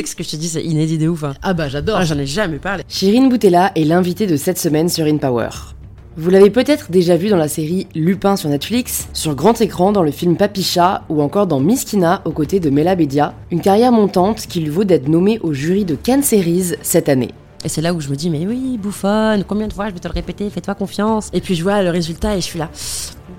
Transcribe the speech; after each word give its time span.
sais 0.00 0.02
que 0.04 0.08
ce 0.08 0.16
que 0.16 0.22
je 0.24 0.30
te 0.30 0.36
dis, 0.36 0.48
c'est 0.48 0.62
inédit 0.62 0.98
de 0.98 1.08
ouf. 1.08 1.24
hein. 1.24 1.34
Ah 1.42 1.52
bah 1.52 1.68
j'adore. 1.68 1.96
Ah, 1.98 2.04
J'en 2.04 2.18
ai 2.18 2.26
jamais 2.26 2.58
parlé. 2.58 2.84
Shirin 2.88 3.28
Boutella 3.28 3.72
est 3.74 3.84
l'invitée 3.84 4.26
de 4.26 4.36
cette 4.36 4.58
semaine 4.58 4.88
sur 4.88 5.04
In 5.06 5.18
Power. 5.18 5.48
Vous 6.16 6.28
l'avez 6.30 6.50
peut-être 6.50 6.90
déjà 6.90 7.16
vu 7.16 7.28
dans 7.28 7.36
la 7.36 7.48
série 7.48 7.86
Lupin 7.94 8.36
sur 8.36 8.48
Netflix, 8.48 9.08
sur 9.12 9.34
grand 9.34 9.60
écran 9.60 9.92
dans 9.92 10.02
le 10.02 10.10
film 10.10 10.36
Papicha 10.36 11.02
ou 11.08 11.22
encore 11.22 11.46
dans 11.46 11.60
Miskina 11.60 12.20
aux 12.24 12.32
côtés 12.32 12.60
de 12.60 12.68
Mela 12.68 12.96
Bedia, 12.96 13.32
une 13.50 13.60
carrière 13.60 13.92
montante 13.92 14.40
qui 14.48 14.60
lui 14.60 14.70
vaut 14.70 14.84
d'être 14.84 15.08
nommée 15.08 15.38
au 15.42 15.52
jury 15.52 15.84
de 15.84 15.94
Cannes 15.94 16.22
Series 16.24 16.72
cette 16.82 17.08
année. 17.08 17.30
Et 17.64 17.68
c'est 17.68 17.80
là 17.82 17.92
où 17.94 18.00
je 18.00 18.08
me 18.08 18.16
dis, 18.16 18.28
mais 18.30 18.46
oui, 18.46 18.78
bouffonne, 18.82 19.44
combien 19.46 19.68
de 19.68 19.72
fois 19.72 19.88
je 19.88 19.94
vais 19.94 20.00
te 20.00 20.08
le 20.08 20.14
répéter, 20.14 20.48
fais-toi 20.50 20.74
confiance. 20.74 21.28
Et 21.32 21.40
puis 21.40 21.54
je 21.54 21.62
vois 21.62 21.82
le 21.82 21.90
résultat 21.90 22.34
et 22.36 22.40
je 22.40 22.46
suis 22.46 22.58
là, 22.58 22.70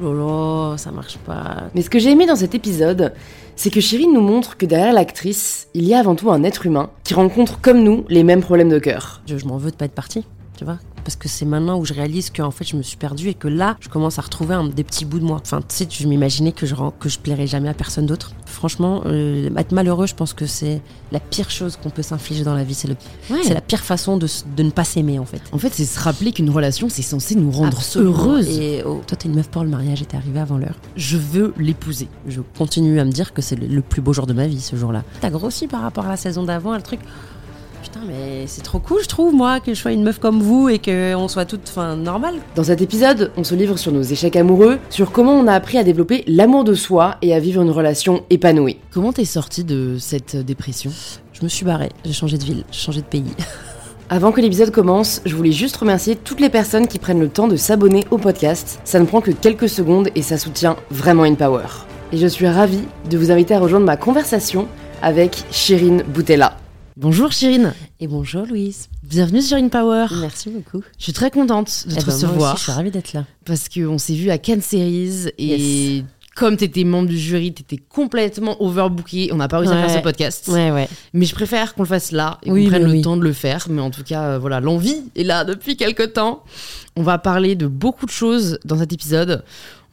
oh 0.04 0.74
ça 0.78 0.92
marche 0.92 1.18
pas. 1.18 1.70
Mais 1.76 1.82
ce 1.82 1.90
que 1.90 2.00
j'ai 2.00 2.12
aimé 2.12 2.26
dans 2.26 2.36
cet 2.36 2.56
épisode, 2.56 3.14
c'est 3.56 3.70
que 3.70 3.82
Shirin 3.82 4.12
nous 4.12 4.22
montre 4.22 4.58
que 4.58 4.66
derrière 4.66 4.94
l'actrice, 4.94 5.68
il 5.74 5.84
y 5.86 5.94
a 5.94 6.00
avant 6.00 6.16
tout 6.16 6.32
un 6.32 6.44
être 6.44 6.66
humain 6.66 6.90
qui 7.04 7.14
rencontre 7.14 7.60
comme 7.62 7.84
nous 7.84 8.06
les 8.10 8.24
mêmes 8.24 8.42
problèmes 8.42 8.70
de 8.70 8.80
cœur. 8.80 9.22
Je, 9.26 9.38
je 9.38 9.46
m'en 9.46 9.58
veux 9.58 9.72
de 9.72 9.76
pas 9.76 9.86
être 9.86 9.94
partie, 9.94 10.26
tu 10.58 10.66
vois. 10.66 10.80
Parce 11.04 11.16
que 11.16 11.28
c'est 11.28 11.46
maintenant 11.46 11.78
où 11.80 11.86
je 11.86 11.94
réalise 11.94 12.30
qu'en 12.30 12.52
fait 12.52 12.66
je 12.66 12.76
me 12.76 12.82
suis 12.84 12.98
perdue 12.98 13.30
et 13.30 13.34
que 13.34 13.48
là 13.48 13.76
je 13.80 13.90
commence 13.90 14.20
à 14.20 14.22
retrouver 14.22 14.56
un, 14.56 14.66
des 14.68 14.84
petits 14.84 15.06
bouts 15.06 15.20
de 15.20 15.26
moi. 15.26 15.40
Enfin, 15.42 15.60
tu 15.60 15.76
sais, 15.76 15.88
je 15.90 16.08
m'imaginais 16.08 16.52
que 16.52 16.66
je, 16.66 16.76
que 17.00 17.10
je 17.10 17.20
plairais 17.20 17.48
jamais 17.48 17.70
à 17.70 17.74
personne 17.74 18.06
d'autre. 18.06 18.32
Franchement, 18.46 19.02
euh, 19.06 19.50
être 19.58 19.72
malheureux, 19.72 20.08
je 20.08 20.16
pense 20.16 20.34
que 20.34 20.46
c'est 20.46 20.82
la 21.12 21.20
pire 21.20 21.50
chose 21.50 21.78
qu'on 21.82 21.90
peut 21.90 22.02
s'infliger 22.02 22.44
dans 22.44 22.54
la 22.54 22.64
vie. 22.64 22.74
C'est 22.74 22.88
le, 22.88 22.96
c'est 23.44 23.54
la 23.54 23.62
pire 23.62 23.80
façon 23.80 24.18
de, 24.18 24.28
de 24.56 24.64
ne 24.64 24.70
pas 24.70 24.84
s'aimer 24.84 25.20
en 25.20 25.26
fait. 25.26 25.42
En 25.52 25.58
fait, 25.58 25.74
c'est 25.74 25.86
se 25.86 26.00
rappeler 26.00 26.32
qu'une 26.32 26.50
relation, 26.50 26.90
c'est 26.90 27.02
censé 27.02 27.36
nous 27.36 27.52
rendre 27.52 27.78
Absolument. 27.78 28.12
heureuse. 28.12 28.48
Et 28.50 28.84
oh, 28.86 29.02
toi, 29.08 29.18
t'es 29.18 29.28
une 29.28 29.36
meuf 29.36 29.50
pour 29.50 29.64
le 29.64 29.70
mariage, 29.70 30.02
était 30.02 30.18
arrivé 30.18 30.40
avant 30.40 30.58
l'heure. 30.58 30.76
Je 30.96 31.18
veux 31.18 31.54
l'épouser. 31.58 32.08
Je 32.28 32.42
continue 32.58 33.00
à 33.00 33.06
me 33.06 33.12
dire 33.12 33.34
que 33.34 33.42
c'est 33.42 33.56
le, 33.56 33.68
le 33.68 33.82
plus 33.82 34.02
beau 34.02 34.14
jour 34.14 34.28
de 34.28 34.34
ma 34.34 34.48
vie, 34.48 34.62
ce 34.62 34.76
jour-là. 34.76 35.04
T'as 35.22 35.30
grossi 35.30 35.68
par 35.68 35.82
rapport 35.82 36.06
à 36.06 36.10
la 36.10 36.18
saison 36.18 36.44
d'avant, 36.44 36.76
le 36.76 36.82
truc. 36.82 37.00
Putain, 37.92 38.06
mais 38.08 38.48
c'est 38.48 38.62
trop 38.62 38.80
cool, 38.80 39.02
je 39.04 39.08
trouve, 39.10 39.34
moi, 39.34 39.60
que 39.60 39.74
je 39.74 39.80
sois 39.80 39.92
une 39.92 40.04
meuf 40.04 40.18
comme 40.18 40.42
vous 40.42 40.70
et 40.70 40.80
qu'on 40.80 41.28
soit 41.28 41.44
toutes 41.44 41.68
enfin, 41.68 41.98
normales. 41.98 42.36
Dans 42.56 42.64
cet 42.64 42.82
épisode, 42.82 43.34
on 43.36 43.44
se 43.44 43.54
livre 43.54 43.76
sur 43.76 43.92
nos 43.92 44.02
échecs 44.02 44.38
amoureux, 44.38 44.80
sur 44.90 45.12
comment 45.12 45.34
on 45.34 45.46
a 45.46 45.54
appris 45.54 45.78
à 45.78 45.84
développer 45.84 46.24
l'amour 46.26 46.64
de 46.64 46.74
soi 46.74 47.18
et 47.22 47.34
à 47.34 47.40
vivre 47.40 47.62
une 47.62 47.70
relation 47.70 48.24
épanouie. 48.30 48.78
Comment 48.92 49.12
t'es 49.12 49.26
sortie 49.26 49.66
de 49.66 49.98
cette 50.00 50.38
dépression? 50.38 50.90
Je 51.34 51.44
me 51.44 51.50
suis 51.50 51.66
barrée, 51.66 51.90
j'ai 52.06 52.14
changé 52.14 52.38
de 52.38 52.46
ville, 52.46 52.64
j'ai 52.72 52.80
changé 52.80 53.02
de 53.02 53.06
pays. 53.06 53.26
Avant 54.10 54.32
que 54.32 54.40
l'épisode 54.40 54.72
commence, 54.72 55.22
je 55.26 55.36
voulais 55.36 55.52
juste 55.52 55.76
remercier 55.76 56.16
toutes 56.16 56.40
les 56.40 56.50
personnes 56.50 56.88
qui 56.88 56.98
prennent 56.98 57.20
le 57.20 57.28
temps 57.28 57.50
de 57.50 57.58
s'abonner 57.58 58.06
au 58.10 58.18
podcast. 58.18 58.80
Ça 58.86 59.00
ne 59.02 59.06
prend 59.06 59.20
que 59.20 59.32
quelques 59.32 59.68
secondes 59.68 60.08
et 60.16 60.22
ça 60.22 60.38
soutient 60.38 60.78
vraiment 60.92 61.24
InPower. 61.24 61.68
Et 62.14 62.18
je 62.18 62.28
suis 62.28 62.48
ravie 62.48 62.86
de 63.10 63.18
vous 63.18 63.32
inviter 63.32 63.54
à 63.54 63.60
rejoindre 63.60 63.86
ma 63.86 63.98
conversation 63.98 64.70
avec 65.02 65.44
Shirin 65.52 66.04
Boutella. 66.08 66.61
Bonjour 66.98 67.32
Chirine, 67.32 67.74
Et 68.00 68.08
bonjour, 68.08 68.46
Louise. 68.46 68.90
bienvenue 69.04 69.42
sur 69.42 69.58
InPower. 69.58 70.08
Merci 70.20 70.50
beaucoup. 70.50 70.84
Je 70.98 71.04
suis 71.04 71.14
très 71.14 71.32
contente 71.32 71.86
de 71.88 71.94
Eh 71.94 71.96
te 71.96 72.00
ben, 72.00 72.06
moi 72.06 72.14
recevoir 72.14 72.54
aussi, 72.54 72.60
je 72.60 72.64
suis 72.64 72.72
ravie 72.74 72.92
d'être 72.92 73.14
là. 73.14 73.26
parce 73.46 73.70
qu'on 73.70 73.98
s'est 73.98 74.14
vu 74.14 74.30
à 74.30 74.38
Cannes 74.38 74.62
Series 74.62 75.28
et 75.38 76.04
comme 76.36 76.56
t'étais 76.56 76.84
membre 76.86 77.10
du 77.10 77.18
jury, 77.18 77.54
t'étais 77.54 77.78
complètement 77.78 78.62
overbooké. 78.64 79.32
On 79.34 79.38
n'a 79.38 79.48
pas 79.50 79.60
réussi 79.60 79.74
à 79.74 79.82
faire 79.88 79.98
ce 79.98 80.02
podcast. 80.04 80.48
Ouais, 80.48 80.72
ouais. 80.72 80.88
Mais 81.14 81.26
je 81.26 81.36
préfère 81.36 81.74
qu'on 81.76 81.84
le 81.84 81.88
fasse 81.90 82.12
là 82.14 82.40
et 82.44 82.52
Oui, 82.52 82.64
qu'on 82.64 82.70
prenne 82.70 82.84
oui, 82.84 82.90
le 82.90 82.96
oui. 82.98 83.02
temps 83.02 83.18
de 83.18 83.24
le 83.24 83.34
faire. 83.34 83.68
Mais 83.70 83.82
en 83.82 83.92
tout 83.92 84.04
cas, 84.04 84.24
euh, 84.24 84.40
voilà, 84.40 84.60
l'envie 84.62 85.04
est 85.16 85.24
là 85.24 85.44
depuis 85.44 85.76
quelques 85.76 86.14
temps. 86.14 86.44
On 86.96 87.04
va 87.04 87.18
parler 87.18 87.56
de 87.56 87.68
beaucoup 87.68 88.06
de 88.06 88.12
choses 88.12 88.60
dans 88.66 88.78
cet 88.78 88.94
épisode. 88.94 89.44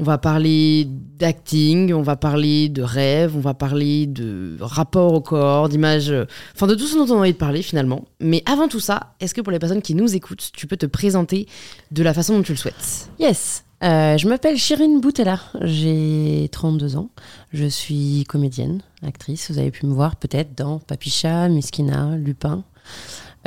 On 0.01 0.05
va 0.05 0.17
parler 0.17 0.87
d'acting, 1.19 1.93
on 1.93 2.03
va 2.03 2.15
parler 2.15 2.69
de 2.69 2.83
rêve, 2.83 3.37
on 3.37 3.41
va 3.41 3.53
parler 3.55 4.07
de 4.07 4.57
rapport 4.61 5.13
au 5.13 5.21
corps, 5.21 5.69
d'image, 5.69 6.11
euh, 6.11 6.25
enfin 6.55 6.69
de 6.69 6.77
tout 6.77 6.87
ce 6.87 6.97
dont 6.97 7.13
on 7.13 7.17
a 7.17 7.21
envie 7.23 7.33
de 7.33 7.37
parler 7.37 7.63
finalement. 7.63 8.05
Mais 8.21 8.45
avant 8.47 8.69
tout 8.69 8.79
ça, 8.79 9.15
est-ce 9.19 9.35
que 9.35 9.41
pour 9.41 9.51
les 9.51 9.59
personnes 9.59 9.83
qui 9.83 9.97
nous 9.97 10.15
écoutent, 10.15 10.51
tu 10.55 10.69
peux 10.69 10.77
te 10.77 10.87
présenter 10.87 11.49
de 11.91 12.03
la 12.05 12.15
façon 12.15 12.37
dont 12.37 12.43
tu 12.45 12.53
le 12.53 12.59
souhaites? 12.59 13.11
Yes. 13.19 13.65
Euh, 13.85 14.19
je 14.19 14.29
m'appelle 14.29 14.57
Shirin 14.57 14.99
Boutella, 14.99 15.39
j'ai 15.63 16.49
32 16.51 16.97
ans, 16.97 17.11
je 17.53 17.67
suis 17.67 18.25
comédienne, 18.29 18.83
actrice, 19.07 19.53
vous 19.53 19.59
avez 19.59 19.71
pu 19.71 19.87
me 19.87 19.95
voir 19.95 20.17
peut-être 20.17 20.57
dans 20.57 20.81
Papicha, 20.81 21.49
Miskina, 21.49 22.17
Lupin. 22.17 22.65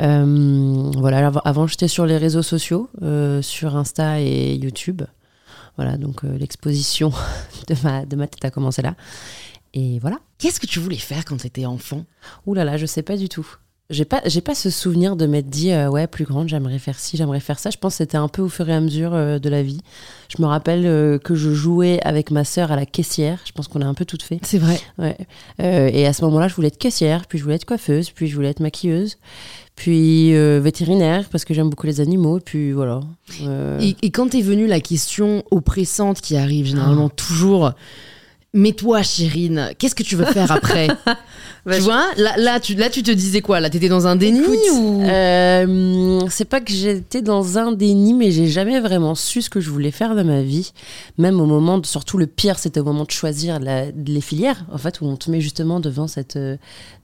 Euh, 0.00 0.90
voilà, 0.96 1.30
avant, 1.44 1.66
j'étais 1.66 1.86
sur 1.88 2.06
les 2.06 2.16
réseaux 2.16 2.42
sociaux, 2.42 2.88
euh, 3.02 3.42
sur 3.42 3.76
Insta 3.76 4.22
et 4.22 4.54
YouTube. 4.54 5.02
Voilà, 5.76 5.98
donc 5.98 6.22
l'exposition 6.22 7.12
de 7.68 7.74
ma, 7.84 8.06
de 8.06 8.16
ma 8.16 8.26
tête 8.26 8.44
a 8.46 8.50
commencé 8.50 8.80
là. 8.80 8.94
Et 9.74 9.98
voilà. 9.98 10.18
Qu'est-ce 10.38 10.60
que 10.60 10.66
tu 10.66 10.80
voulais 10.80 10.96
faire 10.96 11.26
quand 11.26 11.36
t'étais 11.36 11.66
enfant? 11.66 12.04
Ouh 12.46 12.54
là 12.54 12.64
là, 12.64 12.78
je 12.78 12.86
sais 12.86 13.02
pas 13.02 13.16
du 13.16 13.28
tout. 13.28 13.46
J'ai 13.92 14.04
pas, 14.04 14.20
j'ai 14.24 14.40
pas 14.40 14.54
ce 14.54 14.70
souvenir 14.70 15.14
de 15.16 15.26
m'être 15.26 15.48
dit, 15.50 15.70
euh, 15.70 15.88
ouais, 15.88 16.06
plus 16.06 16.24
grande, 16.24 16.48
j'aimerais 16.48 16.78
faire 16.78 16.98
ci, 16.98 17.16
j'aimerais 17.16 17.40
faire 17.40 17.58
ça. 17.58 17.70
Je 17.70 17.76
pense 17.76 17.92
que 17.92 17.98
c'était 17.98 18.16
un 18.16 18.26
peu 18.28 18.42
au 18.42 18.48
fur 18.48 18.68
et 18.68 18.74
à 18.74 18.80
mesure 18.80 19.12
euh, 19.14 19.38
de 19.38 19.48
la 19.48 19.62
vie. 19.62 19.80
Je 20.34 20.40
me 20.42 20.46
rappelle 20.48 20.86
euh, 20.86 21.18
que 21.18 21.34
je 21.34 21.50
jouais 21.52 22.00
avec 22.02 22.30
ma 22.30 22.42
sœur 22.44 22.72
à 22.72 22.76
la 22.76 22.86
caissière. 22.86 23.38
Je 23.44 23.52
pense 23.52 23.68
qu'on 23.68 23.82
a 23.82 23.86
un 23.86 23.92
peu 23.94 24.04
toutes 24.06 24.22
fait. 24.22 24.40
C'est 24.42 24.58
vrai. 24.58 24.80
Ouais. 24.98 25.16
Et 25.60 26.06
à 26.06 26.12
ce 26.14 26.24
moment-là, 26.24 26.48
je 26.48 26.54
voulais 26.54 26.68
être 26.68 26.78
caissière, 26.78 27.26
puis 27.28 27.38
je 27.38 27.44
voulais 27.44 27.56
être 27.56 27.66
coiffeuse, 27.66 28.10
puis 28.10 28.26
je 28.28 28.34
voulais 28.34 28.48
être 28.48 28.60
maquilleuse, 28.60 29.18
puis 29.76 30.32
vétérinaire, 30.60 31.28
parce 31.30 31.44
que 31.44 31.52
j'aime 31.54 31.68
beaucoup 31.70 31.86
les 31.86 32.00
animaux, 32.00 32.40
puis 32.40 32.72
voilà. 32.72 33.00
Et, 33.80 33.94
et 34.02 34.10
quand 34.10 34.34
est 34.34 34.40
venue 34.42 34.66
la 34.66 34.80
question 34.80 35.42
oppressante 35.50 36.20
qui 36.20 36.36
arrive 36.36 36.66
généralement 36.66 37.08
Ah. 37.10 37.14
toujours, 37.14 37.72
mais 38.54 38.72
toi, 38.72 39.02
Chérine, 39.02 39.70
qu'est-ce 39.78 39.94
que 39.94 40.02
tu 40.02 40.14
veux 40.16 40.24
faire 40.26 40.50
après 40.52 40.88
Bah, 41.64 41.76
Tu 41.76 41.82
vois, 41.82 42.04
là, 42.16 42.34
là, 42.38 42.58
tu, 42.58 42.74
là, 42.74 42.90
tu 42.90 43.02
te 43.04 43.10
disais 43.12 43.40
quoi 43.40 43.60
Là, 43.60 43.70
t'étais 43.70 43.88
dans 43.88 44.06
un 44.08 44.16
déni 44.16 44.40
Écoute, 44.40 44.58
ou 44.74 45.00
Euh, 45.04 46.20
c'est 46.28 46.44
pas 46.44 46.60
que 46.60 46.72
j'étais 46.72 47.22
dans 47.22 47.56
un 47.56 47.70
déni, 47.72 48.14
mais 48.14 48.30
j'ai 48.32 48.48
jamais 48.48 48.80
vraiment 48.80 49.14
su 49.14 49.42
ce 49.42 49.48
que 49.48 49.60
je 49.60 49.70
voulais 49.70 49.92
faire 49.92 50.16
de 50.16 50.22
ma 50.22 50.42
vie. 50.42 50.72
Même 51.18 51.40
au 51.40 51.46
moment, 51.46 51.78
de, 51.78 51.86
surtout 51.86 52.18
le 52.18 52.26
pire, 52.26 52.58
c'était 52.58 52.80
au 52.80 52.84
moment 52.84 53.04
de 53.04 53.10
choisir 53.12 53.60
la- 53.60 53.90
les 53.92 54.20
filières, 54.20 54.64
en 54.72 54.78
fait, 54.78 55.00
où 55.00 55.06
on 55.06 55.16
te 55.16 55.30
met 55.30 55.40
justement 55.40 55.78
devant 55.78 56.08
cette, 56.08 56.34
euh, 56.36 56.56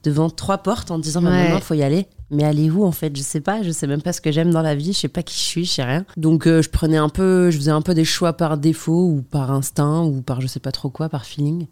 devant 0.02 0.28
trois 0.30 0.58
portes 0.58 0.90
en 0.90 0.98
disant, 0.98 1.22
bah, 1.22 1.30
Ouais. 1.30 1.42
maintenant, 1.44 1.60
faut 1.60 1.74
y 1.74 1.82
aller. 1.84 2.06
Mais 2.30 2.44
allez 2.44 2.70
où 2.70 2.84
en 2.84 2.92
fait 2.92 3.16
Je 3.16 3.22
sais 3.22 3.40
pas, 3.40 3.62
je 3.62 3.70
sais 3.70 3.86
même 3.86 4.02
pas 4.02 4.12
ce 4.12 4.20
que 4.20 4.30
j'aime 4.32 4.50
dans 4.50 4.62
la 4.62 4.74
vie, 4.74 4.92
je 4.92 4.98
sais 4.98 5.08
pas 5.08 5.22
qui 5.22 5.34
je 5.34 5.40
suis, 5.40 5.64
je 5.64 5.70
sais 5.72 5.84
rien. 5.84 6.04
Donc 6.16 6.46
euh, 6.46 6.60
je 6.62 6.68
prenais 6.68 6.98
un 6.98 7.08
peu, 7.08 7.50
je 7.50 7.56
faisais 7.58 7.70
un 7.70 7.82
peu 7.82 7.94
des 7.94 8.04
choix 8.04 8.34
par 8.34 8.58
défaut 8.58 9.06
ou 9.06 9.22
par 9.30 9.50
instinct 9.50 10.02
ou 10.02 10.20
par 10.20 10.40
je 10.40 10.46
sais 10.46 10.60
pas 10.60 10.72
trop 10.72 10.90
quoi, 10.90 11.08
par 11.08 11.24
feeling. 11.24 11.66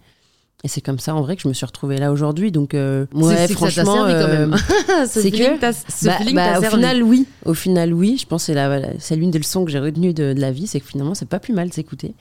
Et 0.65 0.69
c'est 0.69 0.81
comme 0.81 0.99
ça 0.99 1.15
en 1.15 1.21
vrai 1.21 1.37
que 1.37 1.43
je 1.43 1.49
me 1.49 1.53
suis 1.53 1.67
retrouvée 1.67 1.99
là 1.99 2.11
aujourd'hui. 2.11 2.51
Donc 2.51 2.73
euh, 2.73 3.05
ouais, 3.29 3.37
franchement, 3.55 4.05
euh, 4.15 4.47
c'est 5.07 5.31
que- 5.31 5.61
bah, 6.07 6.17
bah, 6.35 6.59
au 6.59 6.63
final, 6.79 7.03
oui. 7.03 7.27
Au 7.45 7.53
final, 7.55 7.93
oui. 7.93 8.17
Je 8.19 8.25
pense 8.27 8.43
que 8.47 8.47
c'est 8.47 8.53
voilà, 8.55 8.89
c'est 8.99 9.15
l'une 9.17 9.31
des 9.31 9.39
leçons 9.39 9.67
que 9.67 9.71
j'ai 9.71 9.79
retenues 9.79 10.15
de, 10.15 10.33
de 10.33 10.41
la 10.41 10.51
vie, 10.53 10.67
c'est 10.67 10.81
que 10.81 10.87
finalement, 10.87 11.15
c'est 11.15 11.29
pas 11.29 11.39
plus 11.39 11.53
mal 11.53 11.69
de 11.69 11.75
s'écouter. 11.75 12.15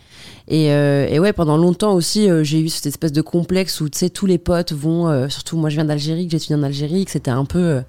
Et, 0.50 0.72
euh, 0.74 1.08
et 1.10 1.18
ouais, 1.20 1.32
pendant 1.32 1.56
longtemps 1.58 1.94
aussi, 1.94 2.30
euh, 2.30 2.44
j'ai 2.44 2.60
eu 2.60 2.68
cette 2.68 2.86
espèce 2.88 3.14
de 3.14 3.22
complexe 3.22 3.80
où, 3.80 3.88
tu 3.88 3.98
sais, 3.98 4.10
tous 4.10 4.26
les 4.26 4.38
potes 4.38 4.74
vont, 4.74 5.30
surtout 5.30 5.56
moi, 5.58 5.70
je 5.70 5.76
viens 5.76 5.86
d'Algérie, 5.86 6.26
que 6.28 6.32
j'étudie 6.34 6.54
en 6.56 6.64
Algérie, 6.64 7.06
que 7.06 7.12
c'était 7.12 7.32
un 7.32 7.46
peu, 7.46 7.82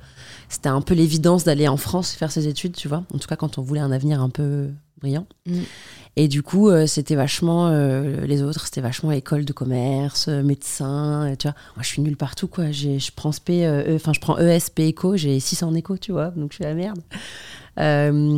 c'était 0.49 0.69
un 0.69 0.81
peu 0.81 0.95
l'évidence 0.95 1.45
d'aller 1.45 1.69
en 1.69 1.77
France 1.77 2.13
faire 2.13 2.31
ses 2.31 2.49
études, 2.49 2.75
tu 2.75 2.89
vois. 2.89 3.05
En 3.15 3.19
tout 3.19 3.29
cas, 3.29 3.37
quand 3.37 3.59
on 3.59 3.63
voulait 3.63 3.81
un 3.81 3.93
avenir 3.93 4.21
un 4.21 4.31
peu 4.31 4.69
brillant. 5.01 5.27
Mm. 5.47 5.61
Et 6.19 6.29
du 6.29 6.43
coup, 6.43 6.71
euh, 6.71 6.87
c'était 6.87 7.15
vachement 7.15 7.69
euh, 7.69 8.25
les 8.25 8.43
autres, 8.43 8.65
c'était 8.65 8.81
vachement 8.81 9.13
école 9.13 9.45
de 9.45 9.53
commerce, 9.53 10.29
euh, 10.29 10.43
médecin, 10.43 11.35
tu 11.39 11.47
vois. 11.47 11.55
Moi, 11.77 11.83
je 11.83 11.89
suis 11.89 12.01
nulle 12.01 12.17
partout, 12.17 12.49
quoi. 12.49 12.71
Je 12.71 13.11
prends 13.15 13.33
SP, 13.37 13.61
E- 13.65 13.95
enfin, 13.95 14.15
je 14.15 14.21
prends 14.21 14.39
ESP 14.39 14.81
éco, 14.81 15.17
j'ai 15.17 15.39
6 15.39 15.63
en 15.63 15.75
éco, 15.75 15.99
tu 15.99 16.13
vois. 16.13 16.29
Donc, 16.29 16.53
je 16.53 16.57
suis 16.57 16.65
la 16.65 16.75
merde. 16.75 17.01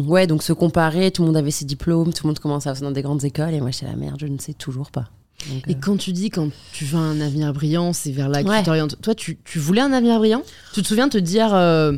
Ouais, 0.08 0.26
donc 0.26 0.42
se 0.42 0.52
comparer, 0.52 1.12
tout 1.12 1.22
le 1.22 1.26
monde 1.28 1.36
avait 1.36 1.52
ses 1.52 1.64
diplômes, 1.64 2.12
tout 2.12 2.26
le 2.26 2.30
monde 2.30 2.40
commençait 2.40 2.68
à 2.68 2.74
faire 2.74 2.82
dans 2.82 2.90
des 2.90 3.02
grandes 3.02 3.22
écoles, 3.24 3.54
et 3.54 3.60
moi, 3.60 3.70
j'étais 3.70 3.86
la 3.86 3.94
merde, 3.94 4.16
je 4.20 4.26
ne 4.26 4.38
sais 4.38 4.54
toujours 4.54 4.90
pas. 4.90 5.04
Donc, 5.50 5.62
Et 5.68 5.72
euh, 5.72 5.78
quand 5.80 5.96
tu 5.96 6.12
dis 6.12 6.30
quand 6.30 6.48
tu 6.72 6.84
veux 6.84 6.98
un 6.98 7.20
avenir 7.20 7.52
brillant, 7.52 7.92
c'est 7.92 8.10
vers 8.10 8.28
là 8.28 8.42
que 8.42 8.48
Ouais. 8.48 8.58
tu 8.58 8.64
t'orientes. 8.64 8.96
Toi, 9.00 9.14
tu, 9.14 9.38
tu 9.44 9.58
voulais 9.58 9.80
un 9.80 9.92
avenir 9.92 10.18
brillant? 10.18 10.42
Tu 10.74 10.82
te 10.82 10.88
souviens 10.88 11.06
de 11.06 11.12
te 11.12 11.18
dire, 11.18 11.54
euh, 11.54 11.92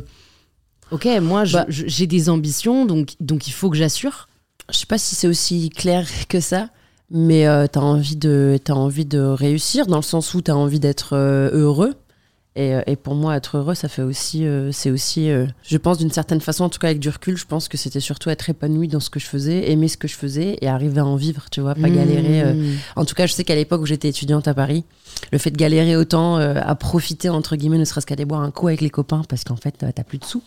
ok, 0.91 1.07
moi, 1.21 1.43
Bah. 1.51 1.65
j'ai 1.69 2.07
des 2.07 2.29
ambitions, 2.29 2.85
donc, 2.85 3.13
donc 3.19 3.47
il 3.47 3.51
faut 3.51 3.69
que 3.69 3.77
j'assure? 3.77 4.27
je 4.71 4.77
sais 4.77 4.85
pas 4.85 4.97
si 4.97 5.15
c'est 5.15 5.27
aussi 5.27 5.69
clair 5.69 6.07
que 6.29 6.39
ça, 6.39 6.69
mais 7.09 7.45
euh, 7.45 7.67
t'as 7.69 7.81
envie 7.81 8.15
de 8.15 8.57
t'as 8.63 8.71
envie 8.73 9.05
de 9.05 9.19
réussir 9.19 9.85
dans 9.85 9.97
le 9.97 10.01
sens 10.03 10.33
où 10.33 10.41
t'as 10.41 10.53
envie 10.53 10.79
d'être 10.79 11.13
euh, 11.13 11.49
heureux. 11.51 11.93
Et, 12.57 12.75
euh, 12.75 12.81
et 12.85 12.97
pour 12.97 13.15
moi, 13.15 13.37
être 13.37 13.57
heureux, 13.57 13.75
ça 13.75 13.87
fait 13.87 14.01
aussi, 14.01 14.45
euh, 14.45 14.73
c'est 14.73 14.91
aussi, 14.91 15.29
euh, 15.29 15.45
je 15.63 15.77
pense 15.77 15.97
d'une 15.97 16.11
certaine 16.11 16.41
façon, 16.41 16.65
en 16.65 16.69
tout 16.69 16.79
cas 16.79 16.87
avec 16.87 16.99
du 16.99 17.07
recul, 17.07 17.37
je 17.37 17.45
pense 17.45 17.69
que 17.69 17.77
c'était 17.77 18.01
surtout 18.01 18.29
être 18.29 18.49
épanoui 18.49 18.89
dans 18.89 18.99
ce 18.99 19.09
que 19.09 19.21
je 19.21 19.25
faisais, 19.25 19.71
aimer 19.71 19.87
ce 19.87 19.95
que 19.95 20.09
je 20.09 20.15
faisais 20.15 20.57
et 20.59 20.67
arriver 20.67 20.99
à 20.99 21.05
en 21.05 21.15
vivre, 21.15 21.45
tu 21.49 21.61
vois, 21.61 21.75
pas 21.75 21.89
galérer. 21.89 22.41
euh. 22.41 22.53
Mmh. 22.53 22.77
En 22.97 23.05
tout 23.05 23.15
cas, 23.15 23.25
je 23.25 23.31
sais 23.31 23.45
qu'à 23.45 23.55
l'époque 23.55 23.81
où 23.81 23.85
j'étais 23.85 24.09
étudiante 24.09 24.49
à 24.49 24.53
Paris, 24.53 24.83
le 25.31 25.37
fait 25.37 25.51
de 25.51 25.55
galérer 25.57 25.95
autant 25.95 26.39
euh, 26.39 26.55
à 26.61 26.75
profiter 26.75 27.29
entre 27.29 27.55
guillemets, 27.55 27.77
ne 27.77 27.85
serait-ce 27.85 28.05
qu'aller 28.05 28.25
boire 28.25 28.41
un 28.41 28.51
coup 28.51 28.67
avec 28.67 28.81
les 28.81 28.89
copains, 28.89 29.21
parce 29.29 29.45
qu'en 29.45 29.55
fait, 29.55 29.75
t'as 29.79 30.03
plus 30.03 30.17
de 30.17 30.25
sous. 30.25 30.43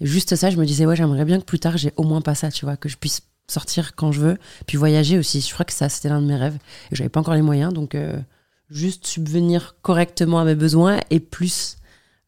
Et 0.00 0.06
juste 0.06 0.36
ça, 0.36 0.48
je 0.48 0.56
me 0.56 0.64
disais 0.64 0.86
ouais, 0.86 0.96
j'aimerais 0.96 1.26
bien 1.26 1.38
que 1.40 1.44
plus 1.44 1.58
tard, 1.58 1.76
j'ai 1.76 1.92
au 1.96 2.04
moins 2.04 2.22
pas 2.22 2.34
ça, 2.34 2.50
tu 2.50 2.64
vois, 2.64 2.78
que 2.78 2.88
je 2.88 2.96
puisse 2.96 3.20
sortir 3.48 3.94
quand 3.94 4.12
je 4.12 4.20
veux, 4.20 4.38
puis 4.66 4.78
voyager 4.78 5.18
aussi. 5.18 5.42
Je 5.42 5.52
crois 5.52 5.66
que 5.66 5.72
ça, 5.74 5.90
c'était 5.90 6.08
l'un 6.08 6.22
de 6.22 6.26
mes 6.26 6.36
rêves. 6.36 6.56
Et 6.90 6.96
j'avais 6.96 7.10
pas 7.10 7.20
encore 7.20 7.34
les 7.34 7.42
moyens, 7.42 7.74
donc 7.74 7.94
euh, 7.94 8.16
juste 8.70 9.06
subvenir 9.06 9.76
correctement 9.82 10.40
à 10.40 10.44
mes 10.44 10.54
besoins 10.54 10.98
et 11.10 11.20
plus 11.20 11.76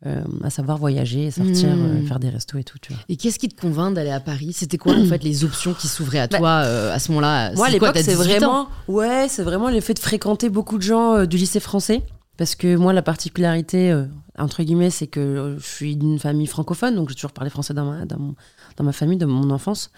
euh, 0.05 0.23
à 0.45 0.51
savoir 0.51 0.77
voyager, 0.77 1.31
sortir, 1.31 1.71
Hmm. 1.75 1.87
euh, 1.87 2.03
faire 2.03 2.21
des 2.21 2.29
restos 2.29 2.59
et 2.59 2.65
tout. 2.65 2.79
Tu 2.81 2.93
vois. 2.93 3.03
Et 3.09 3.17
qu'est-ce 3.17 3.39
qui 3.39 3.49
te 3.49 3.59
convainc 3.61 3.95
d'aller 3.95 4.11
à 4.11 4.21
Paris? 4.21 4.53
C'était 4.53 4.77
quoi 4.77 4.95
en 4.95 5.05
fait 5.07 5.25
les 5.25 5.43
options 5.43 5.73
qui 5.73 5.89
s'ouvraient 5.89 6.19
à 6.21 6.27
Bah, 6.29 6.39
toi 6.39 6.51
euh, 6.65 6.93
à 6.95 6.99
ce 6.99 7.09
moment-là? 7.13 7.53
Moi, 7.55 7.67
à 7.67 7.71
C'est 7.71 7.79
quoi, 7.79 7.89
l'époque, 7.89 8.03
c'est 8.05 8.15
18 8.15 8.19
ans? 8.19 8.27
Vraiment, 8.27 8.69
ouais, 8.89 9.27
c'est 9.29 9.43
vraiment 9.43 9.71
le 9.71 9.81
fait 9.81 9.95
de 9.95 9.99
fréquenter 9.99 10.51
beaucoup 10.51 10.77
de 10.77 10.83
gens 10.83 11.25
du 11.25 11.39
lycée 11.39 11.61
français. 11.61 12.03
Parce 12.37 12.55
que 12.55 12.77
moi, 12.77 12.93
la 12.93 13.01
particularité, 13.01 13.99
entre 14.39 14.63
guillemets, 14.63 14.91
c'est 14.91 15.07
que 15.07 15.57
je 15.59 15.67
suis 15.67 15.97
d'une 15.97 16.19
famille 16.19 16.47
francophone, 16.47 16.95
donc 16.95 17.09
j'ai 17.09 17.15
toujours 17.15 17.33
parlé 17.33 17.49
français 17.49 17.73
dans 17.73 17.91
ma, 17.91 18.05
dans, 18.05 18.19
mon- 18.19 18.35
dans 18.77 18.85
ma 18.85 18.93
famille, 18.93 19.19
dans 19.19 19.27
mon 19.27 19.51
enfance. 19.51 19.91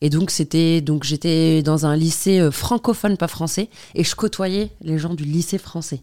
Et 0.00 0.10
donc, 0.10 0.30
c'était, 0.30 0.80
donc 0.80 1.04
j'étais 1.04 1.62
dans 1.62 1.86
un 1.86 1.96
lycée 1.96 2.40
euh, 2.40 2.50
francophone, 2.50 3.16
pas 3.16 3.28
français, 3.28 3.68
et 3.94 4.04
je 4.04 4.14
côtoyais 4.14 4.70
les 4.80 4.98
gens 4.98 5.14
du 5.14 5.24
lycée 5.24 5.58
français. 5.58 6.00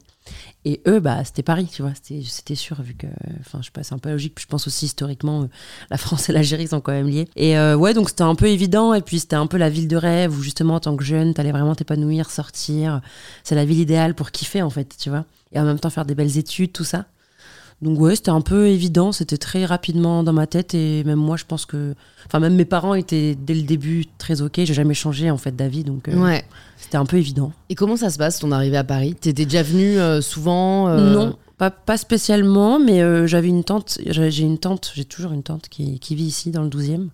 Et 0.65 0.81
eux, 0.87 0.99
bah, 0.99 1.23
c'était 1.25 1.41
Paris, 1.41 1.67
tu 1.73 1.81
vois, 1.81 1.91
c'était, 1.95 2.55
sûr, 2.55 2.81
vu 2.81 2.93
que, 2.93 3.07
enfin, 3.39 3.59
je 3.61 3.65
sais 3.65 3.71
pas, 3.71 3.81
c'est 3.81 3.95
un 3.95 3.97
peu 3.97 4.09
logique. 4.09 4.35
Puis 4.35 4.43
je 4.43 4.47
pense 4.47 4.67
aussi 4.67 4.85
historiquement, 4.85 5.43
euh, 5.43 5.45
la 5.89 5.97
France 5.97 6.29
et 6.29 6.33
l'Algérie 6.33 6.67
sont 6.67 6.81
quand 6.81 6.91
même 6.91 7.07
liés. 7.07 7.27
Et 7.35 7.57
euh, 7.57 7.75
ouais, 7.75 7.95
donc 7.95 8.09
c'était 8.09 8.21
un 8.21 8.35
peu 8.35 8.47
évident. 8.47 8.93
Et 8.93 9.01
puis 9.01 9.19
c'était 9.19 9.35
un 9.35 9.47
peu 9.47 9.57
la 9.57 9.69
ville 9.69 9.87
de 9.87 9.97
rêve 9.97 10.37
où 10.37 10.43
justement, 10.43 10.75
en 10.75 10.79
tant 10.79 10.95
que 10.95 11.03
jeune, 11.03 11.33
t'allais 11.33 11.51
vraiment 11.51 11.73
t'épanouir, 11.73 12.29
sortir. 12.29 13.01
C'est 13.43 13.55
la 13.55 13.65
ville 13.65 13.79
idéale 13.79 14.13
pour 14.13 14.29
kiffer, 14.31 14.61
en 14.61 14.69
fait, 14.69 14.95
tu 14.97 15.09
vois. 15.09 15.25
Et 15.51 15.59
en 15.59 15.63
même 15.63 15.79
temps, 15.79 15.89
faire 15.89 16.05
des 16.05 16.15
belles 16.15 16.37
études, 16.37 16.71
tout 16.71 16.83
ça. 16.83 17.05
Donc 17.81 17.99
ouais, 17.99 18.15
c'était 18.15 18.29
un 18.29 18.41
peu 18.41 18.67
évident, 18.67 19.11
c'était 19.11 19.37
très 19.37 19.65
rapidement 19.65 20.21
dans 20.23 20.33
ma 20.33 20.45
tête 20.45 20.75
et 20.75 21.03
même 21.03 21.17
moi, 21.17 21.35
je 21.35 21.45
pense 21.45 21.65
que, 21.65 21.95
enfin 22.27 22.39
même 22.39 22.53
mes 22.55 22.65
parents 22.65 22.93
étaient 22.93 23.35
dès 23.35 23.55
le 23.55 23.63
début 23.63 24.05
très 24.19 24.43
ok. 24.43 24.53
J'ai 24.63 24.73
jamais 24.75 24.93
changé 24.93 25.31
en 25.31 25.37
fait 25.37 25.55
d'avis, 25.55 25.83
donc 25.83 26.07
euh, 26.07 26.15
Ouais. 26.15 26.45
c'était 26.77 26.97
un 26.97 27.05
peu 27.05 27.17
évident. 27.17 27.51
Et 27.69 27.75
comment 27.75 27.95
ça 27.97 28.11
se 28.11 28.19
passe 28.19 28.37
ton 28.37 28.51
arrivée 28.51 28.77
à 28.77 28.83
Paris? 28.83 29.15
T'étais 29.19 29.45
déjà 29.45 29.63
venu 29.63 29.97
euh, 29.99 30.21
souvent 30.21 30.89
euh, 30.89 31.11
Non, 31.11 31.37
pas, 31.57 31.71
pas 31.71 31.97
spécialement, 31.97 32.79
mais 32.79 33.27
j'avais 33.27 33.47
une 33.47 33.63
tante, 33.63 33.97
j'ai 34.05 34.43
une 34.43 34.59
tante, 34.59 34.91
j'ai 34.93 35.05
toujours 35.05 35.31
une 35.31 35.41
tante 35.43 35.67
qui, 35.67 35.99
qui 35.99 36.13
vit 36.13 36.25
ici 36.25 36.51
dans 36.51 36.61
le 36.61 36.69
12e. 36.69 37.07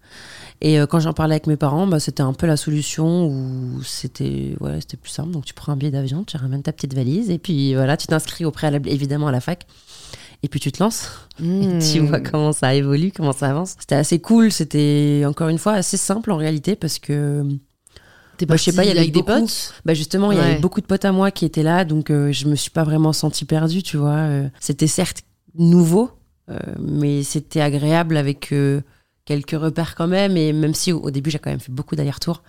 Et 0.59 0.79
quand 0.89 0.99
j'en 0.99 1.13
parlais 1.13 1.35
avec 1.35 1.47
mes 1.47 1.55
parents, 1.57 1.85
bah, 1.87 1.99
c'était 2.01 2.23
un 2.23 2.33
peu 2.33 2.47
la 2.47 2.57
solution 2.57 3.27
où 3.27 3.81
c'était 3.83 4.55
ouais, 4.59 4.79
c'était 4.81 4.97
plus 4.97 5.11
simple. 5.11 5.31
Donc 5.31 5.45
tu 5.45 5.53
prends 5.53 5.71
un 5.71 5.75
billet 5.77 5.91
d'avion, 5.91 6.23
tu 6.25 6.35
ramènes 6.35 6.63
ta 6.63 6.73
petite 6.73 6.93
valise 6.93 7.29
et 7.29 7.37
puis 7.37 7.73
voilà, 7.73 7.95
tu 7.95 8.07
t'inscris 8.07 8.43
au 8.43 8.51
préalable 8.51 8.89
évidemment 8.89 9.27
à 9.27 9.31
la 9.31 9.39
fac. 9.39 9.65
Et 10.43 10.49
puis 10.49 10.59
tu 10.59 10.71
te 10.71 10.81
lances. 10.83 11.27
Et 11.41 11.79
tu 11.79 11.99
vois 11.99 12.19
comment 12.19 12.51
ça 12.51 12.73
évolue, 12.75 13.11
comment 13.15 13.33
ça 13.33 13.49
avance. 13.49 13.75
C'était 13.79 13.95
assez 13.95 14.19
cool, 14.19 14.51
c'était 14.51 15.23
encore 15.25 15.49
une 15.49 15.57
fois 15.57 15.73
assez 15.73 15.97
simple 15.97 16.31
en 16.31 16.37
réalité 16.37 16.75
parce 16.75 16.99
que 16.99 17.43
T'es 18.37 18.45
Bah, 18.45 18.55
je 18.55 18.63
sais 18.63 18.71
pas, 18.73 18.83
il 18.83 18.87
y 18.87 18.91
avait 18.91 18.99
avec 18.99 19.11
des 19.13 19.19
beaucoup. 19.21 19.31
potes 19.33 19.73
bah 19.83 19.95
justement, 19.95 20.31
il 20.31 20.37
y 20.37 20.41
avait 20.41 20.59
beaucoup 20.59 20.79
de 20.79 20.85
potes 20.85 21.05
à 21.05 21.11
moi 21.11 21.31
qui 21.31 21.43
étaient 21.43 21.63
là, 21.63 21.85
donc 21.85 22.11
euh, 22.11 22.31
je 22.31 22.47
me 22.47 22.55
suis 22.55 22.69
pas 22.69 22.83
vraiment 22.83 23.11
sentie 23.13 23.45
perdue, 23.45 23.81
tu 23.81 23.97
vois. 23.97 24.11
Euh, 24.15 24.47
c'était 24.59 24.85
certes 24.85 25.23
nouveau, 25.55 26.11
euh, 26.49 26.59
mais 26.79 27.23
c'était 27.23 27.61
agréable 27.61 28.15
avec 28.15 28.51
euh, 28.51 28.81
quelques 29.25 29.59
repères 29.59 29.95
quand 29.95 30.07
même. 30.07 30.37
Et 30.37 30.53
même 30.53 30.75
si 30.75 30.91
au, 30.91 30.99
au 30.99 31.09
début, 31.09 31.31
j'ai 31.31 31.39
quand 31.39 31.49
même 31.49 31.59
fait 31.59 31.71
beaucoup 31.71 31.95
d'allers-retours. 31.95 32.43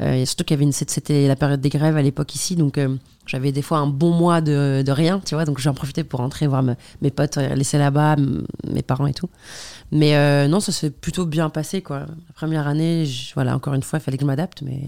Euh, 0.00 0.14
et 0.14 0.26
surtout 0.26 0.42
qu'il 0.44 0.54
y 0.54 0.58
avait 0.58 0.64
une, 0.64 0.72
c'était 0.72 1.28
la 1.28 1.36
période 1.36 1.60
des 1.60 1.68
grèves 1.68 1.96
à 1.96 2.02
l'époque 2.02 2.34
ici, 2.34 2.56
donc 2.56 2.78
euh, 2.78 2.96
j'avais 3.26 3.52
des 3.52 3.62
fois 3.62 3.78
un 3.78 3.86
bon 3.86 4.10
mois 4.10 4.40
de, 4.40 4.82
de 4.84 4.90
rien, 4.92 5.20
tu 5.24 5.34
vois. 5.36 5.44
Donc 5.44 5.60
j'en 5.60 5.72
profitais 5.72 6.02
pour 6.02 6.18
rentrer 6.20 6.48
voir 6.48 6.64
me- 6.64 6.74
mes 7.00 7.10
potes 7.12 7.38
euh, 7.38 7.54
laissés 7.54 7.78
là-bas, 7.78 8.14
m- 8.18 8.44
mes 8.68 8.82
parents 8.82 9.06
et 9.06 9.14
tout. 9.14 9.28
Mais 9.92 10.16
euh, 10.16 10.48
non, 10.48 10.58
ça 10.58 10.72
s'est 10.72 10.90
plutôt 10.90 11.26
bien 11.26 11.48
passé, 11.48 11.80
quoi. 11.80 12.00
La 12.00 12.32
première 12.34 12.66
année, 12.66 13.06
je- 13.06 13.32
voilà, 13.34 13.54
encore 13.54 13.74
une 13.74 13.84
fois, 13.84 14.00
il 14.00 14.02
fallait 14.02 14.16
que 14.16 14.22
je 14.22 14.26
m'adapte, 14.26 14.62
mais 14.62 14.80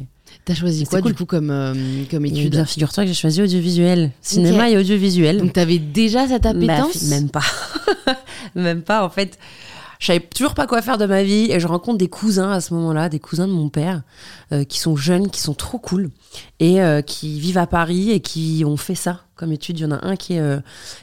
T'as 0.45 0.55
choisi 0.55 0.85
quoi 0.85 1.01
cool. 1.01 1.13
du 1.13 1.17
coup 1.19 1.25
comme, 1.25 1.51
euh, 1.51 1.73
comme 2.11 2.27
étude 2.27 2.51
bien, 2.51 2.65
figure-toi 2.65 3.05
que 3.05 3.09
j'ai 3.09 3.15
choisi 3.15 3.41
audiovisuel, 3.43 4.11
cinéma 4.21 4.71
et 4.71 4.77
audiovisuel. 4.77 5.39
Donc 5.39 5.53
t'avais 5.53 5.79
déjà 5.79 6.27
cette 6.27 6.43
Bah, 6.43 6.51
appétence 6.51 7.03
Même 7.05 7.31
pas. 7.31 7.45
même 8.57 8.83
pas, 8.83 9.05
en 9.05 9.09
fait. 9.11 9.39
Je 9.99 10.07
savais 10.07 10.21
toujours 10.21 10.55
pas 10.55 10.67
quoi 10.67 10.83
faire 10.83 10.99
de 10.99 11.07
ma 11.07 11.23
vie 11.23 11.51
et 11.51 11.61
je 11.61 11.67
rencontre 11.67 11.99
des 11.99 12.09
cousins 12.09 12.51
à 12.51 12.61
ce 12.61 12.75
moment-là, 12.75 13.09
des 13.09 13.19
cousins 13.19 13.47
de 13.47 13.53
mon 13.53 13.69
père, 13.69 14.03
euh, 14.53 14.65
qui 14.65 14.79
sont 14.79 14.97
jeunes, 14.97 15.31
qui 15.31 15.41
sont 15.41 15.55
trop 15.55 15.79
cool 15.79 16.11
et 16.61 16.83
euh, 16.83 17.03
qui 17.03 17.41
vivent 17.41 17.59
à 17.59 17.67
Paris 17.67 18.11
et 18.11 18.21
qui 18.21 18.63
ont 18.67 18.77
fait 18.77 18.95
ça 18.95 19.21
comme 19.37 19.53
étude. 19.53 19.79
Il 19.79 19.83
y 19.83 19.87
en 19.87 19.93
a 19.93 20.07
un 20.07 20.17
qui 20.17 20.35
est, 20.35 20.41
euh, 20.41 20.61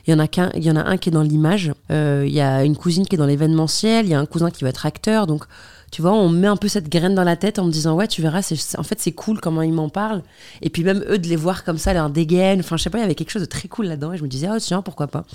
y 0.07 0.13
en 0.13 0.19
a 0.19 0.27
qu'un, 0.27 0.51
y 0.55 0.69
en 0.69 0.75
a 0.75 0.83
un 0.83 0.97
qui 0.97 1.09
est 1.09 1.11
dans 1.11 1.21
l'image. 1.21 1.71
Il 1.89 2.29
y 2.29 2.41
a 2.41 2.63
une 2.63 2.75
cousine 2.75 3.05
qui 3.05 3.15
est 3.15 3.17
dans 3.17 3.25
l'événementiel. 3.25 4.05
Il 4.05 4.09
y 4.09 4.15
a 4.15 4.19
un 4.19 4.25
cousin 4.25 4.49
qui 4.49 4.63
va 4.63 4.69
être 4.69 4.85
acteur. 4.85 5.27
Donc, 5.27 5.45
tu 5.91 6.01
vois, 6.01 6.13
on 6.13 6.27
me 6.27 6.39
met 6.39 6.47
un 6.47 6.57
peu 6.57 6.67
cette 6.67 6.89
graine 6.89 7.13
dans 7.13 7.23
la 7.23 7.35
tête 7.35 7.59
en 7.59 7.65
me 7.65 7.71
disant 7.71 7.93
ouais, 7.95 8.07
tu 8.07 8.23
verras, 8.23 8.39
en 8.77 8.83
fait, 8.83 8.99
c'est 8.99 9.11
cool 9.11 9.39
comment 9.39 9.61
ils 9.61 9.71
m'en 9.71 9.89
parlent. 9.89 10.23
Et 10.63 10.71
puis 10.71 10.83
même 10.83 11.05
eux 11.07 11.19
de 11.19 11.27
les 11.27 11.35
voir 11.35 11.63
comme 11.63 11.77
ça, 11.77 11.93
leur 11.93 12.09
dégaine. 12.09 12.61
Enfin, 12.61 12.77
je 12.77 12.83
sais 12.83 12.89
pas, 12.89 12.97
il 12.97 13.01
y 13.01 13.03
avait 13.03 13.13
quelque 13.13 13.29
chose 13.29 13.43
de 13.43 13.47
très 13.47 13.67
cool 13.67 13.85
là-dedans. 13.85 14.13
Et 14.13 14.17
je 14.17 14.23
me 14.23 14.27
disais 14.27 14.47
oh 14.51 14.57
tiens, 14.59 14.81
pourquoi 14.81 15.05
pas. 15.05 15.25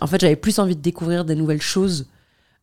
En 0.00 0.06
fait, 0.06 0.20
j'avais 0.20 0.36
plus 0.36 0.60
envie 0.60 0.76
de 0.76 0.80
découvrir 0.80 1.24
des 1.24 1.34
nouvelles 1.34 1.62
choses. 1.62 2.06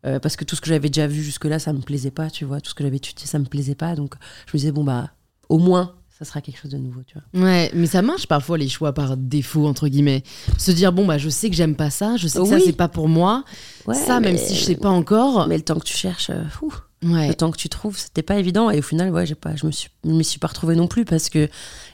Euh, 0.06 0.20
parce 0.20 0.36
que 0.36 0.44
tout 0.44 0.56
ce 0.56 0.62
que 0.62 0.68
j'avais 0.68 0.90
déjà 0.90 1.08
vu 1.08 1.24
jusque-là, 1.24 1.60
ça 1.60 1.74
me 1.74 1.82
plaisait 1.82 2.12
pas, 2.12 2.30
tu 2.30 2.46
vois. 2.46 2.62
Tout 2.62 2.70
ce 2.70 2.76
que 2.76 2.84
j'avais 2.84 2.98
étudié, 2.98 3.26
ça 3.26 3.40
me 3.40 3.46
plaisait 3.46 3.76
pas. 3.76 3.96
Donc, 3.96 4.16
je 4.48 4.56
me 4.56 4.60
disais, 4.60 4.72
bon, 4.72 4.84
bah, 4.84 5.12
au 5.50 5.58
moins, 5.58 5.96
ça 6.18 6.24
sera 6.24 6.40
quelque 6.40 6.60
chose 6.62 6.72
de 6.72 6.78
nouveau, 6.78 7.02
tu 7.06 7.18
vois. 7.18 7.44
Ouais, 7.44 7.70
mais 7.74 7.88
ça 7.88 8.02
marche 8.02 8.26
parfois 8.26 8.58
les 8.58 8.70
choix 8.70 8.94
par 8.94 9.18
défaut 9.18 9.68
entre 9.68 9.90
guillemets. 9.90 10.24
Se 10.58 10.72
dire 10.72 10.94
bon 10.94 11.06
bah 11.06 11.18
je 11.18 11.28
sais 11.28 11.50
que 11.50 11.58
j'aime 11.58 11.76
pas 11.76 11.90
ça, 11.90 12.16
je 12.16 12.30
sais 12.30 12.40
que 12.40 12.46
ça 12.46 12.60
c'est 12.62 12.72
pas 12.72 12.88
pour 12.88 13.10
moi. 13.10 13.44
ça 13.92 14.22
même 14.22 14.38
si 14.38 14.56
je 14.56 14.64
sais 14.64 14.76
pas 14.76 14.90
encore. 14.90 15.48
Mais 15.48 15.58
le 15.58 15.64
temps 15.64 15.78
que 15.78 15.84
tu 15.84 15.98
cherches, 15.98 16.30
euh, 16.30 16.48
fou, 16.50 16.74
Ouais. 17.06 17.28
le 17.28 17.36
temps 17.36 17.52
que 17.52 17.58
tu 17.58 17.70
trouves, 17.70 17.98
c'était 17.98 18.24
pas 18.24 18.38
évident. 18.38 18.72
Et 18.72 18.80
au 18.80 18.82
final, 18.82 19.12
ouais, 19.12 19.26
j'ai 19.26 19.36
pas, 19.36 19.56
je 19.56 19.68
me 19.68 19.72
suis, 19.72 19.90
m'y 20.04 20.24
suis 20.24 20.40
pas 20.40 20.48
retrouvée 20.48 20.76
non 20.76 20.88
plus 20.88 21.06
parce 21.06 21.30
que 21.30 21.48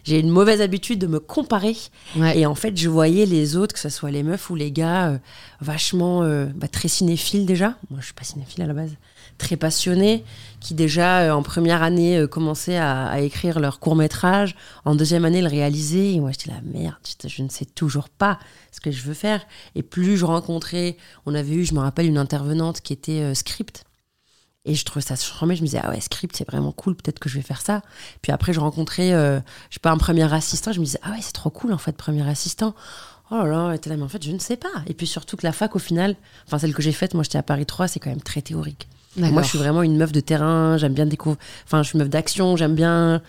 j'ai 0.06 0.20
une 0.20 0.30
mauvaise 0.30 0.62
habitude 0.62 1.00
de 1.00 1.08
me 1.08 1.20
comparer. 1.20 1.76
Ouais. 2.16 2.40
Et 2.40 2.46
en 2.46 2.56
fait, 2.56 2.78
je 2.78 2.88
voyais 2.88 3.26
les 3.26 3.58
autres, 3.58 3.74
que 3.74 3.80
ce 3.80 3.90
soit 3.90 4.10
les 4.10 4.24
meufs 4.24 4.50
ou 4.50 4.56
les 4.56 4.72
gars, 4.72 5.10
euh, 5.10 5.18
vachement 5.60 6.24
euh, 6.24 6.46
bah, 6.56 6.70
très 6.70 6.88
cinéphiles 6.88 7.46
déjà. 7.46 7.76
Moi, 7.90 8.00
je 8.00 8.06
suis 8.06 8.14
pas 8.14 8.24
cinéphile 8.24 8.64
à 8.64 8.68
la 8.68 8.74
base. 8.74 8.92
Très 9.38 9.58
passionnés, 9.58 10.24
qui 10.62 10.76
déjà 10.76 11.22
euh, 11.22 11.32
en 11.32 11.44
première 11.44 11.84
année 11.84 12.26
commençaient 12.32 12.78
à, 12.78 13.08
à 13.08 13.20
écrire 13.20 13.60
leur 13.60 13.80
court 13.80 13.98
métrage, 13.98 14.56
en 14.86 14.96
deuxième 14.96 15.26
année 15.26 15.42
le 15.42 15.50
réaliser. 15.50 16.14
Et 16.14 16.20
moi, 16.22 16.32
j'étais 16.32 16.52
là, 16.52 16.62
merde, 16.64 16.96
je 17.26 17.44
ne 17.44 17.50
sais 17.50 17.66
toujours 17.66 18.08
pas 18.08 18.40
ce 18.72 18.80
que 18.80 18.92
je 18.92 19.04
veux 19.04 19.14
faire. 19.14 19.42
Et 19.76 19.84
plus 19.84 20.16
je 20.16 20.24
rencontrais, 20.24 20.96
on 21.26 21.36
avait 21.36 21.56
eu, 21.56 21.66
je 21.66 21.74
me 21.74 21.80
rappelle, 21.80 22.06
une 22.06 22.18
intervenante 22.18 22.80
qui 22.80 22.94
était 22.94 23.36
script. 23.36 23.84
Et 24.66 24.76
je 24.76 24.86
trouvais 24.86 25.02
ça 25.02 25.16
charmé. 25.16 25.56
Je 25.56 25.62
me 25.62 25.68
disais, 25.68 25.82
ah 25.84 25.90
ouais, 25.90 26.00
script, 26.00 26.36
c'est 26.36 26.48
vraiment 26.48 26.72
cool. 26.72 26.96
Peut-être 26.96 27.20
que 27.20 27.30
je 27.30 27.36
vais 27.36 27.42
faire 27.42 27.62
ça. 27.62 27.82
Puis 28.22 28.32
après, 28.32 28.54
je 28.54 28.60
rencontrais, 28.60 29.14
euh, 29.14 29.40
je 29.70 29.76
sais 29.76 29.80
pas, 29.80 29.92
un 29.92 29.98
premier 29.98 30.32
assistant. 30.32 30.72
Je 30.72 30.80
me 30.80 30.86
disais, 30.86 31.00
ah 31.02 31.12
ouais, 31.12 31.20
c'est 31.22 31.34
trop 31.34 31.50
cool, 31.50 31.74
en 31.74 31.78
fait, 31.78 31.94
premier 31.94 32.28
assistant. 32.30 32.76
Oh 33.32 33.38
là 33.38 33.46
là, 33.46 33.76
là, 33.86 33.96
mais 33.98 34.04
en 34.04 34.10
fait, 34.10 34.24
je 34.24 34.32
ne 34.32 34.40
sais 34.40 34.58
pas. 34.58 34.68
Et 34.88 34.94
puis 34.94 35.08
surtout 35.08 35.38
que 35.38 35.46
la 35.46 35.54
fac, 35.54 35.76
au 35.76 35.80
final, 35.80 36.16
enfin, 36.46 36.60
celle 36.60 36.74
que 36.74 36.82
j'ai 36.82 36.92
faite, 36.92 37.14
moi, 37.14 37.24
j'étais 37.24 37.38
à 37.38 37.44
Paris 37.44 37.66
3, 37.66 37.88
c'est 37.88 38.00
quand 38.00 38.10
même 38.10 38.22
très 38.22 38.42
théorique. 38.42 38.88
Moi, 39.18 39.42
je 39.42 39.48
suis 39.48 39.58
vraiment 39.58 39.84
une 39.84 39.98
meuf 39.98 40.12
de 40.12 40.20
terrain. 40.20 40.78
J'aime 40.78 40.94
bien 40.94 41.06
découvrir. 41.06 41.42
Enfin, 41.66 41.84
je 41.84 41.90
suis 41.90 41.98
une 41.98 42.04
meuf 42.04 42.10
d'action. 42.10 42.56
J'aime 42.56 42.76
bien, 42.76 43.22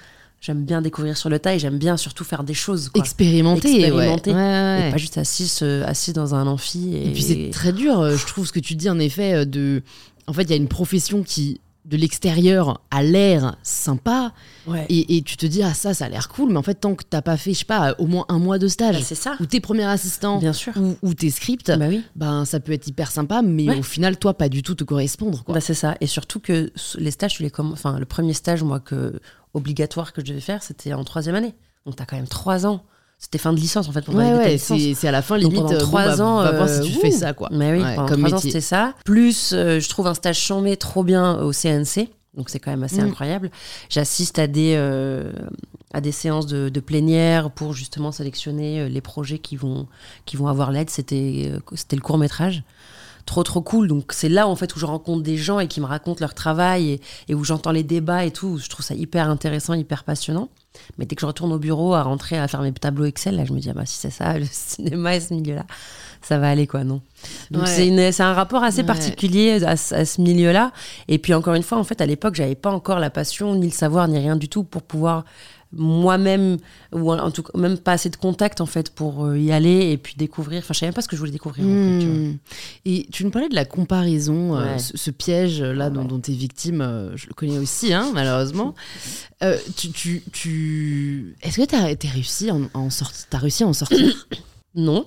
j'aime 0.43 0.65
bien 0.65 0.83
découvrir 0.83 1.17
sur 1.17 1.31
le 1.31 1.39
tas 1.39 1.55
et 1.55 1.59
j'aime 1.59 1.79
bien 1.79 1.97
surtout 1.97 2.25
faire 2.25 2.45
des 2.45 2.53
choses. 2.53 2.91
Quoi. 2.91 3.01
expérimenter, 3.01 3.69
ouais. 3.69 3.81
Expérimenter. 3.85 4.33
Ouais, 4.33 4.37
ouais, 4.37 4.89
Et 4.89 4.91
pas 4.91 4.99
juste 4.99 5.17
assise, 5.17 5.61
euh, 5.63 5.87
assise 5.87 6.13
dans 6.13 6.35
un 6.35 6.47
amphi. 6.47 6.95
Et, 6.95 7.09
Et 7.09 7.13
puis 7.13 7.23
c'est 7.23 7.51
très 7.51 7.73
dur, 7.73 8.01
euh, 8.01 8.17
je 8.17 8.27
trouve 8.27 8.47
ce 8.47 8.53
que 8.53 8.61
tu 8.61 8.75
dis 8.75 8.91
en 8.91 8.99
effet 8.99 9.33
euh, 9.33 9.45
de 9.47 9.83
en 10.27 10.33
fait, 10.33 10.43
il 10.43 10.51
y 10.51 10.55
a 10.55 10.57
une 10.57 10.69
profession 10.69 11.23
qui 11.23 11.61
de 11.85 11.97
l'extérieur 11.97 12.81
a 12.93 13.03
l'air 13.03 13.57
sympa 13.63 14.33
Ouais. 14.69 14.87
et, 14.89 15.17
et 15.17 15.23
tu 15.23 15.37
te 15.37 15.45
dis 15.47 15.63
ah 15.65 15.75
ça 15.75 15.93
ça 15.95 16.05
a 16.05 16.09
l'air 16.09 16.29
cool 16.29 16.51
mais 16.53 16.57
en 16.57 16.63
fait 16.63 16.77
tant 16.77 16.95
que 16.95 17.03
t'as 17.03 17.21
pas 17.23 17.37
fait 17.37 17.53
je 17.53 17.59
sais 17.61 17.65
pas 17.65 17.97
au 17.99 18.07
moins 18.07 18.25
un 18.29 18.39
mois 18.39 18.59
de 18.61 18.69
stage 18.69 18.95
Bah, 18.99 19.03
c'est 19.05 19.17
ça. 19.17 19.35
ou 19.41 19.47
tes 19.47 19.59
premiers 19.59 19.83
assistants 19.87 20.39
Bien 20.39 20.53
sûr. 20.53 20.73
ou, 20.77 20.95
ou 21.03 21.15
tes 21.15 21.31
scripts 21.31 21.73
Bah 21.77 21.87
oui. 21.89 22.05
ben 22.15 22.45
ça 22.45 22.61
peut 22.61 22.71
être 22.71 22.87
hyper 22.87 23.11
sympa 23.11 23.43
mais 23.43 23.69
Ouais. 23.69 23.79
au 23.79 23.83
final 23.83 24.17
toi 24.17 24.35
pas 24.35 24.49
du 24.49 24.63
tout 24.63 24.77
te 24.77 24.85
correspondre 24.85 25.43
quoi 25.43 25.55
Bah, 25.55 25.61
c'est 25.61 25.75
ça. 25.75 25.97
Et 26.01 26.07
surtout 26.07 26.39
que 26.39 26.71
les 26.99 27.11
stages, 27.11 27.35
tu 27.35 27.43
les 27.43 27.49
comm- 27.51 27.73
enfin, 27.73 27.99
le 27.99 28.05
premier 28.07 28.33
stage, 28.35 28.63
moi, 28.63 28.79
que, 28.81 29.19
obligatoire 29.55 30.13
que 30.13 30.21
je 30.21 30.27
devais 30.27 30.41
faire, 30.41 30.63
c'était 30.63 30.93
en 30.93 31.05
troisième 31.05 31.35
année. 31.35 31.55
Donc, 31.87 31.97
t'as 31.97 32.05
quand 32.07 32.17
même 32.17 32.29
trois 32.29 32.67
ans. 32.67 32.85
C'était 33.23 33.39
fin 33.39 33.53
de 33.53 33.59
licence, 33.61 33.89
en 33.89 33.93
fait, 33.93 34.03
pour 34.05 34.17
ouais 34.17 34.35
ouais 34.35 34.59
c'est 34.59 35.07
à 35.09 35.13
la 35.13 35.23
fin 35.23 35.39
limite 35.39 35.55
pendant 35.55 35.71
euh, 35.73 35.79
bon, 35.79 35.85
trois 35.85 36.17
bah, 36.17 36.25
ans, 36.25 36.43
voir 36.57 36.69
si 36.69 36.81
euh, 36.81 36.83
tu 36.83 36.97
ouh. 36.99 37.01
fais 37.01 37.11
ça 37.13 37.33
quoi 37.33 37.49
Mais 37.53 37.73
oui, 37.73 37.81
Ouais, 37.83 37.95
pendant 37.95 38.09
comme 38.09 38.25
ans, 38.27 38.37
c'était 38.39 38.61
ça. 38.61 38.95
Plus, 39.05 39.53
euh, 39.55 39.79
je 39.79 39.89
trouve 39.89 40.09
un 40.09 40.15
stage 40.15 40.39
chambé 40.39 40.77
trop 40.77 41.05
bien 41.05 41.39
au 41.41 41.53
CNC. 41.53 42.09
Donc, 42.35 42.51
c'est 42.51 42.59
quand 42.59 42.73
même 42.73 42.83
assez 42.83 43.01
Mm. 43.01 43.07
incroyable. 43.09 43.51
J'assiste 43.89 44.39
à 44.41 44.49
des, 44.49 44.75
euh, 44.77 45.31
à 45.95 46.01
des 46.01 46.11
séances 46.13 46.47
de, 46.47 46.69
de 46.69 46.81
plénière 46.81 47.51
pour 47.53 47.75
justement 47.75 48.11
sélectionner 48.11 48.89
les 48.89 49.01
projets 49.01 49.39
qui 49.39 49.55
vont, 49.57 49.87
qui 50.27 50.37
vont 50.37 50.49
avoir 50.49 50.73
l'aide. 50.73 50.91
C'était, 50.91 51.53
c'était 51.75 51.97
le 51.97 52.03
court 52.03 52.19
métrage. 52.19 52.65
Trop, 53.25 53.45
trop 53.45 53.61
cool. 53.63 53.87
Donc, 53.87 54.13
c'est 54.13 54.29
là, 54.29 54.49
en 54.49 54.57
fait, 54.57 54.75
où 54.75 54.81
je 54.81 54.87
rencontre 54.87 55.23
des 55.23 55.37
gens 55.37 55.61
et 55.61 55.69
qui 55.69 55.81
me 55.81 55.87
racontent 55.87 56.19
leur 56.21 56.35
travail 56.35 56.91
et, 56.91 57.01
et 57.29 57.35
où 57.37 57.45
j'entends 57.45 57.71
les 57.71 57.85
débats 57.85 58.25
et 58.25 58.33
tout. 58.33 58.59
Je 58.59 58.69
trouve 58.69 58.85
ça 58.85 58.95
hyper 58.95 59.29
intéressant, 59.31 59.75
hyper 59.75 60.03
passionnant. 60.03 60.49
Mais 60.99 61.05
dès 61.07 61.15
que 61.17 61.21
je 61.21 61.27
retourne 61.27 61.53
au 61.53 61.59
bureau 61.59 61.95
à 61.95 62.03
rentrer 62.03 62.39
à 62.39 62.49
faire 62.49 62.63
mes 62.63 62.73
tableaux 62.73 63.05
Excel, 63.05 63.37
là, 63.37 63.45
je 63.45 63.53
me 63.53 63.61
dis, 63.61 63.71
ah 63.71 63.75
bah, 63.75 63.87
si 63.87 63.97
c'est 63.99 64.11
ça, 64.11 64.39
le 64.39 64.47
cinéma 64.51 65.15
et 65.17 65.21
ce 65.21 65.35
milieu-là, 65.35 65.65
ça 66.23 66.39
va 66.39 66.49
aller, 66.51 66.67
quoi, 66.67 66.85
non 66.85 67.01
Donc, 67.51 67.65
Ouais. 67.65 68.11
c'est 68.13 68.23
un 68.23 68.33
rapport 68.33 68.63
assez 68.65 68.79
Ouais. 68.81 68.87
particulier 68.87 69.63
à, 69.65 69.77
ce- 69.77 69.95
à 69.95 70.05
ce 70.05 70.21
milieu-là. 70.21 70.73
Et 71.09 71.19
puis, 71.19 71.35
encore 71.35 71.55
une 71.55 71.63
fois, 71.63 71.79
en 71.79 71.85
fait, 71.85 72.01
à 72.01 72.07
l'époque, 72.07 72.35
j'avais 72.37 72.55
pas 72.55 72.71
encore 72.71 72.99
la 73.01 73.11
passion, 73.11 73.55
ni 73.55 73.67
le 73.67 73.73
savoir, 73.73 74.09
ni 74.09 74.19
rien 74.19 74.37
du 74.37 74.49
tout 74.49 74.65
pour 74.65 74.83
pouvoir 74.83 75.25
moi-même, 75.75 76.59
ou 76.93 77.13
en 77.13 77.31
tout 77.31 77.43
cas 77.43 77.57
même 77.59 77.79
pas 77.79 77.93
assez 77.93 78.11
de 78.11 78.17
contact 78.17 78.61
en 78.61 78.67
fait 78.67 78.91
pour 78.91 79.25
euh, 79.25 79.39
y 79.39 79.53
aller 79.53 79.91
et 79.91 79.97
puis 79.97 80.15
découvrir. 80.17 80.59
Enfin, 80.61 80.75
je 80.75 80.79
savais 80.81 80.89
même 80.89 80.95
pas 80.95 81.03
ce 81.03 81.09
que 81.09 81.17
je 81.17 81.21
voulais 81.21 81.33
découvrir. 81.33 81.65
en 81.65 81.69
fait, 81.69 81.99
tu 82.01 82.07
vois. 82.07 82.17
Hmm. 82.29 82.37
Et 82.85 83.07
tu 83.13 83.25
nous 83.25 83.31
parlais 83.31 83.49
de 83.49 83.55
la 83.55 83.65
comparaison, 83.65 84.57
euh, 84.57 84.79
ce, 84.79 84.97
ce 84.97 85.11
piège 85.11 85.63
là 85.63 85.89
dont, 85.91 86.03
Ouais. 86.03 86.09
dont 86.09 86.21
tu 86.21 86.33
es 86.33 86.35
victime, 86.35 86.81
euh, 86.83 87.17
je 87.17 87.27
le 87.27 87.35
connais 87.35 87.59
aussi, 87.59 87.93
hein, 87.93 88.11
malheureusement. 88.15 88.75
Euh, 89.43 89.57
tu, 89.77 89.91
tu, 89.91 90.23
tu... 90.33 91.37
Est-ce 91.43 91.57
que 91.61 91.67
tu 91.67 91.75
as, 91.75 92.11
réussi 92.13 92.51
en, 92.51 92.69
en 92.75 92.91
sortir 92.91 93.27
T'as 93.31 93.39
réussi 93.39 93.63
à 93.65 93.67
en 93.69 93.73
sortir? 93.73 94.27
Non, 94.75 95.05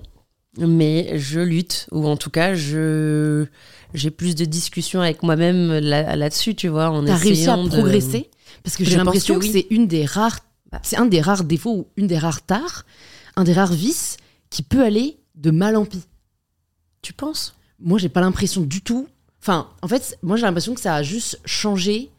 mais 0.59 1.17
je 1.17 1.39
lutte, 1.39 1.87
ou 1.91 2.07
en 2.07 2.17
tout 2.17 2.29
cas, 2.29 2.53
je 2.53 3.45
j'ai 3.95 4.11
plus 4.11 4.35
de 4.35 4.45
discussions 4.45 5.01
avec 5.01 5.23
moi-même 5.23 5.79
là- 5.79 6.15
là-dessus, 6.15 6.53
tu 6.53 6.67
vois. 6.67 6.89
En 6.89 7.03
T'as 7.03 7.15
réussi 7.15 7.49
à 7.49 7.57
de- 7.57 7.67
progresser? 7.67 8.29
Parce 8.63 8.77
que 8.77 8.83
j'ai 8.85 8.95
l'impression 8.97 9.35
que 9.35 9.39
que, 9.39 9.45
oui. 9.45 9.51
c'est 9.53 9.67
une 9.73 9.87
des 9.87 10.05
rares. 10.05 10.39
C'est 10.83 10.97
un 10.97 11.05
des 11.05 11.21
rares 11.21 11.43
défauts 11.43 11.75
ou 11.75 11.87
une 11.97 12.07
des 12.07 12.17
rares 12.17 12.45
tares, 12.45 12.85
un 13.35 13.43
des 13.43 13.53
rares 13.53 13.73
vices 13.73 14.17
qui 14.49 14.63
peut 14.63 14.83
aller 14.83 15.19
de 15.35 15.51
mal 15.51 15.75
en 15.75 15.85
pis. 15.85 16.03
Tu 17.01 17.13
penses? 17.13 17.55
Moi, 17.79 17.99
j'ai 17.99 18.09
pas 18.09 18.21
l'impression 18.21 18.61
du 18.61 18.81
tout. 18.81 19.07
Enfin, 19.41 19.67
en 19.81 19.87
fait, 19.87 20.17
moi, 20.23 20.37
j'ai 20.37 20.43
l'impression 20.43 20.73
que 20.73 20.81
ça 20.81 20.95
a 20.95 21.03
juste 21.03 21.39
changé 21.45 22.09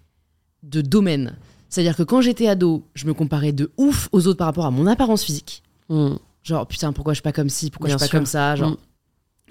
de 0.62 0.80
domaine. 0.80 1.36
C'est-à-dire 1.68 1.96
que 1.96 2.02
quand 2.02 2.20
j'étais 2.20 2.46
ado, 2.46 2.84
je 2.94 3.06
me 3.06 3.14
comparais 3.14 3.52
de 3.52 3.72
ouf 3.76 4.08
aux 4.12 4.26
autres 4.26 4.38
par 4.38 4.46
rapport 4.46 4.66
à 4.66 4.70
mon 4.70 4.86
apparence 4.86 5.24
physique. 5.24 5.62
Hmm. 5.88 6.14
Genre, 6.46 6.66
putain, 6.66 6.92
pourquoi 6.92 7.12
je 7.12 7.16
suis 7.16 7.22
pas 7.22 7.32
comme 7.32 7.48
ci, 7.48 7.70
pourquoi 7.70 7.88
Bien 7.88 7.96
je 7.96 8.04
suis 8.04 8.06
pas 8.06 8.10
sûr. 8.10 8.18
comme 8.18 8.26
ça, 8.26 8.54
genre. 8.54 8.70
Mm. 8.70 8.76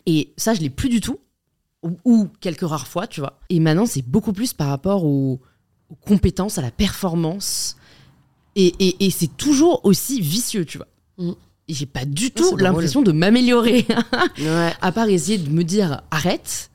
Et 0.05 0.33
ça, 0.37 0.53
je 0.53 0.61
l'ai 0.61 0.69
plus 0.69 0.87
du 0.87 1.01
tout. 1.01 1.19
Ou, 1.83 1.97
ou 2.05 2.29
quelques 2.39 2.67
rares 2.67 2.87
fois, 2.87 3.05
tu 3.05 3.19
vois. 3.19 3.39
Et 3.49 3.59
maintenant, 3.59 3.85
c'est 3.85 4.01
beaucoup 4.01 4.31
plus 4.31 4.53
par 4.53 4.69
rapport 4.69 5.03
aux, 5.03 5.41
aux 5.89 5.95
compétences, 5.95 6.57
à 6.57 6.61
la 6.61 6.71
performance. 6.71 7.75
Et, 8.55 8.73
et- 8.79 9.05
et 9.05 9.09
c'est 9.09 9.35
toujours 9.37 9.81
aussi 9.85 10.21
vicieux, 10.21 10.65
tu 10.65 10.77
vois. 10.77 10.87
Mm. 11.17 11.31
Et 11.67 11.73
j'ai 11.73 11.85
pas 11.87 12.05
du 12.05 12.31
tout 12.31 12.55
l'impression 12.57 13.01
de 13.01 13.11
m'améliorer. 13.11 13.85
Ouais. 14.39 14.73
à 14.81 14.91
part 14.91 15.09
essayer 15.09 15.37
de 15.37 15.49
me 15.49 15.63
dire 15.63 16.01
arrête. 16.11 16.69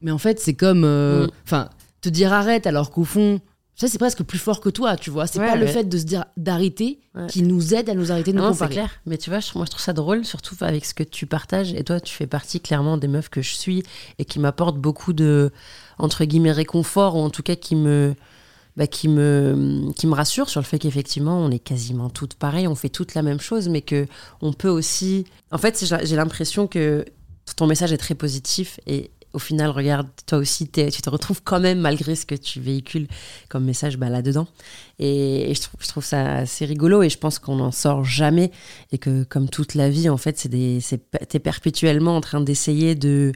Mais 0.00 0.10
en 0.10 0.18
fait, 0.18 0.38
c'est 0.40 0.54
comme. 0.54 0.84
euh, 0.84 1.26
Mm. 1.26 1.30
Enfin, 1.44 1.68
te 2.00 2.08
dire 2.08 2.32
arrête 2.32 2.66
alors 2.66 2.90
qu'au 2.90 3.04
fond. 3.04 3.40
Ça, 3.74 3.86
c'est 3.86 3.98
presque 3.98 4.24
plus 4.24 4.38
fort 4.40 4.60
que 4.60 4.70
toi, 4.70 4.96
tu 4.96 5.08
vois. 5.10 5.28
C'est 5.28 5.38
Ouais, 5.38 5.46
pas 5.46 5.54
le 5.54 5.66
fait 5.68 5.84
de 5.84 5.98
se 5.98 6.02
dire 6.04 6.24
d'arrêter 6.36 6.98
Ouais. 7.14 7.28
qui 7.28 7.42
nous 7.42 7.74
aide 7.74 7.88
à 7.88 7.94
nous 7.94 8.10
arrêter 8.10 8.32
de 8.32 8.36
nous 8.36 8.42
Non, 8.42 8.48
c'est 8.52 8.58
comparer. 8.58 8.72
clair. 8.74 8.90
Mais 9.06 9.18
tu 9.18 9.30
vois, 9.30 9.38
je- 9.38 9.50
moi, 9.54 9.66
je 9.66 9.70
trouve 9.70 9.80
ça 9.82 9.92
drôle, 9.92 10.24
surtout 10.24 10.56
avec 10.62 10.84
ce 10.84 10.94
que 10.94 11.04
tu 11.04 11.26
partages. 11.26 11.72
Et 11.74 11.84
toi, 11.84 12.00
tu 12.00 12.12
fais 12.12 12.26
partie 12.26 12.58
clairement 12.60 12.96
des 12.96 13.06
meufs 13.06 13.28
que 13.28 13.40
je 13.40 13.54
suis 13.54 13.84
et 14.18 14.24
qui 14.24 14.40
m'apportent 14.40 14.78
beaucoup 14.78 15.12
de, 15.12 15.52
entre 15.98 16.24
guillemets, 16.24 16.50
réconfort, 16.50 17.14
ou 17.14 17.20
en 17.20 17.30
tout 17.30 17.44
cas 17.44 17.54
qui 17.54 17.76
me, 17.76 18.16
bah, 18.78 18.86
qui 18.86 19.08
me, 19.08 19.90
qui 19.96 20.06
me 20.06 20.14
rassure 20.14 20.48
sur 20.48 20.60
le 20.60 20.64
fait 20.64 20.78
qu'effectivement, 20.78 21.36
on 21.36 21.50
est 21.50 21.58
quasiment 21.58 22.10
toutes 22.10 22.34
pareilles, 22.34 22.68
on 22.68 22.76
fait 22.76 22.88
toutes 22.88 23.14
la 23.14 23.22
même 23.22 23.40
chose, 23.40 23.68
mais 23.68 23.82
que 23.82 24.06
on 24.40 24.52
peut 24.52 24.68
aussi. 24.68 25.24
En 25.50 25.58
fait, 25.58 25.84
j'ai 26.04 26.14
l'impression 26.14 26.68
que 26.68 27.04
ton 27.56 27.66
message 27.66 27.92
est 27.92 27.98
très 27.98 28.14
positif 28.14 28.78
et 28.86 29.10
au 29.32 29.40
final, 29.40 29.70
regarde, 29.70 30.06
toi 30.26 30.38
aussi, 30.38 30.68
tu 30.68 30.90
te 30.90 31.10
retrouves 31.10 31.42
quand 31.42 31.58
même 31.58 31.80
malgré 31.80 32.14
ce 32.14 32.24
que 32.24 32.36
tu 32.36 32.60
véhicules 32.60 33.08
comme 33.48 33.64
message 33.64 33.96
bah, 33.96 34.10
là-dedans. 34.10 34.46
Et, 35.00 35.52
je, 35.54 35.88
trouve, 35.88 36.04
ça 36.04 36.36
assez 36.36 36.64
rigolo 36.64 37.02
et 37.02 37.10
je 37.10 37.18
pense 37.18 37.40
qu'on 37.40 37.56
n'en 37.56 37.72
sort 37.72 38.04
jamais 38.04 38.52
et 38.92 38.98
que 38.98 39.24
comme 39.24 39.48
toute 39.48 39.74
la 39.74 39.90
vie, 39.90 40.08
en 40.08 40.18
fait, 40.18 40.38
c'est, 40.38 41.28
t'es 41.28 41.38
perpétuellement 41.40 42.16
en 42.16 42.20
train 42.20 42.40
d'essayer 42.40 42.94
de 42.94 43.32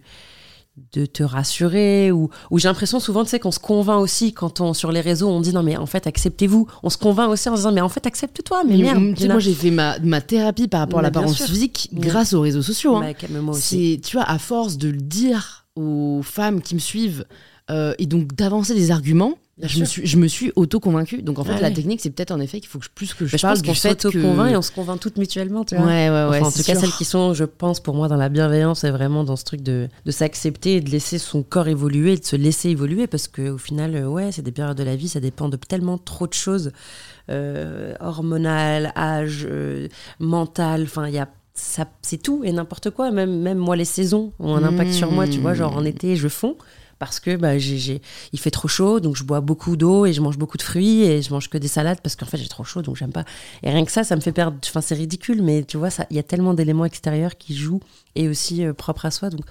de 0.95 1.05
te 1.05 1.23
rassurer 1.23 2.11
ou, 2.13 2.31
ou 2.51 2.59
j'ai 2.59 2.67
l'impression 2.69 2.99
souvent 2.99 3.25
tu 3.25 3.31
sais 3.31 3.39
qu'on 3.39 3.51
se 3.51 3.59
convainc 3.59 4.01
aussi 4.01 4.33
quand 4.33 4.61
on 4.61 4.73
sur 4.73 4.91
les 4.91 5.03
réseaux 5.03 5.29
on 5.29 5.41
dit 5.41 5.53
non 5.53 5.63
mais 5.63 5.77
en 5.77 5.85
fait 5.85 6.07
acceptez-vous 6.07 6.67
on 6.83 6.89
se 6.89 6.97
convainc 6.97 7.29
aussi 7.31 7.49
en 7.51 7.53
se 7.53 7.59
disant 7.59 7.73
mais 7.73 7.83
en 7.83 7.91
fait 7.91 8.07
accepte-toi 8.07 8.63
mais 8.65 8.77
Mais 8.79 8.83
merde 8.85 9.15
tu 9.15 9.23
sais, 9.23 9.29
moi, 9.29 9.39
j'ai 9.39 9.53
fait 9.53 9.71
ma, 9.71 9.99
ma 9.99 10.23
thérapie 10.23 10.69
par 10.69 10.81
rapport 10.81 11.01
à 11.01 11.03
Mais 11.03 11.09
l'apparence 11.09 11.43
physique 11.43 11.91
grâce 11.93 12.33
aux 12.33 12.41
réseaux 12.41 12.63
sociaux. 12.63 12.97
hein. 12.97 13.13
Bah, 13.13 13.27
mais 13.29 13.41
moi 13.41 13.55
aussi 13.55 13.97
C'est, 13.97 14.01
tu 14.01 14.17
vois, 14.17 14.25
à 14.25 14.39
force 14.39 14.79
de 14.79 14.89
le 14.89 14.97
dire 14.97 15.67
aux 15.77 16.21
femmes 16.23 16.63
qui 16.63 16.75
me 16.75 16.81
suivent 16.81 17.27
euh, 17.71 17.95
et 17.99 18.07
donc 18.07 18.35
d'avancer 18.35 18.75
des 18.75 18.91
arguments, 18.91 19.35
je 19.63 19.81
me, 19.81 19.85
suis, 19.85 20.07
je 20.07 20.17
me 20.17 20.27
suis 20.29 20.53
auto-convaincue. 20.57 21.23
Donc 21.23 21.39
en 21.39 21.45
fait, 21.45 21.53
Ah 21.57 21.61
la 21.61 21.69
oui. 21.69 21.75
technique, 21.75 22.01
c'est 22.01 22.11
peut-être 22.11 22.31
en 22.33 22.41
effet 22.41 22.61
qu'il 22.61 22.69
faut 22.69 22.79
que 22.79 22.85
je, 22.85 22.91
plus 22.95 23.15
que 23.15 23.27
je 23.27 23.33
Bah, 23.33 23.37
je 23.39 23.43
parle 23.43 23.55
pense 23.55 23.63
du 23.63 23.69
qu'on 23.69 23.75
fait 23.75 23.95
que... 23.97 24.03
s'auto-convainc 24.11 24.51
et 24.53 24.57
on 24.57 24.63
se 24.63 24.73
convainc 24.73 25.01
toutes 25.01 25.17
mutuellement 25.19 25.65
tu 25.65 25.77
vois 25.77 25.87
Ouais, 25.87 26.11
ouais, 26.11 26.29
ouais. 26.29 26.39
Enfin, 26.41 26.47
en 26.49 26.51
tout 26.51 26.59
cas, 26.63 26.73
sûr. 26.75 26.81
celles 26.81 26.91
qui 26.93 27.05
sont, 27.05 27.33
je 27.35 27.45
pense, 27.45 27.81
pour 27.81 27.95
moi, 27.95 28.09
dans 28.09 28.17
la 28.17 28.29
bienveillance, 28.29 28.85
et 28.85 28.91
vraiment 28.91 29.25
dans 29.25 29.37
ce 29.37 29.45
truc 29.45 29.63
de, 29.63 29.89
de 30.05 30.11
s'accepter 30.11 30.77
et 30.77 30.81
de 30.81 30.91
laisser 30.91 31.19
son 31.19 31.43
corps 31.43 31.69
évoluer, 31.69 32.17
de 32.17 32.25
se 32.25 32.37
laisser 32.37 32.71
évoluer, 32.71 33.07
parce 33.07 33.29
qu'au 33.29 33.59
final, 33.59 33.95
euh, 33.95 34.07
ouais, 34.07 34.33
c'est 34.33 34.43
des 34.43 34.53
périodes 34.53 34.77
de 34.77 34.83
la 34.85 34.97
vie, 34.97 35.09
ça 35.09 35.21
dépend 35.21 35.49
de 35.49 35.57
tellement 35.57 35.99
trop 35.99 36.27
de 36.27 36.33
choses, 36.35 36.73
euh, 37.31 37.95
hormonales, 38.01 38.93
âge, 38.97 39.47
euh, 39.49 39.89
mental, 40.19 40.83
enfin, 40.85 41.07
il 41.09 41.15
y 41.15 41.19
a. 41.19 41.29
Ça, 41.55 41.85
c'est 42.01 42.17
tout 42.23 42.43
et 42.45 42.51
n'importe 42.53 42.89
quoi. 42.89 43.11
Même, 43.11 43.41
même 43.43 43.59
moi, 43.59 43.77
les 43.77 43.85
saisons 43.85 44.33
ont 44.39 44.57
un 44.57 44.65
impact 44.65 44.91
sur 44.93 45.13
moi. 45.13 45.29
Tu 45.29 45.39
vois, 45.39 45.53
genre 45.53 45.77
en 45.77 45.85
été, 45.85 46.17
je 46.17 46.29
fonds 46.29 46.57
parce 47.03 47.19
que 47.19 47.35
bah, 47.35 47.57
il 47.57 48.39
fait 48.39 48.53
trop 48.53 48.69
chaud, 48.69 49.01
donc 49.01 49.17
je 49.17 49.25
bois 49.25 49.41
beaucoup 49.41 49.77
d'eau 49.77 50.07
et 50.07 50.13
je 50.13 50.21
mange 50.21 50.39
beaucoup 50.39 50.57
de 50.57 50.63
fruits 50.63 51.03
et 51.03 51.21
je 51.21 51.33
mange 51.33 51.51
que 51.51 51.59
des 51.59 51.67
salades 51.67 51.99
parce 52.01 52.15
qu'en 52.15 52.27
fait 52.27 52.37
j'ai 52.37 52.47
trop 52.47 52.63
chaud, 52.63 52.81
donc 52.81 52.95
j'aime 52.95 53.11
pas. 53.11 53.25
Et 53.65 53.71
rien 53.71 53.85
que 53.85 53.91
ça, 53.91 54.05
ça 54.05 54.15
me 54.15 54.21
fait 54.21 54.31
perdre. 54.31 54.57
Enfin, 54.65 54.81
c'est 54.81 54.95
ridicule, 54.95 55.43
mais 55.43 55.65
tu 55.65 55.79
vois, 55.79 55.89
il 56.11 56.17
y 56.17 56.21
a 56.21 56.23
tellement 56.23 56.55
d'éléments 56.55 56.85
extérieurs 56.85 57.37
qui 57.37 57.57
jouent 57.57 57.81
et 58.15 58.29
aussi 58.29 58.65
euh, 58.65 58.73
propres 58.73 59.07
à 59.07 59.11
soi. 59.11 59.31
Donc, 59.31 59.45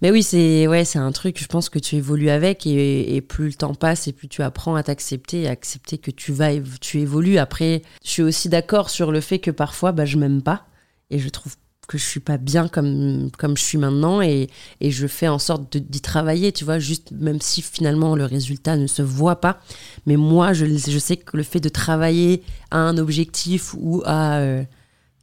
mais 0.00 0.10
oui, 0.10 0.22
c'est 0.22 0.66
ouais, 0.66 0.86
c'est 0.86 0.98
un 0.98 1.12
truc. 1.12 1.38
Je 1.38 1.46
pense 1.46 1.68
que 1.68 1.78
tu 1.78 1.96
évolues 1.96 2.30
avec 2.30 2.66
et, 2.66 3.20
plus 3.20 3.48
le 3.48 3.52
temps 3.52 3.74
passe 3.74 4.08
et 4.08 4.14
plus 4.14 4.28
tu 4.28 4.40
apprends 4.40 4.76
à 4.76 4.82
t'accepter 4.82 5.46
à 5.46 5.50
accepter 5.50 5.98
que 5.98 6.10
tu 6.10 6.32
vas, 6.32 6.52
tu 6.80 7.00
évolues. 7.00 7.36
Après, 7.36 7.82
je 8.02 8.08
suis 8.08 8.22
aussi 8.22 8.48
d'accord 8.48 8.88
sur 8.88 9.12
le 9.12 9.20
fait 9.20 9.40
que 9.40 9.50
parfois, 9.50 9.92
bah, 9.92 10.06
je 10.06 10.16
m'aime 10.16 10.40
pas 10.40 10.64
et 11.10 11.18
je 11.18 11.28
trouve 11.28 11.54
que 11.86 11.98
je 11.98 12.04
suis 12.04 12.20
pas 12.20 12.36
bien 12.38 12.68
comme 12.68 13.30
comme 13.38 13.56
je 13.56 13.62
suis 13.62 13.78
maintenant 13.78 14.22
et, 14.22 14.48
et 14.80 14.90
je 14.90 15.06
fais 15.06 15.28
en 15.28 15.38
sorte 15.38 15.76
d'y 15.76 16.00
travailler 16.00 16.52
tu 16.52 16.64
vois 16.64 16.78
juste 16.78 17.12
même 17.12 17.40
si 17.40 17.62
finalement 17.62 18.16
le 18.16 18.24
résultat 18.24 18.76
ne 18.76 18.86
se 18.86 19.02
voit 19.02 19.40
pas 19.40 19.60
mais 20.06 20.16
moi 20.16 20.52
je, 20.52 20.66
je 20.66 20.98
sais 20.98 21.16
que 21.16 21.36
le 21.36 21.42
fait 21.42 21.60
de 21.60 21.68
travailler 21.68 22.42
à 22.70 22.78
un 22.78 22.98
objectif 22.98 23.74
ou 23.78 24.02
à, 24.06 24.38
euh, 24.38 24.64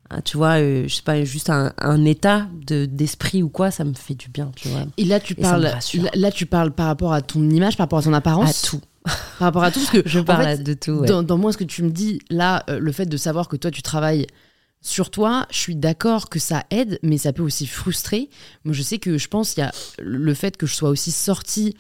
à, 0.10 0.22
tu 0.22 0.38
vois 0.38 0.60
euh, 0.60 0.88
je 0.88 0.96
sais 0.96 1.02
pas 1.04 1.24
juste 1.24 1.50
un, 1.50 1.74
un 1.78 2.06
état 2.06 2.48
de 2.68 2.86
d'esprit 2.86 3.42
ou 3.44 3.50
quoi 3.50 3.72
ça 3.72 3.84
me 3.84 3.94
fait 3.94 4.16
du 4.16 4.30
bien 4.30 4.52
tu 4.56 4.68
vois 4.68 4.86
Et 4.98 5.06
là, 5.06 5.20
tu 5.20 5.34
Et 5.34 5.42
parles, 5.42 5.72
là, 6.14 6.32
tu 6.32 6.46
parles 6.46 6.72
par 6.72 6.88
rapport 6.88 7.14
à 7.14 7.22
ton 7.22 7.50
image, 7.50 7.78
par 7.78 7.86
rapport 7.86 8.00
à 8.00 8.04
ton 8.04 8.14
apparence. 8.14 8.64
à 8.66 8.68
tout 8.68 8.82
Par 9.40 9.48
rapport 9.48 9.64
à 9.64 9.72
tout, 9.72 9.80
parce 9.80 9.92
que 9.92 10.08
je 10.08 10.20
en 10.20 10.24
parle 10.24 10.44
fait, 10.46 10.64
de 10.64 10.74
tout 10.74 10.92
ouais. 10.92 11.08
dans, 11.08 11.24
dans 11.24 11.38
moi, 11.38 11.52
ce 11.52 11.58
que 11.58 11.64
tu 11.64 11.82
me 11.82 11.90
dis, 11.90 12.20
là, 12.30 12.64
euh, 12.70 12.78
le 12.78 12.92
fait 12.92 13.08
de 13.08 13.18
savoir 13.18 13.48
que 13.48 13.56
toi, 13.56 13.72
tu 13.72 13.82
travailles 13.82 14.28
sur 14.82 15.12
toi, 15.12 15.48
je 15.52 15.58
suis 15.58 15.76
d'accord 15.76 16.30
que 16.30 16.40
ça 16.40 16.64
aide, 16.72 17.00
mais 17.04 17.18
ça 17.18 17.34
peut 17.34 17.44
aussi 17.44 17.68
frustrer. 17.68 18.30
Moi, 18.66 18.74
je 18.74 18.82
sais 18.82 18.98
que 18.98 19.18
je 19.18 19.28
pense 19.28 19.54
qu'il 19.54 19.64
y 19.64 19.66
a 19.68 19.72
le 20.00 20.34
fait 20.34 20.58
que 20.58 20.66
je 20.66 20.74
sois 20.74 20.90
aussi 20.90 21.12
sortie 21.12 21.76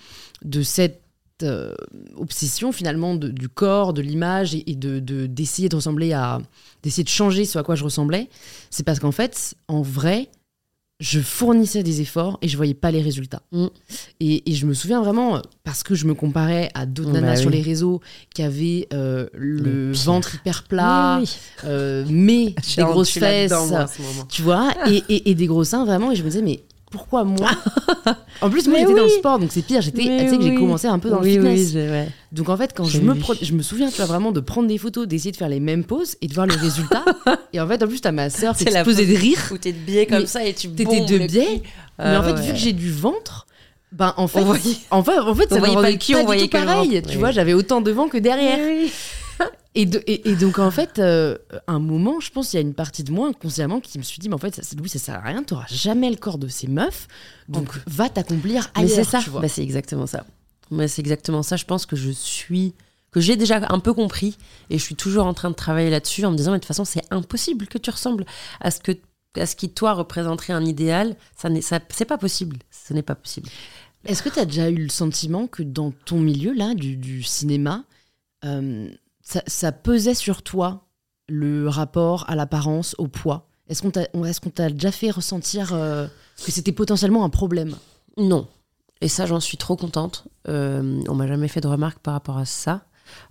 de 0.45 0.61
cette 0.61 1.01
euh, 1.41 1.73
obsession 2.17 2.71
finalement 2.71 3.15
du 3.15 3.49
corps, 3.49 3.93
de 3.93 4.01
l'image 4.03 4.53
et, 4.53 4.69
et 4.69 4.75
de 4.75 4.99
de- 4.99 5.25
d'essayer 5.25 5.69
de, 5.69 5.75
ressembler 5.75 6.13
à 6.13 6.39
d'essayer 6.83 7.03
de 7.03 7.09
changer 7.09 7.45
ce 7.45 7.57
à 7.57 7.63
quoi 7.63 7.73
je 7.73 7.83
ressemblais. 7.83 8.29
C'est 8.69 8.83
parce 8.83 8.99
qu'en 8.99 9.11
fait, 9.11 9.55
en 9.67 9.81
vrai, 9.81 10.29
je 11.01 11.19
fournissais 11.19 11.81
des 11.81 11.99
efforts 11.99 12.37
et 12.43 12.47
je 12.47 12.55
voyais 12.55 12.75
pas 12.75 12.91
les 12.91 13.01
résultats. 13.01 13.41
Mm. 13.51 13.65
Et, 14.19 14.49
et 14.51 14.53
je 14.53 14.65
me 14.67 14.73
souviens 14.75 15.01
vraiment, 15.01 15.41
parce 15.63 15.81
que 15.81 15.95
je 15.95 16.05
me 16.05 16.13
comparais 16.13 16.69
à 16.75 16.85
d'autres 16.85 17.11
Bah 17.11 17.21
nanas 17.21 17.37
sur 17.37 17.49
oui. 17.49 17.55
les 17.57 17.61
réseaux 17.63 18.01
qui 18.35 18.43
avaient 18.43 18.87
euh, 18.93 19.25
le 19.33 19.91
ventre 19.93 20.35
hyper 20.35 20.63
plat, 20.63 21.17
Oui, 21.19 21.23
oui. 21.63 21.69
euh, 21.69 22.05
mais 22.07 22.53
des 22.77 22.83
grosses 22.83 23.09
fesses, 23.17 23.51
moi, 23.51 23.87
tu 24.29 24.43
vois, 24.43 24.71
et, 24.87 25.03
et- 25.09 25.31
et 25.31 25.35
des 25.35 25.47
gros 25.47 25.63
seins 25.63 25.85
vraiment. 25.85 26.11
Et 26.11 26.15
je 26.15 26.23
me 26.23 26.29
disais, 26.29 26.43
mais 26.43 26.61
pourquoi 26.91 27.23
moi 27.23 27.49
En 28.41 28.49
plus, 28.49 28.67
moi 28.67 28.77
j'étais 28.79 28.93
dans 28.93 29.03
le 29.03 29.09
sport, 29.09 29.39
donc 29.39 29.49
c'est 29.51 29.61
pire. 29.63 29.81
J'étais, 29.81 30.03
tu 30.03 30.29
sais 30.29 30.37
que 30.37 30.43
j'ai 30.43 30.53
commencé 30.55 30.87
un 30.87 30.99
peu 30.99 31.09
dans 31.09 31.21
oui, 31.21 31.35
le 31.37 31.55
fitness. 31.55 31.73
ouais. 31.73 32.07
Donc 32.31 32.49
en 32.49 32.57
fait, 32.57 32.73
quand 32.75 32.83
je 32.83 32.99
me, 32.99 33.15
pro- 33.15 33.33
je 33.41 33.53
me 33.53 33.61
souviens, 33.63 33.89
tu 33.89 33.95
vois, 33.95 34.05
vraiment 34.05 34.31
de 34.31 34.39
prendre 34.41 34.67
des 34.67 34.77
photos, 34.77 35.07
d'essayer 35.07 35.31
de 35.31 35.37
faire 35.37 35.49
les 35.49 35.59
mêmes 35.59 35.83
poses 35.83 36.15
et 36.21 36.27
de 36.27 36.33
voir 36.33 36.45
le 36.47 36.53
résultat. 36.59 37.03
et 37.53 37.59
en 37.59 37.67
fait, 37.67 37.81
en 37.81 37.87
plus, 37.87 38.01
t'as 38.01 38.11
ma 38.11 38.29
sœur 38.29 38.55
qui 38.55 38.63
explosait 38.65 39.05
de 39.05 39.15
rire. 39.17 39.39
Où 39.51 39.57
t'es 39.57 39.71
de 39.71 39.77
biais 39.79 40.05
comme 40.05 40.19
Mais 40.19 40.25
ça 40.27 40.43
et 40.45 40.53
tu 40.53 40.69
t'étais 40.69 41.01
de 41.05 41.17
biais. 41.25 41.61
Mais 41.97 42.05
en 42.17 42.19
Ah 42.19 42.23
fait, 42.23 42.33
ouais. 42.33 42.41
vu 42.41 42.51
que 42.53 42.57
j'ai 42.59 42.73
du 42.73 42.91
ventre, 42.91 43.47
ben 43.91 44.13
en 44.17 44.27
fait, 44.27 44.39
On 44.41 44.45
voyait- 44.45 44.77
en 44.89 45.03
fait, 45.03 45.17
en 45.19 45.35
fait, 45.35 45.49
ça 45.49 45.55
On 45.55 45.59
me 45.59 45.65
pas 45.65 45.71
rendait 45.73 45.91
le 45.93 45.97
cul, 45.97 46.13
pas 46.13 46.19
on 46.19 46.21
du 46.21 46.25
voyait 46.27 46.43
tout 46.47 46.57
pareil. 46.57 47.01
Tu 47.09 47.17
vois, 47.17 47.31
j'avais 47.31 47.53
autant 47.53 47.81
de 47.81 47.91
vent 47.91 48.07
que 48.07 48.17
derrière. 48.17 48.57
Et, 49.73 49.85
de- 49.85 50.03
et, 50.07 50.29
et 50.29 50.35
donc 50.35 50.59
en 50.59 50.69
fait, 50.71 50.99
euh, 50.99 51.37
un 51.67 51.79
moment, 51.79 52.19
je 52.19 52.29
pense 52.29 52.49
qu'il 52.49 52.59
y 52.59 52.63
a 52.63 52.65
une 52.65 52.73
partie 52.73 53.03
de 53.03 53.11
moi 53.11 53.29
inconsciemment 53.29 53.79
qui 53.79 53.97
me 53.97 54.03
suis 54.03 54.19
dit, 54.19 54.27
mais 54.27 54.35
en 54.35 54.39
fait, 54.39 54.55
ça, 54.55 54.75
Louis, 54.77 54.89
ça 54.89 54.99
sert 54.99 55.15
à 55.15 55.21
rien, 55.21 55.43
t'auras 55.43 55.65
jamais 55.69 56.09
le 56.09 56.17
corps 56.17 56.37
de 56.37 56.47
ces 56.49 56.67
meufs, 56.67 57.07
donc 57.47 57.69
va 57.87 58.09
t'accomplir 58.09 58.69
Mais 58.75 58.83
ailleurs. 58.83 58.95
c'est 58.95 59.03
ça. 59.05 59.21
Bah, 59.39 59.47
c'est 59.47 59.63
exactement 59.63 60.07
ça. 60.07 60.25
Mais 60.71 60.87
c'est 60.89 61.01
exactement 61.01 61.41
ça. 61.43 61.55
Je 61.55 61.63
pense 61.65 61.85
que 61.85 61.95
je 61.95 62.11
suis, 62.11 62.73
que 63.11 63.21
j'ai 63.21 63.37
déjà 63.37 63.61
un 63.69 63.79
peu 63.79 63.93
compris 63.93 64.37
et 64.69 64.77
je 64.77 64.83
suis 64.83 64.95
toujours 64.95 65.25
en 65.25 65.33
train 65.33 65.49
de 65.49 65.55
travailler 65.55 65.89
là-dessus 65.89 66.25
en 66.25 66.31
me 66.31 66.37
disant, 66.37 66.51
mais 66.51 66.57
de 66.57 66.63
toute 66.63 66.67
façon, 66.67 66.85
c'est 66.85 67.03
impossible 67.11 67.67
que 67.67 67.77
tu 67.77 67.89
ressembles 67.89 68.25
à 68.59 68.71
ce 68.71 68.79
que, 68.81 68.91
à 69.37 69.45
ce 69.45 69.55
qui 69.55 69.69
toi 69.69 69.93
représenterait 69.93 70.51
un 70.53 70.65
idéal. 70.65 71.15
Ça 71.37 71.47
n'est, 71.49 71.61
ça, 71.61 71.79
c'est 71.89 72.03
pas 72.05 72.17
possible. 72.17 72.57
Ce 72.71 72.93
n'est 72.93 73.01
pas 73.03 73.15
possible. 73.15 73.47
Est-ce 74.05 74.21
que 74.23 74.29
tu 74.29 74.39
as 74.39 74.45
déjà 74.45 74.69
eu 74.69 74.75
le 74.83 74.89
sentiment 74.89 75.47
que 75.47 75.63
dans 75.63 75.91
ton 76.05 76.19
milieu 76.19 76.53
là 76.53 76.73
du, 76.73 76.95
du 76.97 77.21
cinéma, 77.23 77.83
euh, 78.43 78.89
ça, 79.23 79.71
pesait 79.71 80.13
sur 80.13 80.43
toi 80.43 80.87
le 81.27 81.67
rapport 81.69 82.29
à 82.29 82.35
l'apparence, 82.35 82.95
au 82.97 83.07
poids 83.07 83.47
Est-ce 83.69 83.81
qu'on 83.81 83.91
t'a 83.91 84.67
est 84.67 84.73
déjà 84.73 84.91
fait 84.91 85.11
ressentir 85.11 85.73
euh, 85.73 86.07
que 86.43 86.51
c'était 86.51 86.71
potentiellement 86.71 87.23
un 87.23 87.29
problème? 87.29 87.75
Non. 88.17 88.47
Et 89.01 89.07
ça, 89.07 89.25
j'en 89.25 89.39
suis 89.39 89.57
trop 89.57 89.75
contente. 89.75 90.25
Euh, 90.47 91.01
on 91.07 91.15
m'a 91.15 91.27
jamais 91.27 91.47
fait 91.47 91.61
de 91.61 91.67
remarques 91.67 91.99
par 91.99 92.13
rapport 92.13 92.37
à 92.37 92.45
ça. 92.45 92.81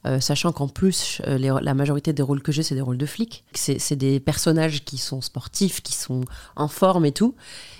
Euh, 0.07 0.21
sachant 0.21 0.53
qu'en 0.53 0.69
plus, 0.69 1.23
euh, 1.27 1.39
la 1.39 1.75
majorité 1.75 2.13
des 2.13 2.23
rôles 2.23 2.43
que 2.43 2.53
j'ai, 2.53 2.63
c'est 2.63 2.75
des 2.75 2.81
rôles 2.81 2.99
de 2.99 3.07
flics. 3.07 3.45
C'est 3.55 3.97
des 3.97 4.21
personnages 4.21 4.85
qui 4.85 4.99
sont 4.99 5.21
sportifs, 5.21 5.83
qui 5.83 5.95
sont 5.95 6.23
en 6.57 6.69
forme 6.69 7.05
et 7.05 7.13
tout. 7.13 7.35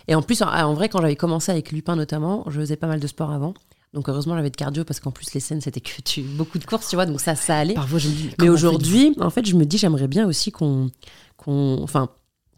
Et 0.09 0.15
en 0.15 0.23
plus, 0.23 0.43
en 0.43 0.75
vrai, 0.75 0.89
quand 0.89 1.01
j'avais 1.01 1.17
commencé 1.17 1.53
avec 1.53 1.73
Lupin 1.73 1.97
notamment, 1.97 2.45
je 2.49 2.61
faisais 2.61 2.77
pas 2.77 2.87
mal 2.87 3.01
de 3.01 3.07
sport 3.07 3.33
avant. 3.33 3.55
Donc 3.93 4.09
heureusement, 4.09 4.37
j'avais 4.37 4.51
de 4.51 4.57
cardio 4.57 4.85
parce 4.85 5.01
qu'en 5.01 5.11
plus, 5.11 5.35
les 5.35 5.41
scènes, 5.41 5.61
c'était 5.61 5.81
que 5.81 6.01
tu, 6.03 6.23
beaucoup 6.23 6.59
de 6.59 6.65
courses, 6.65 6.89
tu 6.89 6.97
vois. 6.97 7.07
Donc 7.07 7.21
ça, 7.21 7.35
ça 7.35 7.59
allait. 7.59 7.75
Parfois, 7.75 7.99
je 7.99 8.09
me 8.09 8.15
dis. 8.15 8.31
Mais 8.39 8.49
aujourd'hui, 8.49 9.15
en 9.21 9.31
fait, 9.31 9.45
je 9.45 9.57
me 9.57 9.65
dis, 9.65 9.79
j'aimerais 9.79 10.09
bien 10.09 10.27
aussi 10.27 10.53
qu'on. 10.53 10.91
qu'on 11.37 11.83
enfin, 11.83 12.09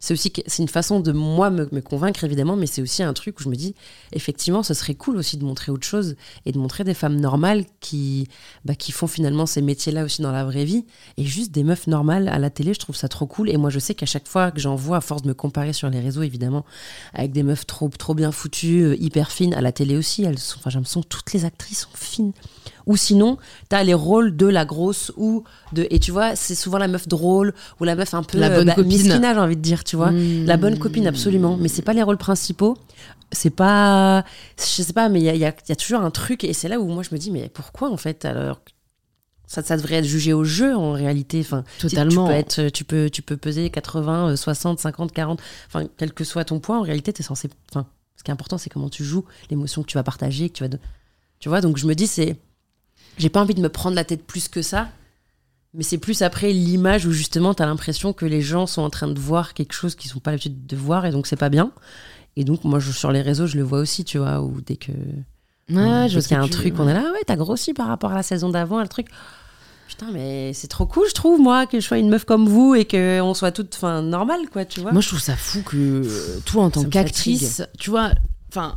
c'est 0.03 0.13
aussi 0.13 0.33
une 0.59 0.67
façon 0.67 0.99
de 0.99 1.13
moi 1.13 1.49
me, 1.49 1.65
convaincre, 1.79 2.25
évidemment, 2.25 2.57
mais 2.57 2.65
c'est 2.65 2.81
aussi 2.81 3.03
un 3.03 3.13
truc 3.13 3.39
où 3.39 3.43
je 3.43 3.47
me 3.47 3.55
dis, 3.55 3.73
effectivement, 4.11 4.61
ce 4.61 4.73
serait 4.73 4.95
cool 4.95 5.15
aussi 5.15 5.37
de 5.37 5.45
montrer 5.45 5.71
autre 5.71 5.87
chose 5.87 6.17
et 6.45 6.51
de 6.51 6.57
montrer 6.57 6.83
des 6.83 6.93
femmes 6.93 7.15
normales 7.15 7.63
qui, 7.79 8.27
bah, 8.65 8.75
qui 8.75 8.91
font 8.91 9.07
finalement 9.07 9.45
ces 9.45 9.61
métiers-là 9.61 10.03
aussi 10.03 10.21
dans 10.21 10.33
la 10.33 10.43
vraie 10.43 10.65
vie. 10.65 10.83
Et 11.15 11.23
juste 11.23 11.51
des 11.51 11.63
meufs 11.63 11.87
normales 11.87 12.27
à 12.27 12.37
la 12.37 12.49
télé, 12.49 12.73
je 12.73 12.79
trouve 12.79 12.97
ça 12.97 13.07
trop 13.07 13.27
cool. 13.27 13.49
Et 13.49 13.55
moi, 13.55 13.69
je 13.69 13.79
sais 13.79 13.95
qu'à 13.95 14.05
chaque 14.05 14.27
fois 14.27 14.51
que 14.51 14.59
j'en 14.59 14.75
vois, 14.75 14.97
à 14.97 15.01
force 15.01 15.21
de 15.21 15.29
me 15.29 15.33
comparer 15.33 15.71
sur 15.71 15.89
les 15.89 16.01
réseaux, 16.01 16.23
évidemment, 16.23 16.65
avec 17.13 17.31
des 17.31 17.43
meufs 17.43 17.65
trop, 17.65 17.87
trop 17.87 18.13
bien 18.13 18.33
foutues, 18.33 18.83
euh, 18.83 18.97
hyper 18.99 19.31
fines, 19.31 19.53
à 19.53 19.61
la 19.61 19.71
télé 19.71 19.95
aussi, 19.95 20.25
elles 20.25 20.37
sont, 20.37 20.57
enfin, 20.59 20.69
j'ai 20.69 20.79
l'impression 20.79 21.01
que 21.01 21.07
toutes 21.07 21.31
les 21.31 21.45
actrices 21.45 21.83
sont 21.83 21.95
fines. 21.95 22.33
Ou 22.85 22.97
sinon, 22.97 23.37
t'as 23.69 23.83
les 23.83 23.93
rôles 23.93 24.35
de 24.35 24.45
la 24.45 24.65
grosse 24.65 25.11
ou 25.15 25.43
de. 25.71 25.87
Et 25.89 25.99
tu 25.99 26.11
vois, 26.11 26.35
c'est 26.35 26.55
souvent 26.55 26.77
la 26.77 26.87
meuf 26.87 27.07
drôle 27.07 27.53
ou 27.79 27.83
la 27.85 27.95
meuf 27.95 28.13
un 28.13 28.23
peu. 28.23 28.37
La 28.39 28.49
bonne 28.49 28.67
bah, 28.67 28.73
copine. 28.75 28.89
j'ai 29.01 29.39
envie 29.39 29.55
de 29.55 29.61
dire, 29.61 29.83
tu 29.83 29.95
vois. 29.95 30.11
Mmh. 30.11 30.45
La 30.45 30.57
bonne 30.57 30.77
copine, 30.79 31.07
absolument. 31.07 31.55
Mais 31.57 31.67
c'est 31.69 31.81
pas 31.81 31.93
les 31.93 32.03
rôles 32.03 32.17
principaux. 32.17 32.77
C'est 33.31 33.49
pas. 33.49 34.23
Je 34.57 34.63
sais 34.83 34.93
pas, 34.93 35.09
mais 35.09 35.19
il 35.21 35.25
y 35.25 35.29
a, 35.29 35.35
y 35.35 35.45
a- 35.45 35.55
y 35.69 35.71
a 35.71 35.75
toujours 35.75 36.01
un 36.01 36.11
truc. 36.11 36.43
Et 36.43 36.53
c'est 36.53 36.67
là 36.67 36.79
où 36.79 36.87
moi 36.87 37.03
je 37.03 37.09
me 37.13 37.17
dis, 37.19 37.31
mais 37.31 37.49
pourquoi 37.49 37.89
en 37.89 37.97
fait 37.97 38.25
alors 38.25 38.59
ça, 39.47 39.61
ça 39.61 39.77
devrait 39.77 39.95
être 39.95 40.05
jugé 40.05 40.33
au 40.33 40.43
jeu 40.43 40.75
en 40.75 40.93
réalité. 40.93 41.39
Enfin, 41.41 41.63
Totalement. 41.79 42.25
Tu 42.27 42.31
peux, 42.31 42.37
être, 42.37 42.69
tu, 42.69 42.83
peux, 42.85 43.09
tu 43.09 43.21
peux 43.21 43.37
peser 43.37 43.69
80, 43.69 44.29
euh, 44.31 44.35
60, 44.35 44.79
50, 44.79 45.11
40. 45.11 45.41
Enfin, 45.67 45.85
quel 45.97 46.11
que 46.13 46.23
soit 46.23 46.43
ton 46.45 46.59
poids, 46.59 46.77
en 46.79 46.81
réalité, 46.81 47.13
tu 47.13 47.21
es 47.21 47.25
censé. 47.25 47.49
Enfin, 47.71 47.85
ce 48.17 48.23
qui 48.23 48.31
est 48.31 48.33
important, 48.33 48.57
c'est 48.57 48.69
comment 48.71 48.89
tu 48.89 49.03
joues, 49.03 49.25
l'émotion 49.51 49.83
que 49.83 49.87
tu 49.87 49.97
vas 49.97 50.03
partager. 50.03 50.49
Que 50.49 50.53
tu, 50.55 50.63
vas 50.63 50.69
de- 50.69 50.79
tu 51.39 51.49
vois, 51.49 51.61
donc 51.61 51.77
je 51.77 51.85
me 51.85 51.93
dis, 51.93 52.07
c'est. 52.07 52.37
J'ai 53.17 53.29
pas 53.29 53.41
envie 53.41 53.53
de 53.53 53.61
me 53.61 53.69
prendre 53.69 53.95
la 53.95 54.03
tête 54.03 54.25
plus 54.25 54.47
que 54.47 54.61
ça. 54.61 54.89
Mais 55.75 55.83
c'est 55.83 55.97
plus 55.97 56.21
après 56.21 56.53
l'image 56.53 57.07
où 57.07 57.11
justement 57.11 57.55
tu 57.55 57.63
as 57.63 57.65
l'impression 57.65 58.13
que 58.13 58.25
les 58.25 58.41
gens 58.41 58.67
sont 58.67 58.83
en 58.83 58.91
train 58.91 59.07
de 59.07 59.19
voir 59.19 59.55
quelque 59.55 59.73
chose 59.73 59.95
qu'ils 59.95 60.11
sont 60.11 60.19
pas 60.19 60.29
l'habitude 60.29 60.67
de 60.67 60.75
voir 60.75 61.07
et 61.07 61.11
donc 61.11 61.25
c'est 61.25 61.35
pas 61.35 61.49
bien. 61.49 61.71
Et 62.35 62.43
donc 62.43 62.63
moi 62.63 62.77
je, 62.77 62.91
sur 62.91 63.11
les 63.11 63.21
réseaux 63.21 63.47
je 63.47 63.57
le 63.57 63.63
vois 63.63 63.79
aussi, 63.79 64.05
tu 64.05 64.19
vois, 64.19 64.41
ou 64.41 64.61
dès 64.61 64.75
que 64.75 64.91
Ouais, 65.69 66.03
dès 66.03 66.09
je 66.09 66.19
qu'il 66.19 66.31
y 66.31 66.35
a 66.35 66.41
un 66.41 66.47
truc, 66.47 66.75
on 66.77 66.87
est 66.87 66.93
là, 66.93 67.11
ouais, 67.11 67.21
t'as 67.25 67.35
grossi 67.35 67.73
par 67.73 67.87
rapport 67.87 68.11
à 68.11 68.15
la 68.15 68.23
saison 68.23 68.49
d'avant, 68.49 68.81
le 68.81 68.87
truc. 68.87 69.07
Putain, 69.87 70.07
mais 70.11 70.53
c'est 70.53 70.67
trop 70.67 70.85
cool, 70.85 71.07
je 71.07 71.13
trouve, 71.13 71.39
moi, 71.39 71.65
que 71.67 71.79
je 71.79 71.85
sois 71.85 71.97
une 71.97 72.09
meuf 72.09 72.25
comme 72.25 72.47
vous 72.47 72.75
et 72.75 72.85
qu'on 72.85 73.33
soit 73.33 73.51
toutes 73.51 73.75
enfin, 73.75 74.01
normales, 74.01 74.49
quoi, 74.51 74.65
tu 74.65 74.81
vois. 74.81 74.91
Moi, 74.91 75.01
je 75.01 75.07
trouve 75.07 75.21
ça 75.21 75.35
fou 75.35 75.61
que 75.61 75.77
euh, 75.77 76.39
toi, 76.45 76.63
en 76.63 76.69
tant 76.69 76.83
qu'actrice, 76.83 77.61
tu 77.79 77.89
vois, 77.89 78.11
enfin, 78.49 78.75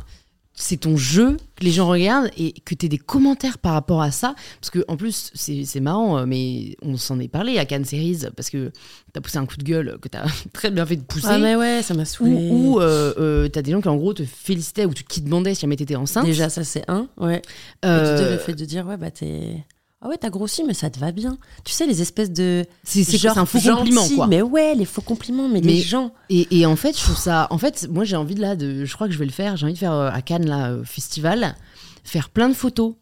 c'est 0.59 0.77
ton 0.77 0.97
jeu 0.97 1.37
que 1.55 1.63
les 1.63 1.69
gens 1.71 1.87
regardent 1.87 2.31
et 2.35 2.51
que 2.65 2.73
tu 2.73 2.87
aies 2.87 2.89
des 2.89 2.97
commentaires 2.97 3.59
par 3.59 3.73
rapport 3.73 4.01
à 4.01 4.09
ça. 4.09 4.33
Parce 4.59 4.71
que, 4.71 4.83
en 4.87 4.97
plus, 4.97 5.29
c'est 5.35 5.65
c'est 5.65 5.79
marrant, 5.79 6.17
euh, 6.17 6.25
mais 6.25 6.75
on 6.81 6.97
s'en 6.97 7.19
est 7.19 7.27
parlé 7.27 7.59
à 7.59 7.65
Cannes 7.65 7.85
Series 7.85 8.21
parce 8.35 8.49
que 8.49 8.69
tu 9.13 9.17
as 9.17 9.21
poussé 9.21 9.37
un 9.37 9.45
coup 9.45 9.57
de 9.57 9.63
gueule 9.63 9.97
que 10.01 10.07
tu 10.09 10.17
as 10.17 10.25
très 10.53 10.71
bien 10.71 10.85
fait 10.85 10.95
de 10.95 11.03
pousser. 11.03 11.27
ah, 11.29 11.37
mais 11.37 11.55
ouais, 11.55 11.81
ça 11.83 11.93
m'a 11.93 12.01
ou 12.01 12.05
saoulé. 12.05 12.49
ou 12.51 12.79
euh, 12.81 13.13
euh, 13.19 13.47
t'as 13.49 13.61
des 13.61 13.71
gens 13.71 13.81
qui, 13.81 13.87
en 13.87 13.95
gros, 13.97 14.13
te 14.15 14.23
félicitaient 14.25 14.85
ou 14.85 14.93
tu- 14.95 15.03
qui 15.03 15.21
demandaient 15.21 15.53
si 15.53 15.61
jamais 15.61 15.75
t'étais 15.75 15.95
enceinte. 15.95 16.25
Déjà, 16.25 16.49
ça, 16.49 16.63
c'est 16.63 16.83
un, 16.89 17.07
ouais. 17.17 17.41
Euh, 17.85 18.27
Et 18.27 18.31
le 18.31 18.37
fait 18.39 18.53
de 18.55 18.65
dire, 18.65 18.85
ouais, 18.87 18.97
bah 18.97 19.11
t'es. 19.11 19.63
Ah 20.01 20.09
ouais, 20.09 20.17
t'as 20.17 20.29
grossi, 20.29 20.63
mais 20.63 20.75
ça 20.75 20.89
te 20.91 20.99
va 20.99 21.11
bien. 21.11 21.39
Tu 21.65 21.73
sais, 21.73 21.87
les 21.87 22.01
espèces 22.03 22.31
de. 22.31 22.65
c'est 22.83 23.03
genre 23.17 23.37
un 23.39 23.45
faux 23.47 23.59
compliment, 23.59 24.07
quoi. 24.15 24.27
Mais 24.27 24.41
ouais, 24.43 24.75
les 24.75 24.85
faux 24.85 25.01
compliments, 25.01 25.49
mais, 25.49 25.59
les 25.59 25.73
Mais- 25.75 25.79
gens. 25.81 26.13
Et, 26.29 26.47
et 26.59 26.65
en 26.67 26.75
fait, 26.75 26.95
je 26.97 27.03
trouve 27.03 27.17
ça. 27.17 27.47
En 27.49 27.57
fait, 27.57 27.87
moi, 27.91 28.03
j'ai 28.03 28.15
envie 28.15 28.35
de 28.35 28.41
là, 28.41 28.55
de, 28.55 28.85
je 28.85 28.93
crois 28.93 29.07
que 29.07 29.13
je 29.13 29.17
vais 29.19 29.25
le 29.25 29.31
faire. 29.31 29.57
J'ai 29.57 29.65
envie 29.65 29.73
de 29.73 29.79
faire 29.79 29.93
euh, 29.93 30.09
à 30.11 30.21
Cannes, 30.21 30.45
là, 30.45 30.75
au 30.75 30.83
festival, 30.83 31.55
faire 32.03 32.29
plein 32.29 32.47
de 32.47 32.53
photos 32.53 32.93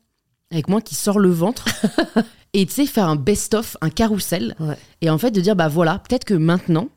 avec 0.51 0.69
moi 0.69 0.79
qui 0.81 0.95
sort 0.95 1.19
le 1.19 1.29
ventre. 1.31 1.65
et 2.53 2.65
tu 2.65 2.71
sais, 2.73 2.85
faire 2.85 3.09
un 3.09 3.17
best-of, 3.17 3.75
un 3.81 3.89
carrousel. 3.89 4.55
Ouais. 4.61 4.77
Et 5.01 5.09
en 5.09 5.17
fait, 5.17 5.31
de 5.31 5.41
dire, 5.41 5.57
bah 5.57 5.67
voilà, 5.67 5.99
peut-être 5.99 6.23
que 6.23 6.33
maintenant, 6.33 6.87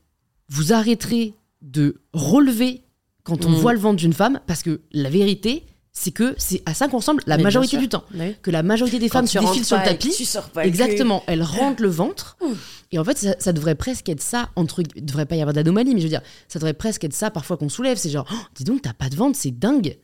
vous 0.48 0.72
arrêterez 0.72 1.34
de 1.60 2.00
relever 2.12 2.84
quand 3.24 3.44
on 3.44 3.50
Mm. 3.50 3.54
voit 3.56 3.72
le 3.72 3.80
ventre 3.80 3.96
d'une 3.96 4.12
femme, 4.12 4.38
parce 4.46 4.62
que 4.62 4.80
la 4.92 5.10
vérité, 5.10 5.66
c'est 5.92 6.10
que 6.12 6.34
c'est 6.38 6.62
à 6.66 6.74
ça 6.74 6.86
qu'on 6.88 6.98
ressemble 6.98 7.22
la 7.26 7.36
Mais 7.36 7.42
majorité 7.42 7.76
du 7.78 7.88
temps. 7.88 8.04
Bah 8.12 8.24
oui. 8.28 8.36
Que 8.42 8.50
la 8.50 8.62
majorité 8.62 8.98
des 8.98 9.08
femmes 9.08 9.26
se 9.26 9.38
défilent 9.38 9.64
sur 9.64 9.76
le 9.78 9.84
tapis. 9.84 10.12
Tu 10.16 10.24
sors 10.24 10.48
pas. 10.50 10.64
Exactement, 10.66 11.22
elle 11.26 11.42
rentre 11.42 11.82
le 11.82 11.88
ventre. 11.88 12.36
Ouh. 12.40 12.54
Et 12.92 12.98
en 12.98 13.04
fait, 13.04 13.18
ça, 13.18 13.34
ça 13.38 13.52
devrait 13.52 13.74
presque 13.74 14.08
être 14.08 14.22
ça, 14.22 14.48
entre 14.56 14.82
Il 14.94 15.04
devrait 15.04 15.26
pas 15.26 15.36
y 15.36 15.40
avoir 15.40 15.52
d'anomalie, 15.54 15.94
mais 15.94 16.00
je 16.00 16.04
veux 16.04 16.10
dire, 16.10 16.22
ça 16.48 16.58
devrait 16.58 16.72
presque 16.74 17.04
être 17.04 17.12
ça 17.14 17.30
parfois 17.30 17.56
qu'on 17.56 17.68
soulève. 17.68 17.98
C'est 17.98 18.10
genre, 18.10 18.26
Oh, 18.32 18.36
dis 18.54 18.64
donc, 18.64 18.82
t'as 18.82 18.92
pas 18.94 19.08
de 19.10 19.16
ventre, 19.16 19.36
c'est 19.38 19.50
dingue. 19.58 19.98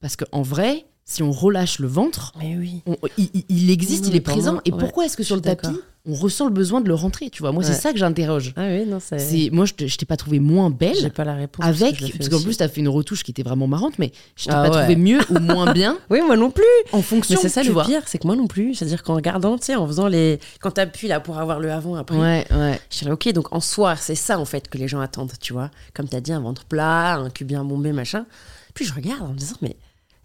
Parce 0.00 0.16
qu'en 0.16 0.42
vrai, 0.42 0.86
si 1.04 1.22
on 1.22 1.30
relâche 1.32 1.78
le 1.78 1.86
ventre, 1.88 2.32
Mais 2.38 2.56
oui. 2.56 2.82
on- 2.86 2.96
il, 3.16 3.70
existe, 3.70 4.04
Oui, 4.04 4.10
il 4.10 4.16
est 4.16 4.20
pour 4.20 4.34
présent. 4.34 4.54
moi, 4.54 4.62
et 4.64 4.72
ouais, 4.72 4.78
pourquoi 4.78 5.04
est-ce 5.06 5.16
que 5.16 5.22
sur 5.22 5.36
le 5.36 5.42
tapis. 5.42 5.68
On 6.06 6.14
ressent 6.14 6.44
le 6.46 6.52
besoin 6.52 6.80
de 6.80 6.88
le 6.88 6.94
rentrer 6.94 7.30
Tu 7.30 7.42
vois, 7.42 7.52
moi, 7.52 7.62
c'est 7.62 7.72
ça 7.72 7.92
que 7.92 7.98
j'interroge. 7.98 8.52
Ah 8.56 8.66
oui, 8.68 8.86
non, 8.86 8.98
c'est. 9.00 9.50
Moi, 9.50 9.64
je 9.66 9.72
t'ai 9.96 10.06
pas 10.06 10.16
trouvé 10.16 10.38
moins 10.38 10.68
J'ai 10.68 10.92
belle. 10.92 11.10
pas 11.12 11.24
la 11.24 11.34
réponse. 11.34 11.64
parce 11.64 11.82
Avec, 11.82 12.16
parce 12.16 12.28
qu'en 12.28 12.40
plus, 12.40 12.56
t'as 12.56 12.68
fait 12.68 12.80
une 12.80 12.88
retouche 12.88 13.22
qui 13.24 13.30
était 13.32 13.42
vraiment 13.42 13.66
marrante, 13.66 13.98
mais 13.98 14.12
je 14.36 14.44
t'ai 14.44 14.50
Ah 14.52 14.62
pas 14.62 14.70
ouais. 14.70 14.78
trouvé 14.78 14.96
mieux 14.96 15.20
ou 15.30 15.38
moins 15.40 15.72
bien 15.72 15.98
Oui, 16.10 16.20
moi 16.24 16.36
non 16.36 16.50
plus. 16.50 16.64
en 16.92 17.02
fonction. 17.02 17.34
Mais 17.36 17.42
c'est 17.42 17.48
ça 17.48 17.62
tu 17.62 17.68
le 17.68 17.72
vois. 17.74 17.84
pire, 17.84 18.02
c'est 18.06 18.18
que 18.18 18.26
moi 18.26 18.36
non 18.36 18.46
plus. 18.46 18.74
C'est-à-dire 18.74 19.02
qu'en 19.02 19.14
regardant, 19.16 19.58
tu 19.58 19.66
sais, 19.66 19.74
en 19.74 19.86
faisant 19.86 20.06
les. 20.08 20.38
Quand 20.60 20.70
t'appuies 20.72 21.08
là 21.08 21.20
pour 21.20 21.38
avoir 21.38 21.58
le 21.60 21.70
avant, 21.72 21.96
après. 21.96 22.16
Ouais, 22.16 22.46
ouais. 22.52 22.80
Je 22.90 22.96
suis 22.98 23.06
là, 23.06 23.12
ok, 23.12 23.32
donc 23.32 23.52
en 23.52 23.60
soi, 23.60 23.96
c'est 23.96 24.14
ça 24.14 24.38
en 24.38 24.44
fait 24.44 24.68
que 24.68 24.78
les 24.78 24.88
gens 24.88 25.00
attendent, 25.00 25.32
tu 25.40 25.52
vois. 25.52 25.70
Comme 25.94 26.08
t'as 26.08 26.20
dit, 26.20 26.32
un 26.32 26.40
ventre 26.40 26.64
plat, 26.64 27.14
un 27.16 27.30
cul 27.30 27.44
bien 27.44 27.64
bombé, 27.64 27.92
machin. 27.92 28.26
Puis 28.74 28.84
je 28.84 28.94
regarde 28.94 29.22
en 29.22 29.28
me 29.28 29.38
disant, 29.38 29.56
mais 29.62 29.76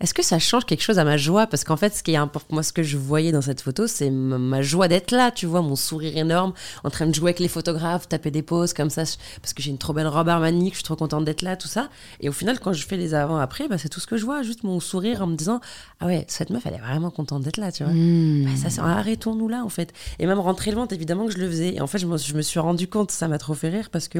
est-ce 0.01 0.15
que 0.15 0.23
ça 0.23 0.39
change 0.39 0.65
quelque 0.65 0.81
chose 0.81 0.97
à 0.97 1.03
ma 1.03 1.15
joie? 1.15 1.45
Parce 1.45 1.63
qu'en 1.63 1.77
fait, 1.77 1.95
ce 1.95 2.01
qui 2.01 2.11
est 2.13 2.17
important, 2.17 2.47
moi, 2.55 2.63
ce 2.63 2.73
que 2.73 2.81
je 2.81 2.97
voyais 2.97 3.31
dans 3.31 3.41
cette 3.41 3.61
photo, 3.61 3.85
c'est 3.85 4.09
ma- 4.09 4.61
joie 4.63 4.87
d'être 4.87 5.11
là, 5.11 5.29
tu 5.31 5.45
vois, 5.45 5.61
mon 5.61 5.75
sourire 5.75 6.17
énorme, 6.17 6.53
en 6.83 6.89
train 6.89 7.05
de 7.05 7.13
jouer 7.13 7.29
avec 7.29 7.39
les 7.39 7.47
photographes, 7.47 8.09
taper 8.09 8.31
des 8.31 8.41
poses 8.41 8.73
comme 8.73 8.89
ça, 8.89 9.03
parce 9.41 9.53
que 9.53 9.61
j'ai 9.61 9.69
une 9.69 9.77
trop 9.77 9.93
belle 9.93 10.07
robe 10.07 10.27
Armani, 10.27 10.69
que 10.69 10.75
je 10.75 10.79
suis 10.79 10.83
trop 10.83 10.95
contente 10.95 11.23
d'être 11.23 11.43
là, 11.43 11.55
tout 11.55 11.67
ça. 11.67 11.89
Et 12.19 12.29
au 12.29 12.31
final, 12.31 12.59
quand 12.59 12.73
je 12.73 12.85
fais 12.85 12.97
les 12.97 13.13
avant-après, 13.13 13.67
bah, 13.67 13.77
c'est 13.77 13.89
tout 13.89 13.99
ce 13.99 14.07
que 14.07 14.17
je 14.17 14.25
vois, 14.25 14.41
juste 14.41 14.63
mon 14.63 14.79
sourire 14.79 15.21
en 15.21 15.27
me 15.27 15.35
disant, 15.35 15.61
ah 15.99 16.07
ouais, 16.07 16.25
cette 16.27 16.49
meuf, 16.49 16.65
elle 16.65 16.73
est 16.73 16.79
vraiment 16.79 17.11
contente 17.11 17.43
d'être 17.43 17.57
là, 17.57 17.71
tu 17.71 17.83
vois. 17.83 17.93
Mmh. 17.93 18.45
Bah, 18.45 18.51
ça, 18.55 18.69
c'est 18.71 18.81
arrêtons-nous 18.81 19.47
là, 19.47 19.63
en 19.63 19.69
fait. 19.69 19.93
Et 20.17 20.25
même 20.25 20.39
rentrer 20.39 20.71
le 20.71 20.77
ventre, 20.77 20.93
évidemment 20.95 21.27
que 21.27 21.31
je 21.33 21.37
le 21.37 21.47
faisais. 21.47 21.75
Et 21.75 21.81
en 21.81 21.87
fait, 21.87 21.99
je 21.99 22.07
me, 22.07 22.17
je 22.17 22.33
me 22.33 22.41
suis 22.41 22.59
rendu 22.59 22.87
compte, 22.87 23.11
ça 23.11 23.27
m'a 23.27 23.37
trop 23.37 23.53
fait 23.53 23.69
rire, 23.69 23.89
parce 23.91 24.07
que, 24.07 24.17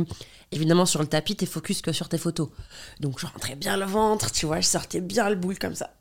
évidemment, 0.52 0.86
sur 0.86 1.02
le 1.02 1.08
tapis, 1.08 1.36
t'es 1.36 1.48
focus 1.48 1.82
que 1.82 1.91
sur 1.91 2.08
tes 2.08 2.20
photos. 2.20 2.50
Donc, 3.00 3.20
je 3.20 3.26
rentrais 3.26 3.56
bien 3.56 3.78
le 3.78 3.86
ventre, 3.86 4.32
tu 4.32 4.46
vois, 4.46 4.60
je 4.60 4.67
sortais 4.67 5.02
bien 5.02 5.30
le 5.30 5.36
boule 5.36 5.58
comme 5.58 5.71
ça. 5.76 5.96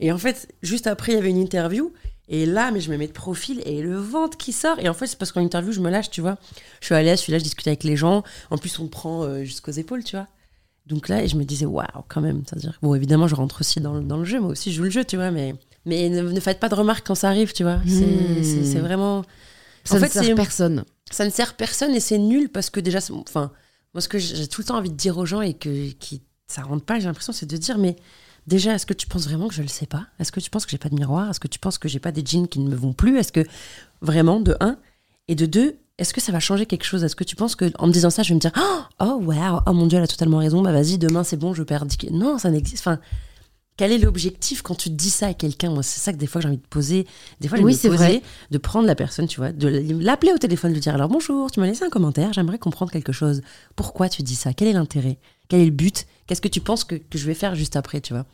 Et 0.00 0.12
en 0.12 0.18
fait, 0.18 0.48
juste 0.62 0.86
après, 0.86 1.12
il 1.12 1.14
y 1.16 1.18
avait 1.18 1.30
une 1.30 1.38
interview. 1.38 1.92
Et 2.32 2.46
là, 2.46 2.70
mais 2.70 2.80
je 2.80 2.90
me 2.92 2.96
mets 2.96 3.08
de 3.08 3.12
profil 3.12 3.60
et 3.66 3.82
le 3.82 3.96
ventre 3.96 4.36
qui 4.36 4.52
sort. 4.52 4.78
Et 4.78 4.88
en 4.88 4.94
fait, 4.94 5.08
c'est 5.08 5.18
parce 5.18 5.32
qu'en 5.32 5.40
interview, 5.40 5.72
je 5.72 5.80
me 5.80 5.90
lâche, 5.90 6.10
tu 6.10 6.20
vois. 6.20 6.38
Je 6.80 6.86
suis 6.86 6.94
à 6.94 7.02
l'aise, 7.02 7.18
je 7.18 7.24
suis 7.24 7.32
là, 7.32 7.38
je 7.38 7.42
discute 7.44 7.66
avec 7.66 7.82
les 7.82 7.96
gens. 7.96 8.22
En 8.50 8.56
plus, 8.58 8.78
on 8.78 8.84
me 8.84 8.88
prend 8.88 9.24
euh, 9.24 9.42
jusqu'aux 9.42 9.72
épaules, 9.72 10.04
tu 10.04 10.14
vois. 10.16 10.28
Donc 10.86 11.08
là, 11.08 11.22
et 11.24 11.28
je 11.28 11.36
me 11.36 11.44
disais, 11.44 11.66
waouh, 11.66 11.86
quand 12.08 12.20
même. 12.20 12.42
C'est-à-dire, 12.46 12.78
bon, 12.82 12.94
évidemment, 12.94 13.26
je 13.26 13.34
rentre 13.34 13.60
aussi 13.62 13.80
dans, 13.80 13.94
le- 13.94 14.02
dans 14.04 14.16
le 14.16 14.24
jeu. 14.24 14.38
Moi 14.40 14.50
aussi, 14.50 14.70
je 14.70 14.76
joue 14.76 14.84
le 14.84 14.90
jeu, 14.90 15.04
tu 15.04 15.16
vois. 15.16 15.32
Mais, 15.32 15.54
mais 15.86 16.08
ne, 16.08 16.22
ne 16.22 16.40
faites 16.40 16.60
pas 16.60 16.68
de 16.68 16.74
remarques 16.76 17.04
quand 17.06 17.16
ça 17.16 17.28
arrive, 17.28 17.52
tu 17.52 17.64
vois. 17.64 17.80
C'est 17.86 18.06
Hmm. 18.06 18.42
c'est- 18.64 18.78
vraiment. 18.78 19.24
Ça 19.84 19.94
en 19.96 19.98
ne 19.98 20.04
fait, 20.06 20.12
sert 20.24 20.34
personne. 20.36 20.84
ça 21.10 21.24
ne 21.24 21.30
sert 21.30 21.54
personne 21.56 21.94
et 21.96 22.00
c'est 22.00 22.18
nul 22.18 22.48
parce 22.48 22.70
que 22.70 22.78
déjà, 22.80 22.98
enfin, 23.12 23.50
moi, 23.92 24.00
ce 24.00 24.08
que 24.08 24.18
j'ai 24.18 24.46
tout 24.46 24.60
le 24.60 24.66
temps 24.66 24.76
envie 24.76 24.90
de 24.90 24.94
dire 24.96 25.18
aux 25.18 25.26
gens 25.26 25.40
et 25.40 25.54
que 25.54 25.90
qui, 25.92 26.22
ça 26.46 26.62
rentre 26.62 26.84
pas, 26.84 27.00
j'ai 27.00 27.06
l'impression, 27.06 27.32
c'est 27.32 27.46
de 27.46 27.56
dire, 27.56 27.76
mais 27.78 27.96
déjà, 28.46 28.74
est-ce 28.74 28.86
que 28.86 28.94
tu 28.94 29.06
penses 29.06 29.26
vraiment 29.26 29.48
que 29.48 29.54
je 29.54 29.62
le 29.62 29.68
sais 29.68 29.86
pas? 29.86 30.06
Est-ce 30.18 30.32
que 30.32 30.40
tu 30.40 30.50
penses 30.50 30.64
que 30.64 30.70
j'ai 30.70 30.78
pas 30.78 30.88
de 30.88 30.94
miroir? 30.94 31.30
Est-ce 31.30 31.40
que 31.40 31.48
tu 31.48 31.58
penses 31.58 31.78
que 31.78 31.88
j'ai 31.88 32.00
pas 32.00 32.12
des 32.12 32.24
jeans 32.24 32.48
qui 32.48 32.60
ne 32.60 32.68
me 32.68 32.76
vont 32.76 32.92
plus? 32.92 33.18
Est-ce 33.18 33.32
que 33.32 33.44
vraiment, 34.00 34.40
de 34.40 34.56
un? 34.60 34.76
Et 35.28 35.34
de 35.34 35.46
deux, 35.46 35.76
est-ce 35.98 36.14
que 36.14 36.20
ça 36.20 36.32
va 36.32 36.40
changer 36.40 36.66
quelque 36.66 36.84
chose? 36.84 37.04
Est-ce 37.04 37.14
que 37.14 37.24
tu 37.24 37.36
penses 37.36 37.54
que 37.54 37.70
en 37.78 37.86
me 37.86 37.92
disant 37.92 38.10
ça, 38.10 38.22
je 38.22 38.30
vais 38.30 38.34
me 38.34 38.40
dire, 38.40 38.52
oh, 39.00 39.20
wow, 39.22 39.60
oh 39.66 39.72
mon 39.72 39.86
Dieu, 39.86 39.98
elle 39.98 40.04
a 40.04 40.08
totalement 40.08 40.38
raison, 40.38 40.62
bah 40.62 40.72
vas-y, 40.72 40.98
demain 40.98 41.24
c'est 41.24 41.36
bon, 41.36 41.54
je 41.54 41.62
perds 41.62 41.86
10 41.86 41.96
kilos. 41.98 42.18
Non, 42.18 42.38
ça 42.38 42.50
n'existe. 42.50 42.80
Enfin, 42.80 42.98
quel 43.76 43.92
est 43.92 43.98
l'objectif 43.98 44.62
quand 44.62 44.74
tu 44.74 44.90
dis 44.90 45.10
ça 45.10 45.28
à 45.28 45.34
quelqu'un? 45.34 45.70
Moi, 45.70 45.82
c'est 45.82 46.00
ça 46.00 46.12
que 46.12 46.18
des 46.18 46.26
fois 46.26 46.40
j'ai 46.40 46.48
envie 46.48 46.56
de 46.58 46.66
poser. 46.66 47.06
Des 47.40 47.48
fois, 47.48 47.58
j'ai 47.58 47.64
Oui, 47.64 47.74
c'est 47.74 47.88
vrai. 47.88 48.22
de 48.50 48.58
prendre 48.58 48.86
la 48.86 48.94
personne, 48.94 49.26
tu 49.26 49.40
vois, 49.40 49.52
de 49.52 49.68
l'appeler 50.00 50.32
au 50.32 50.38
téléphone, 50.38 50.70
de 50.70 50.74
lui 50.74 50.80
dire 50.80 50.94
alors 50.94 51.08
bonjour, 51.08 51.50
tu 51.50 51.60
m'as 51.60 51.66
laissé 51.66 51.84
un 51.84 51.90
commentaire, 51.90 52.32
j'aimerais 52.32 52.58
comprendre 52.58 52.90
quelque 52.90 53.12
chose. 53.12 53.42
Pourquoi 53.76 54.08
tu 54.08 54.22
dis 54.22 54.34
ça? 54.34 54.52
Quel 54.52 54.68
est 54.68 54.72
l'intérêt? 54.72 55.18
Quel 55.50 55.60
est 55.60 55.64
le 55.66 55.70
but? 55.70 56.06
Qu'est-ce 56.26 56.40
que 56.40 56.48
tu 56.48 56.60
penses 56.60 56.84
que, 56.84 56.94
que 56.94 57.18
je 57.18 57.26
vais 57.26 57.34
faire 57.34 57.54
juste 57.54 57.76
après, 57.76 58.00
tu 58.00 58.14
vois? 58.14 58.24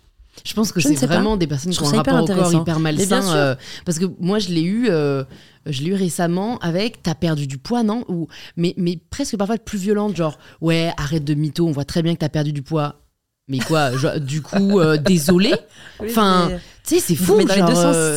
Je 0.44 0.52
pense 0.52 0.70
que 0.70 0.80
c'est 0.80 0.94
pas. 1.00 1.06
vraiment 1.06 1.36
des 1.38 1.46
personnes 1.46 1.72
Je 1.72 1.78
qui 1.78 1.82
ont 1.84 1.88
un 1.88 1.96
rapport 1.96 2.20
hyper 2.20 2.36
au 2.36 2.42
corps 2.42 2.52
hyper 2.52 2.78
malsain. 2.78 3.34
euh, 3.34 3.54
parce 3.86 3.98
que 3.98 4.04
moi, 4.20 4.38
je 4.38 4.50
l'ai 4.50 4.62
eu, 4.62 4.88
euh, 4.90 5.24
je 5.64 5.82
l'ai 5.82 5.88
eu 5.88 5.94
récemment 5.94 6.58
avec 6.58 7.02
t'as 7.02 7.14
perdu 7.14 7.46
du 7.46 7.56
poids, 7.56 7.82
non? 7.82 8.04
Ou 8.08 8.28
mais 8.58 8.74
mais 8.76 8.98
presque 9.10 9.34
parfois 9.38 9.56
plus 9.56 9.78
violente, 9.78 10.14
genre 10.14 10.38
ouais, 10.60 10.90
arrête 10.98 11.24
de 11.24 11.32
mytho, 11.32 11.66
on 11.66 11.72
voit 11.72 11.86
très 11.86 12.02
bien 12.02 12.12
que 12.14 12.18
t'as 12.20 12.28
perdu 12.28 12.52
du 12.52 12.60
poids. 12.62 13.00
Mais 13.48 13.60
quoi, 13.60 13.92
du 14.18 14.42
coup, 14.42 14.78
euh, 14.78 14.98
désolé? 14.98 15.54
Enfin, 16.00 16.50
Tu 16.84 16.96
sais, 16.96 17.00
c'est 17.00 17.14
fou. 17.14 17.36
Mais 17.38 17.44
dans 17.46 17.54
les 17.54 17.60
genre, 17.60 17.68
deux 17.70 17.74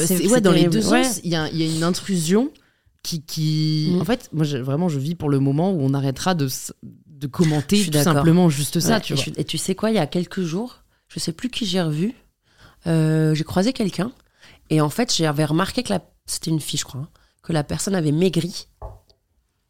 sens, 0.10 0.32
ouais, 0.32 0.42
dans 0.42 0.52
les 0.52 0.68
deux 0.68 0.86
Ouais. 0.90 1.04
sens, 1.06 1.22
il 1.24 1.30
y 1.32 1.36
a, 1.38 1.48
il 1.50 1.58
y 1.58 1.64
a 1.72 1.74
une 1.74 1.84
intrusion 1.84 2.52
qui, 3.02 3.22
qui... 3.22 3.94
Mm. 3.96 4.02
en 4.02 4.06
fait, 4.06 4.28
moi, 4.34 4.44
je- 4.44 4.58
vraiment, 4.58 4.90
je 4.90 5.00
vis 5.00 5.16
pour 5.16 5.30
le 5.30 5.40
moment 5.40 5.72
où 5.72 5.78
on 5.82 5.94
arrêtera 5.94 6.36
de 6.36 6.50
de 7.20 7.28
commenter 7.28 7.86
tout 7.86 7.98
simplement 8.02 8.50
juste 8.50 8.80
ça, 8.80 8.96
Ouais, 8.96 9.02
tu 9.02 9.14
et, 9.14 9.16
vois. 9.16 9.26
je- 9.26 9.32
et 9.42 9.44
tu 9.44 9.58
sais 9.58 9.76
quoi, 9.76 9.90
il 9.92 9.96
y 9.96 10.00
a 10.00 10.08
quelques 10.08 10.42
jours, 10.42 10.84
je 11.08 11.20
sais 11.20 11.34
plus 11.34 11.50
qui 11.50 11.66
j'ai 11.66 11.82
revu, 11.82 12.16
euh, 12.88 13.36
j'ai 13.36 13.44
croisé 13.44 13.74
quelqu'un, 13.74 14.12
et 14.70 14.82
en 14.82 14.90
fait, 14.90 15.14
j'avais 15.14 15.46
remarqué 15.46 15.84
que 15.84 15.92
la... 15.94 16.02
c'était 16.26 16.50
une 16.52 16.60
fille, 16.62 16.80
je 16.80 16.86
crois, 16.86 17.02
hein, 17.02 17.10
que 17.44 17.52
la 17.54 17.64
personne 17.64 17.94
avait 17.96 18.12
maigri, 18.14 18.68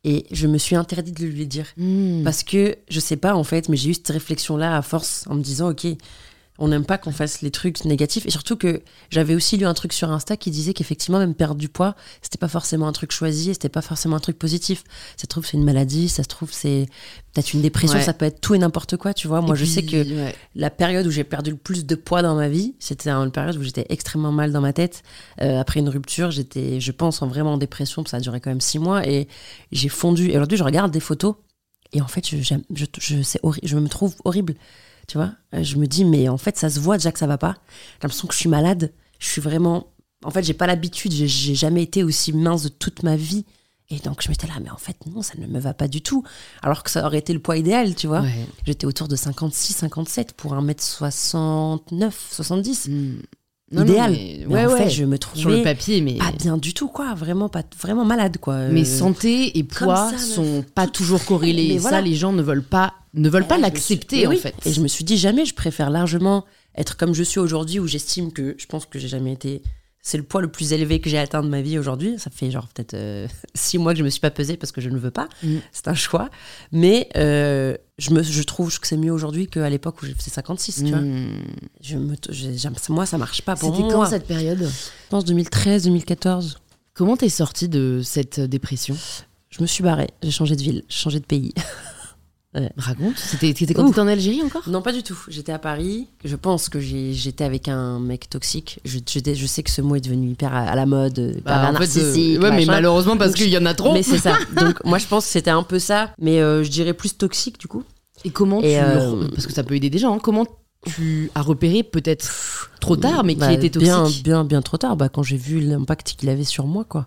et 0.04 0.26
je 0.32 0.48
me 0.48 0.58
suis 0.58 0.76
interdit 0.76 1.12
de 1.12 1.26
lui 1.26 1.46
dire. 1.48 1.66
Mm. 1.78 2.24
Parce 2.24 2.44
que, 2.44 2.78
je 2.90 3.00
sais 3.00 3.18
pas 3.18 3.36
en 3.36 3.44
fait, 3.44 3.68
mais 3.68 3.76
j'ai 3.78 3.90
eu 3.90 3.94
cette 3.94 4.08
réflexion-là 4.10 4.78
à 4.78 4.82
force 4.82 5.26
en 5.28 5.36
me 5.36 5.42
disant, 5.42 5.72
ok, 5.72 5.88
on 6.60 6.68
n'aime 6.68 6.86
pas 6.86 6.98
qu'on 6.98 7.12
fasse 7.12 7.42
les 7.42 7.52
trucs 7.52 7.84
négatifs. 7.86 8.26
Et 8.26 8.32
surtout 8.32 8.56
que 8.58 8.82
j'avais 9.10 9.34
aussi 9.34 9.58
lu 9.58 9.66
un 9.66 9.74
truc 9.74 9.94
sur 9.94 10.12
Insta 10.12 10.38
qui 10.38 10.52
disait 10.52 10.74
qu'effectivement, 10.74 11.18
même 11.18 11.34
perdre 11.34 11.56
du 11.56 11.70
poids, 11.70 11.96
c'était 12.22 12.38
pas 12.38 12.48
forcément 12.48 12.88
un 12.88 12.92
truc 12.92 13.12
choisi 13.12 13.50
et 13.50 13.54
c'était 13.54 13.70
pas 13.70 13.82
forcément 13.82 14.18
un 14.18 14.20
truc 14.20 14.38
positif. 14.38 14.84
Ça 15.18 15.24
se 15.24 15.28
trouve, 15.28 15.46
c'est 15.46 15.58
une 15.58 15.64
maladie, 15.64 16.10
ça 16.10 16.24
se 16.24 16.28
trouve, 16.28 16.52
c'est 16.52 16.88
peut-être 17.34 17.54
une 17.54 17.62
dépression, 17.62 17.98
Ouais. 17.98 18.04
ça 18.04 18.14
peut 18.14 18.26
être 18.26 18.42
tout 18.42 18.56
et 18.56 18.60
n'importe 18.60 18.98
quoi, 18.98 19.14
tu 19.14 19.28
vois. 19.28 19.42
Moi, 19.42 19.56
je 19.56 19.66
sais 19.66 19.84
que 19.84 19.98
ouais. 19.98 20.36
la 20.56 20.70
période 20.70 21.08
où 21.08 21.12
j'ai 21.12 21.24
perdu 21.24 21.52
le 21.52 21.58
plus 21.58 21.86
de 21.86 21.96
poids 21.96 22.22
dans 22.22 22.36
ma 22.36 22.50
vie, 22.50 22.76
c'était 22.80 23.10
une 23.10 23.32
période 23.32 23.56
où 23.58 23.64
j'étais 23.64 23.86
extrêmement 23.90 24.32
mal 24.32 24.52
dans 24.52 24.62
ma 24.62 24.74
tête. 24.74 25.04
Euh, 25.42 25.60
après 25.60 25.80
une 25.80 25.90
rupture, 25.90 26.32
j'étais, 26.32 26.80
je 26.80 26.92
pense, 26.92 27.22
en 27.22 27.28
vraiment 27.28 27.54
en 27.54 27.58
dépression, 27.58 28.06
ça 28.06 28.18
a 28.18 28.20
duré 28.20 28.40
quand 28.42 28.52
même 28.52 28.62
six 28.62 28.80
mois 28.80 29.08
et 29.08 29.28
j'ai 29.72 29.90
fondu. 29.90 30.30
Et 30.30 30.36
aujourd'hui, 30.36 30.58
je 30.58 30.64
regarde 30.64 30.92
des 30.92 31.00
photos 31.00 31.36
et 31.94 32.02
en 32.02 32.08
fait, 32.08 32.28
je, 32.28 32.38
je, 32.38 32.56
je, 33.00 33.16
je 33.64 33.76
me 33.78 33.88
trouve 33.88 34.14
horrible. 34.26 34.56
Tu 35.10 35.18
vois, 35.18 35.32
Euh, 35.56 35.64
je 35.64 35.76
me 35.78 35.88
dis, 35.88 36.06
mais 36.06 36.30
en 36.30 36.38
fait, 36.38 36.56
ça 36.56 36.70
se 36.70 36.80
voit 36.80 36.98
déjà 36.98 37.12
que 37.12 37.18
ça 37.20 37.26
va 37.28 37.40
pas. 37.40 37.56
J'ai 37.94 38.04
l'impression 38.04 38.28
que 38.28 38.34
je 38.36 38.40
suis 38.40 38.50
malade. 38.50 38.94
Je 39.18 39.28
suis 39.28 39.42
vraiment. 39.42 39.88
En 40.24 40.30
fait, 40.30 40.44
j'ai 40.44 40.54
pas 40.54 40.68
l'habitude. 40.68 41.12
J'ai, 41.12 41.28
j'ai 41.28 41.56
jamais 41.56 41.82
été 41.82 42.04
aussi 42.04 42.32
mince 42.32 42.64
de 42.64 42.70
toute 42.70 43.02
ma 43.04 43.16
vie. 43.16 43.46
Et 43.90 43.98
donc, 43.98 44.22
je 44.22 44.30
m'étais 44.30 44.46
là, 44.46 44.54
mais 44.62 44.70
en 44.70 44.78
fait, 44.78 44.96
non, 45.08 45.24
ça 45.24 45.34
ne 45.40 45.48
me 45.48 45.60
va 45.60 45.74
pas 45.74 45.88
du 45.88 46.02
tout. 46.04 46.24
Alors 46.62 46.84
que 46.84 46.92
ça 46.92 47.04
aurait 47.08 47.18
été 47.18 47.34
le 47.34 47.40
poids 47.40 47.58
idéal, 47.58 47.96
tu 47.96 48.06
vois. 48.06 48.22
Ouais. 48.22 48.46
J'étais 48.68 48.86
autour 48.86 49.08
de 49.08 49.16
56, 49.16 49.74
57 49.78 50.34
pour 50.34 50.54
1m69, 50.54 52.12
70. 52.32 52.88
Mm. 52.88 53.22
Non, 53.72 53.82
non, 53.82 53.88
Idéal. 53.88 54.12
mais- 54.12 54.38
Mais 54.48 54.54
ouais, 54.56 54.66
en 54.66 54.72
ouais. 54.72 54.78
fait, 54.86 54.90
je 54.90 55.04
me 55.06 55.16
Sur 55.36 55.50
le 55.50 55.56
trouvais 55.58 55.64
papier, 55.64 56.02
mais. 56.02 56.14
pas 56.18 56.32
bien 56.32 56.58
du 56.58 56.74
tout, 56.74 56.88
quoi. 56.88 57.14
Vraiment, 57.14 57.50
pas, 57.50 57.64
vraiment 57.80 58.04
malade, 58.06 58.38
quoi. 58.42 58.68
Mais 58.70 58.82
Euh, 58.82 58.86
santé 58.86 59.58
et 59.60 59.64
poids 59.64 60.10
ça, 60.12 60.18
sont 60.18 60.66
pas 60.74 60.88
toujours 60.88 61.24
corrélés. 61.24 61.68
Mais 61.70 61.74
Et 61.76 61.78
voilà. 61.78 61.98
ça, 61.98 62.02
les 62.02 62.16
gens 62.16 62.32
ne 62.34 62.42
veulent 62.42 62.64
pas, 62.64 62.94
ne 63.14 63.30
veulent 63.30 63.48
pas 63.48 63.58
l'accepter 63.60 64.18
suis- 64.18 64.26
en 64.26 64.30
mais 64.32 64.36
oui. 64.38 64.42
fait. 64.42 64.56
Et 64.66 64.74
je 64.74 64.82
me 64.82 64.88
suis 64.88 65.04
dit, 65.04 65.18
jamais, 65.18 65.46
je 65.46 65.54
préfère 65.54 65.90
largement 65.92 66.46
être 66.76 66.98
comme 66.98 67.14
je 67.14 67.22
suis 67.24 67.40
aujourd'hui, 67.40 67.80
où 67.80 67.86
j'estime 67.88 68.32
que 68.32 68.56
je 68.58 68.66
pense 68.66 68.86
que 68.88 68.98
j'ai 68.98 69.08
jamais 69.08 69.34
été. 69.34 69.62
C'est 70.02 70.18
le 70.18 70.24
poids 70.24 70.42
le 70.42 70.48
plus 70.48 70.72
élevé 70.72 71.02
que 71.02 71.10
j'ai 71.10 71.18
atteint 71.18 71.44
de 71.44 71.50
ma 71.50 71.62
vie 71.62 71.78
aujourd'hui. 71.78 72.18
Ça 72.20 72.30
fait 72.30 72.52
genre 72.52 72.68
peut-être 72.68 72.94
euh, 72.94 73.28
six 73.54 73.78
mois 73.78 73.94
que 73.94 74.00
je 74.00 74.04
me 74.04 74.10
suis 74.10 74.22
pas 74.22 74.32
pesée 74.32 74.56
parce 74.56 74.72
que 74.72 74.82
je 74.82 74.90
ne 74.90 74.98
veux 74.98 75.12
pas. 75.12 75.28
Mm. 75.44 75.58
C'est 75.72 75.88
un 75.88 75.94
choix. 75.94 76.30
Mais 76.72 77.10
euh, 77.18 77.76
je, 77.98 78.12
me, 78.12 78.24
je 78.24 78.44
trouve 78.44 78.78
que 78.80 78.88
c'est 78.88 78.98
mieux 78.98 79.12
aujourd'hui 79.12 79.48
qu'à 79.48 79.70
l'époque 79.70 80.02
où 80.02 80.06
j'ai 80.06 80.14
fait 80.14 80.30
56. 80.30 80.84
Tu 80.84 80.90
vois. 80.90 81.02
Mm. 81.02 81.44
Je 81.82 81.98
me, 81.98 82.16
moi, 82.90 83.06
ça 83.06 83.18
marche 83.18 83.42
pas 83.42 83.56
pour 83.56 83.76
C'était 83.76 83.84
moi. 83.84 84.06
quand 84.06 84.10
cette 84.10 84.28
période 84.28 84.60
Je 84.62 85.10
pense 85.10 85.26
2013, 85.26 85.84
2014. 85.84 86.60
Comment 86.94 87.18
t'es 87.18 87.30
sortie 87.30 87.70
de 87.70 88.02
cette 88.04 88.40
dépression? 88.40 88.96
Je 89.50 89.62
me 89.62 89.68
suis 89.68 89.84
barrée. 89.84 90.10
J'ai 90.22 90.32
changé 90.32 90.56
de 90.56 90.62
ville, 90.62 90.84
j'ai 90.88 90.98
changé 90.98 91.20
de 91.20 91.26
pays. 91.26 91.54
Raconte. 92.78 93.16
C'était 93.18 93.54
c'était 93.56 93.74
quand 93.76 93.86
t'étais 93.88 94.00
en 94.00 94.08
Algérie 94.08 94.42
encore? 94.42 94.68
Non, 94.68 94.82
pas 94.82 94.92
du 94.92 95.04
tout. 95.04 95.18
J'étais 95.28 95.52
à 95.52 95.60
Paris. 95.60 96.08
Je 96.26 96.36
pense 96.36 96.68
que 96.68 96.80
j'étais 96.80 97.44
avec 97.44 97.68
un 97.68 98.00
mec 98.00 98.28
toxique. 98.30 98.80
Je, 98.86 98.98
sais 99.46 99.62
que 99.64 99.70
ce 99.70 99.82
mot 99.82 99.96
est 99.96 100.02
devenu 100.02 100.30
hyper 100.32 100.54
à, 100.56 100.62
à 100.62 100.76
la 100.76 100.86
mode, 100.88 101.18
hyper 101.38 101.44
Bah, 101.44 101.72
narcissique. 101.72 102.38
euh, 102.38 102.42
ouais, 102.42 102.52
mais 102.52 102.66
malheureusement 102.66 103.18
parce 103.18 103.34
qu'il 103.36 103.50
y 103.50 103.58
en 103.58 103.66
a 103.68 103.74
trop. 103.76 103.94
Mais 103.94 104.02
c'est 104.02 104.18
ça. 104.18 104.36
Donc 104.60 104.84
moi, 104.84 104.98
je 104.98 105.06
pense 105.06 105.26
que 105.26 105.32
c'était 105.32 105.52
un 105.52 105.62
peu 105.64 105.78
ça. 105.78 106.12
Mais 106.20 106.42
euh, 106.42 106.64
je 106.64 106.70
dirais 106.72 106.94
plus 106.94 107.16
toxique 107.16 107.60
du 107.60 107.68
coup. 107.68 107.84
Et 108.26 108.32
comment 108.32 108.62
Et, 108.62 108.74
tu 108.74 108.80
euh, 108.80 109.28
parce 109.36 109.46
que 109.46 109.54
ça 109.54 109.64
peut 109.64 109.76
aider 109.76 109.90
des 109.92 110.00
gens. 110.00 110.16
hein, 110.16 110.20
comment 110.22 110.46
tu 110.86 111.30
as 111.36 111.42
repéré 111.44 111.84
peut-être 111.84 112.70
trop 112.82 112.96
tard, 112.96 113.24
mais 113.26 113.34
qui 113.36 113.42
Bah, 113.42 113.52
était 113.54 113.70
bien, 113.78 114.04
toxique? 114.06 114.24
bien, 114.24 114.44
bien 114.44 114.62
trop 114.64 114.78
tard. 114.78 114.96
Bah, 114.98 115.08
quand 115.10 115.22
j'ai 115.24 115.38
vu 115.38 115.60
l'impact 115.60 116.16
qu'il 116.18 116.30
avait 116.30 116.44
sur 116.46 116.66
moi, 116.66 116.84
quoi. 116.84 117.06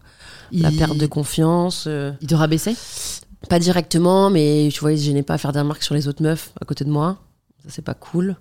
La 0.52 0.70
perte 0.70 0.98
de 0.98 1.06
confiance. 1.06 1.84
euh, 1.88 2.12
Il 2.20 2.28
te 2.28 2.34
rabaissait? 2.36 2.76
Pas 3.48 3.58
directement, 3.58 4.30
mais 4.30 4.68
tu 4.72 4.80
vois, 4.80 4.92
il 4.92 4.98
se 4.98 5.04
gênait 5.04 5.22
pas 5.22 5.34
à 5.34 5.38
faire 5.38 5.52
des 5.52 5.58
remarques 5.60 5.82
sur 5.82 5.94
les 5.94 6.08
autres 6.08 6.22
meufs 6.22 6.52
à 6.60 6.64
côté 6.64 6.84
de 6.84 6.90
moi. 6.90 7.18
Ça, 7.64 7.68
c'est 7.70 7.82
pas 7.84 7.94
cool. 7.94 8.36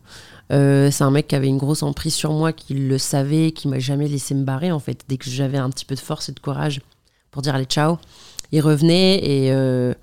Euh, 0.51 0.89
c'est 0.91 1.03
un 1.03 1.11
mec 1.11 1.27
qui 1.27 1.35
avait 1.35 1.47
une 1.47 1.57
grosse 1.57 1.83
emprise 1.83 2.13
sur 2.13 2.31
moi, 2.33 2.53
qui 2.53 2.73
le 2.73 2.97
savait, 2.97 3.51
qui 3.51 3.67
m'a 3.67 3.79
jamais 3.79 4.07
laissé 4.07 4.33
me 4.35 4.43
barrer, 4.43 4.71
en 4.71 4.79
fait. 4.79 5.03
Dès 5.07 5.17
que 5.17 5.29
j'avais 5.29 5.57
un 5.57 5.69
petit 5.69 5.85
peu 5.85 5.95
de 5.95 5.99
force 5.99 6.29
et 6.29 6.31
de 6.31 6.39
courage 6.39 6.81
pour 7.29 7.41
dire 7.41 7.55
allez, 7.55 7.65
ciao, 7.65 7.97
il 8.51 8.61
revenait 8.61 9.17
et, 9.23 9.51
euh, 9.51 9.93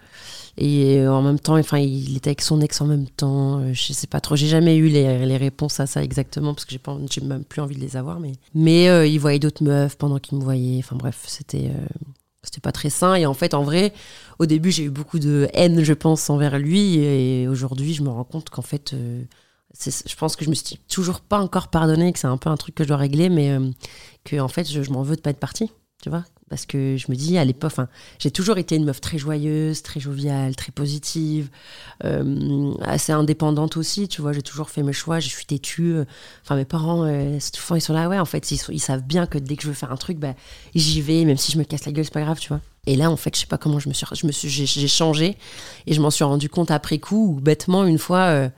et 0.57 1.07
en 1.07 1.23
même 1.23 1.39
temps, 1.39 1.57
enfin, 1.59 1.79
il 1.79 2.17
était 2.17 2.31
avec 2.31 2.43
son 2.43 2.61
ex 2.61 2.81
en 2.81 2.87
même 2.87 3.07
temps. 3.09 3.61
euh, 3.61 3.73
Je 3.73 3.93
sais 3.93 4.07
pas 4.07 4.21
trop. 4.21 4.37
J'ai 4.37 4.47
jamais 4.49 4.77
eu 4.77 4.89
les, 4.89 5.27
les 5.27 5.37
réponses 5.37 5.79
à 5.81 5.87
ça 5.87 6.03
exactement 6.03 6.55
parce 6.55 6.65
que 6.65 6.73
j'ai 6.73 6.79
pas, 6.79 6.97
même 7.23 7.45
plus 7.45 7.61
envie 7.61 7.77
de 7.77 7.81
les 7.81 7.97
avoir. 7.97 8.21
Mais, 8.21 8.33
mais 8.55 8.89
euh, 8.89 9.07
il 9.07 9.19
voyait 9.19 9.39
d'autres 9.39 9.63
meufs 9.63 9.97
pendant 9.97 10.19
qu'il 10.19 10.39
me 10.39 10.43
voyait. 10.45 10.79
Enfin 10.81 10.97
bref, 10.97 11.25
c'était. 11.27 11.69
euh, 11.69 11.87
c'était 12.43 12.61
pas 12.61 12.73
très 12.73 12.91
sain. 12.91 13.15
Et 13.15 13.27
en 13.27 13.35
fait 13.35 13.55
en 13.55 13.63
vrai 13.63 13.93
au 14.39 14.47
début 14.47 14.71
j'ai 14.71 14.85
eu 14.85 14.91
beaucoup 14.91 15.19
de 15.19 15.49
haine 15.53 15.83
je 15.83 15.93
pense 15.93 16.31
envers 16.31 16.59
lui. 16.59 16.99
Et 16.99 17.49
aujourd'hui 17.49 17.95
je 17.95 18.03
me 18.03 18.09
rends 18.09 18.25
compte 18.25 18.51
qu'en 18.51 18.63
fait 18.63 18.93
euh, 18.95 19.25
je 19.85 20.15
pense 20.17 20.37
que 20.37 20.45
je 20.45 20.51
me 20.51 20.55
suis 20.55 20.79
toujours 20.89 21.21
pas 21.21 21.41
encore 21.41 21.69
pardonné 21.69 22.13
que 22.13 22.19
c'est 22.19 22.27
un 22.27 22.39
peu 22.39 22.51
un 22.51 22.57
truc 22.57 22.75
que 22.75 22.85
je 22.85 22.89
dois 22.89 22.97
régler. 22.97 23.29
Mais 23.29 23.51
euh, 23.51 23.71
que 24.25 24.39
en 24.41 24.49
fait 24.49 24.71
je, 24.71 24.83
je 24.83 24.91
m'en 24.91 25.03
veux 25.03 25.17
de 25.17 25.21
pas 25.21 25.31
être 25.31 25.41
partie 25.41 25.71
tu 26.03 26.11
vois 26.11 26.25
parce 26.49 26.67
que 26.67 26.97
je 26.97 27.11
me 27.11 27.17
dis 27.17 27.39
à 27.39 27.45
l'époque 27.45 27.73
j'ai 28.19 28.31
toujours 28.31 28.59
été 28.59 28.77
une 28.77 28.85
meuf 28.85 29.01
très 29.01 29.19
joyeuse 29.19 29.83
très 29.83 30.01
joviale 30.01 30.57
très 30.57 30.73
positive 30.73 31.49
euh, 32.05 32.75
assez 32.83 33.13
indépendante 33.13 33.77
aussi 33.77 34.09
tu 34.09 34.23
vois 34.23 34.33
j'ai 34.33 34.43
toujours 34.43 34.71
fait 34.71 34.83
mes 34.83 34.93
choix 34.93 35.21
je 35.21 35.29
suis 35.29 35.45
têtue 35.45 35.93
euh, 35.93 36.05
enfin 36.43 36.57
mes 36.57 36.65
parents 36.65 37.05
euh, 37.05 37.39
souvent 37.41 37.77
ils 37.77 37.81
sont 37.81 37.93
là 37.93 38.09
ouais 38.09 38.19
en 38.19 38.25
fait 38.25 38.51
ils, 38.51 38.81
savent 38.81 39.03
bien 39.03 39.27
que 39.27 39.39
dès 39.39 39.57
que 39.57 39.63
je 39.63 39.69
veux 39.69 39.75
faire 39.75 39.93
un 39.93 39.97
truc 39.97 40.19
bah 40.19 40.35
j'y 40.75 41.01
vais 41.01 41.25
même 41.25 41.37
si 41.37 41.53
je 41.53 41.59
me 41.59 41.65
casse 41.65 41.85
la 41.87 41.93
gueule 41.93 42.05
c'est 42.05 42.15
pas 42.15 42.23
grave 42.23 42.39
tu 42.39 42.49
vois. 42.49 42.61
Et 42.87 42.97
là 42.97 43.11
en 43.11 43.17
fait 43.17 43.35
je 43.35 43.41
sais 43.41 43.47
pas 43.47 43.59
comment 43.59 43.79
je 43.79 43.89
me 43.89 43.95
suis 43.95 44.07
je 44.15 44.27
me 44.27 44.33
suis 44.33 44.49
j'ai, 44.49 44.89
changé 44.89 45.37
et 45.87 45.95
je 45.95 46.01
m'en 46.01 46.11
suis 46.11 46.25
rendu 46.25 46.49
compte 46.49 46.71
après 46.71 46.99
coup 46.99 47.39
bêtement 47.43 47.85
une 47.85 47.99
fois 47.99 48.51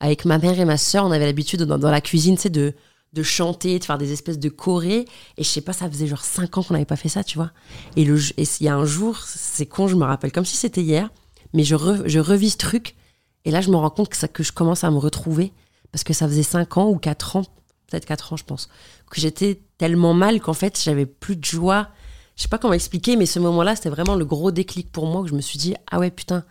avec 0.00 0.24
ma 0.24 0.38
mère 0.38 0.58
et 0.58 0.64
ma 0.64 0.78
soeur 0.78 1.04
on 1.04 1.10
avait 1.10 1.26
l'habitude 1.26 1.62
dans, 1.62 1.78
dans 1.78 1.90
la 1.90 2.00
cuisine 2.00 2.36
tu 2.36 2.42
sais 2.42 2.50
de 2.50 2.74
de 3.14 3.22
chanter, 3.22 3.78
de 3.78 3.84
faire 3.84 3.96
des 3.96 4.12
espèces 4.12 4.38
de 4.38 4.48
chorés. 4.48 5.06
Et 5.38 5.44
je 5.44 5.48
sais 5.48 5.60
pas, 5.60 5.72
ça 5.72 5.88
faisait 5.88 6.06
genre 6.06 6.24
5 6.24 6.58
ans 6.58 6.62
qu'on 6.62 6.74
n'avait 6.74 6.84
pas 6.84 6.96
fait 6.96 7.08
ça, 7.08 7.24
tu 7.24 7.38
vois. 7.38 7.52
Et 7.96 8.02
il 8.02 8.46
y 8.60 8.68
a 8.68 8.76
un 8.76 8.84
jour, 8.84 9.18
c'est 9.18 9.66
con, 9.66 9.88
je 9.88 9.94
me 9.94 10.04
rappelle 10.04 10.32
comme 10.32 10.44
si 10.44 10.56
c'était 10.56 10.82
hier, 10.82 11.10
mais 11.52 11.64
je, 11.64 11.76
je 12.06 12.18
revis 12.18 12.50
ce 12.50 12.58
truc. 12.58 12.96
Et 13.44 13.50
là, 13.50 13.60
je 13.60 13.70
me 13.70 13.76
rends 13.76 13.90
compte 13.90 14.08
que, 14.08 14.26
que 14.26 14.42
je 14.42 14.52
commence 14.52 14.84
à 14.84 14.90
me 14.90 14.98
retrouver. 14.98 15.52
Parce 15.92 16.02
que 16.02 16.12
ça 16.12 16.26
faisait 16.26 16.42
5 16.42 16.76
ans 16.76 16.90
ou 16.90 16.98
4 16.98 17.36
ans, 17.36 17.44
peut-être 17.86 18.04
4 18.04 18.32
ans, 18.32 18.36
je 18.36 18.44
pense, 18.44 18.68
que 19.08 19.20
j'étais 19.20 19.60
tellement 19.78 20.12
mal 20.12 20.40
qu'en 20.40 20.52
fait, 20.52 20.80
j'avais 20.82 21.06
plus 21.06 21.36
de 21.36 21.44
joie. 21.44 21.88
Je 22.34 22.42
sais 22.42 22.48
pas 22.48 22.58
comment 22.58 22.74
expliquer, 22.74 23.16
mais 23.16 23.26
ce 23.26 23.38
moment-là, 23.38 23.76
c'était 23.76 23.90
vraiment 23.90 24.16
le 24.16 24.24
gros 24.24 24.50
déclic 24.50 24.90
pour 24.90 25.06
moi, 25.06 25.22
que 25.22 25.28
je 25.28 25.34
me 25.34 25.40
suis 25.40 25.58
dit, 25.58 25.74
ah 25.88 26.00
ouais, 26.00 26.10
putain, 26.10 26.44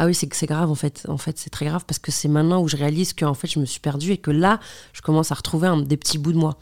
ah 0.00 0.06
oui, 0.06 0.14
c'est 0.14 0.28
que 0.28 0.36
c'est 0.36 0.46
grave 0.46 0.70
en 0.70 0.74
fait. 0.76 1.04
En 1.08 1.18
fait, 1.18 1.36
c'est 1.38 1.50
très 1.50 1.66
grave 1.66 1.84
parce 1.86 1.98
que 1.98 2.10
c'est 2.12 2.28
maintenant 2.28 2.62
où 2.62 2.68
je 2.68 2.76
réalise 2.76 3.12
que 3.12 3.24
en 3.24 3.34
fait, 3.34 3.48
je 3.48 3.58
me 3.58 3.64
suis 3.66 3.80
perdue 3.80 4.12
et 4.12 4.16
que 4.16 4.30
là, 4.30 4.60
je 4.92 5.02
commence 5.02 5.32
à 5.32 5.34
retrouver 5.34 5.66
un- 5.68 5.82
des 5.82 5.96
petits 5.96 6.18
bouts 6.18 6.32
de 6.32 6.38
moi. 6.38 6.56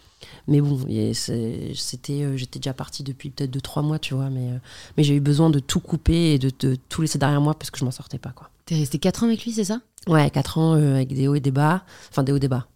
Mais 0.49 0.61
bon, 0.61 0.79
c'était, 1.15 2.23
euh, 2.23 2.37
j'étais 2.37 2.59
déjà 2.59 2.73
partie 2.73 3.03
depuis 3.03 3.31
peut-être 3.31 3.51
deux 3.51 3.61
trois 3.61 3.83
mois, 3.83 3.99
tu 3.99 4.15
vois. 4.15 4.31
Mais, 4.31 4.51
euh, 4.53 4.59
mais 4.97 5.05
j'ai 5.05 5.15
eu 5.15 5.21
besoin 5.21 5.51
de 5.51 5.59
tout 5.59 5.81
couper 5.81 6.33
et 6.35 6.39
de, 6.39 6.51
de 6.61 6.77
tout 6.89 7.03
laisser 7.03 7.19
derrière 7.19 7.41
moi 7.41 7.55
parce 7.55 7.71
que 7.71 7.79
je 7.79 7.85
m'en 7.85 7.91
sortais 7.91 8.19
pas, 8.19 8.31
quoi. 8.31 8.49
T'es 8.65 8.77
resté 8.77 8.99
4 8.99 9.23
ans 9.23 9.27
avec 9.27 9.45
lui, 9.45 9.53
c'est 9.53 9.65
ça? 9.65 9.81
Ouais, 10.09 10.31
quatre 10.31 10.59
ans 10.59 10.75
euh, 10.75 10.95
avec 10.97 11.09
des 11.09 11.29
hauts 11.29 11.35
et 11.35 11.41
des 11.41 11.51
bas. 11.51 11.85
Enfin, 12.11 12.23
des 12.23 12.33
hauts 12.33 12.37
et 12.37 12.41
des 12.41 12.49
bas. 12.49 12.67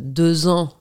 Deux 0.00 0.46
ans 0.46 0.72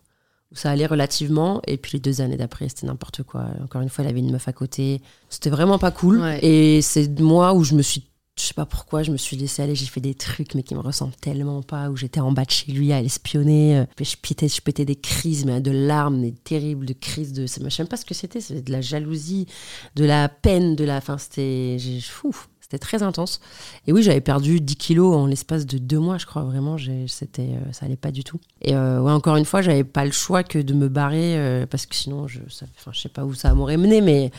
où 0.52 0.56
ça 0.56 0.70
allait 0.72 0.86
relativement. 0.86 1.62
Et 1.68 1.78
puis 1.78 1.94
les 1.94 2.00
deux 2.00 2.22
années 2.22 2.38
d'après, 2.38 2.70
c'était 2.70 2.86
n'importe 2.86 3.24
quoi. 3.24 3.46
Encore 3.64 3.82
une 3.82 3.90
fois, 3.90 4.04
il 4.04 4.08
avait 4.10 4.20
une 4.20 4.32
meuf 4.32 4.48
à 4.48 4.54
côté. 4.54 5.02
C'était 5.30 5.50
vraiment 5.50 5.80
pas 5.80 5.92
cool. 5.92 6.20
Ouais. 6.22 6.40
Et 6.46 6.82
c'est 6.82 7.20
moi 7.20 7.54
où 7.54 7.64
je 7.64 7.74
me 7.76 7.82
suis 7.82 8.04
je 8.38 8.44
sais 8.44 8.54
pas 8.54 8.66
pourquoi, 8.66 9.02
je 9.02 9.12
me 9.12 9.18
suis 9.18 9.38
laissée 9.38 9.62
aller, 9.62 9.76
j'ai 9.76 9.86
fait 9.86 10.02
des 10.02 10.14
trucs, 10.14 10.56
mais 10.56 10.64
qui 10.64 10.76
me 10.76 10.82
ressemblent 10.82 11.16
tellement 11.16 11.62
pas, 11.62 11.90
où 11.90 11.96
j'étais 11.96 12.20
en 12.20 12.34
bas 12.34 12.44
de 12.44 12.52
chez 12.52 12.70
lui 12.74 12.92
à 12.92 13.02
l'espionner, 13.02 13.78
euh, 13.78 13.86
je 14.02 14.16
pétais, 14.22 14.50
je 14.50 14.62
pétais 14.62 14.84
des 14.84 14.98
crises, 14.98 15.46
mais 15.46 15.62
de 15.62 15.72
larmes, 15.72 16.22
des 16.22 16.34
terribles 16.34 16.86
de 16.86 16.92
crises 16.92 17.32
de, 17.32 17.44
je 17.44 17.48
sais 17.48 17.62
même 17.62 17.88
pas 17.88 17.96
ce 17.96 18.04
que 18.04 18.14
c'était, 18.14 18.42
c'était 18.42 18.62
de 18.62 18.72
la 18.74 18.82
jalousie, 18.82 19.48
de 19.96 20.04
la 20.04 20.28
peine, 20.28 20.76
de 20.76 20.84
la, 20.84 20.98
enfin, 20.98 21.18
c'était, 21.18 21.78
fou, 22.02 22.36
c'était 22.60 22.78
très 22.78 23.04
intense. 23.04 23.40
Et 23.88 23.94
oui, 23.94 24.04
j'avais 24.04 24.20
perdu 24.20 24.60
10 24.60 24.76
kilos 24.76 25.16
en 25.16 25.28
l'espace 25.28 25.66
de 25.66 25.78
deux 25.78 26.00
mois, 26.00 26.18
je 26.18 26.26
crois, 26.26 26.44
vraiment, 26.44 26.76
c'était, 27.08 27.42
euh, 27.54 27.72
ça 27.72 27.86
allait 27.86 27.96
pas 27.96 28.12
du 28.12 28.26
tout. 28.26 28.42
Et 28.62 28.76
euh, 28.76 29.00
ouais, 29.00 29.14
encore 29.14 29.38
une 29.38 29.46
fois, 29.46 29.62
j'avais 29.62 29.86
pas 29.86 30.04
le 30.04 30.12
choix 30.12 30.44
que 30.44 30.60
de 30.60 30.74
me 30.74 30.90
barrer, 30.90 31.66
parce 31.70 31.86
que 31.86 31.96
sinon, 31.96 32.28
je, 32.28 32.42
enfin, 32.42 32.92
je 32.92 33.00
sais 33.00 33.08
pas 33.08 33.24
où 33.24 33.34
ça 33.34 33.54
m'aurait 33.54 33.78
mené, 33.78 34.02
mais 34.02 34.30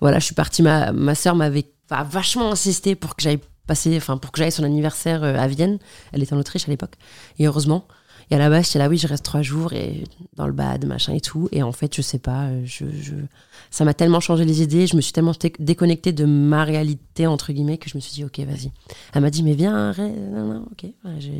voilà, 0.00 0.20
je 0.20 0.24
suis 0.24 0.34
partie, 0.34 0.62
ma, 0.62 0.92
ma 0.92 1.14
soeur 1.14 1.34
m'avait 1.34 1.66
a 1.90 2.04
vachement 2.04 2.50
insisté 2.50 2.94
pour 2.94 3.16
que 3.16 3.22
j'aille 3.22 3.40
passer, 3.66 3.96
enfin 3.96 4.16
pour 4.16 4.32
que 4.32 4.38
j'aille 4.38 4.52
son 4.52 4.64
anniversaire 4.64 5.22
euh, 5.22 5.36
à 5.36 5.46
Vienne. 5.46 5.78
Elle 6.12 6.22
était 6.22 6.34
en 6.34 6.38
Autriche 6.38 6.66
à 6.66 6.70
l'époque. 6.70 6.94
Et 7.38 7.46
heureusement, 7.46 7.86
et 8.30 8.34
à 8.34 8.38
la 8.38 8.50
base, 8.50 8.66
j'étais 8.66 8.80
là, 8.80 8.88
oui, 8.88 8.98
je 8.98 9.06
reste 9.06 9.24
trois 9.24 9.42
jours 9.42 9.72
et 9.72 10.02
dans 10.34 10.48
le 10.48 10.52
bad, 10.52 10.84
machin 10.84 11.14
et 11.14 11.20
tout. 11.20 11.48
Et 11.52 11.62
en 11.62 11.70
fait, 11.70 11.94
je 11.94 12.02
sais 12.02 12.18
pas, 12.18 12.46
euh, 12.46 12.62
je, 12.64 12.84
je... 13.00 13.14
ça 13.70 13.84
m'a 13.84 13.94
tellement 13.94 14.18
changé 14.18 14.44
les 14.44 14.62
idées, 14.62 14.88
je 14.88 14.96
me 14.96 15.00
suis 15.00 15.12
tellement 15.12 15.32
déconnectée 15.60 16.10
de 16.10 16.24
ma 16.24 16.64
réalité, 16.64 17.28
entre 17.28 17.52
guillemets, 17.52 17.78
que 17.78 17.88
je 17.88 17.96
me 17.96 18.00
suis 18.00 18.12
dit, 18.12 18.24
ok, 18.24 18.40
vas-y. 18.40 18.72
Elle 19.14 19.22
m'a 19.22 19.30
dit, 19.30 19.44
mais 19.44 19.54
viens, 19.54 19.92
non, 19.96 20.44
non, 20.44 20.66
ok. 20.72 20.90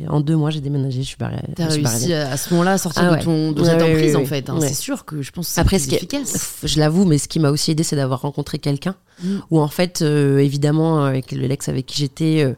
en 0.07 0.21
deux 0.21 0.37
mois, 0.37 0.49
j'ai 0.49 0.61
déménagé, 0.61 1.01
je 1.01 1.07
suis 1.07 1.17
barré. 1.17 1.41
T'as 1.57 1.67
réussi 1.67 2.13
à 2.13 2.37
ce 2.37 2.51
moment-là 2.51 2.73
à 2.73 2.77
sortir 2.77 3.03
ah 3.11 3.17
de, 3.17 3.23
ton, 3.23 3.51
de 3.51 3.63
cette 3.65 3.81
emprise, 3.81 4.15
en 4.15 4.25
fait. 4.25 4.49
Hein. 4.49 4.59
C'est 4.61 4.73
sûr 4.73 5.03
que 5.03 5.21
je 5.21 5.31
pense 5.31 5.47
que 5.47 5.53
c'est 5.53 5.61
Après, 5.61 5.79
ce 5.79 5.93
efficace. 5.93 6.59
je 6.63 6.79
l'avoue, 6.79 7.03
mais 7.03 7.17
ce 7.17 7.27
qui 7.27 7.39
m'a 7.39 7.49
aussi 7.49 7.71
aidé, 7.71 7.83
c'est 7.83 7.97
d'avoir 7.97 8.21
rencontré 8.21 8.59
quelqu'un 8.59 8.95
mm. 9.21 9.39
où, 9.51 9.59
en 9.59 9.67
fait, 9.67 10.01
euh, 10.03 10.37
évidemment, 10.37 11.03
avec 11.03 11.33
le 11.33 11.47
Lex 11.47 11.67
avec 11.67 11.85
qui 11.85 11.97
j'étais, 11.97 12.45
euh, 12.45 12.53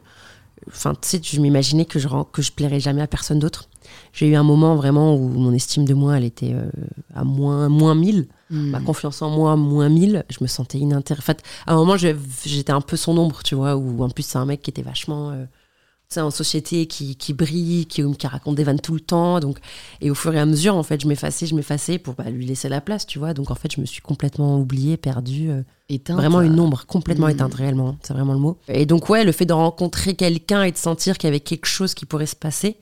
tu 0.72 0.94
sais, 1.02 1.20
je 1.20 1.40
m'imaginais 1.40 1.84
que 1.84 1.98
je, 1.98 2.06
que 2.32 2.42
je 2.42 2.52
plairais 2.52 2.78
jamais 2.78 3.02
à 3.02 3.08
personne 3.08 3.40
d'autre 3.40 3.69
j'ai 4.12 4.28
eu 4.28 4.34
un 4.34 4.42
moment 4.42 4.76
vraiment 4.76 5.14
où 5.14 5.28
mon 5.28 5.52
estime 5.52 5.84
de 5.84 5.94
moi, 5.94 6.16
elle 6.16 6.24
était 6.24 6.52
euh, 6.52 6.70
à 7.14 7.24
moins, 7.24 7.68
moins 7.68 7.94
1000. 7.94 8.26
Hmm. 8.50 8.70
Ma 8.70 8.80
confiance 8.80 9.22
en 9.22 9.30
moi, 9.30 9.56
moins 9.56 9.88
1000. 9.88 10.24
Je 10.28 10.38
me 10.40 10.46
sentais 10.46 10.78
inintéressante. 10.78 11.38
En 11.38 11.40
fait, 11.40 11.44
à 11.66 11.74
un 11.74 11.76
moment, 11.76 11.96
j'étais 11.96 12.72
un 12.72 12.80
peu 12.80 12.96
son 12.96 13.16
ombre, 13.18 13.42
tu 13.44 13.54
vois, 13.54 13.76
où 13.76 14.02
en 14.02 14.10
plus, 14.10 14.24
c'est 14.24 14.38
un 14.38 14.46
mec 14.46 14.62
qui 14.62 14.70
était 14.70 14.82
vachement. 14.82 15.30
Euh, 15.30 15.44
en 16.16 16.30
société 16.30 16.86
qui, 16.86 17.14
qui 17.14 17.32
brille, 17.32 17.86
qui, 17.86 18.02
qui, 18.16 18.26
raconte 18.26 18.56
des 18.56 18.64
vannes 18.64 18.80
tout 18.80 18.94
le 18.94 19.00
temps. 19.00 19.38
Donc, 19.38 19.58
et 20.00 20.10
au 20.10 20.14
fur 20.16 20.34
et 20.34 20.40
à 20.40 20.46
mesure, 20.46 20.74
en 20.74 20.82
fait, 20.82 21.00
je 21.00 21.06
m'effaçais, 21.06 21.46
je 21.46 21.54
m'effaçais 21.54 21.98
pour 21.98 22.14
bah, 22.14 22.28
lui 22.30 22.44
laisser 22.46 22.68
la 22.68 22.80
place, 22.80 23.06
tu 23.06 23.20
vois. 23.20 23.32
Donc, 23.32 23.50
en 23.52 23.54
fait, 23.54 23.72
je 23.72 23.80
me 23.80 23.86
suis 23.86 24.02
complètement 24.02 24.58
oubliée, 24.58 24.96
perdue. 24.96 25.50
Euh, 25.50 25.62
éteinte. 25.88 26.16
Vraiment 26.16 26.40
une 26.40 26.58
ombre, 26.58 26.84
complètement 26.86 27.28
hmm. 27.28 27.30
éteinte, 27.30 27.54
réellement. 27.54 27.96
C'est 28.02 28.12
vraiment 28.12 28.32
le 28.32 28.40
mot. 28.40 28.58
Et 28.68 28.86
donc, 28.86 29.08
ouais, 29.08 29.24
le 29.24 29.32
fait 29.32 29.46
de 29.46 29.52
rencontrer 29.52 30.14
quelqu'un 30.14 30.64
et 30.64 30.72
de 30.72 30.76
sentir 30.76 31.16
qu'il 31.16 31.28
y 31.28 31.30
avait 31.30 31.40
quelque 31.40 31.66
chose 31.66 31.94
qui 31.94 32.06
pourrait 32.06 32.26
se 32.26 32.36
passer, 32.36 32.78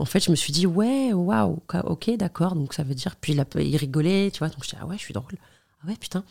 en 0.00 0.06
fait, 0.06 0.20
je 0.20 0.30
me 0.30 0.36
suis 0.36 0.52
dit, 0.52 0.66
ouais, 0.66 1.12
waouh, 1.12 1.58
ok, 1.84 2.10
d'accord, 2.16 2.54
donc 2.54 2.72
ça 2.72 2.82
veut 2.82 2.94
dire. 2.94 3.16
Puis 3.20 3.34
il, 3.34 3.40
a, 3.40 3.44
il 3.56 3.76
rigolait, 3.76 4.30
tu 4.32 4.38
vois, 4.38 4.48
donc 4.48 4.64
je 4.64 4.70
dis, 4.70 4.76
ah 4.80 4.86
ouais, 4.86 4.96
je 4.96 5.02
suis 5.02 5.12
drôle. 5.14 5.34
Ah 5.82 5.88
ouais, 5.88 5.96
putain. 6.00 6.24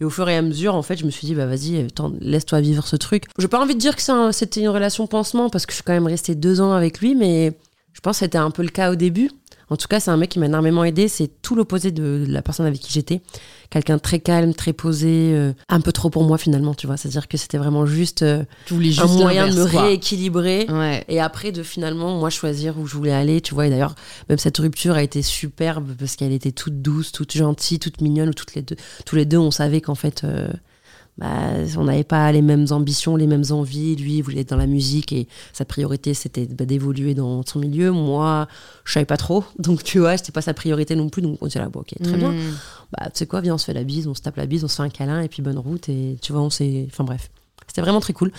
Et 0.00 0.04
au 0.04 0.10
fur 0.10 0.28
et 0.28 0.36
à 0.36 0.42
mesure, 0.42 0.74
en 0.74 0.82
fait, 0.82 0.96
je 0.96 1.04
me 1.04 1.10
suis 1.10 1.26
dit, 1.26 1.34
bah 1.34 1.46
vas-y, 1.46 1.88
laisse-toi 2.20 2.60
vivre 2.60 2.86
ce 2.86 2.96
truc. 2.96 3.24
J'ai 3.38 3.48
pas 3.48 3.60
envie 3.60 3.74
de 3.74 3.80
dire 3.80 3.96
que 3.96 4.32
c'était 4.32 4.60
une 4.60 4.68
relation 4.68 5.06
pansement, 5.06 5.50
parce 5.50 5.66
que 5.66 5.72
je 5.72 5.76
suis 5.76 5.84
quand 5.84 5.92
même 5.92 6.06
restée 6.06 6.34
deux 6.34 6.60
ans 6.60 6.72
avec 6.72 7.00
lui, 7.00 7.14
mais 7.14 7.52
je 7.92 8.00
pense 8.00 8.16
que 8.16 8.24
c'était 8.24 8.38
un 8.38 8.50
peu 8.50 8.62
le 8.62 8.68
cas 8.68 8.92
au 8.92 8.94
début. 8.94 9.30
En 9.68 9.76
tout 9.76 9.88
cas, 9.88 9.98
c'est 9.98 10.10
un 10.10 10.16
mec 10.16 10.30
qui 10.30 10.38
m'a 10.38 10.46
énormément 10.46 10.84
aidé. 10.84 11.08
C'est 11.08 11.42
tout 11.42 11.54
l'opposé 11.54 11.90
de 11.90 12.24
la 12.28 12.40
personne 12.42 12.66
avec 12.66 12.80
qui 12.80 12.92
j'étais. 12.92 13.20
Quelqu'un 13.70 13.98
très 13.98 14.20
calme, 14.20 14.54
très 14.54 14.72
posé, 14.72 15.32
euh, 15.34 15.52
un 15.68 15.80
peu 15.80 15.90
trop 15.90 16.08
pour 16.08 16.22
moi 16.22 16.38
finalement, 16.38 16.74
tu 16.74 16.86
vois. 16.86 16.96
C'est-à-dire 16.96 17.26
que 17.26 17.36
c'était 17.36 17.58
vraiment 17.58 17.84
juste, 17.84 18.22
euh, 18.22 18.44
un 18.70 19.06
moyen 19.06 19.48
de 19.48 19.54
me 19.54 19.62
rééquilibrer. 19.62 20.66
Et 21.08 21.20
après, 21.20 21.50
de 21.50 21.62
finalement, 21.62 22.16
moi, 22.16 22.30
choisir 22.30 22.78
où 22.78 22.86
je 22.86 22.96
voulais 22.96 23.12
aller, 23.12 23.40
tu 23.40 23.54
vois. 23.54 23.66
Et 23.66 23.70
d'ailleurs, 23.70 23.96
même 24.28 24.38
cette 24.38 24.58
rupture 24.58 24.94
a 24.94 25.02
été 25.02 25.22
superbe 25.22 25.94
parce 25.98 26.14
qu'elle 26.16 26.32
était 26.32 26.52
toute 26.52 26.80
douce, 26.80 27.10
toute 27.10 27.32
gentille, 27.32 27.78
toute 27.78 28.00
mignonne. 28.00 28.28
Où 28.28 28.34
toutes 28.34 28.54
les 28.54 28.62
deux, 28.62 28.76
tous 29.04 29.16
les 29.16 29.24
deux, 29.24 29.38
on 29.38 29.50
savait 29.50 29.80
qu'en 29.80 29.94
fait, 29.94 30.22
euh, 30.24 30.48
bah, 31.18 31.28
on 31.78 31.84
n'avait 31.84 32.04
pas 32.04 32.30
les 32.30 32.42
mêmes 32.42 32.66
ambitions, 32.70 33.16
les 33.16 33.26
mêmes 33.26 33.44
envies. 33.50 33.96
Lui, 33.96 34.18
il 34.18 34.22
voulait 34.22 34.40
être 34.40 34.50
dans 34.50 34.56
la 34.56 34.66
musique 34.66 35.12
et 35.12 35.28
sa 35.52 35.64
priorité, 35.64 36.12
c'était 36.12 36.46
bah, 36.46 36.66
d'évoluer 36.66 37.14
dans 37.14 37.44
son 37.44 37.58
milieu. 37.58 37.90
Moi, 37.90 38.48
je 38.84 38.92
savais 38.92 39.06
pas 39.06 39.16
trop. 39.16 39.44
Donc, 39.58 39.82
tu 39.82 39.98
vois, 39.98 40.16
c'était 40.16 40.32
pas 40.32 40.42
sa 40.42 40.54
priorité 40.54 40.94
non 40.94 41.08
plus. 41.08 41.22
Donc, 41.22 41.38
on 41.40 41.48
s'est 41.48 41.58
là, 41.58 41.68
bon, 41.68 41.80
ok, 41.80 41.94
très 42.02 42.16
bien. 42.16 42.32
Hmm. 42.32 42.54
Bah, 42.92 43.06
tu 43.06 43.12
sais 43.14 43.26
quoi, 43.26 43.40
viens, 43.40 43.54
on 43.54 43.58
se 43.58 43.64
fait 43.64 43.74
la 43.74 43.84
bise, 43.84 44.06
on 44.06 44.14
se 44.14 44.22
tape 44.22 44.36
la 44.36 44.46
bise, 44.46 44.64
on 44.64 44.68
se 44.68 44.76
fait 44.76 44.82
un 44.82 44.90
câlin 44.90 45.22
et 45.22 45.28
puis 45.28 45.42
bonne 45.42 45.58
route. 45.58 45.88
Et 45.88 46.18
tu 46.20 46.32
vois, 46.32 46.42
on 46.42 46.50
s'est. 46.50 46.86
Enfin, 46.90 47.04
bref. 47.04 47.30
C'était 47.66 47.80
vraiment 47.80 48.00
très 48.00 48.12
cool. 48.12 48.30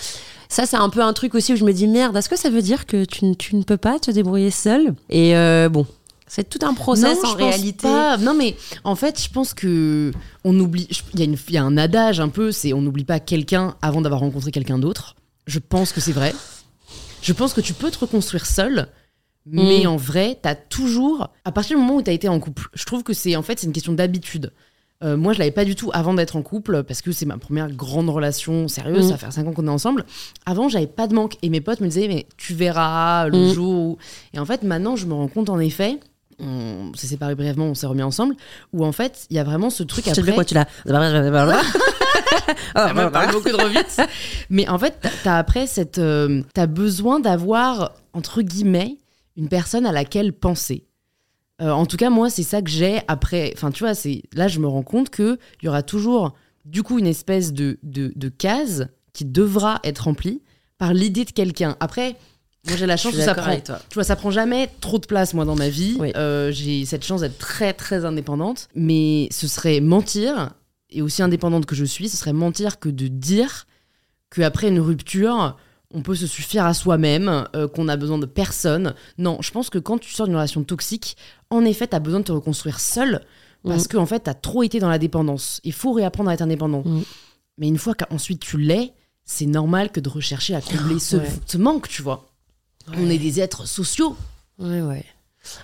Ça, 0.48 0.66
c'est 0.66 0.78
un 0.78 0.90
peu 0.90 1.02
un 1.02 1.12
truc 1.12 1.36
aussi 1.36 1.54
où 1.54 1.56
je 1.58 1.66
me 1.66 1.74
dis, 1.74 1.88
merde, 1.88 2.16
est-ce 2.16 2.30
que 2.30 2.38
ça 2.38 2.50
veut 2.50 2.62
dire 2.62 2.86
que 2.86 3.04
tu, 3.04 3.36
tu 3.36 3.56
ne 3.56 3.64
peux 3.64 3.76
pas 3.76 4.00
te 4.00 4.10
débrouiller 4.10 4.52
seul 4.52 4.96
Et 5.10 5.36
euh, 5.36 5.68
bon, 5.68 5.86
c'est 6.28 6.50
tout 6.50 6.60
un 6.66 6.74
process 6.74 7.18
en 7.24 7.34
réalité. 7.34 7.88
Non, 8.20 8.34
mais 8.34 8.56
en 8.84 8.96
fait, 8.96 9.22
je 9.22 9.30
pense 9.30 9.54
que 9.54 10.12
on 10.44 10.60
oublie. 10.60 10.88
Il 11.14 11.40
y, 11.50 11.58
a 11.58 11.64
un 11.64 11.78
adage 11.78 12.20
un 12.20 12.30
peu, 12.30 12.52
c'est 12.52 12.74
on 12.74 12.82
n'oublie 12.82 13.06
pas 13.06 13.20
quelqu'un 13.20 13.76
avant 13.82 14.02
d'avoir 14.02 14.20
rencontré 14.22 14.52
quelqu'un 14.52 14.78
d'autre. 14.78 15.16
Je 15.46 15.60
pense 15.60 15.94
que 15.94 16.02
c'est 16.02 16.12
vrai. 16.12 16.36
Je 17.22 17.34
pense 17.34 17.54
que 17.54 17.62
tu 17.62 17.74
peux 17.74 17.90
te 17.90 18.00
reconstruire 18.00 18.46
seul, 18.46 18.90
mais 19.46 19.84
mm. 19.86 19.88
en 19.88 19.96
vrai, 19.96 20.38
tu 20.42 20.50
as 20.50 20.56
toujours. 20.56 21.30
À 21.46 21.52
partir 21.52 21.78
du 21.78 21.82
moment 21.82 21.96
où 21.96 22.02
tu 22.02 22.10
as 22.10 22.14
été 22.14 22.28
en 22.28 22.40
couple, 22.40 22.70
je 22.74 22.86
trouve 22.86 23.04
que 23.04 23.14
c'est 23.14 23.36
en 23.36 23.42
fait 23.42 23.60
c'est 23.60 23.68
une 23.68 23.74
question 23.74 23.94
d'habitude. 23.94 24.52
Euh, 25.04 25.16
moi, 25.16 25.32
je 25.32 25.40
l'avais 25.40 25.52
pas 25.52 25.64
du 25.64 25.76
tout 25.76 25.92
avant 25.94 26.16
d'être 26.16 26.36
en 26.36 26.42
couple 26.42 26.84
parce 26.84 27.02
que 27.02 27.12
c'est 27.12 27.28
ma 27.28 27.38
première 27.38 27.72
grande 27.72 28.10
relation 28.10 28.68
sérieuse. 28.68 29.06
Mm. 29.06 29.10
Ça 29.10 29.18
fait 29.18 29.32
5 29.32 29.48
ans 29.48 29.54
qu'on 29.54 29.68
est 29.68 29.72
ensemble. 29.72 30.06
Avant, 30.46 30.70
j'avais 30.70 30.88
pas 30.88 31.08
de 31.08 31.14
manque 31.14 31.38
et 31.42 31.50
mes 31.50 31.62
potes 31.62 31.82
me 31.82 31.88
disaient 31.88 32.08
mais 32.08 32.26
tu 32.36 32.54
verras 32.54 33.28
le 33.28 33.50
mm. 33.50 33.54
jour. 33.54 33.74
Où... 33.74 33.98
Et 34.34 34.40
en 34.40 34.46
fait, 34.46 34.64
maintenant, 34.64 34.96
je 34.96 35.06
me 35.06 35.14
rends 35.14 35.28
compte 35.28 35.50
en 35.50 35.60
effet 35.60 36.00
on 36.40 36.92
s'est 36.96 37.08
séparés 37.08 37.36
brièvement, 37.36 37.66
on 37.66 37.74
s'est 37.76 37.88
remis 37.88 38.04
ensemble, 38.04 38.36
où 38.74 38.86
en 38.86 38.92
fait, 38.92 39.26
il 39.30 39.36
y 39.36 39.40
a 39.40 39.44
vraiment 39.44 39.70
ce 39.70 39.84
truc 39.84 40.08
après. 40.08 40.34
quoi 40.34 40.46
tu 40.46 40.54
l'as 40.54 40.68
beaucoup 43.32 43.50
trop 43.50 43.68
vite. 43.68 44.02
Mais 44.50 44.68
en 44.70 44.78
fait, 44.78 45.00
t'as 45.24 45.38
après 45.38 45.68
cette, 45.68 45.98
euh, 45.98 46.44
t'as 46.54 46.68
besoin 46.68 47.20
d'avoir 47.20 47.94
entre 48.14 48.42
guillemets 48.42 48.98
une 49.36 49.50
personne 49.50 49.86
à 49.86 49.92
laquelle 49.92 50.34
penser. 50.34 50.86
Euh, 51.62 51.72
en 51.72 51.86
tout 51.86 51.98
cas, 51.98 52.10
moi, 52.10 52.30
c'est 52.30 52.44
ça 52.44 52.62
que 52.62 52.70
j'ai 52.70 53.02
après. 53.08 53.52
Enfin, 53.56 53.72
tu 53.72 53.84
vois, 53.84 53.96
c'est 53.96 54.24
là, 54.34 54.48
je 54.48 54.60
me 54.60 54.68
rends 54.68 54.84
compte 54.84 55.10
que 55.10 55.38
il 55.62 55.66
y 55.66 55.70
aura 55.70 55.82
toujours, 55.82 56.36
du 56.66 56.84
coup, 56.84 57.00
une 57.00 57.08
espèce 57.08 57.52
de, 57.54 57.80
de, 57.84 58.14
de 58.16 58.30
case 58.30 58.90
qui 59.14 59.26
devra 59.26 59.80
être 59.84 60.04
remplie 60.04 60.42
par 60.78 60.94
l'idée 60.94 61.26
de 61.26 61.32
quelqu'un. 61.32 61.76
Après, 61.80 62.16
moi, 62.68 62.78
j'ai 62.78 62.86
la 62.86 62.98
chance 62.98 63.16
que 63.16 63.22
ça 63.22 63.36
prend. 63.36 63.56
Tu 63.60 63.94
vois, 63.94 64.04
ça 64.04 64.16
prend 64.16 64.32
jamais 64.32 64.70
trop 64.82 65.00
de 65.00 65.06
place, 65.06 65.34
moi, 65.34 65.46
dans 65.46 65.56
ma 65.56 65.70
vie. 65.70 65.98
Euh, 66.16 66.52
j'ai 66.52 66.86
cette 66.86 67.06
chance 67.06 67.22
d'être 67.22 67.38
très, 67.38 67.74
très 67.74 68.06
indépendante. 68.06 68.70
Mais 68.76 69.28
ce 69.32 69.48
serait 69.48 69.80
mentir, 69.80 70.52
et 70.90 71.02
aussi 71.02 71.22
indépendante 71.22 71.66
que 71.66 71.76
je 71.76 71.86
suis, 71.86 72.10
ce 72.10 72.18
serait 72.18 72.34
mentir 72.34 72.80
que 72.80 72.90
de 72.90 73.08
dire 73.08 73.68
qu'après 74.30 74.68
une 74.68 74.80
rupture, 74.80 75.58
on 75.94 76.02
peut 76.02 76.16
se 76.16 76.28
suffire 76.28 76.66
à 76.66 76.74
soi-même, 76.74 77.48
euh, 77.56 77.68
qu'on 77.68 77.88
a 77.88 77.96
besoin 77.96 78.18
de 78.18 78.26
personne. 78.26 78.94
Non, 79.18 79.38
je 79.42 79.52
pense 79.52 79.70
que 79.70 79.80
quand 79.80 79.98
tu 79.98 80.12
sors 80.12 80.26
d'une 80.26 80.36
relation 80.36 80.64
toxique, 80.64 81.18
en 81.50 81.64
effet, 81.64 81.88
tu 81.88 81.96
as 81.96 82.00
besoin 82.00 82.20
de 82.20 82.26
te 82.26 82.32
reconstruire 82.32 82.80
seul 82.80 83.22
parce 83.64 83.86
mm. 83.86 83.88
qu'en 83.88 84.02
en 84.02 84.06
fait, 84.06 84.24
tu 84.24 84.30
as 84.30 84.34
trop 84.34 84.64
été 84.64 84.80
dans 84.80 84.90
la 84.90 85.00
dépendance. 85.00 85.62
Il 85.64 85.74
faut 85.74 85.94
réapprendre 85.94 86.30
à 86.30 86.34
être 86.34 86.42
indépendant. 86.42 86.84
Mm. 86.86 87.02
Mais 87.58 87.68
une 87.68 87.78
fois 87.78 87.96
qu'ensuite 87.96 88.42
tu 88.42 88.58
l'es, 88.58 88.94
c'est 89.24 89.46
normal 89.46 89.92
que 89.92 90.00
de 90.00 90.10
rechercher 90.10 90.56
à 90.56 90.62
combler 90.62 91.00
ce, 91.00 91.18
ce 91.46 91.58
manque, 91.58 91.88
tu 91.88 92.02
vois. 92.02 92.27
On 92.96 93.10
est 93.10 93.18
des 93.18 93.40
êtres 93.40 93.68
sociaux. 93.68 94.16
Ouais, 94.60 94.82
ouais. 94.82 95.06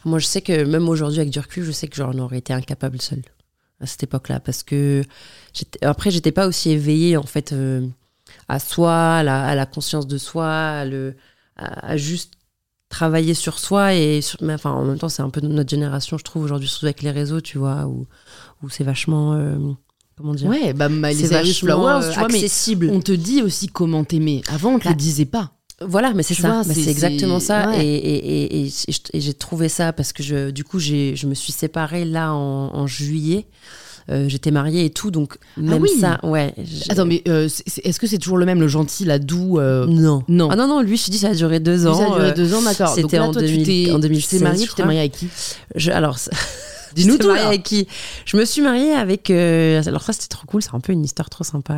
Moi, 0.06 0.20
je 0.20 0.26
sais 0.26 0.42
que 0.42 0.64
même 0.64 0.88
aujourd'hui, 0.90 1.20
avec 1.20 1.32
du 1.32 1.40
recul, 1.40 1.64
je 1.64 1.72
sais 1.72 1.88
que 1.88 1.96
j'en 1.96 2.18
aurais 2.18 2.38
été 2.38 2.54
incapable 2.54 3.02
seule 3.02 3.24
à 3.80 3.86
cette 3.86 4.04
époque-là. 4.04 4.40
Parce 4.40 4.64
que 4.64 5.04
après, 5.82 6.12
j'étais 6.12 6.32
pas 6.32 6.48
aussi 6.48 6.72
éveillée, 6.72 7.18
en 7.18 7.24
fait, 7.24 7.54
euh, 7.54 7.86
à 8.48 8.60
soi, 8.60 9.18
à 9.18 9.24
la, 9.24 9.66
conscience 9.66 10.08
de 10.08 10.18
soi, 10.18 10.48
à, 10.48 10.86
le, 10.86 11.16
à, 11.56 11.98
juste 11.98 12.34
travailler 12.90 13.34
sur 13.34 13.60
soi. 13.60 13.94
Et 13.94 14.22
mais, 14.42 14.54
enfin, 14.54 14.72
en 14.72 14.86
même 14.86 14.98
temps, 14.98 15.10
c'est 15.10 15.22
un 15.22 15.30
peu 15.30 15.42
notre 15.42 15.70
génération, 15.70 16.18
je 16.18 16.24
trouve, 16.24 16.44
aujourd'hui, 16.44 16.68
surtout 16.68 16.86
avec 16.86 17.02
les 17.02 17.12
réseaux, 17.12 17.42
tu 17.42 17.58
vois, 17.58 17.86
où, 17.86 18.08
où 18.62 18.70
c'est 18.70 18.84
vachement. 18.84 19.34
Euh, 19.34 19.58
comment 20.18 20.34
dire? 20.34 20.50
Ouais, 20.50 20.74
bah, 20.74 20.88
les 20.88 21.54
Flowers, 21.54 22.10
tu 22.12 22.20
vois, 22.20 22.28
accessible. 22.28 22.90
on 22.92 23.02
te 23.02 23.12
dit 23.12 23.42
aussi 23.42 23.68
comment 23.68 24.04
t'aimer. 24.04 24.42
Avant, 24.48 24.76
on 24.76 24.80
te 24.80 24.88
le 24.88 24.94
bah, 24.94 24.98
disait 24.98 25.26
pas. 25.26 25.54
Voilà, 25.82 26.14
mais 26.14 26.24
c'est 26.24 26.34
ça, 26.34 26.64
c'est 26.64 26.90
exactement 26.90 27.40
ça. 27.40 27.74
Et, 27.80 28.70
j'ai 29.14 29.34
trouvé 29.34 29.70
ça 29.70 29.94
parce 29.94 30.14
que 30.14 30.24
je, 30.24 30.52
du 30.52 30.64
coup, 30.64 30.80
je 30.80 31.26
me 31.28 31.34
suis 31.34 31.52
séparée 31.52 32.06
là 32.06 32.34
en, 32.34 32.88
juillet. 32.88 33.46
Euh, 34.10 34.28
j'étais 34.28 34.52
mariée 34.52 34.84
et 34.84 34.90
tout, 34.90 35.12
donc 35.12 35.38
ah 35.56 35.62
même 35.62 35.86
ça, 35.88 36.20
ouais. 36.24 36.54
Attends, 36.90 37.06
mais 37.06 37.24
euh, 37.30 37.48
est-ce 37.86 38.00
que 38.02 38.06
c'est 38.06 38.18
toujours 38.18 38.38
le 38.38 38.46
même, 38.46 38.60
le 38.60 38.68
gentil, 38.68 39.06
la 39.06 39.18
doux 39.18 39.60
euh, 39.60 39.86
Non. 39.88 40.24
Non. 40.28 40.50
Ah 40.52 40.58
non, 40.58 40.68
non, 40.68 40.82
lui, 40.82 40.98
je 40.98 41.06
te 41.06 41.12
dis, 41.12 41.20
ça 41.20 41.30
a 41.30 41.34
duré 41.34 41.62
deux 41.62 41.88
ans. 41.88 41.94
ça 41.94 42.08
a 42.08 42.18
duré 42.18 42.32
deux 42.34 42.54
ans, 42.54 42.62
d'accord. 42.62 42.90
C'était 42.90 43.20
en, 43.20 43.32
2000, 43.32 43.94
en 43.94 44.00
2016. 44.00 44.30
Tu 44.30 44.38
t'es 44.38 44.44
mariée, 44.44 44.68
tu 44.68 44.74
t'es 44.74 44.84
mariée 44.84 45.00
avec 45.00 45.14
qui? 45.14 45.30
Je, 45.76 45.92
Alors. 45.92 46.18
Dis-nous 46.96 47.18
tout. 47.18 47.28
Mariée 47.28 47.46
avec 47.46 47.64
qui? 47.64 47.88
Je 48.26 48.36
me 48.36 48.44
suis 48.44 48.62
mariée 48.62 48.92
avec. 48.92 49.30
alors, 49.30 50.04
ça, 50.04 50.12
c'était 50.12 50.28
trop 50.28 50.46
cool, 50.48 50.62
c'est 50.62 50.76
un 50.76 50.82
peu 50.82 50.92
une 50.92 51.06
histoire 51.06 51.30
trop 51.30 51.46
sympa 51.46 51.76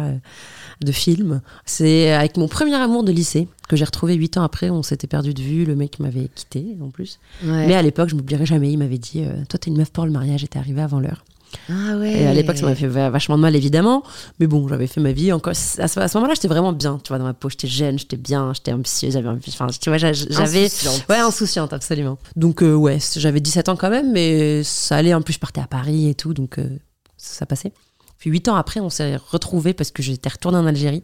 de 0.84 0.92
film. 0.92 1.42
C'est 1.66 2.12
avec 2.12 2.38
mon 2.38 2.48
premier 2.48 2.74
amour 2.74 3.04
de 3.04 3.12
lycée 3.12 3.48
que 3.68 3.76
j'ai 3.76 3.86
retrouvé 3.86 4.16
huit 4.16 4.38
ans 4.38 4.44
après. 4.44 4.70
On 4.70 4.84
s'était 4.84 5.08
perdu 5.08 5.34
de 5.34 5.42
vue. 5.42 5.66
Le 5.66 5.76
mec 5.76 6.00
m'avait 6.00 6.30
quitté 6.34 6.78
en 6.82 6.90
plus. 6.90 7.20
Ouais. 7.44 7.68
Mais 7.68 7.76
à 7.76 7.82
l'époque, 7.82 8.10
je 8.10 8.16
m'oublierai 8.16 8.46
jamais. 8.46 8.72
Il 8.72 8.78
m'avait 8.78 8.98
dit 8.98 9.24
euh, 9.24 9.34
Toi, 9.50 9.60
t'es 9.60 9.70
une 9.72 9.78
meuf 9.78 9.92
pour 9.92 10.06
le 10.06 10.12
mariage 10.12 10.44
et 10.44 10.48
t'es 10.48 10.60
arrivée 10.60 10.82
avant 10.82 11.00
l'heure. 11.00 11.24
Ah 11.70 11.96
ouais. 11.98 12.12
Et 12.12 12.28
à 12.28 12.34
l'époque, 12.34 12.58
ça 12.58 12.66
m'a 12.66 12.76
fait 12.76 12.88
va- 12.88 13.10
vachement 13.10 13.38
de 13.38 13.42
mal, 13.42 13.56
évidemment. 13.56 14.04
Mais 14.40 14.48
bon, 14.48 14.68
j'avais 14.68 14.88
fait 14.88 15.00
ma 15.00 15.14
vie. 15.14 15.32
Encore, 15.32 15.52
à 15.52 15.54
ce, 15.56 15.78
ce 15.88 16.18
moment-là, 16.18 16.34
j'étais 16.34 16.50
vraiment 16.50 16.74
bien. 16.74 17.00
Tu 17.02 17.10
vois, 17.10 17.18
dans 17.18 17.24
ma 17.24 17.34
peau, 17.34 17.50
j'étais 17.50 17.68
jeune, 17.68 17.98
j'étais 17.98 18.18
bien, 18.18 18.52
j'étais 18.54 18.74
ambitieuse. 18.74 19.14
J'avais, 19.14 19.30
enfin, 19.30 19.68
tu 19.68 19.90
vois, 19.90 19.98
j'a- 19.98 20.12
j'avais. 20.12 20.66
Insouciante. 20.66 21.06
Ouais, 21.08 21.18
insouciante, 21.18 21.72
absolument. 21.72 22.18
Donc, 22.36 22.62
euh, 22.62 22.74
ouais, 22.74 22.98
j'avais 23.16 23.40
17 23.40 23.70
ans 23.70 23.78
quand 23.78 23.90
même, 23.90 24.12
mais 24.12 24.64
ça 24.64 24.98
allait. 24.98 25.14
En 25.14 25.22
plus, 25.22 25.34
je 25.34 25.40
partais 25.40 25.62
à 25.62 25.68
Paris 25.68 26.10
et 26.10 26.16
tout, 26.16 26.34
donc 26.34 26.60
euh, 26.60 26.68
ça 27.16 27.46
passait. 27.46 27.72
Puis 28.18 28.30
8 28.32 28.48
ans 28.50 28.56
après, 28.56 28.80
on 28.82 28.90
s'est 28.90 29.16
retrouvés 29.16 29.74
parce 29.74 29.92
que 29.92 30.02
j'étais 30.04 30.30
retournée 30.30 30.58
en 30.58 30.66
Algérie 30.66 31.04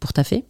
pour 0.00 0.12
taffer. 0.12 0.44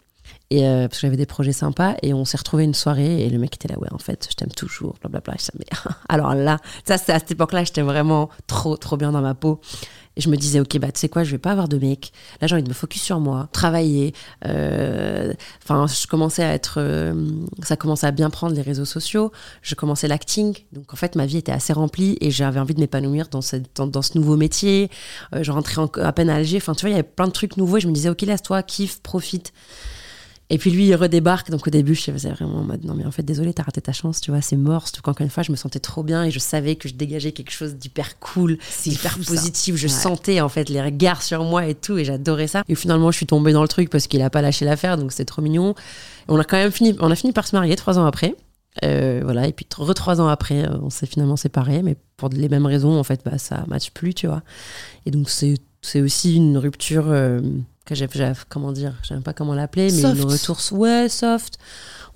Et 0.51 0.67
euh, 0.67 0.89
parce 0.89 1.01
que 1.01 1.07
j'avais 1.07 1.19
des 1.19 1.27
projets 1.27 1.53
sympas 1.53 1.95
et 2.03 2.15
on 2.15 2.25
s'est 2.25 2.39
retrouvés 2.39 2.65
une 2.65 2.73
soirée 2.73 3.23
et 3.23 3.29
le 3.29 3.39
mec 3.39 3.55
était 3.57 3.69
là 3.69 3.79
ouais 3.79 3.89
en 3.93 3.99
fait 3.99 4.29
je 4.31 4.35
t'aime 4.35 4.49
toujours 4.49 4.95
blablabla 5.03 5.35
disais, 5.39 5.53
mais 5.59 5.67
alors 6.09 6.35
là 6.35 6.57
ça 6.87 6.97
c'est 6.97 7.13
à 7.13 7.19
cette 7.19 7.33
époque 7.33 7.53
là 7.53 7.65
j'étais 7.65 7.83
vraiment 7.83 8.31
trop 8.47 8.79
trop 8.79 8.97
bien 8.97 9.13
dans 9.13 9.21
ma 9.21 9.35
peau. 9.35 9.61
Et 10.17 10.21
je 10.23 10.31
me 10.31 10.37
disais 10.39 10.59
ok 10.59 10.79
bah 10.79 10.91
tu 10.91 11.01
sais 11.01 11.11
quoi 11.11 11.23
je 11.23 11.31
vais 11.33 11.39
pas 11.39 11.51
avoir 11.53 11.69
de 11.69 11.77
mec. 11.77 12.13
Là 12.41 12.47
j'ai 12.47 12.55
envie 12.55 12.63
de 12.65 12.69
me 12.71 12.75
focus 12.75 13.03
sur 13.03 13.21
moi 13.21 13.51
travailler. 13.53 14.15
Euh, 14.47 15.35
enfin 15.63 15.87
je 15.87 16.07
commençais 16.07 16.43
à 16.45 16.55
être 16.55 16.77
euh, 16.81 17.13
ça 17.63 17.77
commençait 17.77 18.07
à 18.07 18.11
bien 18.11 18.31
prendre 18.31 18.55
les 18.55 18.63
réseaux 18.63 18.87
sociaux. 18.87 19.31
Je 19.61 19.75
commençais 19.75 20.09
l'acting. 20.09 20.57
Donc 20.73 20.95
en 20.95 20.97
fait 20.97 21.15
ma 21.15 21.27
vie 21.27 21.37
était 21.37 21.53
assez 21.53 21.75
remplie 21.75 22.17
et 22.23 22.31
j'avais 22.31 22.59
envie 22.59 22.75
de 22.75 22.81
m'épanouir 22.81 23.29
dans, 23.29 23.43
cette- 23.43 23.77
dans, 23.77 24.03
ce 24.03 24.17
nouveau 24.17 24.37
métier. 24.39 24.89
Je 25.39 25.51
rentrais 25.53 25.79
en- 25.83 25.91
à 26.03 26.13
peine 26.15 26.31
à 26.31 26.37
Alger. 26.37 26.57
Enfin 26.57 26.73
tu 26.75 26.81
vois 26.81 26.89
il 26.89 26.93
y 26.95 26.99
avait 26.99 27.03
plein 27.03 27.27
de 27.27 27.33
trucs 27.33 27.59
nouveaux 27.59 27.77
et 27.77 27.81
je 27.81 27.87
me 27.89 27.93
disais 27.93 28.09
ok 28.09 28.23
laisse-toi 28.23 28.63
kiffe 28.63 29.03
profite 29.03 29.53
et 30.51 30.59
puis 30.59 30.71
lui, 30.71 30.87
il 30.87 30.95
redébarque. 30.95 31.51
Donc 31.51 31.67
au 31.67 31.71
début, 31.71 31.95
je 31.95 32.11
faisais 32.11 32.31
vraiment 32.31 32.59
en 32.61 32.65
mode 32.65 32.85
non, 32.85 32.95
mais 32.95 33.05
en 33.05 33.11
fait, 33.11 33.23
désolé, 33.23 33.53
t'as 33.53 33.65
raté 33.65 33.81
ta 33.81 33.93
chance, 33.93 34.21
tu 34.21 34.31
vois, 34.31 34.41
c'est 34.41 34.57
mort. 34.57 34.87
Surtout 34.89 35.03
qu'encore 35.03 35.25
une 35.25 35.31
fois, 35.31 35.43
je 35.43 35.51
me 35.53 35.57
sentais 35.57 35.79
trop 35.81 36.03
bien 36.03 36.25
et 36.25 36.31
je 36.31 36.39
savais 36.39 36.77
que 36.77 36.89
je 36.89 36.95
dégageais 36.95 37.33
quelque 37.33 37.51
chose 37.53 37.75
d'hyper 37.75 38.19
cool, 38.19 38.59
C'est 38.71 38.91
hyper 38.91 39.13
fou, 39.13 39.23
ça. 39.25 39.31
positif. 39.35 39.77
Je 39.77 39.87
Ouais. 39.87 39.93
sentais 39.93 40.41
en 40.41 40.49
fait 40.49 40.69
les 40.69 40.81
regards 40.83 41.23
sur 41.23 41.45
moi 41.45 41.67
et 41.67 41.75
tout, 41.75 41.99
et 41.99 42.05
j'adorais 42.05 42.47
ça. 42.47 42.63
Et 42.69 42.75
finalement, 42.75 43.11
je 43.11 43.17
suis 43.17 43.27
tombée 43.27 43.53
dans 43.53 43.63
le 43.63 43.69
truc 43.69 43.91
parce 43.91 44.07
qu'il 44.07 44.23
a 44.23 44.31
pas 44.31 44.43
lâché 44.43 44.65
l'affaire, 44.65 44.97
donc 44.97 45.13
c'était 45.13 45.25
trop 45.27 45.43
mignon. 45.43 45.75
On 46.29 46.39
a 46.39 46.45
quand 46.45 46.57
même 46.57 46.71
fini, 46.73 46.95
on 47.01 47.11
a 47.11 47.15
fini 47.15 47.33
par 47.33 47.47
se 47.47 47.55
marier 47.57 47.77
trois 47.77 47.99
ans 47.99 48.07
après. 48.07 48.35
Euh, 48.85 49.23
voilà, 49.25 49.49
et 49.49 49.53
puis 49.53 49.67
re 49.77 49.93
trois 49.93 50.21
ans 50.21 50.29
après, 50.29 50.65
euh, 50.69 50.77
on 50.83 50.91
s'est 50.91 51.07
finalement 51.07 51.37
séparés, 51.37 51.83
mais 51.83 51.97
pour 52.17 52.29
les 52.29 52.49
mêmes 52.49 52.67
raisons, 52.67 52.97
en 52.99 53.03
fait, 53.03 53.21
bah, 53.25 53.37
ça 53.39 53.65
matche 53.67 53.91
plus, 53.91 54.15
tu 54.15 54.29
vois. 54.29 54.43
Et 55.05 55.11
donc, 55.11 55.29
c'est 55.31 55.55
c'est 55.81 56.01
aussi 56.01 56.35
une 56.37 56.59
rupture 56.59 57.05
euh, 57.09 57.41
que 57.89 57.95
j'ai, 57.95 58.07
comment 58.49 58.73
dire, 58.73 58.93
je 59.03 59.09
sais 59.09 59.21
pas 59.21 59.33
comment 59.33 59.55
l'appeler, 59.55 59.85
mais 59.91 60.03
Soft. 60.03 60.17
une 60.23 60.25
retour, 60.31 60.59
ouais, 60.73 61.09
soft, 61.09 61.55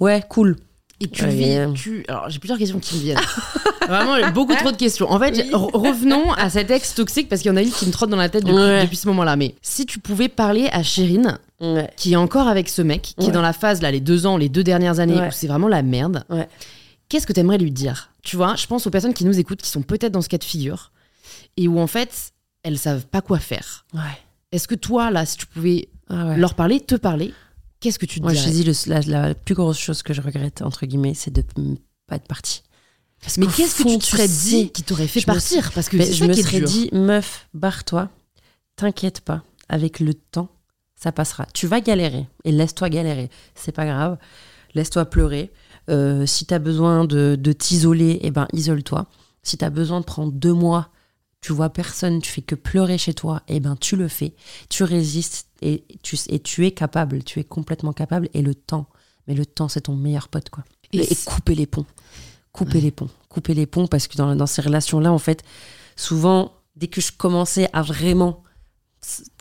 ouais, 0.00 0.22
cool. 0.28 0.56
Et 1.00 1.08
tu 1.08 1.24
Ouais, 1.24 1.30
vis, 1.34 1.44
et- 1.44 1.72
tu... 1.74 2.04
Alors, 2.06 2.30
j'ai 2.30 2.38
plusieurs 2.38 2.58
questions 2.58 2.78
qui 2.78 2.94
me 2.96 3.00
viennent. 3.00 3.18
Vraiment, 3.88 4.16
j'ai 4.24 4.30
beaucoup 4.30 4.54
trop 4.54 4.70
de 4.70 4.76
questions. 4.76 5.10
En 5.10 5.18
fait, 5.18 5.32
re- 5.32 5.76
revenons 5.76 6.32
à 6.34 6.48
cet 6.48 6.70
ex 6.70 6.94
toxique 6.94 7.28
parce 7.28 7.42
qu'il 7.42 7.50
y 7.50 7.52
en 7.52 7.56
a 7.56 7.62
une 7.62 7.72
qui 7.72 7.86
me 7.86 7.90
trotte 7.90 8.10
dans 8.10 8.16
la 8.16 8.28
tête 8.28 8.44
depuis, 8.44 8.54
Ouais. 8.54 8.84
depuis 8.84 8.96
ce 8.96 9.08
moment-là. 9.08 9.34
Mais 9.34 9.56
si 9.62 9.84
tu 9.86 9.98
pouvais 9.98 10.28
parler 10.28 10.68
à 10.72 10.84
Chérine, 10.84 11.38
Ouais. 11.60 11.90
qui 11.96 12.12
est 12.12 12.16
encore 12.16 12.46
avec 12.46 12.68
ce 12.68 12.82
mec, 12.82 13.14
qui 13.18 13.28
est 13.28 13.32
dans 13.32 13.42
la 13.42 13.52
phase, 13.52 13.82
là, 13.82 13.90
les 13.90 14.00
deux 14.00 14.26
ans, 14.26 14.36
les 14.36 14.48
deux 14.48 14.62
dernières 14.62 15.00
années, 15.00 15.20
où 15.20 15.30
c'est 15.32 15.48
vraiment 15.48 15.66
la 15.68 15.82
merde, 15.82 16.24
qu'est-ce 17.08 17.26
que 17.26 17.32
tu 17.32 17.40
aimerais 17.40 17.58
lui 17.58 17.72
dire? 17.72 18.10
Tu 18.22 18.36
vois, 18.36 18.54
je 18.54 18.66
pense 18.68 18.86
aux 18.86 18.90
personnes 18.90 19.14
qui 19.14 19.24
nous 19.24 19.38
écoutent, 19.40 19.62
qui 19.62 19.70
sont 19.70 19.82
peut-être 19.82 20.12
dans 20.12 20.22
ce 20.22 20.28
cas 20.28 20.38
de 20.38 20.44
figure, 20.44 20.92
et 21.56 21.66
où 21.66 21.80
en 21.80 21.88
fait, 21.88 22.30
elles 22.62 22.78
savent 22.78 23.06
pas 23.06 23.20
quoi 23.22 23.40
faire. 23.40 23.84
Ouais. 23.92 24.00
Est-ce 24.52 24.68
que 24.68 24.74
toi, 24.74 25.10
là, 25.10 25.26
si 25.26 25.38
tu 25.38 25.46
pouvais 25.46 25.88
Ah 26.08 26.26
ouais. 26.28 26.36
leur 26.36 26.54
parler, 26.54 26.80
te 26.80 26.94
parler, 26.94 27.32
qu'est-ce 27.80 27.98
que 27.98 28.06
tu 28.06 28.20
te 28.20 28.22
Moi, 28.24 28.34
je 28.34 28.38
dirais 28.48 28.72
te 28.72 28.82
dis, 28.84 28.88
la, 28.88 29.00
la 29.00 29.34
plus 29.34 29.54
grosse 29.54 29.78
chose 29.78 30.02
que 30.02 30.12
je 30.14 30.20
regrette, 30.20 30.62
entre 30.62 30.86
guillemets, 30.86 31.14
c'est 31.14 31.32
de 31.32 31.42
ne 31.56 31.76
pas 32.06 32.16
être 32.16 32.28
partie. 32.28 32.62
Parce 33.20 33.38
Mais 33.38 33.46
qu'est-ce 33.46 33.82
que 33.82 33.88
tu 33.88 33.98
te 33.98 34.04
serais 34.04 34.28
dit 34.28 34.70
qui 34.70 34.82
t'aurait 34.82 35.06
fait 35.06 35.20
je 35.20 35.26
me 35.26 35.32
partir 35.32 35.70
Parce 35.72 35.88
que 35.88 35.96
je 35.96 36.12
ça 36.12 36.26
me 36.26 36.34
qui 36.34 36.42
serais 36.42 36.60
dit, 36.60 36.90
meuf, 36.92 37.48
barre-toi, 37.54 38.08
t'inquiète 38.76 39.20
pas, 39.20 39.42
avec 39.68 40.00
le 40.00 40.12
temps, 40.12 40.48
ça 40.96 41.12
passera. 41.12 41.46
Tu 41.54 41.66
vas 41.66 41.80
galérer 41.80 42.26
et 42.44 42.52
laisse-toi 42.52 42.88
galérer, 42.90 43.30
c'est 43.54 43.72
pas 43.72 43.86
grave. 43.86 44.18
Laisse-toi 44.74 45.04
pleurer. 45.04 45.52
Euh, 45.90 46.26
si 46.26 46.46
t'as 46.46 46.58
besoin 46.58 47.04
de, 47.04 47.36
de 47.38 47.52
t'isoler, 47.52 48.18
eh 48.22 48.30
ben 48.30 48.48
isole-toi. 48.52 49.06
Si 49.42 49.56
t'as 49.58 49.70
besoin 49.70 50.00
de 50.00 50.04
prendre 50.04 50.32
deux 50.32 50.52
mois, 50.54 50.88
tu 51.42 51.52
vois 51.52 51.68
personne, 51.70 52.22
tu 52.22 52.30
fais 52.32 52.40
que 52.40 52.54
pleurer 52.54 52.96
chez 52.96 53.12
toi, 53.14 53.42
eh 53.48 53.60
ben 53.60 53.76
tu 53.76 53.96
le 53.96 54.08
fais. 54.08 54.32
Tu 54.70 54.84
résistes 54.84 55.48
et 55.60 55.84
tu, 56.02 56.16
et 56.28 56.38
tu 56.38 56.64
es 56.66 56.70
capable, 56.70 57.22
tu 57.24 57.40
es 57.40 57.44
complètement 57.44 57.92
capable. 57.92 58.28
Et 58.32 58.40
le 58.42 58.54
temps, 58.54 58.86
mais 59.26 59.34
le 59.34 59.44
temps, 59.44 59.68
c'est 59.68 59.82
ton 59.82 59.96
meilleur 59.96 60.28
pote, 60.28 60.48
quoi. 60.50 60.64
Et 60.92 60.98
Et, 60.98 61.12
et 61.12 61.16
couper 61.26 61.54
les 61.54 61.66
ponts. 61.66 61.84
Couper 62.52 62.74
Ouais. 62.78 62.80
les 62.82 62.90
ponts. 62.92 63.08
Couper 63.28 63.54
les 63.54 63.66
ponts 63.66 63.86
parce 63.86 64.06
que 64.08 64.16
dans, 64.16 64.34
dans 64.36 64.46
ces 64.46 64.62
relations-là, 64.62 65.12
en 65.12 65.18
fait, 65.18 65.42
souvent, 65.96 66.52
dès 66.76 66.86
que 66.86 67.00
je 67.00 67.10
commençais 67.16 67.68
à 67.72 67.82
vraiment 67.82 68.42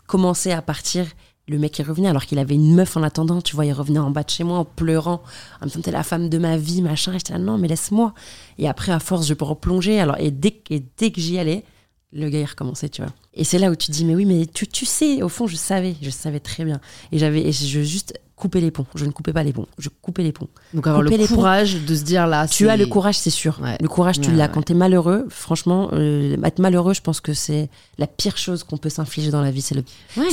commencer 0.06 0.50
à 0.50 0.60
partir, 0.62 1.06
le 1.48 1.58
mec 1.58 1.78
il 1.78 1.84
revenait 1.84 2.08
alors 2.08 2.26
qu'il 2.26 2.38
avait 2.38 2.54
une 2.54 2.74
meuf 2.74 2.96
en 2.96 3.02
attendant, 3.02 3.40
tu 3.40 3.54
vois, 3.54 3.64
il 3.66 3.72
revenait 3.72 3.98
en 3.98 4.10
bas 4.10 4.22
de 4.24 4.30
chez 4.30 4.44
moi 4.44 4.58
en 4.58 4.64
pleurant, 4.64 5.22
en 5.60 5.64
me 5.66 5.70
disant 5.70 5.82
t'es 5.82 5.90
la 5.90 6.02
femme 6.02 6.28
de 6.28 6.38
ma 6.38 6.56
vie, 6.56 6.82
machin, 6.82 7.12
et 7.12 7.18
j'étais 7.18 7.32
là 7.32 7.38
non 7.38 7.58
mais 7.58 7.68
laisse-moi. 7.68 8.14
Et 8.58 8.68
après 8.68 8.92
à 8.92 8.98
force 9.00 9.26
je 9.26 9.34
peux 9.34 9.44
replonger, 9.44 10.00
alors 10.00 10.16
et 10.18 10.30
dès, 10.30 10.62
et 10.70 10.82
dès 10.96 11.10
que 11.12 11.20
j'y 11.20 11.38
allais, 11.38 11.64
le 12.12 12.28
gars 12.28 12.40
il 12.40 12.44
recommençait, 12.44 12.88
tu 12.88 13.02
vois. 13.02 13.12
Et 13.34 13.44
c'est 13.44 13.58
là 13.58 13.70
où 13.70 13.76
tu 13.76 13.90
dis 13.90 14.04
mais 14.04 14.14
oui 14.14 14.24
mais 14.24 14.46
tu, 14.46 14.86
sais, 14.86 15.22
au 15.22 15.28
fond 15.28 15.46
je 15.46 15.56
savais, 15.56 15.94
je 16.02 16.10
savais 16.10 16.40
très 16.40 16.64
bien. 16.64 16.80
Et 17.10 17.18
j'avais, 17.18 17.40
et 17.40 17.52
je 17.52 17.82
juste 17.82 18.18
coupais 18.42 18.60
les 18.60 18.70
ponts, 18.72 18.86
je 18.96 19.04
ne 19.04 19.10
coupais 19.12 19.32
pas 19.32 19.44
les 19.44 19.52
ponts, 19.52 19.66
je 19.78 19.88
coupais 19.88 20.22
les 20.24 20.32
ponts. 20.32 20.48
Donc 20.74 20.86
avoir 20.86 21.04
couper 21.04 21.16
le 21.16 21.26
ponts. 21.26 21.34
courage 21.36 21.76
de 21.86 21.94
se 21.94 22.02
dire 22.02 22.26
là. 22.26 22.48
Tu 22.48 22.68
as 22.68 22.76
le 22.76 22.86
courage, 22.86 23.16
c'est 23.16 23.30
sûr. 23.30 23.60
Ouais. 23.62 23.76
Le 23.80 23.86
courage, 23.88 24.20
tu 24.20 24.30
Ouais, 24.30 24.36
l'as. 24.36 24.46
ouais. 24.46 24.50
Quand 24.52 24.62
t'es 24.62 24.74
malheureux, 24.74 25.26
franchement, 25.30 25.88
euh, 25.92 26.36
être 26.42 26.58
malheureux, 26.58 26.92
je 26.92 27.00
pense 27.00 27.20
que 27.20 27.34
c'est 27.34 27.70
la 27.98 28.06
pire 28.08 28.36
chose 28.36 28.64
qu'on 28.64 28.76
peut 28.78 28.88
s'infliger 28.90 29.30
dans 29.30 29.40
la 29.42 29.50
vie. 29.52 29.62
C'est 29.62 29.74
le- 29.76 29.84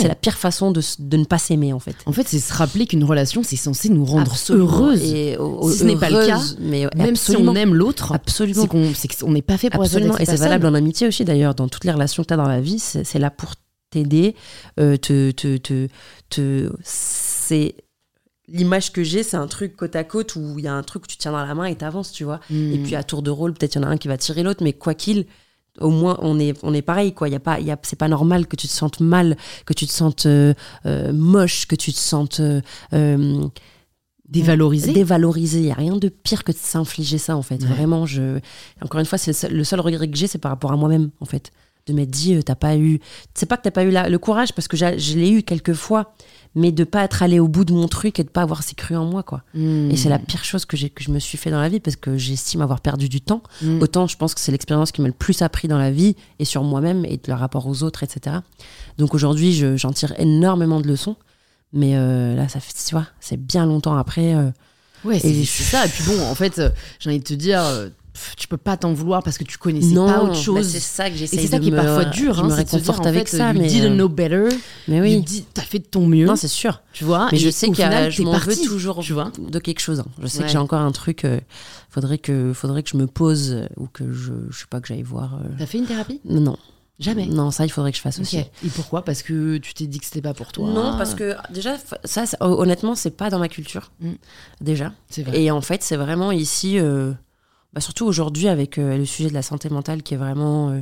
la 0.07 0.15
pire 0.15 0.37
façon 0.37 0.71
de, 0.71 0.81
de 0.99 1.17
ne 1.17 1.23
pas 1.25 1.37
s'aimer, 1.37 1.71
en 1.71 1.79
fait. 1.79 1.95
En 2.07 2.11
fait, 2.11 2.27
c'est 2.27 2.39
se 2.39 2.53
rappeler 2.53 2.87
qu'une 2.87 3.03
relation, 3.03 3.43
c'est 3.43 3.55
censé 3.55 3.89
nous 3.89 4.05
rendre 4.05 4.31
Absolument. 4.31 4.65
heureuses. 4.65 5.03
Et, 5.03 5.37
Si 5.71 5.77
ce 5.77 5.83
n'est 5.83 5.95
pas 5.95 6.09
le 6.09 6.25
cas, 6.25 6.41
mais 6.59 6.87
Même 6.95 7.15
si 7.15 7.35
on 7.37 7.53
aime 7.55 7.75
l'autre, 7.75 8.11
Absolument. 8.13 8.65
c'est 8.95 9.07
qu'on 9.19 9.31
n'est 9.31 9.41
pas 9.43 9.57
fait 9.57 9.69
pour 9.69 9.83
Absolument. 9.83 10.17
Et 10.17 10.25
c'est 10.25 10.35
valable 10.37 10.65
en 10.65 10.73
amitié 10.73 11.07
aussi, 11.07 11.23
d'ailleurs. 11.25 11.53
Dans 11.53 11.67
toutes 11.67 11.85
les 11.85 11.91
relations 11.91 12.23
que 12.23 12.27
tu 12.27 12.33
as 12.33 12.37
dans 12.37 12.47
la 12.47 12.59
vie, 12.61 12.79
c'est 12.79 13.03
c'est 13.03 13.19
là 13.19 13.29
pour 13.29 13.53
t'aider. 13.91 14.35
euh, 14.79 14.97
te, 14.97 15.31
te, 15.31 15.57
te, 15.57 15.87
te- 16.29 16.71
c'est 16.83 17.73
l'image 18.51 18.91
que 18.91 19.03
j'ai, 19.03 19.23
c'est 19.23 19.37
un 19.37 19.47
truc 19.47 19.75
côte 19.75 19.95
à 19.95 20.03
côte 20.03 20.35
où 20.35 20.55
il 20.59 20.65
y 20.65 20.67
a 20.67 20.73
un 20.73 20.83
truc 20.83 21.03
que 21.03 21.07
tu 21.07 21.17
tiens 21.17 21.31
dans 21.31 21.45
la 21.45 21.55
main 21.55 21.65
et 21.65 21.75
t'avances, 21.75 22.11
tu 22.11 22.23
vois. 22.23 22.39
Mm. 22.49 22.73
Et 22.73 22.77
puis 22.79 22.95
à 22.95 23.03
tour 23.03 23.21
de 23.21 23.31
rôle, 23.31 23.53
peut-être 23.53 23.75
il 23.75 23.81
y 23.81 23.85
en 23.85 23.87
a 23.87 23.91
un 23.91 23.97
qui 23.97 24.07
va 24.07 24.17
tirer 24.17 24.43
l'autre, 24.43 24.63
mais 24.63 24.73
quoi 24.73 24.93
qu'il, 24.93 25.25
au 25.79 25.89
moins 25.89 26.17
on 26.21 26.39
est, 26.39 26.57
on 26.63 26.73
est 26.73 26.81
pareil, 26.81 27.13
quoi. 27.13 27.29
Y 27.29 27.35
a 27.35 27.39
pas, 27.39 27.59
y 27.59 27.71
a, 27.71 27.79
c'est 27.83 27.95
pas 27.97 28.07
normal 28.07 28.47
que 28.47 28.55
tu 28.55 28.67
te 28.67 28.73
sentes 28.73 28.99
mal, 28.99 29.37
que 29.65 29.73
tu 29.73 29.85
te 29.87 29.91
sentes 29.91 30.25
euh, 30.25 30.53
euh, 30.85 31.13
moche, 31.13 31.67
que 31.67 31.75
tu 31.75 31.93
te 31.93 31.97
sentes 31.99 32.41
euh, 32.93 33.47
dévalorisé. 34.27 34.91
dévalorisé. 34.93 35.59
Il 35.59 35.65
y 35.65 35.71
a 35.71 35.75
rien 35.75 35.95
de 35.95 36.09
pire 36.09 36.43
que 36.43 36.51
de 36.51 36.57
s'infliger 36.57 37.17
ça, 37.17 37.35
en 37.35 37.41
fait. 37.41 37.61
Ouais. 37.61 37.67
Vraiment, 37.69 38.05
je. 38.05 38.39
Encore 38.81 38.99
une 38.99 39.05
fois, 39.05 39.17
c'est 39.17 39.49
le 39.49 39.63
seul, 39.63 39.79
regret 39.79 40.09
que 40.09 40.17
j'ai, 40.17 40.27
c'est 40.27 40.37
par 40.37 40.51
rapport 40.51 40.71
à 40.71 40.77
moi-même, 40.77 41.09
en 41.19 41.25
fait. 41.25 41.51
De 41.87 41.93
m'être 41.93 42.11
dit, 42.11 42.43
t'as 42.43 42.55
pas 42.55 42.75
eu. 42.77 42.99
C'est 43.33 43.45
pas 43.47 43.57
que 43.57 43.63
t'as 43.63 43.71
pas 43.71 43.83
eu 43.83 43.89
la- 43.89 44.09
le 44.09 44.19
courage, 44.19 44.53
parce 44.53 44.67
que 44.67 44.77
j'ai- 44.77 44.99
je 44.99 45.17
l'ai 45.17 45.31
eu 45.31 45.43
quelques 45.43 45.73
fois, 45.73 46.13
mais 46.55 46.71
de 46.71 46.83
pas 46.83 47.03
être 47.03 47.21
allé 47.23 47.39
au 47.39 47.47
bout 47.47 47.63
de 47.65 47.73
mon 47.73 47.87
truc 47.87 48.19
et 48.19 48.23
de 48.23 48.29
pas 48.29 48.41
avoir 48.41 48.63
ces 48.63 48.73
cru 48.75 48.95
en 48.95 49.05
moi, 49.05 49.23
quoi. 49.23 49.43
Mm. 49.53 49.91
Et 49.91 49.95
c'est 49.97 50.09
la 50.09 50.19
pire 50.19 50.43
chose 50.43 50.65
que, 50.65 50.75
j'ai, 50.75 50.89
que 50.89 51.03
je 51.03 51.11
me 51.11 51.19
suis 51.19 51.37
fait 51.37 51.51
dans 51.51 51.61
la 51.61 51.69
vie 51.69 51.79
parce 51.79 51.95
que 51.95 52.17
j'estime 52.17 52.61
avoir 52.61 52.81
perdu 52.81 53.07
du 53.09 53.21
temps. 53.21 53.43
Mm. 53.61 53.81
Autant 53.81 54.07
je 54.07 54.17
pense 54.17 54.33
que 54.33 54.41
c'est 54.41 54.51
l'expérience 54.51 54.91
qui 54.91 55.01
m'a 55.01 55.07
le 55.07 55.13
plus 55.13 55.41
appris 55.41 55.67
dans 55.67 55.77
la 55.77 55.91
vie 55.91 56.15
et 56.39 56.45
sur 56.45 56.63
moi-même 56.63 57.05
et 57.05 57.19
le 57.27 57.33
rapport 57.33 57.67
aux 57.67 57.83
autres, 57.83 58.03
etc. 58.03 58.37
Donc 58.97 59.13
aujourd'hui, 59.13 59.53
je- 59.53 59.77
j'en 59.77 59.91
tire 59.91 60.13
énormément 60.19 60.79
de 60.81 60.87
leçons. 60.87 61.15
Mais 61.71 61.95
euh, 61.95 62.35
là, 62.35 62.49
ça 62.49 62.59
fait, 62.59 62.73
tu 62.73 62.95
vois, 62.95 63.05
c'est 63.19 63.37
bien 63.37 63.65
longtemps 63.67 63.95
après. 63.95 64.33
euh, 64.33 64.49
Ouais, 65.05 65.19
c'est 65.19 65.45
ça. 65.45 65.85
Et 65.85 65.89
puis 65.89 66.03
bon, 66.03 66.19
en 66.25 66.35
fait, 66.35 66.57
euh, 66.59 66.69
j'ai 66.99 67.09
envie 67.11 67.19
de 67.19 67.23
te 67.23 67.33
dire, 67.35 67.61
euh, 67.61 67.89
pff, 68.13 68.35
tu 68.37 68.47
peux 68.47 68.57
pas 68.57 68.77
t'en 68.77 68.93
vouloir 68.93 69.23
parce 69.23 69.37
que 69.37 69.43
tu 69.43 69.57
connaissais 69.57 69.93
non, 69.93 70.07
pas 70.07 70.21
autre 70.21 70.33
bah, 70.33 70.39
chose. 70.39 70.67
c'est 70.67 70.79
ça 70.79 71.09
que 71.09 71.15
et 71.15 71.17
j'essaie 71.17 71.37
c'est 71.37 71.47
ça 71.47 71.59
de 71.59 71.63
qui 71.63 71.69
est 71.69 71.75
parfois 71.75 72.05
dur. 72.05 72.33
Je 72.35 72.39
hein, 72.41 72.43
me 72.45 72.49
de 72.49 72.53
réconforte 72.55 73.05
avec 73.05 73.27
fait, 73.29 73.37
ça, 73.37 73.51
you 73.53 73.59
mais. 73.59 73.67
didn't 73.67 73.95
know 73.95 74.09
better. 74.09 74.47
mais 74.87 75.01
oui. 75.01 75.23
T'as 75.53 75.61
fait 75.61 75.79
de 75.79 75.85
ton 75.85 76.05
mieux. 76.07 76.25
Non, 76.25 76.35
c'est 76.35 76.47
sûr. 76.47 76.81
tu 76.93 77.03
vois. 77.03 77.27
Mais 77.31 77.37
et 77.37 77.41
je 77.41 77.49
sais 77.49 77.69
que 77.69 77.81
euh, 77.81 78.09
je 78.09 78.21
m'en 78.23 78.37
veux 78.37 78.55
toujours 78.55 78.99
Tu 79.01 79.13
vois. 79.13 79.31
de 79.37 79.59
quelque 79.59 79.79
chose. 79.79 79.99
hein. 79.99 80.05
Je 80.21 80.27
sais 80.27 80.39
Ouais. 80.39 80.45
que 80.45 80.51
j'ai 80.51 80.57
encore 80.57 80.81
un 80.81 80.91
truc. 80.91 81.25
euh, 81.25 81.39
faudrait 81.89 82.17
que, 82.17 82.53
faudrait 82.53 82.83
que 82.83 82.89
je 82.89 82.97
me 82.97 83.07
pose 83.07 83.51
euh, 83.53 83.67
ou 83.77 83.87
que 83.87 84.11
je, 84.11 84.31
je 84.49 84.59
sais 84.59 84.65
pas 84.69 84.79
que 84.81 84.87
j'aille 84.87 85.01
voir. 85.03 85.35
euh, 85.35 85.47
T'as 85.57 85.65
fait 85.65 85.77
une 85.79 85.85
thérapie? 85.85 86.21
Non, 86.25 86.55
Jamais? 86.99 87.27
non, 87.27 87.49
ça 87.49 87.65
il 87.65 87.69
faudrait 87.69 87.91
que 87.91 87.97
je 87.97 88.01
fasse 88.01 88.17
Ok. 88.17 88.23
aussi. 88.23 88.37
Et 88.39 88.69
pourquoi? 88.75 89.03
Parce 89.05 89.21
que 89.23 89.57
tu 89.57 89.73
t'es 89.73 89.87
dit 89.87 89.99
que 89.99 90.05
c'était 90.05 90.21
pas 90.21 90.33
pour 90.33 90.51
toi. 90.51 90.67
Non, 90.69 90.97
parce 90.97 91.15
que 91.15 91.33
déjà, 91.49 91.77
ça, 92.03 92.25
ça, 92.25 92.37
honnêtement, 92.41 92.93
c'est 92.95 93.11
pas 93.11 93.29
dans 93.29 93.39
ma 93.39 93.47
culture. 93.47 93.91
Mm. 94.01 94.11
Déjà. 94.61 94.91
c'est 95.09 95.23
vrai. 95.23 95.41
Et 95.41 95.49
en 95.51 95.61
fait, 95.61 95.81
c'est 95.81 95.95
vraiment 95.95 96.31
ici, 96.33 96.77
euh, 96.77 97.13
bah, 97.73 97.81
surtout 97.81 98.05
aujourd'hui 98.05 98.47
avec 98.47 98.77
euh, 98.77 98.97
le 98.97 99.05
sujet 99.05 99.29
de 99.29 99.33
la 99.33 99.41
santé 99.41 99.69
mentale 99.69 100.01
qui 100.03 100.13
est 100.13 100.17
vraiment 100.17 100.69
euh, 100.69 100.81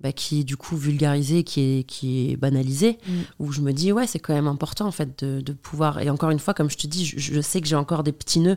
bah, 0.00 0.12
qui 0.12 0.40
est 0.40 0.44
du 0.44 0.56
coup 0.56 0.76
vulgarisé, 0.76 1.44
qui 1.44 1.60
est, 1.60 1.84
qui 1.84 2.30
est 2.32 2.36
banalisé, 2.36 2.98
Mm. 3.06 3.12
où 3.38 3.52
je 3.52 3.60
me 3.60 3.72
dis, 3.72 3.92
ouais, 3.92 4.06
c'est 4.08 4.18
quand 4.18 4.34
même 4.34 4.48
important 4.48 4.86
en 4.86 4.90
fait 4.90 5.22
de, 5.24 5.40
de 5.40 5.52
pouvoir. 5.52 6.00
Et 6.00 6.10
encore 6.10 6.30
une 6.30 6.40
fois, 6.40 6.54
comme 6.54 6.70
je 6.70 6.76
te 6.76 6.86
dis, 6.88 7.06
je, 7.06 7.18
je 7.18 7.40
sais 7.40 7.60
que 7.60 7.68
j'ai 7.68 7.76
encore 7.76 8.02
des 8.02 8.10
petits 8.12 8.40
nœuds 8.40 8.56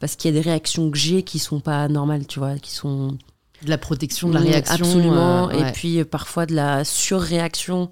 parce 0.00 0.16
qu'il 0.16 0.30
y 0.30 0.36
a 0.38 0.40
des 0.40 0.48
réactions 0.48 0.90
que 0.90 0.96
j'ai 0.98 1.22
qui 1.22 1.38
sont 1.38 1.60
pas 1.60 1.86
normales, 1.88 2.26
tu 2.26 2.38
vois, 2.38 2.56
qui 2.58 2.70
sont. 2.72 3.18
De 3.62 3.70
la 3.70 3.78
protection, 3.78 4.28
de 4.28 4.34
la 4.34 4.40
Mm, 4.40 4.44
réaction. 4.44 4.74
Absolument. 4.86 5.48
euh, 5.50 5.68
Et 5.68 5.72
puis 5.72 6.04
parfois 6.04 6.44
de 6.46 6.54
la 6.54 6.84
surréaction 6.84 7.90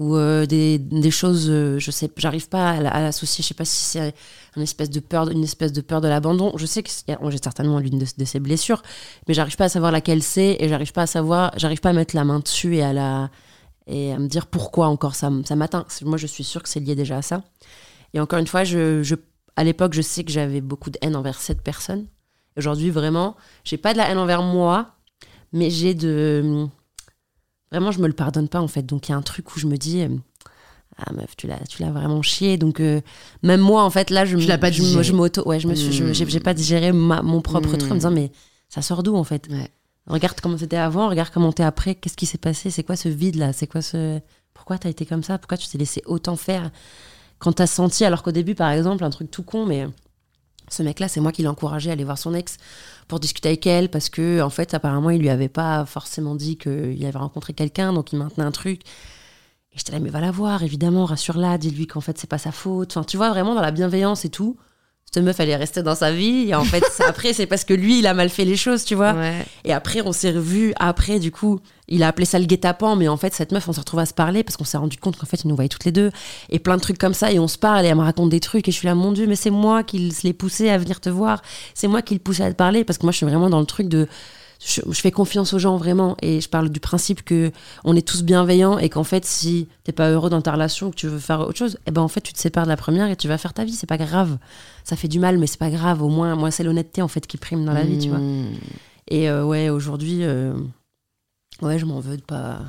ou 0.00 0.16
euh, 0.16 0.46
des, 0.46 1.10
choses, 1.10 1.50
euh, 1.50 1.78
je 1.78 1.90
sais, 1.90 2.10
j'arrive 2.16 2.48
pas 2.48 2.70
à, 2.70 2.80
la- 2.80 2.90
à 2.90 3.02
l'associer. 3.02 3.42
Je 3.42 3.48
sais 3.48 3.54
pas 3.54 3.66
si 3.66 3.76
c'est 3.76 4.14
une 4.56 4.62
espèce 4.62 4.88
de 4.88 4.98
peur, 4.98 5.28
une 5.28 5.44
espèce 5.44 5.74
de 5.74 5.82
peur 5.82 6.00
de 6.00 6.08
l'abandon. 6.08 6.54
Je 6.56 6.64
sais 6.64 6.82
que 6.82 6.88
j'ai 6.88 7.38
certainement 7.42 7.78
l'une 7.78 7.98
de, 7.98 8.24
ces 8.24 8.40
blessures, 8.40 8.82
mais 9.28 9.34
j'arrive 9.34 9.56
pas 9.56 9.66
à 9.66 9.68
savoir 9.68 9.92
laquelle 9.92 10.22
c'est 10.22 10.56
et 10.58 10.68
j'arrive 10.70 10.92
pas 10.92 11.02
à 11.02 11.06
savoir, 11.06 11.52
j'arrive 11.58 11.80
pas 11.80 11.90
à 11.90 11.92
mettre 11.92 12.16
la 12.16 12.24
main 12.24 12.40
dessus 12.40 12.76
et 12.76 12.82
à 12.82 13.28
me 13.86 14.26
dire 14.26 14.46
pourquoi 14.46 14.86
encore 14.88 15.14
ça, 15.14 15.30
ça 15.44 15.54
m'atteint. 15.54 15.84
Moi, 16.02 16.16
je 16.16 16.26
suis 16.26 16.44
sûre 16.44 16.62
que 16.62 16.70
c'est 16.70 16.80
lié 16.80 16.94
déjà 16.94 17.18
à 17.18 17.22
ça. 17.22 17.42
Et 18.14 18.20
encore 18.20 18.38
une 18.38 18.46
fois, 18.46 18.62
à 19.56 19.64
l'époque, 19.64 19.92
je 19.92 20.00
sais 20.00 20.24
que 20.24 20.32
j'avais 20.32 20.62
beaucoup 20.62 20.88
de 20.88 20.98
haine 21.02 21.14
envers 21.14 21.38
cette 21.38 21.60
personne. 21.60 22.06
Aujourd'hui, 22.56 22.88
vraiment, 22.88 23.36
j'ai 23.64 23.76
pas 23.76 23.92
de 23.92 23.98
la 23.98 24.08
haine 24.08 24.18
envers 24.18 24.42
moi, 24.42 24.94
mais 25.52 25.68
j'ai 25.68 25.92
de. 25.92 26.66
Vraiment, 27.70 27.92
je 27.92 28.00
me 28.00 28.06
le 28.06 28.12
pardonne 28.12 28.48
pas, 28.48 28.60
en 28.60 28.68
fait. 28.68 28.82
Donc, 28.82 29.08
il 29.08 29.12
y 29.12 29.14
a 29.14 29.18
un 29.18 29.22
truc 29.22 29.54
où 29.54 29.60
je 29.60 29.66
me 29.66 29.76
dis. 29.76 30.00
euh, 30.02 30.08
Ah, 30.98 31.12
meuf, 31.12 31.36
tu 31.36 31.46
l'as, 31.46 31.58
tu 31.68 31.82
l'as 31.82 31.90
vraiment 31.90 32.20
chié. 32.20 32.58
Donc, 32.58 32.80
euh, 32.80 33.00
même 33.42 33.60
moi, 33.60 33.84
en 33.84 33.90
fait, 33.90 34.10
là, 34.10 34.24
je 34.24 34.36
l'as 34.36 34.58
pas 34.58 34.70
digéré. 34.70 35.04
je 35.04 35.12
m'auto. 35.12 35.46
Ouais, 35.48 35.58
je 35.60 35.68
me 35.68 35.74
suis, 35.74 36.02
me- 36.02 36.12
j'ai, 36.12 36.40
pas 36.40 36.52
digéré 36.52 36.92
ma- 36.92 37.22
mon 37.22 37.40
propre 37.40 37.76
truc 37.76 37.90
en 37.90 37.94
me 37.94 38.00
disant, 38.00 38.10
mais 38.10 38.32
ça 38.68 38.82
sort 38.82 39.02
d'où, 39.02 39.16
en 39.16 39.24
fait? 39.24 39.46
Ouais. 39.50 39.70
Regarde 40.06 40.40
comment 40.40 40.58
c'était 40.58 40.76
avant, 40.76 41.08
regarde 41.08 41.30
comment 41.32 41.52
t'es 41.52 41.62
après. 41.62 41.94
Qu'est-ce 41.94 42.16
qui 42.16 42.26
s'est 42.26 42.38
passé? 42.38 42.70
C'est 42.70 42.82
quoi 42.82 42.96
ce 42.96 43.08
vide-là? 43.08 43.52
C'est 43.52 43.66
quoi 43.68 43.80
ce. 43.82 44.18
Pourquoi 44.52 44.76
t'as 44.78 44.90
été 44.90 45.06
comme 45.06 45.22
ça? 45.22 45.38
Pourquoi 45.38 45.56
tu 45.56 45.68
t'es 45.68 45.78
laissé 45.78 46.02
autant 46.06 46.36
faire 46.36 46.70
Quand 47.38 47.52
t'as 47.52 47.66
senti, 47.68 48.04
alors 48.04 48.22
qu'au 48.22 48.32
début, 48.32 48.54
par 48.56 48.70
exemple, 48.70 49.04
un 49.04 49.10
truc 49.10 49.30
tout 49.30 49.44
con, 49.44 49.64
mais 49.64 49.86
ce 50.68 50.82
mec-là, 50.82 51.08
c'est 51.08 51.20
moi 51.20 51.32
qui 51.32 51.42
l'ai 51.42 51.48
encouragé 51.48 51.90
à 51.90 51.92
aller 51.94 52.04
voir 52.04 52.18
son 52.18 52.34
ex 52.34 52.56
pour 53.10 53.20
discuter 53.20 53.48
avec 53.48 53.66
elle 53.66 53.90
parce 53.90 54.08
que, 54.08 54.40
en 54.40 54.50
fait, 54.50 54.72
apparemment, 54.72 55.10
il 55.10 55.20
lui 55.20 55.30
avait 55.30 55.48
pas 55.48 55.84
forcément 55.84 56.36
dit 56.36 56.56
qu'il 56.56 57.04
avait 57.04 57.18
rencontré 57.18 57.52
quelqu'un, 57.52 57.92
donc 57.92 58.12
il 58.12 58.18
maintenait 58.18 58.44
un 58.44 58.52
truc. 58.52 58.82
Et 59.72 59.78
j'étais 59.78 59.90
là, 59.92 59.98
mais 59.98 60.10
va 60.10 60.20
la 60.20 60.30
voir, 60.30 60.62
évidemment, 60.62 61.04
rassure-la, 61.04 61.58
dis-lui 61.58 61.88
qu'en 61.88 62.00
fait, 62.00 62.18
c'est 62.18 62.30
pas 62.30 62.38
sa 62.38 62.52
faute. 62.52 62.92
Enfin, 62.92 63.04
tu 63.04 63.16
vois, 63.16 63.30
vraiment 63.30 63.56
dans 63.56 63.60
la 63.62 63.72
bienveillance 63.72 64.24
et 64.24 64.30
tout. 64.30 64.56
Cette 65.12 65.24
meuf, 65.24 65.40
elle 65.40 65.48
est 65.48 65.56
restée 65.56 65.82
dans 65.82 65.96
sa 65.96 66.12
vie. 66.12 66.48
Et 66.48 66.54
en 66.54 66.64
fait, 66.64 66.84
après, 67.06 67.32
c'est 67.32 67.46
parce 67.46 67.64
que 67.64 67.74
lui, 67.74 67.98
il 67.98 68.06
a 68.06 68.14
mal 68.14 68.28
fait 68.28 68.44
les 68.44 68.56
choses, 68.56 68.84
tu 68.84 68.94
vois. 68.94 69.12
Ouais. 69.12 69.44
Et 69.64 69.72
après, 69.72 70.02
on 70.02 70.12
s'est 70.12 70.30
revus. 70.30 70.72
Après, 70.78 71.18
du 71.18 71.32
coup, 71.32 71.58
il 71.88 72.04
a 72.04 72.08
appelé 72.08 72.24
ça 72.24 72.38
le 72.38 72.44
guet-apens, 72.44 72.94
mais 72.94 73.08
en 73.08 73.16
fait, 73.16 73.34
cette 73.34 73.50
meuf, 73.50 73.68
on 73.68 73.72
s'est 73.72 73.80
retrouvé 73.80 74.04
à 74.04 74.06
se 74.06 74.14
parler 74.14 74.44
parce 74.44 74.56
qu'on 74.56 74.64
s'est 74.64 74.78
rendu 74.78 74.98
compte 74.98 75.16
qu'en 75.16 75.26
fait, 75.26 75.42
il 75.42 75.48
nous 75.48 75.56
voyait 75.56 75.68
toutes 75.68 75.84
les 75.84 75.90
deux. 75.90 76.12
Et 76.48 76.60
plein 76.60 76.76
de 76.76 76.80
trucs 76.80 76.98
comme 76.98 77.14
ça. 77.14 77.32
Et 77.32 77.40
on 77.40 77.48
se 77.48 77.58
parle 77.58 77.84
et 77.84 77.88
elle 77.88 77.96
me 77.96 78.02
raconte 78.02 78.30
des 78.30 78.38
trucs. 78.38 78.68
Et 78.68 78.70
je 78.72 78.76
suis 78.76 78.86
là, 78.86 78.94
mon 78.94 79.10
Dieu, 79.10 79.26
mais 79.26 79.36
c'est 79.36 79.50
moi 79.50 79.82
qui 79.82 80.14
l'ai 80.22 80.32
poussé 80.32 80.70
à 80.70 80.78
venir 80.78 81.00
te 81.00 81.10
voir. 81.10 81.42
C'est 81.74 81.88
moi 81.88 82.02
qui 82.02 82.14
le 82.14 82.20
poussé 82.20 82.44
à 82.44 82.50
te 82.50 82.56
parler 82.56 82.84
parce 82.84 82.98
que 82.98 83.04
moi, 83.04 83.10
je 83.10 83.16
suis 83.16 83.26
vraiment 83.26 83.50
dans 83.50 83.60
le 83.60 83.66
truc 83.66 83.88
de. 83.88 84.06
Je, 84.62 84.82
je 84.86 85.00
fais 85.00 85.10
confiance 85.10 85.54
aux 85.54 85.58
gens 85.58 85.76
vraiment. 85.78 86.16
Et 86.20 86.40
je 86.42 86.48
parle 86.48 86.68
du 86.68 86.80
principe 86.80 87.22
que 87.24 87.50
on 87.84 87.96
est 87.96 88.06
tous 88.06 88.22
bienveillants 88.22 88.78
et 88.78 88.90
qu'en 88.90 89.04
fait 89.04 89.24
si 89.24 89.68
t'es 89.84 89.92
pas 89.92 90.10
heureux 90.10 90.28
dans 90.28 90.42
ta 90.42 90.52
relation 90.52 90.88
ou 90.88 90.90
que 90.90 90.96
tu 90.96 91.08
veux 91.08 91.18
faire 91.18 91.40
autre 91.40 91.56
chose 91.56 91.78
eh 91.86 91.90
ben 91.90 92.02
en 92.02 92.08
fait 92.08 92.20
tu 92.20 92.32
te 92.34 92.38
sépares 92.38 92.64
de 92.64 92.68
la 92.68 92.76
première 92.76 93.08
et 93.08 93.16
tu 93.16 93.26
vas 93.26 93.38
faire 93.38 93.54
ta 93.54 93.64
vie. 93.64 93.72
C'est 93.72 93.86
pas 93.88 93.96
grave. 93.96 94.36
Ça 94.84 94.96
fait 94.96 95.08
du 95.08 95.18
mal 95.18 95.38
mais 95.38 95.46
c'est 95.46 95.58
pas 95.58 95.70
grave. 95.70 96.02
Au 96.02 96.08
moins 96.10 96.36
moi 96.36 96.50
c'est 96.50 96.62
l'honnêteté 96.62 97.00
en 97.00 97.08
fait 97.08 97.26
qui 97.26 97.38
prime 97.38 97.64
dans 97.64 97.72
la 97.72 97.84
vie 97.84 97.98
tu 97.98 98.10
vois. 98.10 98.18
Mm. 98.18 98.50
et 99.08 99.30
euh, 99.30 99.44
ouais, 99.44 99.70
aujourd'hui, 99.70 100.24
euh, 100.24 100.52
ouais, 101.62 101.78
je 101.78 101.86
m'en 101.86 102.00
veux 102.00 102.16
de 102.18 102.22
pas 102.22 102.60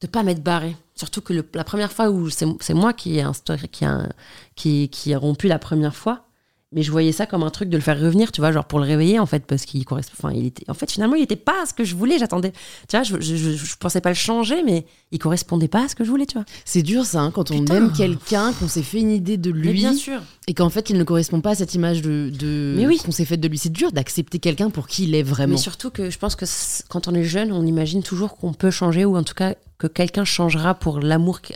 de 0.00 0.06
pas 0.06 0.22
m'être 0.22 0.42
barré. 0.42 0.76
Surtout 0.96 1.20
que 1.20 1.32
le- 1.32 1.46
la 1.54 1.64
première 1.64 1.92
fois 1.92 2.08
où 2.10 2.30
c'est 2.30 2.46
c'est 2.60 2.74
moi 2.74 2.92
qui 2.92 3.18
ai 3.18 3.24
qui 3.72 3.84
a, 3.84 4.08
qui, 4.54 4.88
qui 4.88 5.12
a 5.14 5.18
rompu 5.18 5.48
la 5.48 5.58
première 5.58 5.94
fois, 5.96 6.24
mais 6.74 6.82
je 6.82 6.90
voyais 6.90 7.12
ça 7.12 7.26
comme 7.26 7.42
un 7.42 7.50
truc 7.50 7.68
de 7.70 7.76
le 7.76 7.82
faire 7.82 7.98
revenir, 8.00 8.32
tu 8.32 8.40
vois, 8.40 8.52
genre 8.52 8.64
pour 8.64 8.78
le 8.80 8.84
réveiller 8.84 9.18
en 9.18 9.26
fait, 9.26 9.46
parce 9.46 9.64
qu'il 9.64 9.84
correspond. 9.84 10.14
Enfin, 10.18 10.34
il 10.36 10.46
était, 10.46 10.68
en 10.68 10.74
fait, 10.74 10.90
finalement, 10.90 11.14
il 11.16 11.22
était 11.22 11.36
pas 11.36 11.62
à 11.62 11.66
ce 11.66 11.72
que 11.74 11.84
je 11.84 11.94
voulais. 11.94 12.18
J'attendais, 12.18 12.52
tu 12.88 12.96
vois, 12.96 13.02
je, 13.04 13.20
je, 13.20 13.36
je, 13.36 13.50
je 13.52 13.76
pensais 13.78 14.00
pas 14.00 14.10
le 14.10 14.14
changer, 14.14 14.62
mais 14.64 14.84
il 15.12 15.18
correspondait 15.18 15.68
pas 15.68 15.84
à 15.84 15.88
ce 15.88 15.94
que 15.94 16.04
je 16.04 16.10
voulais, 16.10 16.26
tu 16.26 16.34
vois. 16.34 16.44
C'est 16.64 16.82
dur 16.82 17.04
ça, 17.06 17.20
hein, 17.20 17.30
quand 17.30 17.50
on 17.50 17.58
Putain. 17.60 17.76
aime 17.76 17.92
quelqu'un, 17.92 18.52
qu'on 18.52 18.68
s'est 18.68 18.82
fait 18.82 19.00
une 19.00 19.10
idée 19.12 19.36
de 19.36 19.52
Mais 19.52 19.58
lui 19.68 19.72
bien 19.74 19.94
sûr. 19.94 20.20
et 20.48 20.54
qu'en 20.54 20.70
fait 20.70 20.90
il 20.90 20.98
ne 20.98 21.04
correspond 21.04 21.40
pas 21.40 21.50
à 21.50 21.54
cette 21.54 21.74
image 21.74 22.02
de, 22.02 22.30
de 22.36 22.74
Mais 22.76 22.86
oui. 22.86 22.98
qu'on 22.98 23.12
s'est 23.12 23.24
faite 23.24 23.40
de 23.40 23.48
lui. 23.48 23.58
C'est 23.58 23.72
dur 23.72 23.92
d'accepter 23.92 24.38
quelqu'un 24.38 24.70
pour 24.70 24.88
qui 24.88 25.04
il 25.04 25.14
est 25.14 25.22
vraiment. 25.22 25.52
Mais 25.52 25.58
surtout 25.58 25.90
que 25.90 26.10
je 26.10 26.18
pense 26.18 26.34
que 26.36 26.44
quand 26.88 27.08
on 27.08 27.14
est 27.14 27.24
jeune, 27.24 27.52
on 27.52 27.64
imagine 27.64 28.02
toujours 28.02 28.36
qu'on 28.36 28.52
peut 28.52 28.70
changer 28.70 29.04
ou 29.04 29.16
en 29.16 29.22
tout 29.22 29.34
cas 29.34 29.54
que 29.78 29.86
quelqu'un 29.86 30.24
changera 30.24 30.74
pour 30.74 31.00
l'amour 31.00 31.40
qu- 31.40 31.52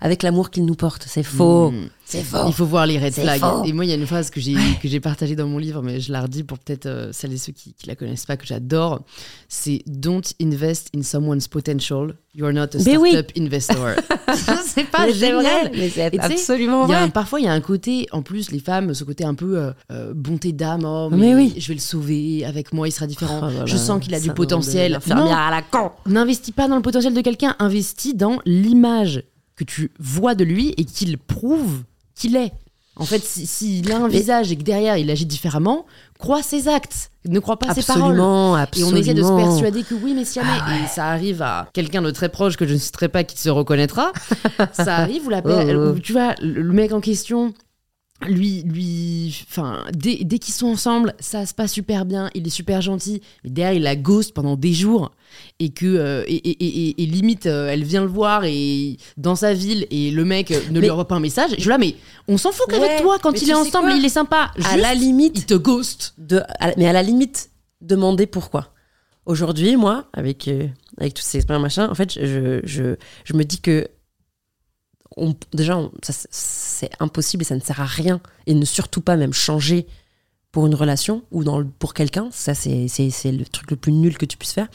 avec 0.00 0.22
l'amour 0.22 0.50
qu'il 0.50 0.64
nous 0.64 0.74
porte. 0.74 1.04
C'est 1.08 1.22
faux. 1.22 1.70
Mm. 1.70 1.88
C'est 2.04 2.22
faux. 2.22 2.46
Il 2.46 2.54
faut 2.54 2.64
voir 2.64 2.86
les 2.86 2.98
red 2.98 3.12
C'est 3.12 3.22
flags. 3.22 3.40
faux. 3.40 3.64
Et 3.64 3.72
moi, 3.74 3.84
il 3.84 3.88
y 3.88 3.92
a 3.92 3.96
une 3.96 4.06
phrase 4.06 4.30
que 4.30 4.40
j'ai 4.40 4.54
que 4.80 4.88
j'ai 4.88 4.98
partagée 5.00 5.36
dans 5.36 5.46
mon 5.46 5.58
livre, 5.58 5.82
mais 5.82 6.00
je 6.00 6.10
la 6.10 6.22
redis 6.22 6.42
pour 6.42 6.58
peut-être 6.58 6.86
euh, 6.86 7.10
celles 7.12 7.34
et 7.34 7.36
ceux 7.36 7.52
qui, 7.52 7.74
qui 7.74 7.86
la 7.86 7.96
connaissent 7.96 8.24
pas, 8.24 8.36
que 8.38 8.46
j'adore. 8.46 9.02
C'est 9.48 9.82
Don't 9.86 10.22
invest 10.40 10.88
in 10.96 11.02
someone's 11.02 11.48
potential. 11.48 12.14
You're 12.34 12.52
not 12.52 12.74
a 12.74 12.78
Mais 12.86 12.96
oui. 12.96 13.10
startup 13.10 13.32
investor. 13.38 13.88
c'est 14.64 14.84
pas 14.84 15.06
Mais 15.06 15.12
génial. 15.12 15.42
vrai, 15.42 15.70
mais 15.74 15.90
c'est 15.90 16.18
absolument 16.18 16.86
Il 16.86 16.90
y 16.90 16.94
a 16.94 16.98
un- 16.98 17.02
vrai. 17.02 17.10
parfois, 17.10 17.40
il 17.40 17.44
y 17.46 17.48
a 17.48 17.52
un 17.52 17.60
côté, 17.60 18.06
en 18.12 18.22
plus, 18.22 18.52
les 18.52 18.60
femmes, 18.60 18.94
ce 18.94 19.04
côté 19.04 19.24
un 19.24 19.34
peu 19.34 19.58
euh, 19.58 19.72
euh, 19.90 20.12
bonté 20.14 20.52
d'âme. 20.52 20.84
Oh, 20.86 21.08
mais, 21.10 21.16
Mais 21.18 21.34
oui. 21.34 21.54
je 21.58 21.68
vais 21.68 21.74
le 21.74 21.80
sauver. 21.80 22.44
Avec 22.46 22.72
moi, 22.72 22.88
il 22.88 22.92
sera 22.92 23.06
différent. 23.06 23.40
Oh 23.44 23.62
je 23.66 23.76
sens 23.76 24.02
qu'il 24.02 24.14
a 24.14 24.20
du 24.20 24.32
potentiel. 24.32 24.98
Non, 25.08 25.30
à 25.30 25.50
la 25.50 25.62
con. 25.62 25.90
N'investis 26.06 26.54
pas 26.54 26.68
dans 26.68 26.76
le 26.76 26.82
potentiel 26.82 27.12
de 27.12 27.20
quelqu'un, 27.20 27.54
investis 27.58 28.14
dans 28.14 28.38
l'image 28.46 29.24
que 29.58 29.64
tu 29.64 29.90
vois 29.98 30.36
de 30.36 30.44
lui 30.44 30.72
et 30.76 30.84
qu'il 30.84 31.18
prouve 31.18 31.82
qu'il 32.14 32.36
est. 32.36 32.52
En 32.94 33.04
fait, 33.04 33.22
s'il 33.22 33.46
si, 33.46 33.76
s'il 33.76 33.92
a 33.92 33.98
un 33.98 34.08
visage 34.08 34.50
et 34.50 34.56
que 34.56 34.62
derrière 34.62 34.96
il 34.96 35.08
agit 35.10 35.26
différemment, 35.26 35.86
crois 36.18 36.42
ses 36.42 36.66
actes, 36.66 37.10
ne 37.26 37.38
crois 37.38 37.56
pas 37.56 37.72
ses 37.74 37.82
paroles. 37.82 38.18
Absolument, 38.56 38.58
Et 38.76 38.84
on 38.84 38.96
essaie 38.96 39.14
de 39.14 39.22
se 39.22 39.36
persuader 39.36 39.82
que 39.84 39.94
oui, 39.94 40.14
mais 40.14 40.24
si 40.24 40.40
jamais, 40.40 40.82
et 40.82 40.86
ça 40.88 41.06
arrive 41.06 41.42
à 41.42 41.68
quelqu'un 41.72 42.02
de 42.02 42.10
très 42.10 42.28
proche 42.28 42.56
que 42.56 42.66
je 42.66 42.74
ne 42.74 42.78
citerai 42.78 43.08
pas 43.08 43.22
qui 43.22 43.38
se 43.38 43.50
reconnaîtra, 43.50 44.12
ça 44.72 44.96
arrive 44.96 45.26
où, 45.26 45.30
la, 45.30 45.42
Oh, 45.44 45.50
oh. 45.50 45.90
où 45.90 45.98
tu 46.00 46.12
vois, 46.12 46.34
le 46.40 46.72
mec 46.72 46.92
en 46.92 47.00
question, 47.00 47.54
lui, 48.26 48.62
lui, 48.64 49.44
enfin, 49.48 49.84
dès, 49.92 50.16
dès 50.24 50.38
qu'ils 50.40 50.52
sont 50.54 50.66
ensemble, 50.66 51.14
ça 51.20 51.46
se 51.46 51.54
passe 51.54 51.72
super 51.72 52.04
bien, 52.04 52.30
il 52.34 52.46
est 52.46 52.50
super 52.50 52.80
gentil, 52.82 53.22
mais 53.44 53.50
derrière 53.50 53.74
il 53.74 53.82
la 53.82 53.94
ghost 53.94 54.34
pendant 54.34 54.56
des 54.56 54.72
jours 54.72 55.12
et 55.60 55.68
que 55.70 55.86
euh, 55.86 56.24
et, 56.26 56.34
et- 56.34 56.64
et- 56.64 56.88
et- 56.90 57.02
et 57.02 57.06
limite 57.06 57.46
euh, 57.46 57.68
elle 57.68 57.84
vient 57.84 58.00
le 58.00 58.08
voir 58.08 58.44
et 58.44 58.96
dans 59.16 59.36
sa 59.36 59.54
ville 59.54 59.86
et 59.90 60.10
le 60.10 60.24
mec 60.24 60.50
euh, 60.50 60.60
ne 60.70 60.80
lui 60.80 60.90
envoie 60.90 61.06
pas 61.06 61.14
un 61.14 61.20
message. 61.20 61.52
Je 61.58 61.68
là, 61.68 61.78
mais 61.78 61.94
on 62.26 62.38
s'en 62.38 62.50
fout 62.50 62.66
qu'avec 62.68 62.90
Ouais, 62.90 63.02
toi 63.02 63.18
quand 63.22 63.40
il 63.40 63.48
est 63.48 63.54
ensemble, 63.54 63.92
il 63.96 64.04
est 64.04 64.08
sympa. 64.08 64.50
à 64.64 64.76
la 64.76 64.94
limite 64.94 65.34
il 65.38 65.46
te 65.46 65.54
ghost. 65.54 66.14
de, 66.18 66.40
à 66.58 66.72
mais 66.76 66.86
à 66.88 66.92
la 66.92 67.02
limite, 67.04 67.50
demander 67.80 68.26
pourquoi. 68.26 68.74
Aujourd'hui, 69.26 69.76
moi, 69.76 70.06
avec, 70.14 70.48
avec 70.98 71.12
toutes 71.14 71.24
ces 71.24 71.36
expériences, 71.38 71.62
machin, 71.62 71.88
en 71.90 71.94
fait, 71.94 72.14
je, 72.14 72.60
je, 72.64 72.96
je 73.24 73.34
me 73.34 73.44
dis 73.44 73.60
que 73.60 73.86
déjà, 75.52 75.80
c'est- 76.02 76.90
impossible 77.00 77.42
et 77.42 77.46
ça 77.46 77.54
ne 77.54 77.60
sert 77.60 77.80
à 77.80 77.86
rien. 77.86 78.20
Et 78.46 78.54
ne 78.54 78.64
surtout 78.64 79.00
pas 79.00 79.16
même 79.16 79.32
changer 79.32 79.86
pour 80.52 80.66
une 80.66 80.74
relation 80.74 81.22
ou 81.30 81.44
pour 81.78 81.94
quelqu'un. 81.94 82.28
Ça, 82.32 82.54
c'est 82.54 82.88
c'est- 82.88 83.10
c'est 83.10 83.32
le 83.32 83.44
truc 83.44 83.70
le 83.70 83.76
plus 83.76 83.92
nul 83.92 84.16
que 84.18 84.26
tu 84.26 84.36
puisses 84.36 84.52
faire. 84.52 84.68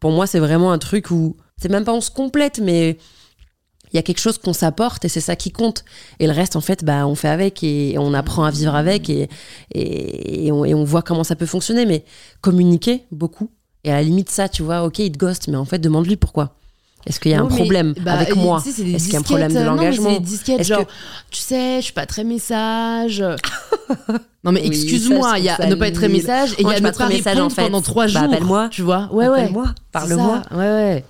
Pour 0.00 0.10
moi, 0.12 0.26
c'est 0.26 0.38
vraiment 0.40 0.72
un 0.72 0.78
truc 0.78 1.10
où 1.10 1.36
c'est 1.60 1.70
même 1.70 1.84
pas 1.84 1.92
on 1.94 2.00
se 2.00 2.10
complète, 2.10 2.60
mais 2.60 2.96
il 3.92 3.96
y 3.96 3.98
a 3.98 4.02
quelque 4.02 4.18
chose 4.20 4.36
qu'on 4.38 4.52
s'apporte 4.52 5.04
et 5.04 5.08
c'est 5.08 5.20
ça 5.20 5.36
qui 5.36 5.50
compte. 5.52 5.84
Et 6.18 6.26
le 6.26 6.32
reste, 6.32 6.56
en 6.56 6.60
fait, 6.60 6.84
bah, 6.84 7.06
on 7.06 7.14
fait 7.14 7.28
avec 7.28 7.62
et 7.62 7.96
on 7.98 8.14
apprend 8.14 8.44
à 8.44 8.50
vivre 8.50 8.74
avec 8.74 9.08
et, 9.08 9.28
et, 9.72 10.46
et 10.46 10.52
on, 10.52 10.64
et 10.64 10.74
on 10.74 10.84
voit 10.84 11.02
comment 11.02 11.24
ça 11.24 11.36
peut 11.36 11.46
fonctionner. 11.46 11.86
Mais 11.86 12.04
communiquer 12.40 13.04
beaucoup. 13.10 13.50
Et 13.84 13.90
à 13.90 13.94
la 13.94 14.02
limite, 14.02 14.28
ça, 14.30 14.48
tu 14.48 14.62
vois, 14.62 14.82
ok, 14.84 14.98
il 14.98 15.12
te 15.12 15.18
ghost, 15.18 15.48
mais 15.48 15.56
en 15.56 15.64
fait, 15.64 15.78
demande-lui 15.78 16.16
pourquoi. 16.16 16.56
Est-ce 17.06 17.20
qu'il 17.20 17.30
y 17.30 17.34
a 17.34 17.40
un 17.40 17.44
mais, 17.44 17.48
problème 17.54 17.94
bah, 18.00 18.14
avec 18.14 18.34
moi 18.34 18.60
Est-ce 18.66 18.74
qu'il 19.04 19.12
y 19.12 19.16
a 19.16 19.20
un 19.20 19.22
problème 19.22 19.52
de 19.52 19.58
euh, 19.58 19.64
l'engagement 19.64 20.10
C'est 20.14 20.18
des 20.18 20.24
disquettes, 20.24 20.60
Est-ce 20.60 20.68
genre, 20.68 20.86
que- 20.86 20.92
tu 21.30 21.40
sais, 21.40 21.76
je 21.78 21.84
suis 21.84 21.92
pas 21.92 22.04
très 22.06 22.24
message. 22.24 23.22
non, 24.44 24.52
mais 24.52 24.60
Oui, 24.62 24.66
excuse-moi, 24.66 25.38
il 25.38 25.44
y 25.44 25.48
a 25.48 25.56
ça 25.56 25.66
ne 25.66 25.74
pas 25.76 25.88
être 25.88 25.94
très 25.94 26.08
message 26.08 26.52
et 26.58 26.62
il 26.62 26.68
y 26.68 26.72
a 26.72 26.80
ne 26.80 26.90
pas 26.90 26.92
pas 26.92 27.06
répondre 27.06 27.44
en 27.44 27.50
fait. 27.50 27.62
pendant 27.62 27.80
trois 27.80 28.06
Bah, 28.06 28.10
jours. 28.10 28.22
appelle-moi. 28.22 28.68
Tu 28.70 28.82
vois 28.82 29.08
Ouais, 29.12 29.28
ouais. 29.28 29.40
Appelle-moi, 29.42 29.66
parle-moi. 29.92 30.42
Ouais, 30.50 30.56
ouais. 30.58 31.04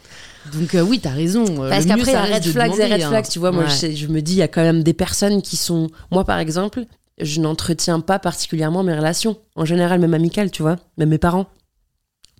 Donc, 0.54 0.74
euh, 0.74 0.80
oui, 0.82 1.00
t'as 1.00 1.10
raison. 1.10 1.44
euh, 1.64 1.70
Parce 1.70 1.86
qu'après, 1.86 2.12
il 2.12 2.14
y 2.14 2.16
a 2.16 2.22
red 2.22 2.44
flags 2.44 2.78
et 2.78 2.84
red 2.84 3.02
hein. 3.02 3.08
flags, 3.08 3.28
tu 3.28 3.38
vois. 3.38 3.50
Moi, 3.52 3.64
je 3.66 4.06
me 4.06 4.20
dis, 4.20 4.32
il 4.34 4.38
y 4.38 4.42
a 4.42 4.48
quand 4.48 4.62
même 4.62 4.82
des 4.82 4.92
personnes 4.92 5.42
qui 5.42 5.56
sont. 5.56 5.88
Moi, 6.12 6.24
par 6.24 6.38
exemple, 6.38 6.84
je 7.20 7.40
n'entretiens 7.40 8.00
pas 8.00 8.18
particulièrement 8.18 8.82
mes 8.82 8.94
relations. 8.94 9.38
En 9.56 9.64
général, 9.64 9.98
même 9.98 10.14
amicales, 10.14 10.50
tu 10.50 10.62
vois. 10.62 10.76
Même 10.98 11.08
mes 11.08 11.18
parents. 11.18 11.46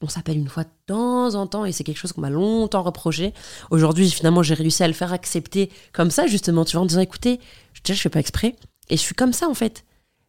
On 0.02 0.08
s'appelle 0.08 0.36
une 0.36 0.48
fois 0.48 0.64
de 0.64 0.68
temps 0.86 1.34
en 1.34 1.46
temps 1.46 1.64
et 1.64 1.72
c'est 1.72 1.82
quelque 1.84 1.96
chose 1.96 2.12
qu'on 2.12 2.20
m'a 2.20 2.28
longtemps 2.30 2.82
reproché. 2.82 3.32
Aujourd'hui, 3.70 4.10
finalement, 4.10 4.42
j'ai 4.42 4.52
réussi 4.54 4.82
à 4.82 4.88
le 4.88 4.92
faire 4.92 5.12
accepter 5.12 5.70
comme 5.92 6.10
ça, 6.10 6.26
justement, 6.26 6.64
tu 6.66 6.76
vois, 6.76 6.82
en 6.82 6.86
disant, 6.86 7.00
écoutez, 7.00 7.40
je- 7.72 7.80
déjà, 7.82 7.96
je 7.96 8.02
fais 8.02 8.10
pas 8.10 8.20
exprès. 8.20 8.56
Et 8.90 8.96
je 8.96 9.02
suis 9.02 9.14
comme 9.14 9.32
ça, 9.32 9.48
en 9.48 9.54
fait. 9.54 9.84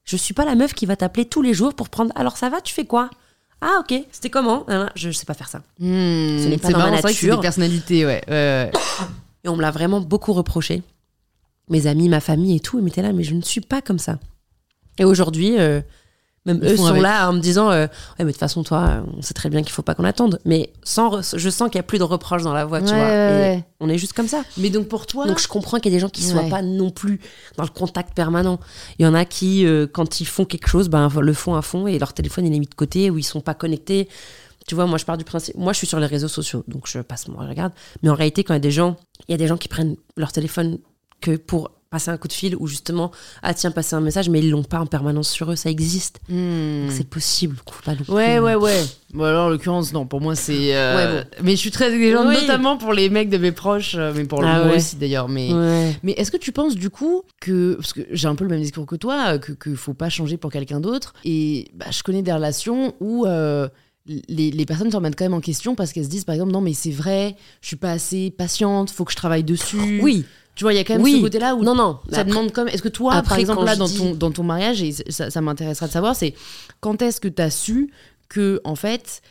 Je 0.05 0.15
suis 0.15 0.34
pas 0.34 0.45
la 0.45 0.55
meuf 0.55 0.74
qui 0.74 0.86
va 0.86 0.95
t'appeler 0.95 1.26
tous 1.26 1.41
les 1.41 1.53
jours 1.53 1.74
pour 1.74 1.89
prendre. 1.89 2.13
Alors, 2.15 2.38
ça 2.38 2.49
va, 2.49 2.61
tu 2.61 2.74
fais 2.74 2.86
quoi? 2.86 3.09
Ah, 3.59 3.80
ok, 3.82 3.93
c'était 4.11 4.30
comment? 4.30 4.63
Ah, 4.70 4.89
Je 4.95 5.11
sais 5.11 5.26
pas 5.26 5.34
faire 5.34 5.49
ça. 5.49 5.59
Hmm, 5.80 5.84
Ce 6.39 6.47
n'est 6.47 6.57
pas 6.57 6.68
c'est 6.68 6.74
dans 6.74 6.80
ma 6.80 6.86
marrant, 6.86 7.01
nature. 7.09 7.34
ouais. 8.05 8.24
ouais, 8.28 8.34
ouais. 8.34 8.72
Et 9.43 9.49
on 9.49 9.55
me 9.57 9.61
l'a 9.61 9.72
vraiment 9.72 9.99
beaucoup 9.99 10.32
reproché. 10.32 10.82
Mes 11.70 11.88
amis, 11.88 12.07
ma 12.07 12.22
famille 12.22 12.55
et 12.55 12.59
tout, 12.61 12.80
ils 12.80 12.84
m'étaient 12.86 13.01
là, 13.01 13.11
mais 13.11 13.24
je 13.24 13.34
ne 13.34 13.41
suis 13.41 13.59
pas 13.61 13.82
comme 13.82 13.99
ça. 13.99 14.20
Et 14.97 15.03
aujourd'hui, 15.03 15.59
euh, 15.59 15.82
même 16.48 16.60
eux 16.64 16.76
sont 16.78 16.88
avec. 16.88 17.04
là 17.04 17.30
en 17.30 17.34
me 17.34 17.39
disant 17.39 17.70
euh, 17.70 17.84
Ouais, 17.86 17.89
mais 18.20 18.26
de 18.26 18.32
toute 18.32 18.39
façon, 18.39 18.64
toi, 18.64 19.04
on 19.16 19.22
sait 19.22 19.36
très 19.36 19.50
bien 19.50 19.62
qu'il 19.62 19.72
faut 19.72 19.84
pas 19.84 19.93
qu'on 19.93 20.04
attende. 20.06 20.39
Mais 20.45 20.72
sans, 20.84 21.22
je 21.38 21.50
sens 21.50 21.70
qu'il 21.70 21.78
y 21.78 21.80
a 21.80 21.84
plus 21.84 22.00
de 22.00 22.04
reproches 22.04 22.41
dans 22.41 22.54
la 22.54 22.66
voix, 22.66 22.80
tu 22.82 22.88
vois. 22.88 22.95
ouais, 22.95 23.04
Et 23.04 23.56
ouais. 23.58 23.64
On 23.80 23.89
est 23.89 23.98
juste 24.00 24.14
comme 24.14 24.28
ça. 24.28 24.41
Mais 24.58 24.72
donc 24.72 24.88
pour 24.88 25.06
toi, 25.06 25.28
Donc 25.28 25.39
je 25.39 25.48
comprends 25.48 25.78
qu'il 25.80 25.91
y 25.91 25.95
a 25.95 25.98
des 25.98 26.02
gens 26.02 26.10
qui 26.10 26.24
soient 26.24 26.41
Ouais. 26.43 26.50
pas 26.50 26.64
non 26.64 26.89
plus 26.89 27.20
dans 27.58 27.64
le 27.64 27.70
contact 27.70 28.16
permanent. 28.16 28.60
Il 28.98 29.04
y 29.04 29.06
en 29.06 29.14
a 29.14 29.24
qui, 29.26 29.66
euh, 29.68 29.86
quand 29.86 30.20
ils 30.20 30.26
font 30.26 30.45
quelque 30.45 30.68
chose, 30.68 30.89
ben, 30.89 31.10
le 31.20 31.34
font 31.34 31.54
à 31.56 31.62
fond 31.62 31.86
et 31.86 32.00
leur 32.00 32.14
téléphone 32.14 32.45
il 32.48 32.56
est 32.56 32.60
mis 32.60 32.66
de 32.68 32.74
côté 32.74 33.10
ou 33.12 33.18
ils 33.20 33.24
sont 33.24 33.41
pas 33.41 33.54
connectés. 33.54 34.08
Tu 34.68 34.76
vois, 34.76 34.86
moi 34.86 34.98
je 34.98 35.06
pars 35.06 35.18
du 35.18 35.24
principe. 35.24 35.56
Moi 35.58 35.74
je 35.74 35.78
suis 35.78 35.88
sur 35.88 36.00
les 36.00 36.08
réseaux 36.08 36.28
sociaux, 36.28 36.64
donc 36.68 36.88
je 36.88 37.00
passe 37.00 37.28
mon 37.28 37.38
regarde. 37.38 37.72
Mais 38.04 38.10
en 38.10 38.16
réalité, 38.16 38.43
quand 38.43 38.54
il 38.54 38.58
y 38.58 38.60
a 38.60 38.62
des 38.62 38.72
gens, 38.72 38.98
il 39.28 39.32
y 39.32 39.36
a 39.36 39.38
des 39.38 39.48
gens 39.48 39.58
qui 39.58 39.68
prennent 39.68 39.95
leur 40.18 40.32
téléphone 40.32 40.80
que 41.22 41.38
pour 41.38 41.72
passer 41.90 42.12
un 42.12 42.18
coup 42.18 42.28
de 42.28 42.34
fil 42.34 42.56
ou 42.58 42.68
justement, 42.68 43.12
ah 43.44 43.54
tiens, 43.54 43.72
passer 43.72 43.96
un 43.96 44.02
message, 44.02 44.30
mais 44.30 44.40
ils 44.40 44.50
l'ont 44.50 44.64
pas 44.64 44.80
en 44.80 44.86
permanence 44.86 45.30
sur 45.30 45.52
eux, 45.52 45.56
ça 45.56 45.70
existe. 45.70 46.20
Hmm. 46.30 46.90
C'est 46.90 47.08
possible. 47.10 47.56
pas 47.86 47.94
Ouais, 48.10 48.40
ouais, 48.40 48.56
ouais. 48.56 48.84
Bon, 49.14 49.24
alors, 49.24 49.46
en 49.48 49.50
l'occurrence, 49.50 49.94
non, 49.94 50.06
pour 50.06 50.20
moi, 50.22 50.36
c'est. 50.36 50.76
euh, 50.76 51.22
Ouais, 51.22 51.24
Mais 51.44 51.52
je 51.52 51.58
suis 51.58 51.72
très 51.72 51.94
exigeante, 51.94 52.28
Oui. 52.28 52.36
notamment 52.42 52.78
pour 52.78 52.94
les 52.94 53.10
mecs 53.10 53.30
de 53.30 53.38
mes 53.38 53.52
proches, 53.54 53.96
euh, 53.98 54.12
mais 54.16 54.26
pour 54.26 54.44
Ah 54.44 54.60
moi 54.60 54.68
ouais. 54.72 54.76
aussi 54.78 54.98
d'ailleurs. 54.98 55.30
Mais, 55.30 55.54
Ouais. 55.54 55.96
mais 56.04 56.12
est-ce 56.14 56.32
que 56.32 56.38
tu 56.38 56.52
penses 56.52 56.76
du 56.76 56.90
coup 56.90 57.24
que. 57.40 57.76
Parce 57.76 57.94
que 57.94 58.02
j'ai 58.12 58.28
un 58.28 58.36
peu 58.36 58.44
le 58.44 58.50
même 58.50 58.62
discours 58.62 58.86
que 58.86 58.96
toi, 58.98 59.38
que, 59.40 59.54
que 59.54 59.74
faut 59.76 59.94
pas 59.94 60.10
changer 60.10 60.38
pour 60.38 60.52
quelqu'un 60.52 60.80
d'autre. 60.80 61.14
Et 61.24 61.70
bah, 61.74 61.86
je 61.92 62.04
connais 62.04 62.22
des 62.22 62.34
relations 62.34 62.94
où. 63.00 63.26
euh, 63.26 63.68
les, 64.30 64.52
les 64.52 64.66
personnes 64.66 64.90
se 64.90 64.96
remettent 64.96 65.18
quand 65.18 65.26
même 65.26 65.34
en 65.34 65.42
question 65.42 65.76
parce 65.76 65.92
qu'elles 65.92 66.06
se 66.06 66.10
disent 66.10 66.24
par 66.24 66.34
exemple 66.34 66.54
non 66.54 66.62
mais 66.62 66.72
c'est 66.74 66.92
vrai 66.92 67.36
je 67.60 67.68
suis 67.68 67.76
pas 67.76 67.92
assez 67.92 68.32
patiente 68.32 68.90
faut 68.90 69.04
que 69.04 69.12
je 69.12 69.18
travaille 69.18 69.44
dessus 69.44 70.00
Oui. 70.02 70.24
Tu 70.58 70.64
vois 70.66 70.74
il 70.74 70.76
y 70.76 70.80
a 70.80 70.84
quand 70.84 70.95
même 70.95 71.03
Oui. 71.03 71.18
ce 71.18 71.22
côté 71.22 71.39
là 71.39 71.55
où 71.55 71.64
Non, 71.64 71.76
non. 71.76 71.99
ça 72.12 72.20
Après- 72.22 72.30
demande 72.32 72.51
comme. 72.51 72.68
Est-ce 72.68 72.82
que 72.82 72.89
toi, 72.89 73.12
par 73.12 73.20
après, 73.20 73.39
exemple, 73.41 73.64
là, 73.64 73.76
je 73.76 73.80
dans, 73.80 73.86
dis- 73.88 73.97
ton, 73.97 74.16
dans 74.16 74.32
ton 74.32 74.43
mariage, 74.43 74.82
et 74.82 74.91
ça, 75.10 75.30
ça 75.30 75.39
m'intéresserait 75.41 75.88
de 75.88 75.91
savoir, 75.91 76.16
c'est 76.16 76.34
quand 76.82 77.01
est-ce 77.01 77.22
que 77.22 77.28
tu 77.30 77.41
as 77.41 77.49
su 77.51 77.91
que, 78.28 78.60
en 78.66 78.76
fait, 78.76 79.22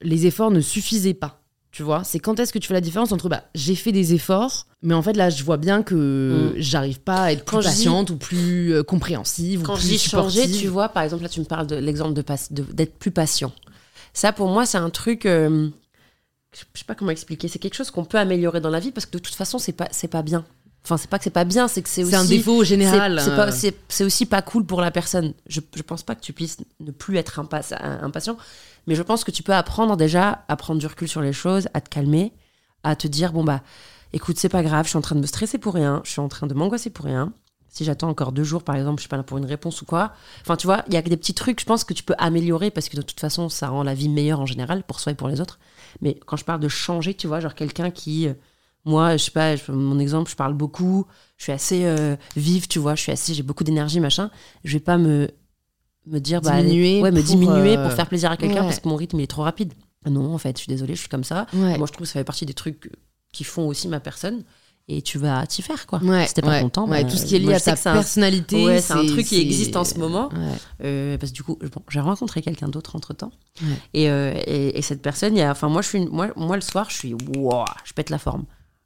les 0.00 0.26
efforts 0.26 0.50
ne 0.50 0.60
suffisaient 0.60 1.14
pas 1.14 1.38
tu 1.72 1.82
vois, 1.82 2.04
c'est 2.04 2.18
quand 2.18 2.38
est-ce 2.38 2.52
que 2.52 2.58
tu 2.58 2.68
fais 2.68 2.74
la 2.74 2.82
différence 2.82 3.12
entre 3.12 3.30
bah, 3.30 3.44
j'ai 3.54 3.74
fait 3.74 3.92
des 3.92 4.12
efforts, 4.12 4.66
mais 4.82 4.92
en 4.92 5.00
fait 5.00 5.14
là 5.14 5.30
je 5.30 5.42
vois 5.42 5.56
bien 5.56 5.82
que 5.82 6.52
Mm. 6.54 6.60
j'arrive 6.60 7.00
pas 7.00 7.22
à 7.22 7.32
être 7.32 7.46
plus 7.46 7.50
Quand 7.56 7.60
je 7.62 7.68
dis- 7.68 7.74
patiente 7.76 8.10
ou 8.10 8.16
plus 8.18 8.74
euh, 8.74 8.82
compréhensive 8.82 9.62
Quand 9.62 9.72
ou 9.72 9.76
je 9.76 9.80
plus 9.80 9.88
dis 9.92 9.98
changer, 9.98 10.40
supportive. 10.42 10.60
tu 10.60 10.66
vois, 10.68 10.90
par 10.90 11.02
exemple, 11.02 11.22
là, 11.22 11.30
tu 11.30 11.40
me 11.40 11.46
parles 11.46 11.66
de 11.66 11.76
l'exemple 11.76 12.12
de 12.12 12.20
pas- 12.20 12.36
de- 12.50 12.62
d'être 12.74 12.98
plus 12.98 13.10
patient. 13.10 13.52
Ça, 14.12 14.34
pour 14.34 14.48
moi, 14.48 14.66
c'est 14.66 14.76
un 14.76 14.90
truc. 14.90 15.24
euh, 15.24 15.70
je 16.54 16.78
sais 16.78 16.84
pas 16.84 16.94
comment 16.94 17.10
expliquer. 17.10 17.48
C'est 17.48 17.58
quelque 17.58 17.74
chose 17.74 17.90
qu'on 17.90 18.04
peut 18.04 18.18
améliorer 18.18 18.60
dans 18.60 18.70
la 18.70 18.80
vie 18.80 18.90
parce 18.92 19.06
que 19.06 19.12
de 19.12 19.18
toute 19.18 19.34
façon, 19.34 19.58
c'est 19.58 19.72
pas, 19.72 19.88
c'est 19.90 20.08
pas 20.08 20.22
bien. 20.22 20.44
Enfin, 20.84 20.96
c'est 20.96 21.08
pas 21.08 21.18
que 21.18 21.24
c'est 21.24 21.30
pas 21.30 21.44
bien, 21.44 21.68
c'est 21.68 21.80
que 21.82 21.88
c'est 21.88 22.02
aussi. 22.02 22.10
C'est 22.10 22.16
un 22.16 22.24
défaut 22.24 22.64
général. 22.64 23.20
C'est 23.20 23.30
euh, 23.30 23.36
pas- 23.36 23.52
c'est- 23.88 24.04
aussi 24.04 24.26
pas 24.26 24.42
cool 24.42 24.66
pour 24.66 24.80
la 24.80 24.90
personne. 24.90 25.32
Je, 25.46 25.60
je 25.74 25.82
pense 25.82 26.02
pas 26.02 26.14
que 26.16 26.20
tu 26.20 26.32
puisses 26.32 26.58
ne 26.80 26.90
plus 26.90 27.16
être 27.18 27.40
impa- 27.40 27.76
impatient, 28.02 28.36
mais 28.86 28.94
je 28.96 29.02
pense 29.02 29.22
que 29.22 29.30
tu 29.30 29.42
peux 29.44 29.54
apprendre 29.54 29.96
déjà 29.96 30.44
à 30.48 30.56
prendre 30.56 30.80
du 30.80 30.86
recul 30.86 31.06
sur 31.08 31.20
les 31.22 31.32
choses, 31.32 31.68
à 31.72 31.80
te 31.80 31.88
calmer, 31.88 32.32
à 32.82 32.96
te 32.96 33.06
dire 33.06 33.32
bon 33.32 33.44
bah, 33.44 33.62
écoute, 34.12 34.38
c'est 34.38 34.48
pas 34.48 34.64
grave, 34.64 34.84
je 34.86 34.88
suis 34.90 34.98
en 34.98 35.02
train 35.02 35.14
de 35.14 35.20
me 35.20 35.26
stresser 35.26 35.56
pour 35.58 35.74
rien, 35.74 36.00
je 36.04 36.10
suis 36.10 36.20
en 36.20 36.28
train 36.28 36.48
de 36.48 36.54
m'angoisser 36.54 36.90
pour 36.90 37.04
rien. 37.06 37.32
Si 37.68 37.84
j'attends 37.84 38.08
encore 38.10 38.32
deux 38.32 38.44
jours, 38.44 38.64
par 38.64 38.74
exemple, 38.76 38.98
je 38.98 39.02
suis 39.02 39.08
pas 39.08 39.16
là 39.16 39.22
pour 39.22 39.38
une 39.38 39.46
réponse 39.46 39.80
ou 39.80 39.86
quoi. 39.86 40.12
Enfin, 40.42 40.56
tu 40.56 40.66
vois, 40.66 40.82
il 40.88 40.92
y 40.94 40.96
a 40.98 41.02
des 41.02 41.16
petits 41.16 41.32
trucs, 41.32 41.58
je 41.60 41.64
pense 41.64 41.84
que 41.84 41.94
tu 41.94 42.02
peux 42.02 42.14
améliorer 42.18 42.70
parce 42.70 42.88
que 42.90 42.96
de 42.96 43.02
toute 43.02 43.18
façon, 43.20 43.48
ça 43.48 43.68
rend 43.68 43.82
la 43.84 43.94
vie 43.94 44.10
meilleure 44.10 44.40
en 44.40 44.46
général 44.46 44.82
pour 44.82 45.00
soi 45.00 45.12
et 45.12 45.14
pour 45.14 45.28
les 45.28 45.40
autres. 45.40 45.58
Mais 46.00 46.18
quand 46.26 46.36
je 46.36 46.44
parle 46.44 46.60
de 46.60 46.68
changer, 46.68 47.14
tu 47.14 47.26
vois, 47.26 47.40
genre 47.40 47.54
quelqu'un 47.54 47.90
qui, 47.90 48.28
euh, 48.28 48.34
moi, 48.84 49.16
je 49.16 49.24
sais 49.24 49.30
pas, 49.30 49.54
je- 49.56 49.70
mon 49.72 49.98
exemple, 49.98 50.30
je 50.30 50.36
parle 50.36 50.54
beaucoup, 50.54 51.06
je 51.36 51.44
suis 51.44 51.52
assez 51.52 51.84
euh, 51.84 52.16
vive, 52.36 52.66
tu 52.68 52.78
vois, 52.78 52.94
je 52.94 53.02
suis 53.02 53.12
assez, 53.12 53.34
j'ai 53.34 53.42
beaucoup 53.42 53.64
d'énergie, 53.64 54.00
machin. 54.00 54.30
Je 54.64 54.72
vais 54.74 54.80
pas 54.80 54.98
me 54.98 55.28
me 56.06 56.18
dire, 56.18 56.40
bah, 56.40 56.60
Diminuer 56.60 57.00
ouais, 57.00 57.12
me 57.12 57.22
diminuer 57.22 57.76
euh, 57.76 57.84
pour 57.84 57.92
faire 57.92 58.08
plaisir 58.08 58.30
à 58.32 58.36
quelqu'un 58.36 58.56
ouais. 58.62 58.66
parce 58.66 58.80
que 58.80 58.88
mon 58.88 58.96
rythme 58.96 59.20
il 59.20 59.22
est 59.22 59.26
trop 59.28 59.42
rapide. 59.42 59.72
Non, 60.04 60.34
en 60.34 60.38
fait, 60.38 60.56
je 60.56 60.62
suis 60.64 60.68
désolée, 60.72 60.96
je 60.96 61.00
suis 61.00 61.08
comme 61.08 61.22
ça. 61.22 61.46
Ouais. 61.54 61.78
Moi, 61.78 61.86
je 61.86 61.92
trouve 61.92 62.06
que 62.06 62.12
ça 62.12 62.18
fait 62.18 62.24
partie 62.24 62.44
des 62.44 62.54
trucs 62.54 62.90
qui 63.32 63.44
font 63.44 63.68
aussi 63.68 63.86
ma 63.86 64.00
personne. 64.00 64.42
Et 64.88 65.00
tu 65.00 65.16
vas 65.16 65.46
t'y 65.46 65.62
faire, 65.62 65.86
quoi. 65.86 66.00
Ouais, 66.00 66.26
si 66.26 66.34
t'es 66.34 66.42
pas 66.42 66.48
ouais, 66.48 66.60
content, 66.62 66.88
ouais, 66.88 67.04
bah, 67.04 67.10
tout 67.10 67.16
ce 67.16 67.24
qui 67.24 67.36
est 67.36 67.38
lié 67.38 67.46
moi, 67.46 67.54
à 67.54 67.60
ta 67.60 67.76
personnalité. 67.76 68.64
Ouais, 68.64 68.80
c'est 68.80 68.92
un 68.94 69.06
truc 69.06 69.26
qui 69.26 69.40
existe 69.40 69.76
en 69.76 69.84
ce 69.84 69.98
moment. 69.98 70.28
Euh, 70.84 71.16
parce 71.18 71.30
que 71.30 71.36
du 71.36 71.42
coup, 71.44 71.56
bon, 71.60 71.82
j'ai 71.88 72.00
rencontré 72.00 72.42
quelqu'un 72.42 72.68
d'autre 72.68 72.96
entre 72.96 73.14
temps. 73.14 73.30
Et, 73.94 74.10
euh, 74.10 74.32
et, 74.46 74.76
et 74.78 74.82
cette 74.82 75.00
personne, 75.00 75.36
y 75.36 75.42
a, 75.42 75.50
enfin, 75.52 75.68
moi, 75.68 75.82
je 75.82 75.88
suis, 75.88 76.04
moi, 76.06 76.28
moi, 76.36 76.56
le 76.56 76.62
soir, 76.62 76.90
je 76.90 76.96
suis, 76.96 77.14
wow, 77.14 77.64
je 77.84 77.92
pète 77.92 78.10
la 78.10 78.18
forme. 78.18 78.44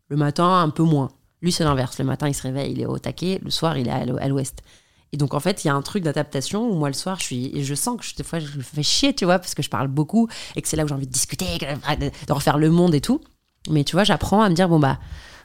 Le 0.08 0.16
matin, 0.16 0.60
un 0.60 0.68
peu 0.70 0.82
moins. 0.82 1.08
Lui, 1.42 1.50
c'est 1.50 1.64
l'inverse. 1.64 1.98
Le 1.98 2.04
matin, 2.04 2.28
il 2.28 2.34
se 2.34 2.42
réveille, 2.42 2.72
il 2.72 2.80
est 2.80 2.86
au 2.86 2.98
taquet. 2.98 3.40
Le 3.42 3.50
soir, 3.50 3.76
il 3.78 3.88
est 3.88 3.92
à 3.92 4.04
l'o- 4.04 4.18
à 4.20 4.28
l'ouest. 4.28 4.58
Et 5.12 5.16
donc, 5.16 5.32
en 5.34 5.40
fait, 5.40 5.64
il 5.64 5.68
y 5.68 5.70
a 5.70 5.74
un 5.74 5.82
truc 5.82 6.02
d'adaptation 6.04 6.68
où 6.68 6.74
moi, 6.74 6.88
le 6.88 6.94
soir, 6.94 7.18
je 7.18 7.24
suis, 7.24 7.56
et 7.56 7.64
je 7.64 7.74
sens 7.74 7.96
que 7.98 8.04
je- 8.04 8.14
des 8.16 8.22
fois, 8.22 8.38
je 8.38 8.56
me 8.58 8.62
fais 8.62 8.82
chier, 8.82 9.14
tu 9.14 9.24
vois, 9.24 9.38
parce 9.38 9.54
que 9.54 9.62
je 9.62 9.70
parle 9.70 9.88
beaucoup 9.88 10.28
et 10.56 10.62
que 10.62 10.68
c'est 10.68 10.76
là 10.76 10.84
où 10.84 10.88
j'ai 10.88 10.94
envie 10.94 11.06
de 11.06 11.12
discuter, 11.12 11.46
de 12.26 12.32
refaire 12.32 12.58
le 12.58 12.70
monde 12.70 12.94
et 12.94 13.00
tout. 13.00 13.20
Mais 13.70 13.82
tu 13.84 13.96
vois, 13.96 14.04
j'apprends 14.04 14.42
à 14.42 14.48
me 14.50 14.54
dire, 14.54 14.68
bon, 14.68 14.78
bah, 14.78 14.98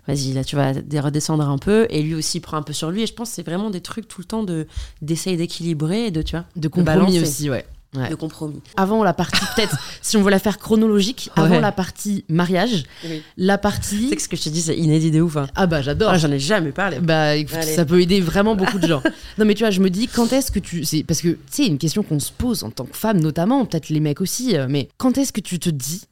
vas-y, 0.07 0.33
là, 0.33 0.43
tu 0.43 0.55
vas 0.55 0.71
redescendre 1.01 1.47
un 1.49 1.57
peu. 1.57 1.87
Et 1.89 2.01
lui 2.01 2.15
aussi 2.15 2.39
prend 2.39 2.57
un 2.57 2.63
peu 2.63 2.73
sur 2.73 2.91
lui. 2.91 3.03
Et 3.03 3.07
je 3.07 3.13
pense 3.13 3.29
que 3.29 3.35
c'est 3.35 3.45
vraiment 3.45 3.69
des 3.69 3.81
trucs 3.81 4.07
tout 4.07 4.21
le 4.21 4.25
temps 4.25 4.43
de, 4.43 4.67
d'essayer 5.01 5.37
d'équilibrer 5.37 6.07
et 6.07 6.11
de, 6.11 6.21
tu 6.21 6.35
vois, 6.35 6.45
De 6.55 6.67
compromis 6.67 7.19
aussi, 7.19 7.49
ouais. 7.49 7.65
Ouais. 7.93 8.07
de 8.09 8.15
compromis. 8.15 8.61
Avant 8.77 9.03
la 9.03 9.13
partie, 9.13 9.43
peut-être, 9.53 9.75
si 10.01 10.15
on 10.15 10.21
veut 10.23 10.31
la 10.31 10.39
faire 10.39 10.59
chronologique, 10.59 11.29
avant 11.35 11.59
la 11.59 11.73
partie 11.73 12.23
mariage, 12.29 12.85
Oui. 13.03 13.21
la 13.35 13.57
partie. 13.57 14.09
que 14.15 14.21
ce 14.21 14.29
que 14.29 14.37
je 14.37 14.43
te 14.43 14.49
dis, 14.49 14.61
c'est 14.61 14.77
inédit 14.77 15.11
de 15.11 15.19
ouf. 15.19 15.35
hein. 15.35 15.47
Ah 15.55 15.67
bah 15.67 15.81
j'adore. 15.81 16.09
Ah, 16.11 16.17
J'en 16.17 16.31
ai 16.31 16.39
jamais 16.39 16.71
parlé. 16.71 16.99
Bah 17.01 17.35
écoute, 17.35 17.57
Allez. 17.57 17.75
ça 17.75 17.83
peut 17.83 17.99
aider 18.01 18.21
vraiment 18.21 18.55
beaucoup 18.55 18.79
de 18.79 18.87
gens. 18.87 19.03
non 19.37 19.43
mais 19.43 19.55
tu 19.55 19.63
vois, 19.63 19.71
je 19.71 19.81
me 19.81 19.89
dis 19.89 20.07
quand 20.07 20.31
est-ce 20.31 20.53
que 20.53 20.59
tu 20.59 20.85
c'est 20.85 21.03
parce 21.03 21.19
que 21.21 21.31
tu 21.31 21.37
sais 21.49 21.65
une 21.67 21.77
question 21.77 22.01
qu'on 22.01 22.21
se 22.21 22.31
pose 22.31 22.63
en 22.63 22.69
tant 22.71 22.85
que 22.85 22.95
femme 22.95 23.19
notamment, 23.19 23.65
peut-être 23.65 23.89
les 23.89 23.99
mecs 23.99 24.21
aussi, 24.21 24.55
euh, 24.55 24.67
mais 24.69 24.87
quand 24.97 25.17
est-ce 25.17 25.33
que 25.33 25.41
tu 25.41 25.59
te 25.59 25.69
dis 25.69 26.03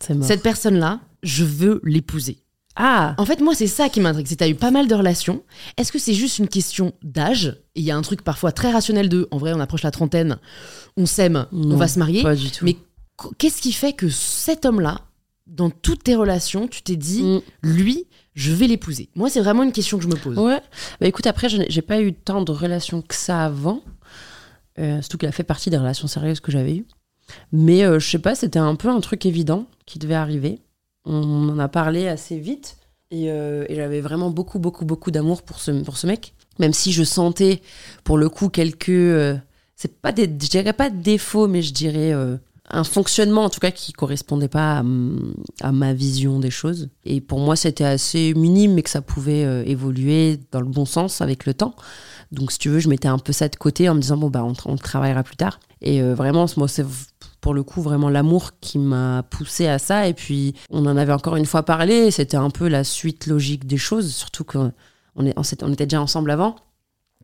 C'est 0.00 0.20
cette 0.24 0.42
personne 0.42 0.78
là, 0.80 0.98
je 1.22 1.44
veux 1.44 1.80
l'épouser? 1.84 2.38
Ah 2.80 3.14
En 3.18 3.26
fait, 3.26 3.40
moi 3.40 3.54
c'est 3.54 3.66
ça 3.66 3.88
qui 3.88 4.00
m'intrigue, 4.00 4.26
c'est 4.28 4.34
que 4.36 4.38
tu 4.38 4.44
as 4.44 4.48
eu 4.48 4.54
pas 4.54 4.70
mal 4.70 4.86
de 4.86 4.94
relations. 4.94 5.42
Est-ce 5.76 5.90
que 5.92 5.98
c'est 5.98 6.14
juste 6.14 6.38
une 6.38 6.46
question 6.48 6.92
d'âge? 7.02 7.58
Et 7.74 7.80
il 7.80 7.84
y 7.84 7.90
a 7.90 7.96
un 7.96 8.02
truc 8.02 8.22
parfois 8.22 8.52
très 8.52 8.70
rationnel 8.70 9.08
de 9.08 9.26
en 9.32 9.38
vrai, 9.38 9.52
on 9.52 9.60
approche 9.60 9.82
la 9.82 9.90
trentaine, 9.90 10.38
on 10.96 11.04
s'aime, 11.04 11.46
on 11.52 11.76
va 11.76 11.88
se 11.88 11.98
marier. 11.98 12.22
Pas 12.22 12.36
du 12.36 12.50
tout. 12.50 12.64
Mais 12.64 12.74
qu- 12.74 13.34
qu'est-ce 13.36 13.60
qui 13.60 13.72
fait 13.72 13.92
que 13.92 14.08
cet 14.08 14.64
homme-là, 14.64 15.00
dans 15.48 15.70
toutes 15.70 16.04
tes 16.04 16.14
relations, 16.14 16.68
tu 16.68 16.82
t'es 16.82 16.96
dit, 16.96 17.22
Mm. 17.22 17.40
lui, 17.62 18.04
je 18.34 18.52
vais 18.52 18.66
l'épouser? 18.68 19.08
Moi, 19.16 19.28
c'est 19.28 19.40
vraiment 19.40 19.64
une 19.64 19.72
question 19.72 19.96
que 19.98 20.04
je 20.04 20.08
me 20.08 20.14
pose. 20.16 20.38
Ouais. 20.38 20.60
Bah 21.00 21.06
écoute, 21.08 21.26
après, 21.26 21.48
je 21.48 21.56
n'ai- 21.56 21.66
j'ai 21.70 21.82
pas 21.82 22.00
eu 22.00 22.12
tant 22.14 22.42
de 22.42 22.52
relations 22.52 23.02
que 23.02 23.14
ça 23.16 23.44
avant. 23.44 23.82
Euh, 24.78 25.00
surtout 25.02 25.18
qu'elle 25.18 25.30
a 25.30 25.32
fait 25.32 25.42
partie 25.42 25.70
des 25.70 25.78
relations 25.78 26.06
sérieuses 26.06 26.38
que 26.38 26.52
j'avais 26.52 26.76
eues. 26.76 26.86
Mais 27.50 27.82
euh, 27.82 27.98
je 27.98 28.08
sais 28.08 28.18
pas, 28.20 28.34
c'était 28.36 28.60
un 28.60 28.76
peu 28.76 28.88
un 28.88 29.00
truc 29.00 29.26
évident 29.26 29.66
qui 29.86 29.98
devait 29.98 30.14
arriver. 30.14 30.60
On 31.08 31.48
en 31.48 31.58
a 31.58 31.68
parlé 31.68 32.06
assez 32.08 32.38
vite. 32.38 32.76
Et, 33.10 33.30
euh, 33.30 33.64
et 33.70 33.74
j'avais 33.74 34.02
vraiment 34.02 34.30
beaucoup, 34.30 34.58
beaucoup, 34.58 34.84
beaucoup 34.84 35.10
d'amour 35.10 35.42
pour 35.42 35.60
ce, 35.60 35.70
pour 35.70 35.96
ce 35.96 36.06
mec. 36.06 36.34
Même 36.58 36.74
si 36.74 36.92
je 36.92 37.04
sentais, 37.04 37.62
pour 38.04 38.18
le 38.18 38.28
coup, 38.28 38.50
quelques. 38.50 38.90
euh, 38.90 39.36
c'est 39.76 40.00
pas 40.00 40.12
des. 40.12 40.24
Je 40.24 40.48
dirais 40.48 40.74
pas 40.74 40.90
de 40.90 41.00
défauts, 41.00 41.48
mais 41.48 41.62
je 41.62 41.72
dirais. 41.72 42.12
euh, 42.12 42.36
un 42.70 42.84
fonctionnement 42.84 43.44
en 43.44 43.48
tout 43.48 43.60
cas 43.60 43.70
qui 43.70 43.94
correspondait 43.94 44.48
pas 44.48 44.80
à, 44.80 44.84
à 45.68 45.72
ma 45.72 45.94
vision 45.94 46.38
des 46.38 46.50
choses. 46.50 46.90
Et 47.06 47.22
pour 47.22 47.40
moi, 47.40 47.56
c'était 47.56 47.84
assez 47.84 48.34
minime, 48.34 48.74
mais 48.74 48.82
que 48.82 48.90
ça 48.90 49.00
pouvait 49.00 49.66
évoluer 49.66 50.38
dans 50.52 50.60
le 50.60 50.66
bon 50.66 50.84
sens 50.84 51.22
avec 51.22 51.46
le 51.46 51.54
temps. 51.54 51.74
Donc, 52.30 52.52
si 52.52 52.58
tu 52.58 52.68
veux, 52.68 52.78
je 52.78 52.90
mettais 52.90 53.08
un 53.08 53.16
peu 53.18 53.32
ça 53.32 53.48
de 53.48 53.56
côté 53.56 53.88
en 53.88 53.94
me 53.94 54.00
disant, 54.02 54.18
bon, 54.18 54.28
bah, 54.28 54.44
on, 54.44 54.52
on 54.70 54.76
travaillera 54.76 55.22
plus 55.22 55.36
tard. 55.36 55.60
Et 55.80 56.02
vraiment, 56.02 56.44
moi, 56.58 56.68
c'est 56.68 56.84
pour 57.40 57.54
le 57.54 57.62
coup 57.62 57.82
vraiment 57.82 58.08
l'amour 58.10 58.52
qui 58.60 58.78
m'a 58.78 59.22
poussé 59.30 59.66
à 59.68 59.78
ça. 59.78 60.08
Et 60.08 60.14
puis, 60.14 60.54
on 60.70 60.86
en 60.86 60.96
avait 60.96 61.12
encore 61.12 61.36
une 61.36 61.46
fois 61.46 61.62
parlé. 61.62 62.10
C'était 62.10 62.36
un 62.36 62.50
peu 62.50 62.68
la 62.68 62.84
suite 62.84 63.26
logique 63.26 63.66
des 63.66 63.76
choses, 63.78 64.12
surtout 64.14 64.44
qu'on 64.44 64.72
on 65.14 65.72
était 65.72 65.86
déjà 65.86 66.00
ensemble 66.00 66.30
avant, 66.30 66.56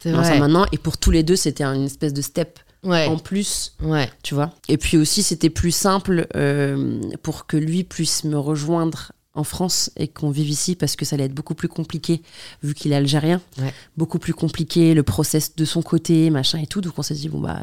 C'est 0.02 0.10
vrai. 0.12 0.38
maintenant. 0.38 0.66
Et 0.72 0.78
pour 0.78 0.98
tous 0.98 1.10
les 1.10 1.22
deux, 1.22 1.36
c'était 1.36 1.64
une 1.64 1.84
espèce 1.84 2.12
de 2.12 2.22
step 2.22 2.58
Ouais. 2.84 3.06
en 3.06 3.16
plus 3.16 3.76
Ouais. 3.82 4.10
tu 4.22 4.34
vois. 4.34 4.50
Et 4.68 4.76
puis 4.76 4.98
aussi, 4.98 5.22
c'était 5.22 5.48
plus 5.48 5.70
simple 5.70 6.26
euh, 6.36 7.00
pour 7.22 7.46
que 7.46 7.56
lui 7.56 7.82
puisse 7.82 8.24
me 8.24 8.36
rejoindre 8.38 9.12
en 9.32 9.42
France 9.42 9.90
et 9.96 10.06
qu'on 10.06 10.30
vive 10.30 10.50
ici 10.50 10.76
parce 10.76 10.94
que 10.94 11.04
ça 11.06 11.16
allait 11.16 11.24
être 11.24 11.34
beaucoup 11.34 11.54
plus 11.54 11.66
compliqué 11.68 12.20
vu 12.62 12.74
qu'il 12.74 12.92
est 12.92 12.96
algérien. 12.96 13.40
Ouais. 13.58 13.72
Beaucoup 13.96 14.18
plus 14.18 14.34
compliqué, 14.34 14.92
le 14.92 15.02
process 15.02 15.56
de 15.56 15.64
son 15.64 15.80
côté, 15.82 16.28
machin 16.30 16.58
et 16.58 16.66
tout. 16.66 16.82
Donc 16.82 16.92
on 16.98 17.02
s'est 17.02 17.14
dit, 17.14 17.28
bon, 17.30 17.40
bah, 17.40 17.60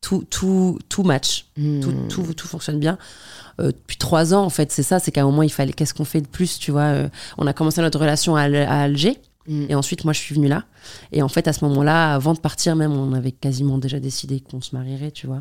tout, 0.00 0.24
tout, 0.30 0.78
tout 0.88 1.02
match, 1.02 1.46
Hmm. 1.56 1.80
tout, 1.80 1.92
tout, 2.08 2.34
tout 2.34 2.46
fonctionne 2.46 2.78
bien. 2.78 2.98
Euh, 3.60 3.68
depuis 3.68 3.96
trois 3.96 4.34
ans, 4.34 4.44
en 4.44 4.50
fait, 4.50 4.70
c'est 4.70 4.82
ça, 4.82 4.98
c'est 4.98 5.10
qu'à 5.10 5.22
un 5.22 5.26
moment, 5.26 5.42
il 5.42 5.50
fallait, 5.52 5.72
qu'est-ce 5.72 5.94
qu'on 5.94 6.04
fait 6.04 6.20
de 6.20 6.26
plus, 6.28 6.58
tu 6.58 6.70
vois. 6.70 6.82
euh, 6.82 7.08
on 7.38 7.46
a 7.46 7.52
commencé 7.52 7.80
notre 7.80 7.98
relation 7.98 8.36
à, 8.36 8.42
Al- 8.42 8.54
à 8.56 8.82
Alger. 8.82 9.18
Mm. 9.48 9.66
Et 9.70 9.74
ensuite, 9.76 10.02
moi, 10.04 10.12
je 10.12 10.18
suis 10.18 10.34
venue 10.34 10.48
là. 10.48 10.64
Et 11.12 11.22
en 11.22 11.28
fait, 11.28 11.46
à 11.48 11.52
ce 11.52 11.64
moment-là, 11.64 12.14
avant 12.14 12.34
de 12.34 12.38
partir, 12.40 12.74
même, 12.76 12.92
on 12.92 13.12
avait 13.14 13.30
quasiment 13.32 13.78
déjà 13.78 14.00
décidé 14.00 14.40
qu'on 14.40 14.60
se 14.60 14.74
marierait, 14.74 15.12
tu 15.12 15.26
vois. 15.28 15.40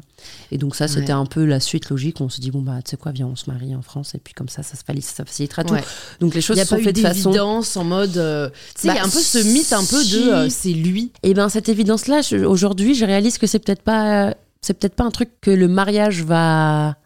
Et 0.52 0.58
donc, 0.60 0.76
ça, 0.76 0.88
c'était 0.88 1.08
Ouais. 1.08 1.12
un 1.20 1.26
peu 1.26 1.44
la 1.44 1.60
suite 1.60 1.90
logique. 1.90 2.22
On 2.22 2.30
se 2.30 2.40
dit, 2.40 2.52
bon, 2.52 2.62
bah, 2.62 2.82
tu 2.86 2.92
sais 2.92 2.98
quoi, 2.98 3.12
viens, 3.12 3.26
on 3.28 3.36
se 3.36 3.50
marie 3.50 3.76
en 3.76 3.82
France. 3.82 4.14
Et 4.16 4.20
puis, 4.20 4.34
comme 4.36 4.48
ça, 4.48 4.62
ça, 4.64 4.76
ça 4.78 5.26
facilitera 5.26 5.64
tout. 5.64 5.74
Ouais. 5.74 5.84
Donc, 6.20 6.36
les 6.36 6.42
choses 6.42 6.56
n'y 6.58 6.62
a 6.62 6.66
se 6.66 6.70
sont 6.70 6.76
pas 6.76 6.82
eu 6.82 6.86
faites 6.86 6.96
de 6.98 7.02
façon. 7.02 7.32
d'évidence 7.32 7.76
en 7.78 7.84
mode. 7.84 8.16
euh, 8.18 8.50
tu 8.50 8.56
sais, 8.84 8.88
il 8.88 8.88
y 8.88 8.90
a 8.92 8.94
Bah, 8.94 9.08
un 9.08 9.10
peu 9.10 9.20
ce 9.20 9.40
mythe 9.40 9.74
un 9.74 9.84
peu 9.84 10.02
si. 10.04 10.14
de 10.14 10.30
euh, 10.30 10.50
c'est 10.50 10.70
lui. 10.70 11.12
Et 11.24 11.34
ben 11.34 11.50
cette 11.50 11.68
évidence-là, 11.68 12.22
aujourd'hui, 12.48 12.94
je 12.96 13.06
réalise 13.06 13.38
que 13.40 13.48
c'est 13.48 13.60
peut-être 13.60 13.82
pas, 13.82 14.36
c'est 14.66 14.74
peut-être 14.74 14.96
pas 14.96 15.04
un 15.04 15.12
truc 15.12 15.30
que 15.42 15.52
le 15.52 15.68
mariage 15.68 16.24
va 16.24 16.98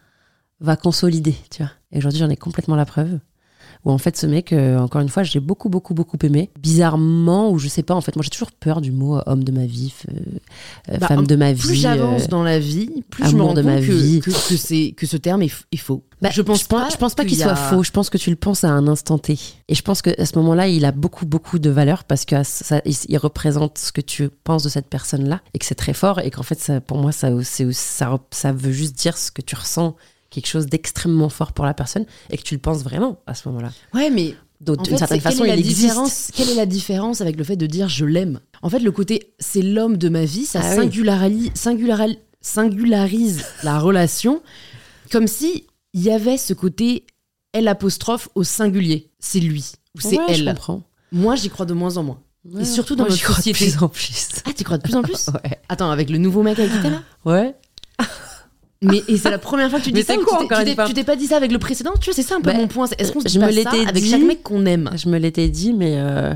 va 0.60 0.76
consolider, 0.76 1.36
tu 1.50 1.62
vois. 1.62 1.72
Et 1.92 1.98
aujourd'hui, 1.98 2.18
j'en 2.18 2.30
ai 2.30 2.36
complètement 2.36 2.76
la 2.76 2.86
preuve. 2.86 3.18
Où 3.84 3.90
en 3.90 3.98
fait, 3.98 4.16
ce 4.16 4.26
mec, 4.26 4.52
euh, 4.52 4.78
encore 4.78 5.00
une 5.00 5.08
fois, 5.08 5.22
j'ai 5.22 5.40
beaucoup, 5.40 5.68
beaucoup, 5.70 5.94
beaucoup 5.94 6.18
aimé. 6.22 6.50
Bizarrement, 6.60 7.50
ou 7.50 7.58
je 7.58 7.66
sais 7.68 7.82
pas, 7.82 7.94
en 7.94 8.00
fait, 8.02 8.14
moi 8.16 8.22
j'ai 8.22 8.28
toujours 8.30 8.52
peur 8.52 8.80
du 8.82 8.92
mot 8.92 9.16
euh, 9.16 9.22
homme 9.26 9.42
de 9.44 9.52
ma 9.52 9.64
vie, 9.64 9.94
euh, 10.10 10.98
Bah, 10.98 11.06
femme 11.08 11.26
de 11.26 11.36
ma 11.36 11.52
vie. 11.52 11.62
Plus 11.62 11.74
j'avance 11.76 12.28
dans 12.28 12.42
la 12.42 12.58
vie, 12.58 12.90
plus 13.10 13.26
je 13.28 13.36
me 13.36 13.42
rends 13.42 13.54
de 13.54 13.62
compte 13.62 13.70
ma 13.70 13.80
que, 13.80 13.92
vie. 13.92 14.20
que, 14.20 14.30
que 14.30 14.56
c'est, 14.56 14.92
que 14.96 15.06
ce 15.06 15.16
terme 15.16 15.42
est, 15.42 15.52
est 15.72 15.76
faux. 15.78 16.04
Bah, 16.20 16.28
je 16.30 16.42
pense 16.42 16.64
pas, 16.64 16.88
je 16.90 16.96
pense 16.98 17.14
pas 17.14 17.24
qu'il 17.24 17.38
soit 17.38 17.52
a- 17.52 17.56
faux. 17.56 17.82
Je 17.82 17.90
pense 17.90 18.10
que 18.10 18.18
tu 18.18 18.28
le 18.28 18.36
penses 18.36 18.64
à 18.64 18.68
un 18.68 18.86
instant 18.86 19.16
T. 19.16 19.38
Et 19.68 19.74
je 19.74 19.80
pense 19.82 20.02
qu'à 20.02 20.26
ce 20.26 20.36
moment-là, 20.38 20.68
il 20.68 20.84
a 20.84 20.92
beaucoup, 20.92 21.24
beaucoup 21.24 21.58
de 21.58 21.70
valeur 21.70 22.04
parce 22.04 22.26
que 22.26 22.36
ça, 22.44 22.82
il, 22.84 23.16
représente 23.16 23.78
ce 23.78 23.92
que 23.92 24.02
tu 24.02 24.28
penses 24.44 24.62
de 24.62 24.68
cette 24.68 24.88
personne-là 24.88 25.40
et 25.54 25.58
que 25.58 25.64
c'est 25.64 25.74
très 25.74 25.94
fort 25.94 26.18
et 26.20 26.30
qu'en 26.30 26.42
fait, 26.42 26.60
ça, 26.60 26.82
pour 26.82 26.98
moi, 26.98 27.12
ça, 27.12 27.30
c'est- 27.42 27.72
ça, 27.72 28.18
ça 28.30 28.52
veut 28.52 28.72
juste 28.72 28.96
dire 28.98 29.16
ce 29.16 29.30
que 29.30 29.40
tu 29.40 29.54
ressens, 29.56 29.96
quelque 30.30 30.46
chose 30.46 30.66
d'extrêmement 30.66 31.28
fort 31.28 31.52
pour 31.52 31.64
la 31.66 31.74
personne 31.74 32.06
et 32.30 32.36
que 32.38 32.42
tu 32.42 32.54
le 32.54 32.60
penses 32.60 32.82
vraiment 32.82 33.20
à 33.26 33.34
ce 33.34 33.48
moment-là. 33.48 33.70
Ouais, 33.94 34.10
mais 34.10 34.34
Donc, 34.60 34.82
d'une 34.84 34.96
certaine 34.96 35.18
c'est- 35.18 35.22
quelle 35.24 35.32
façon, 35.32 35.44
est 35.44 35.48
la 35.48 35.54
il 35.56 35.60
existe. 35.60 35.80
différence 35.80 36.30
Quelle 36.34 36.48
est 36.50 36.54
la 36.54 36.66
différence 36.66 37.20
avec 37.20 37.36
le 37.36 37.44
fait 37.44 37.56
de 37.56 37.66
dire 37.66 37.88
je 37.88 38.04
l'aime? 38.04 38.40
En 38.62 38.70
fait, 38.70 38.78
le 38.80 38.92
côté 38.92 39.32
c'est 39.38 39.62
l'homme 39.62 39.96
de 39.96 40.08
ma 40.08 40.24
vie, 40.24 40.44
ça 40.46 40.60
Ah 40.62 40.76
oui. 40.76 40.86
singulari- 40.88 41.52
singulari- 41.54 42.18
singularise 42.40 43.44
la 43.62 43.78
relation 43.78 44.42
comme 45.10 45.26
si 45.26 45.66
il 45.94 46.02
y 46.02 46.10
avait 46.10 46.36
ce 46.36 46.52
côté 46.54 47.06
elle 47.52 47.66
apostrophe 47.68 48.28
au 48.36 48.44
singulier. 48.44 49.10
C'est 49.18 49.40
lui 49.40 49.72
ou 49.96 50.00
c'est 50.00 50.16
Ouais, 50.18 50.34
Je 50.34 50.40
elle. 50.42 50.44
comprends. 50.46 50.82
Moi, 51.10 51.34
j'y 51.34 51.50
crois 51.50 51.66
de 51.66 51.74
moins 51.74 51.96
en 51.96 52.04
moins. 52.04 52.20
Ouais, 52.44 52.64
surtout 52.64 52.94
dans 52.94 53.02
moi, 53.04 53.08
notre 53.10 53.18
j'y 53.18 53.24
crois 53.24 53.42
de 53.44 53.52
plus 53.52 53.82
en 53.82 53.88
plus. 53.88 54.28
Ah, 54.46 54.50
tu 54.56 54.62
crois 54.62 54.78
de 54.78 54.82
plus 54.82 54.94
en 54.94 55.02
plus 55.02 55.26
Ouais. 55.28 55.58
Attends, 55.68 55.90
avec 55.90 56.08
le 56.10 56.18
nouveau 56.18 56.42
mec 56.44 56.58
avec 56.60 56.70
qui 56.70 56.80
t'es 56.80 56.90
là? 56.90 57.02
Ouais. 57.24 57.54
Mais 58.82 59.02
et 59.08 59.16
c'est 59.18 59.30
la 59.30 59.38
première 59.38 59.68
fois 59.70 59.78
que 59.78 59.84
tu 59.84 59.92
dis 59.92 60.02
ça 60.02 60.14
c'est 60.14 60.18
ou 60.20 60.24
quoi, 60.24 60.38
tu 60.86 60.94
t'es- 60.94 61.04
pas 61.04 61.16
dit 61.16 61.26
ça 61.26 61.36
avec 61.36 61.52
le 61.52 61.58
précédent 61.58 61.92
Tu 62.00 62.06
vois, 62.06 62.14
c'est 62.14 62.22
ça 62.22 62.36
un 62.36 62.40
peu 62.40 62.50
Bah, 62.50 62.56
mon 62.56 62.68
point. 62.68 62.86
Est-ce 62.98 63.12
qu'on 63.12 63.20
se 63.20 63.28
je 63.28 63.32
dit 63.32 63.38
me 63.38 63.44
pas 63.46 63.52
ça 63.52 63.56
l'étais 63.72 63.88
avec 63.88 64.02
dit. 64.02 64.10
chaque 64.10 64.22
mec 64.22 64.42
qu'on 64.42 64.64
aime? 64.66 64.90
Je 64.96 65.08
me 65.08 65.18
l'étais 65.18 65.48
dit, 65.48 65.72
mais 65.72 65.94
euh, 65.98 66.32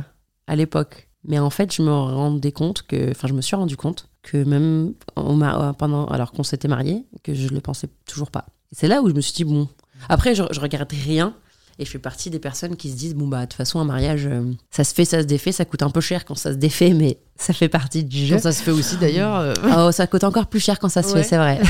à 0.46 0.56
l'époque. 0.56 1.08
Mais 1.26 1.38
en 1.38 1.48
fait, 1.48 1.72
je 1.74 1.80
me 1.82 1.90
rendais 1.90 2.52
compte 2.52 2.82
que, 2.82 3.10
enfin, 3.12 3.28
je 3.28 3.32
me 3.32 3.40
suis 3.40 3.56
rendu 3.56 3.76
compte 3.78 4.08
que 4.22 4.36
même 4.44 4.92
on 5.16 5.40
euh, 5.40 5.72
pendant, 5.72 6.04
alors 6.06 6.32
qu'on 6.32 6.42
s'était 6.42 6.68
mariés, 6.68 7.04
que 7.22 7.32
je 7.34 7.48
le 7.48 7.60
pensais 7.60 7.88
toujours 8.06 8.30
pas. 8.30 8.44
C'est 8.72 8.88
là 8.88 9.00
où 9.00 9.08
je 9.08 9.14
me 9.14 9.20
suis 9.22 9.32
dit 9.32 9.44
bon. 9.44 9.66
Après, 10.10 10.34
je, 10.34 10.42
je 10.50 10.60
regrette 10.60 10.92
rien. 10.92 11.34
Et 11.78 11.84
je 11.84 11.90
fais 11.90 11.98
partie 11.98 12.30
des 12.30 12.38
personnes 12.38 12.76
qui 12.76 12.88
se 12.90 12.94
disent 12.94 13.14
bon 13.16 13.26
bah 13.26 13.40
de 13.40 13.44
toute 13.46 13.54
façon 13.54 13.80
un 13.80 13.84
mariage, 13.84 14.26
euh, 14.26 14.44
ça 14.70 14.84
se 14.84 14.94
fait, 14.94 15.04
ça 15.04 15.22
se 15.22 15.26
défait, 15.26 15.50
ça 15.50 15.64
coûte 15.64 15.82
un 15.82 15.90
peu 15.90 16.00
cher 16.00 16.24
quand 16.24 16.36
ça 16.36 16.52
se 16.52 16.56
défait, 16.56 16.92
mais 16.92 17.18
ça 17.36 17.52
fait 17.52 17.68
partie 17.68 18.04
du 18.04 18.24
jeu. 18.26 18.36
Quand 18.36 18.42
ça 18.42 18.52
se 18.52 18.62
fait 18.62 18.70
aussi 18.70 18.96
d'ailleurs. 18.96 19.34
euh, 19.36 19.52
Oh, 19.76 19.92
ça 19.92 20.06
coûte 20.06 20.22
encore 20.24 20.46
plus 20.46 20.60
cher 20.60 20.78
quand 20.78 20.88
ça 20.88 21.02
se 21.02 21.12
Ouais. 21.12 21.22
fait, 21.22 21.28
c'est 21.30 21.36
vrai. 21.36 21.60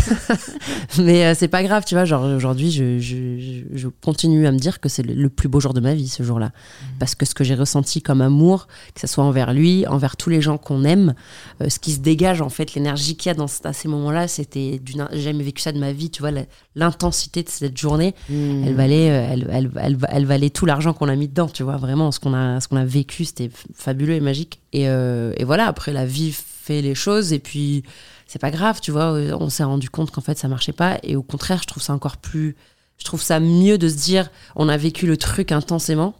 Mais 0.98 1.24
euh, 1.24 1.34
c'est 1.36 1.48
pas 1.48 1.62
grave, 1.62 1.84
tu 1.86 1.94
vois. 1.94 2.04
Genre 2.04 2.22
aujourd'hui, 2.24 2.70
je, 2.70 2.98
je, 2.98 3.62
je- 3.72 3.88
continue 4.02 4.46
à 4.46 4.52
me 4.52 4.58
dire 4.58 4.80
que 4.80 4.88
c'est 4.88 5.02
le, 5.02 5.14
le 5.14 5.28
plus 5.30 5.48
beau 5.48 5.60
jour 5.60 5.72
de 5.74 5.80
ma 5.80 5.94
vie, 5.94 6.08
ce 6.08 6.22
jour-là, 6.22 6.50
parce 6.98 7.14
que 7.14 7.24
ce 7.26 7.34
que 7.34 7.44
j'ai 7.44 7.54
ressenti 7.54 8.02
comme 8.02 8.20
amour, 8.20 8.66
que 8.94 9.00
ce 9.00 9.06
soit 9.06 9.24
envers 9.24 9.52
lui, 9.54 9.86
envers 9.86 10.16
tous 10.16 10.28
les 10.30 10.40
gens 10.42 10.58
qu'on 10.58 10.84
aime, 10.84 11.14
euh, 11.62 11.68
ce 11.68 11.78
qui 11.78 11.92
se 11.92 12.00
dégage 12.00 12.40
en 12.42 12.50
fait, 12.50 12.74
l'énergie 12.74 13.16
qu'il 13.16 13.30
y 13.30 13.32
a 13.32 13.34
dans 13.34 13.46
à 13.64 13.72
ces 13.72 13.88
moments-là, 13.88 14.28
c'était 14.28 14.78
d'une. 14.78 15.08
J'ai 15.12 15.20
jamais 15.22 15.44
vécu 15.44 15.62
ça 15.62 15.72
de 15.72 15.78
ma 15.78 15.92
vie, 15.92 16.10
tu 16.10 16.20
vois. 16.22 16.30
L'intensité 16.76 17.42
de 17.42 17.48
cette 17.48 17.78
journée, 17.78 18.14
hmm. 18.28 18.64
elle 18.66 18.74
valait, 18.74 19.10
euh, 19.10 19.28
elle, 19.30 19.48
elle, 19.50 19.70
elle, 19.80 19.96
elle 20.08 20.26
valait 20.26 20.50
tout 20.50 20.66
l'argent 20.66 20.92
qu'on 20.92 21.08
a 21.08 21.16
mis 21.16 21.28
dedans, 21.28 21.48
tu 21.48 21.62
vois. 21.62 21.76
Vraiment, 21.76 22.12
ce 22.12 22.20
qu'on 22.20 22.34
a, 22.34 22.60
ce 22.60 22.68
qu'on 22.68 22.76
a 22.76 22.84
vécu, 22.84 23.24
c'était 23.24 23.50
fabuleux 23.74 24.14
et 24.14 24.20
magique. 24.20 24.60
Et, 24.72 24.82
et 24.86 25.44
voilà, 25.44 25.53
après, 25.62 25.92
la 25.92 26.04
vie 26.04 26.32
fait 26.32 26.82
les 26.82 26.94
choses 26.94 27.32
et 27.32 27.38
puis 27.38 27.84
c'est 28.26 28.38
pas 28.40 28.50
grave, 28.50 28.80
tu 28.80 28.90
vois. 28.90 29.12
euh, 29.14 29.36
On 29.38 29.48
s'est 29.48 29.64
rendu 29.64 29.88
compte 29.90 30.10
qu'en 30.10 30.20
fait, 30.20 30.36
ça 30.38 30.48
marchait 30.48 30.72
pas. 30.72 30.98
Et 31.02 31.14
au 31.16 31.22
contraire, 31.22 31.60
je 31.62 31.66
trouve 31.68 31.82
ça 31.82 31.92
encore 31.94 32.16
plus. 32.16 32.56
Je 32.98 33.04
trouve 33.04 33.22
ça 33.22 33.40
mieux 33.40 33.78
de 33.78 33.88
se 33.88 33.96
dire, 33.96 34.30
on 34.56 34.68
a 34.68 34.76
vécu 34.76 35.06
le 35.06 35.16
truc 35.16 35.52
intensément, 35.52 36.14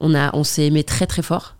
on, 0.00 0.14
a, 0.14 0.34
on 0.36 0.44
s'est 0.44 0.66
aimé 0.66 0.84
très 0.84 1.06
très 1.06 1.22
fort. 1.22 1.56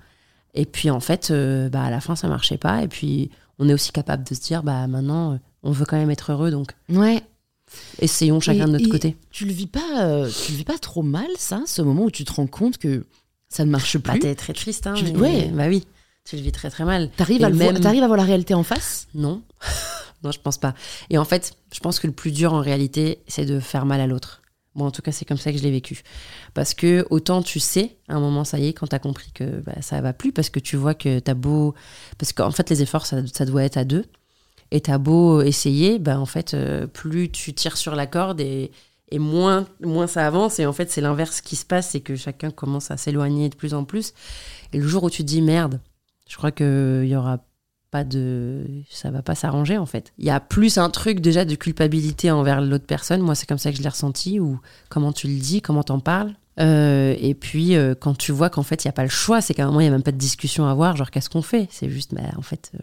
Et 0.55 0.66
puis 0.66 0.91
en 0.91 1.01
fait, 1.01 1.31
euh, 1.31 1.68
bah, 1.68 1.83
à 1.85 1.91
la 1.91 2.01
fin, 2.01 2.14
ça 2.16 2.29
marchait 2.29 2.59
pas. 2.59 2.83
Et 2.83 2.89
puis, 2.89 3.31
on 3.59 3.68
est 3.68 3.75
aussi 3.75 3.91
capable 3.93 4.25
de 4.25 4.35
se 4.35 4.41
dire, 4.41 4.62
bah 4.62 4.87
maintenant, 4.87 5.33
euh, 5.33 5.37
on 5.62 5.73
veut 5.73 5.85
quand 5.85 5.97
même 5.97 6.11
être 6.11 6.33
heureux, 6.33 6.51
donc 6.51 6.73
Ouais. 6.89 7.23
essayons 8.01 8.41
chacun 8.41 8.64
Et- 8.64 8.66
de 8.66 8.73
notre 8.73 8.89
côté. 8.89 9.16
Tu 9.31 9.45
le 9.45 9.53
vis 9.53 9.66
pas, 9.66 10.03
euh, 10.05 10.31
tu 10.31 10.53
le 10.53 10.59
vis 10.59 10.64
pas 10.64 10.79
trop 10.79 11.03
mal, 11.03 11.29
ça, 11.39 11.62
ce 11.66 11.83
moment 11.83 12.05
où 12.05 12.11
tu 12.11 12.25
te 12.25 12.33
rends 12.33 12.47
compte 12.47 12.79
que 12.79 13.05
ça 13.49 13.64
ne 13.64 13.70
marche 13.70 13.97
Bah, 13.99 14.12
plus? 14.12 14.20
t'es 14.20 14.35
très 14.35 14.53
triste, 14.53 14.87
hein. 14.87 14.95
Tu- 14.95 15.05
mais- 15.05 15.16
ouais. 15.18 15.51
Bah 15.55 15.66
oui, 15.68 15.85
tu 16.25 16.37
le 16.37 16.43
vis 16.43 16.53
très 16.53 16.70
très 16.70 16.85
mal. 16.85 17.11
T'arrives 17.16 17.45
à, 17.45 17.51
même- 17.51 17.77
à 17.85 18.07
voir 18.07 18.16
la 18.16 18.25
réalité 18.25 18.55
en 18.55 18.62
face? 18.62 19.09
Non. 19.14 19.43
non, 20.23 20.31
je 20.33 20.39
pense 20.41 20.59
pas. 20.59 20.75
Et 21.11 21.18
en 21.18 21.25
fait, 21.25 21.55
je 21.73 21.81
pense 21.81 21.99
que 21.99 22.07
le 22.07 22.12
plus 22.12 22.31
dur 22.33 22.53
en 22.53 22.61
réalité, 22.61 23.23
c'est 23.27 23.45
de 23.45 23.61
faire 23.61 23.87
mal 23.87 24.01
à 24.01 24.07
l'autre. 24.07 24.41
Bon, 24.75 24.87
en 24.87 24.91
tout 24.91 25.03
cas, 25.03 25.12
c'est 25.12 25.27
comme 25.27 25.37
ça 25.37 25.53
que 25.53 25.59
je 25.59 25.62
l'ai 25.62 25.70
vécu. 25.70 26.03
Parce 26.55 26.73
que 26.73 27.07
autant 27.11 27.43
tu 27.43 27.61
sais, 27.61 27.97
à 28.09 28.14
un 28.14 28.20
moment, 28.20 28.45
ça 28.45 28.59
y 28.59 28.68
est, 28.68 28.73
quand 28.73 28.87
t'as 28.87 28.99
compris 28.99 29.31
que 29.35 29.61
bah, 29.61 29.75
ça 29.83 30.01
va 30.01 30.12
plus, 30.14 30.33
parce 30.33 30.49
que 30.49 30.61
tu 30.61 30.77
vois 30.77 30.95
que 30.95 31.18
t'as 31.18 31.35
beau. 31.35 31.75
Parce 32.18 32.33
qu'en 32.33 32.51
fait, 32.53 32.70
les 32.70 32.81
efforts, 32.83 33.05
ça, 33.05 33.18
ça 33.33 33.45
doit 33.45 33.64
être 33.64 33.77
à 33.77 33.85
deux. 33.85 34.07
Et 34.70 34.81
t'as 34.81 34.97
beau 34.97 35.43
essayer, 35.43 35.99
bah, 35.99 36.18
en 36.18 36.25
fait, 36.25 36.55
euh, 36.55 36.87
plus 36.87 37.31
tu 37.31 37.53
tires 37.53 37.77
sur 37.77 37.95
la 37.95 38.07
corde 38.07 38.41
et, 38.41 38.70
et 39.11 39.18
moins, 39.18 39.66
moins 39.83 40.07
ça 40.07 40.27
avance. 40.27 40.59
Et 40.59 40.64
en 40.64 40.73
fait, 40.73 40.91
c'est 40.91 41.03
l'inverse 41.03 41.43
qui 41.43 41.57
se 41.57 41.66
passe, 41.66 41.91
c'est 41.91 42.01
que 42.01 42.16
chacun 42.16 42.51
commence 42.51 42.91
à 42.91 42.97
s'éloigner 42.97 43.51
de 43.51 43.57
plus 43.57 43.75
en 43.75 43.85
plus. 43.85 44.14
Et 44.73 44.79
le 44.79 44.89
jour 44.89 45.03
où 45.03 45.11
tu 45.11 45.20
te 45.23 45.29
dis 45.29 45.43
merde, 45.43 45.81
je 46.33 46.39
crois 46.39 46.51
qu'il 46.51 47.05
y 47.05 47.14
aura 47.14 47.41
pas 47.91 48.05
de 48.05 48.64
ça 48.89 49.11
va 49.11 49.20
pas 49.20 49.35
s'arranger 49.35 49.76
en 49.76 49.85
fait. 49.85 50.14
Il 50.16 50.24
y 50.24 50.30
a 50.30 50.41
plus 50.41 50.78
un 50.78 50.89
truc 50.89 51.20
déjà 51.20 51.45
de 51.45 51.55
culpabilité 51.55 52.30
envers 52.30 52.62
l'autre 52.62 52.87
personne. 52.87 53.20
Moi 53.20 53.35
c'est 53.35 53.47
comme 53.47 53.59
ça 53.59 53.70
que 53.70 53.76
je 53.76 53.83
l'ai 53.83 53.89
ressenti 53.91 54.41
ou 54.41 54.59
comment 54.89 55.12
tu 55.12 55.28
le 55.28 55.39
dis 55.39 55.61
comment 55.61 55.83
t'en 55.83 56.01
parles. 56.01 56.33
Euh, 56.59 57.14
et 57.18 57.35
puis 57.35 57.76
euh, 57.76 57.95
quand 57.95 58.16
tu 58.16 58.33
vois 58.33 58.49
qu'en 58.49 58.62
fait 58.62 58.83
il 58.83 58.89
y 58.89 58.89
a 58.89 58.93
pas 58.93 59.03
le 59.03 59.11
choix 59.11 59.43
c'est 59.43 59.53
qu'à 59.53 59.64
un 59.64 59.66
moment 59.66 59.80
il 59.80 59.85
y 59.85 59.89
a 59.89 59.91
même 59.91 60.03
pas 60.03 60.11
de 60.11 60.16
discussion 60.16 60.66
à 60.66 60.70
avoir 60.70 60.97
genre 60.97 61.11
qu'est-ce 61.11 61.28
qu'on 61.28 61.43
fait? 61.43 61.68
C'est 61.70 61.91
juste 61.91 62.14
bah, 62.14 62.22
en 62.39 62.43
fait 62.43 62.72
euh, 62.76 62.83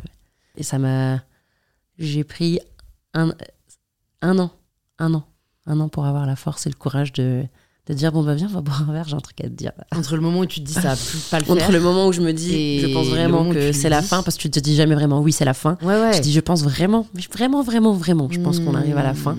et 0.56 0.62
ça 0.62 0.78
m'a 0.78 1.24
j'ai 1.98 2.24
pris 2.24 2.60
un 3.16 3.34
un 4.22 4.38
an 4.38 4.52
un 5.00 5.16
an 5.16 5.24
un 5.66 5.80
an 5.80 5.90
pour 5.90 6.06
avoir 6.06 6.28
la 6.28 6.36
force 6.36 6.68
et 6.68 6.70
le 6.70 6.76
courage 6.76 7.14
de 7.14 7.44
de 7.88 7.94
dire 7.96 8.12
bon 8.12 8.24
bah 8.24 8.36
viens 8.36 8.48
on 8.48 8.54
va 8.54 8.62
boire 8.62 8.88
un 8.88 8.94
verre 8.94 9.08
j'ai 9.08 9.16
un 9.16 9.20
truc 9.20 9.40
à 9.42 9.46
te 9.46 9.50
dire 9.50 9.72
Entre 9.96 10.16
le 10.16 10.22
moment 10.22 10.42
où 10.42 10.46
tu 10.46 10.60
te 10.62 10.66
dis 10.66 10.74
ça 10.74 10.82
va 10.82 10.96
plus 10.96 11.20
pas 11.32 11.40
le 11.40 11.46
faire. 11.46 11.56
entre 11.56 11.72
le 11.72 11.80
moment 11.80 12.08
où 12.08 12.14
je 12.14 12.22
me 12.22 12.34
dis 12.34 12.54
Et 12.56 12.80
je 12.82 12.94
pense 12.94 13.08
vraiment 13.08 13.50
que 13.52 13.72
c'est 13.72 13.90
la 13.90 14.02
fin 14.04 14.22
parce 14.22 14.38
que 14.38 14.44
tu 14.44 14.52
te 14.52 14.60
dis 14.60 14.76
jamais 14.76 14.94
vraiment 14.96 15.22
oui 15.22 15.32
c'est 15.32 15.46
la 15.46 15.54
fin 15.56 15.78
Ouais, 15.82 16.00
ouais. 16.00 16.14
je 16.14 16.22
dis, 16.22 16.32
je 16.32 16.40
pense 16.40 16.64
vraiment, 16.64 17.08
vraiment, 17.32 17.64
vraiment, 17.64 17.94
vraiment. 17.94 18.28
Je 18.32 18.40
pense 18.40 18.60
qu'on 18.60 18.76
arrive 18.76 18.98
à 18.98 19.04
la 19.04 19.14
fin, 19.16 19.36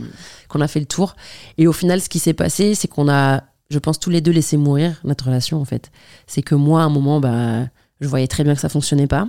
qu'on 0.49 0.61
a 0.61 0.69
fait 0.69 0.81
le 0.81 0.87
tour. 0.87 1.15
Et 1.59 1.67
au 1.69 1.73
final, 1.73 2.01
ce 2.01 2.09
qui 2.09 2.19
s'est 2.19 2.33
passé, 2.35 2.75
c'est 2.75 2.89
qu'on 2.89 3.09
a, 3.09 3.43
je 3.71 3.79
pense, 3.79 3.99
tous 4.01 4.11
les 4.11 4.21
deux 4.21 4.33
laissé 4.33 4.57
mourir 4.57 5.01
notre 5.05 5.27
relation, 5.27 5.61
en 5.61 5.65
fait. 5.65 5.91
C'est 6.27 6.43
que 6.43 6.55
moi, 6.57 6.83
à 6.83 6.87
un 6.87 6.89
moment, 6.91 7.21
bah, 7.21 7.67
je 8.01 8.09
voyais 8.09 8.27
très 8.27 8.43
bien 8.43 8.55
que 8.55 8.61
ça 8.61 8.69
fonctionnait 8.69 9.07
pas. 9.07 9.29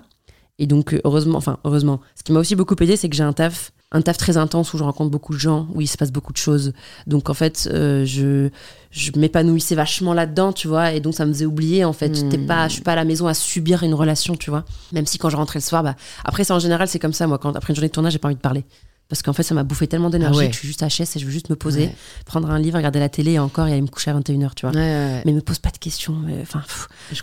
Et 0.57 0.66
donc, 0.68 0.99
heureusement, 1.03 1.38
enfin, 1.38 1.57
heureusement, 1.64 2.01
ce 2.16 2.24
qui 2.24 2.32
m'a 2.32 2.39
aussi 2.39 2.55
beaucoup 2.55 2.76
aidé, 2.82 2.95
c'est 2.95 3.09
que 3.09 3.16
j'ai 3.16 3.24
un 3.24 3.34
taf, 3.34 3.72
un 3.91 4.01
taf 4.01 4.17
très 4.17 4.37
intense 4.37 4.73
où 4.73 4.77
je 4.77 4.83
rencontre 4.83 5.11
beaucoup 5.11 5.33
de 5.33 5.39
gens, 5.39 5.67
où 5.73 5.81
il 5.81 5.87
se 5.87 5.97
passe 5.97 6.11
beaucoup 6.11 6.31
de 6.31 6.37
choses. 6.37 6.73
Donc, 7.07 7.29
en 7.29 7.33
fait, 7.33 7.69
euh, 7.73 8.05
je, 8.05 8.49
je 8.91 9.11
m'épanouissais 9.17 9.75
vachement 9.75 10.13
là-dedans, 10.13 10.53
tu 10.53 10.67
vois, 10.67 10.93
et 10.93 11.01
donc 11.01 11.13
ça 11.13 11.25
me 11.25 11.33
faisait 11.33 11.45
oublier, 11.45 11.83
en 11.83 11.93
fait. 11.93 12.23
Mm. 12.23 12.29
T'es 12.29 12.37
pas, 12.37 12.67
je 12.67 12.73
suis 12.73 12.81
pas 12.81 12.93
à 12.93 12.95
la 12.95 13.05
maison 13.05 13.27
à 13.27 13.33
subir 13.33 13.83
une 13.83 13.93
relation, 13.93 14.35
tu 14.35 14.49
vois. 14.49 14.63
Même 14.93 15.05
si 15.05 15.17
quand 15.17 15.29
je 15.29 15.35
rentrais 15.35 15.59
le 15.59 15.63
soir, 15.63 15.83
bah, 15.83 15.95
après, 16.23 16.43
ça 16.43 16.55
en 16.55 16.59
général, 16.59 16.87
c'est 16.87 16.99
comme 16.99 17.13
ça, 17.13 17.27
moi, 17.27 17.37
quand 17.37 17.55
après 17.55 17.73
une 17.73 17.75
journée 17.75 17.89
de 17.89 17.93
tournage, 17.93 18.13
j'ai 18.13 18.19
pas 18.19 18.29
envie 18.29 18.35
de 18.35 18.41
parler. 18.41 18.63
Parce 19.12 19.24
qu'en 19.24 19.34
fait, 19.34 19.43
ça 19.43 19.53
m'a 19.53 19.64
bouffé 19.64 19.88
tellement 19.88 20.09
d'énergie 20.09 20.39
Ah 20.39 20.43
ouais. 20.43 20.47
que 20.47 20.53
je 20.53 20.59
suis 20.59 20.68
juste 20.70 20.82
HS 20.84 21.18
et 21.18 21.20
je 21.20 21.26
veux 21.26 21.32
juste 21.34 21.49
me 21.49 21.57
poser, 21.57 21.82
Ouais. 21.88 21.95
prendre 22.26 22.49
un 22.49 22.57
livre, 22.57 22.78
regarder 22.78 22.99
la 22.99 23.09
télé 23.09 23.34
et 23.34 23.39
encore, 23.39 23.68
et 23.68 23.74
aller 23.74 23.82
me 23.82 23.88
coucher 23.88 24.09
à 24.09 24.14
21h, 24.14 24.55
tu 24.55 24.66
vois. 24.66 24.74
Ouais, 24.74 25.22
Mais 25.26 25.34
me 25.34 25.41
pose 25.41 25.59
pas 25.59 25.70
de 25.70 25.78
questions. 25.78 26.16
Enfin, 26.41 26.64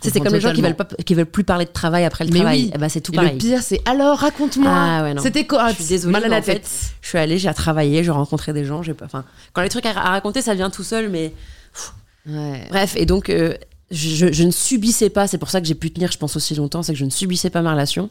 c'est 0.02 0.20
comme 0.20 0.34
les 0.34 0.40
gens 0.40 0.52
qui 0.52 0.60
veulent, 0.60 0.76
pas, 0.76 0.84
qui 0.84 1.14
veulent 1.14 1.24
plus 1.24 1.44
parler 1.44 1.64
de 1.64 1.70
travail 1.70 2.04
après 2.04 2.24
le 2.26 2.30
Mais 2.30 2.40
travail. 2.40 2.64
oui. 2.64 2.70
Eh 2.74 2.76
ben, 2.76 2.90
c'est 2.90 3.00
tout 3.00 3.12
Et 3.12 3.16
pareil. 3.16 3.32
le 3.32 3.38
pire, 3.38 3.62
c'est 3.62 3.80
alors 3.88 4.18
raconte-moi. 4.18 4.70
Ah. 4.70 5.12
C'était 5.22 5.46
quoi? 5.46 5.70
Je 5.70 5.76
suis 5.76 5.84
désolée, 5.86 6.12
Mal 6.12 6.24
à 6.24 6.28
la 6.28 6.42
fait, 6.42 6.56
tête. 6.56 6.70
Je 7.00 7.08
suis 7.08 7.16
allée, 7.16 7.38
j'ai 7.38 7.54
travaillé, 7.54 8.04
j'ai 8.04 8.10
rencontré 8.10 8.52
des 8.52 8.66
gens. 8.66 8.82
J'ai 8.82 8.92
pas, 8.92 9.06
enfin, 9.06 9.24
quand 9.54 9.62
les 9.62 9.70
trucs 9.70 9.86
à, 9.86 9.92
raconter, 9.94 10.42
ça 10.42 10.52
vient 10.54 10.68
tout 10.68 10.84
seul, 10.84 11.08
mais 11.08 11.32
bref. 12.70 12.96
Et 12.96 13.06
donc, 13.06 13.30
euh, 13.30 13.54
je, 13.90 14.30
je 14.30 14.44
ne 14.44 14.50
subissais 14.50 15.08
pas, 15.08 15.26
c'est 15.26 15.38
pour 15.38 15.48
ça 15.48 15.60
que 15.62 15.66
j'ai 15.66 15.74
pu 15.74 15.90
tenir, 15.90 16.12
je 16.12 16.18
pense, 16.18 16.36
aussi 16.36 16.54
longtemps, 16.54 16.82
c'est 16.82 16.92
que 16.92 16.98
je 16.98 17.06
ne 17.06 17.10
subissais 17.10 17.48
pas 17.48 17.62
ma 17.62 17.72
relation. 17.72 18.10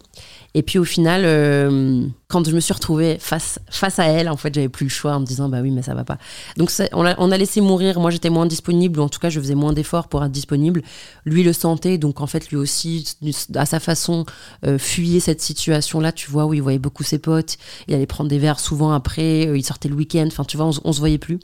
Et 0.55 0.63
puis 0.63 0.79
au 0.79 0.83
final, 0.83 1.21
euh, 1.23 2.03
quand 2.27 2.47
je 2.47 2.55
me 2.55 2.59
suis 2.59 2.73
retrouvée 2.73 3.17
face, 3.19 3.59
face 3.69 3.99
à 3.99 4.05
elle, 4.05 4.27
en 4.27 4.37
fait, 4.37 4.53
j'avais 4.53 4.69
plus 4.69 4.85
le 4.85 4.89
choix 4.89 5.15
en 5.15 5.19
me 5.19 5.25
disant, 5.25 5.49
bah 5.49 5.59
oui, 5.61 5.69
mais 5.69 5.83
ça 5.83 5.93
va 5.93 6.03
pas. 6.03 6.17
Donc 6.57 6.71
on 6.93 7.05
a, 7.05 7.13
on 7.19 7.31
a 7.31 7.37
laissé 7.37 7.61
mourir, 7.61 7.99
moi 7.99 8.09
j'étais 8.09 8.31
moins 8.31 8.47
disponible, 8.47 8.99
ou 8.99 9.03
en 9.03 9.09
tout 9.09 9.19
cas 9.19 9.29
je 9.29 9.39
faisais 9.39 9.55
moins 9.55 9.73
d'efforts 9.73 10.07
pour 10.07 10.23
être 10.23 10.31
disponible. 10.31 10.81
Lui 11.25 11.43
le 11.43 11.53
sentait, 11.53 11.99
donc 11.99 12.21
en 12.21 12.27
fait 12.27 12.49
lui 12.49 12.57
aussi, 12.57 13.05
à 13.53 13.67
sa 13.67 13.79
façon, 13.79 14.25
euh, 14.65 14.79
fuyait 14.79 15.19
cette 15.19 15.41
situation-là, 15.41 16.11
tu 16.11 16.31
vois, 16.31 16.47
où 16.47 16.55
il 16.55 16.61
voyait 16.61 16.79
beaucoup 16.79 17.03
ses 17.03 17.19
potes, 17.19 17.57
il 17.87 17.93
allait 17.93 18.07
prendre 18.07 18.29
des 18.29 18.39
verres 18.39 18.59
souvent 18.59 18.91
après, 18.93 19.47
euh, 19.47 19.57
il 19.57 19.63
sortait 19.63 19.89
le 19.89 19.95
week-end, 19.95 20.25
enfin 20.25 20.43
tu 20.43 20.57
vois, 20.57 20.65
on, 20.65 20.71
on 20.83 20.91
se 20.91 20.99
voyait 20.99 21.19
plus. 21.19 21.39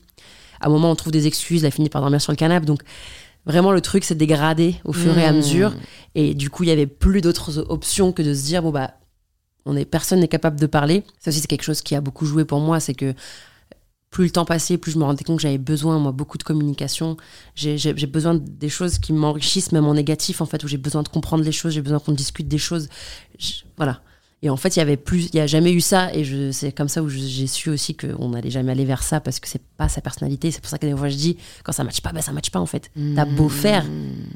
À 0.59 0.67
un 0.67 0.69
moment, 0.69 0.89
on 0.89 0.95
trouve 0.95 1.11
des 1.11 1.27
excuses, 1.27 1.61
il 1.61 1.65
a 1.65 1.71
fini 1.71 1.89
par 1.89 2.01
dormir 2.01 2.21
sur 2.21 2.31
le 2.31 2.37
canapé, 2.37 2.65
donc 2.65 2.81
Vraiment, 3.45 3.71
le 3.73 3.81
truc 3.81 4.03
s'est 4.05 4.15
dégradé 4.15 4.75
au 4.85 4.93
fur 4.93 5.17
et 5.17 5.25
à 5.25 5.33
Mmh. 5.33 5.35
mesure. 5.35 5.73
Et 6.15 6.33
du 6.33 6.49
coup, 6.49 6.63
il 6.63 6.69
y 6.69 6.71
avait 6.71 6.87
plus 6.87 7.21
d'autres 7.21 7.65
options 7.69 8.11
que 8.13 8.21
de 8.21 8.33
se 8.33 8.45
dire, 8.45 8.61
bon, 8.63 8.71
bah, 8.71 8.93
on 9.65 9.75
est, 9.75 9.85
personne 9.85 10.19
n'est 10.21 10.27
capable 10.27 10.59
de 10.59 10.65
parler. 10.65 11.03
Ça 11.19 11.29
aussi, 11.29 11.39
c'est 11.41 11.47
quelque 11.47 11.63
chose 11.63 11.81
qui 11.81 11.95
a 11.95 12.01
beaucoup 12.01 12.25
joué 12.25 12.45
pour 12.45 12.59
moi. 12.59 12.79
C'est 12.79 12.93
que 12.93 13.13
plus 14.09 14.25
le 14.25 14.29
temps 14.31 14.45
passait, 14.45 14.77
plus 14.77 14.91
je 14.91 14.97
me 14.99 15.03
rendais 15.03 15.23
compte 15.23 15.37
que 15.37 15.41
j'avais 15.41 15.57
besoin, 15.57 15.97
moi, 15.99 16.11
beaucoup 16.11 16.37
de 16.37 16.43
communication. 16.43 17.17
J'ai 17.55 17.77
besoin 18.05 18.35
des 18.35 18.69
choses 18.69 18.97
qui 18.99 19.11
m'enrichissent, 19.11 19.71
même 19.71 19.85
en 19.85 19.93
négatif, 19.95 20.39
en 20.39 20.45
fait, 20.45 20.63
où 20.63 20.67
j'ai 20.67 20.77
besoin 20.77 21.01
de 21.03 21.09
comprendre 21.09 21.43
les 21.43 21.51
choses, 21.51 21.73
j'ai 21.73 21.81
besoin 21.81 21.99
qu'on 21.99 22.11
discute 22.13 22.47
des 22.47 22.57
choses. 22.59 22.87
Je- 23.39 23.63
voilà. 23.75 24.01
Et 24.45 24.49
en 24.49 24.57
fait, 24.57 24.75
il 24.75 24.79
y 24.79 24.81
avait 24.81 24.97
plus, 24.97 25.29
il 25.31 25.37
y 25.37 25.39
a 25.39 25.47
jamais 25.47 25.71
eu 25.71 25.79
ça, 25.79 26.13
et 26.13 26.23
je, 26.25 26.51
c'est 26.51 26.71
comme 26.73 26.89
ça 26.89 27.01
où 27.01 27.07
j'ai 27.09 27.47
su 27.47 27.69
aussi 27.69 27.95
qu'on 27.95 28.29
n'allait 28.29 28.51
jamais 28.51 28.73
aller 28.73 28.83
vers 28.83 29.01
ça 29.01 29.21
parce 29.21 29.39
que 29.39 29.47
c'est 29.47 29.61
pas 29.77 29.87
sa 29.87 30.01
personnalité. 30.01 30.51
C'est 30.51 30.59
pour 30.59 30.69
ça 30.69 30.77
que 30.77 30.85
des 30.85 30.95
fois 30.95 31.07
je 31.07 31.15
dis, 31.15 31.37
quand 31.63 31.71
ça 31.71 31.83
matche 31.85 32.01
pas, 32.01 32.11
bah 32.11 32.21
ça 32.21 32.33
matche 32.33 32.51
pas 32.51 32.59
en 32.59 32.65
fait. 32.65 32.91
T'as 33.15 33.23
beau 33.25 33.47
faire, 33.49 33.85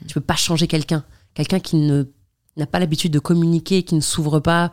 tu 0.07 0.13
peux 0.13 0.21
pas 0.21 0.35
changer 0.37 0.65
quelqu'un. 0.67 1.03
Quelqu'un 1.33 1.59
qui 1.59 1.75
ne 1.75 2.05
n'a 2.55 2.65
pas 2.65 2.79
l'habitude 2.79 3.11
de 3.11 3.19
communiquer, 3.19 3.83
qui 3.83 3.93
ne 3.95 3.99
s'ouvre 4.01 4.39
pas, 4.39 4.71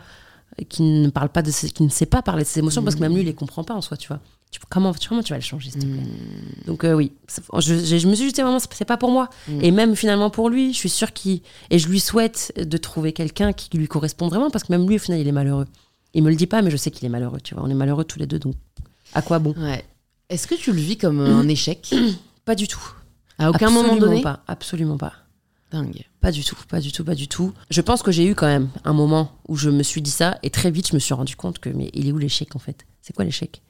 qui 0.68 0.82
ne 0.82 1.08
parle 1.10 1.28
pas 1.30 1.42
de 1.42 1.50
ses- 1.50 1.68
qui 1.70 1.82
ne 1.82 1.88
sait 1.90 2.06
pas 2.06 2.22
parler 2.22 2.44
de 2.44 2.48
ses 2.48 2.60
émotions 2.60 2.82
parce 2.84 2.94
que 2.94 3.00
même 3.00 3.12
lui 3.12 3.22
il 3.22 3.26
les 3.26 3.34
comprend 3.34 3.64
pas 3.64 3.74
en 3.74 3.80
soi, 3.82 3.96
tu 3.96 4.06
vois. 4.08 4.20
Tu, 4.54 4.60
comment, 4.70 4.94
tu- 4.94 5.08
comment 5.08 5.20
tu 5.24 5.32
vas 5.32 5.38
le 5.38 5.42
changer 5.42 5.70
s'il 5.70 5.80
te 5.80 5.86
plaît 5.86 6.02
Donc 6.66 6.84
euh, 6.84 6.92
oui, 6.94 7.10
c'est- 7.26 7.42
je, 7.58 7.74
je- 7.74 7.98
je 7.98 8.06
me 8.06 8.14
suis 8.14 8.22
juste 8.26 8.36
dit 8.36 8.42
vraiment 8.42 8.60
c'est 8.60 8.84
pas 8.84 8.96
pour 8.96 9.10
moi 9.10 9.28
et 9.48 9.72
même 9.72 9.96
finalement 9.96 10.30
pour 10.30 10.48
lui, 10.48 10.72
je 10.72 10.78
suis 10.78 10.88
sûre 10.88 11.12
qu'il 11.12 11.40
et 11.70 11.80
je 11.80 11.88
lui 11.88 11.98
souhaite 11.98 12.52
de 12.56 12.76
trouver 12.76 13.12
quelqu'un 13.12 13.52
qui 13.52 13.76
lui 13.76 13.88
correspond 13.88 14.28
vraiment 14.28 14.50
parce 14.50 14.62
que 14.62 14.70
même 14.72 14.86
lui 14.88 14.94
au 14.94 14.98
final 15.00 15.18
il 15.20 15.26
est 15.26 15.32
malheureux. 15.32 15.66
Il 16.14 16.22
me 16.22 16.30
le 16.30 16.36
dit 16.36 16.46
pas 16.46 16.62
mais 16.62 16.70
je 16.70 16.76
sais 16.76 16.92
qu'il 16.92 17.04
est 17.04 17.08
malheureux, 17.08 17.40
tu 17.42 17.56
vois. 17.56 17.64
On 17.64 17.68
est 17.68 17.74
malheureux 17.74 18.04
tous 18.04 18.20
les 18.20 18.26
deux 18.28 18.38
donc 18.38 18.54
à 19.12 19.22
quoi 19.22 19.40
bon? 19.40 19.54
Ouais. 19.58 19.84
Est-ce 20.28 20.46
que 20.46 20.54
tu 20.54 20.70
le 20.72 20.78
vis 20.80 20.98
comme 20.98 21.18
un 21.20 21.48
échec? 21.48 21.92
Pas 22.44 22.54
du 22.54 22.68
tout. 22.68 22.92
À 23.38 23.50
aucun 23.50 23.70
moment 23.70 23.96
donné? 23.96 24.22
pas, 24.22 24.44
absolument 24.46 24.98
pas. 24.98 25.14
Dingue. 25.72 26.04
Pas 26.20 26.30
du 26.30 26.44
tout, 26.44 26.54
pas 26.68 26.78
du 26.78 26.92
tout, 26.92 27.02
pas 27.02 27.16
du 27.16 27.26
tout. 27.26 27.52
Je 27.70 27.80
pense 27.80 28.04
que 28.04 28.12
j'ai 28.12 28.24
eu 28.24 28.36
quand 28.36 28.46
même 28.46 28.68
un 28.84 28.92
moment 28.92 29.32
où 29.48 29.56
je 29.56 29.68
me 29.70 29.82
suis 29.82 30.00
dit 30.00 30.12
ça 30.12 30.38
et 30.44 30.50
très 30.50 30.70
vite 30.70 30.86
je 30.90 30.94
me 30.94 31.00
suis 31.00 31.12
rendu 31.14 31.34
compte 31.34 31.58
que 31.58 31.70
mais 31.70 31.90
il 31.94 32.06
est 32.06 32.12
où 32.12 32.18
l'échec 32.18 32.54
en 32.54 32.60
fait? 32.60 32.86
C'est 33.02 33.12
quoi 33.16 33.24
l'échec? 33.24 33.60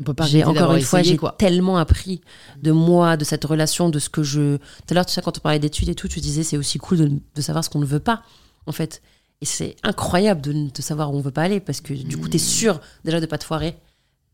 On 0.00 0.02
peut 0.02 0.14
pas 0.14 0.26
J'ai 0.26 0.44
encore 0.44 0.74
une 0.74 0.82
fois 0.82 1.02
j'ai 1.02 1.18
tellement 1.38 1.76
appris 1.76 2.22
de 2.62 2.72
moi, 2.72 3.16
de 3.16 3.24
cette 3.24 3.44
relation, 3.44 3.90
de 3.90 3.98
ce 3.98 4.08
que 4.08 4.22
je. 4.22 4.56
Tout 4.56 4.62
à 4.90 4.94
l'heure 4.94 5.06
tu 5.06 5.12
sais 5.12 5.20
quand 5.20 5.36
on 5.36 5.40
parlait 5.40 5.58
d'études 5.58 5.90
et 5.90 5.94
tout, 5.94 6.08
tu 6.08 6.20
disais 6.20 6.42
c'est 6.42 6.56
aussi 6.56 6.78
cool 6.78 6.98
de, 6.98 7.12
de 7.34 7.40
savoir 7.42 7.64
ce 7.64 7.70
qu'on 7.70 7.80
ne 7.80 7.86
veut 7.86 8.00
pas 8.00 8.22
en 8.66 8.72
fait. 8.72 9.02
Et 9.42 9.46
c'est 9.46 9.76
incroyable 9.82 10.40
de, 10.40 10.70
de 10.70 10.82
savoir 10.82 11.12
où 11.12 11.16
on 11.16 11.20
veut 11.20 11.30
pas 11.30 11.42
aller 11.42 11.60
parce 11.60 11.80
que 11.80 11.92
du 11.92 12.16
coup 12.16 12.28
tu 12.28 12.36
es 12.36 12.40
sûr 12.40 12.80
déjà 13.04 13.20
de 13.20 13.26
pas 13.26 13.38
te 13.38 13.44
foirer. 13.44 13.76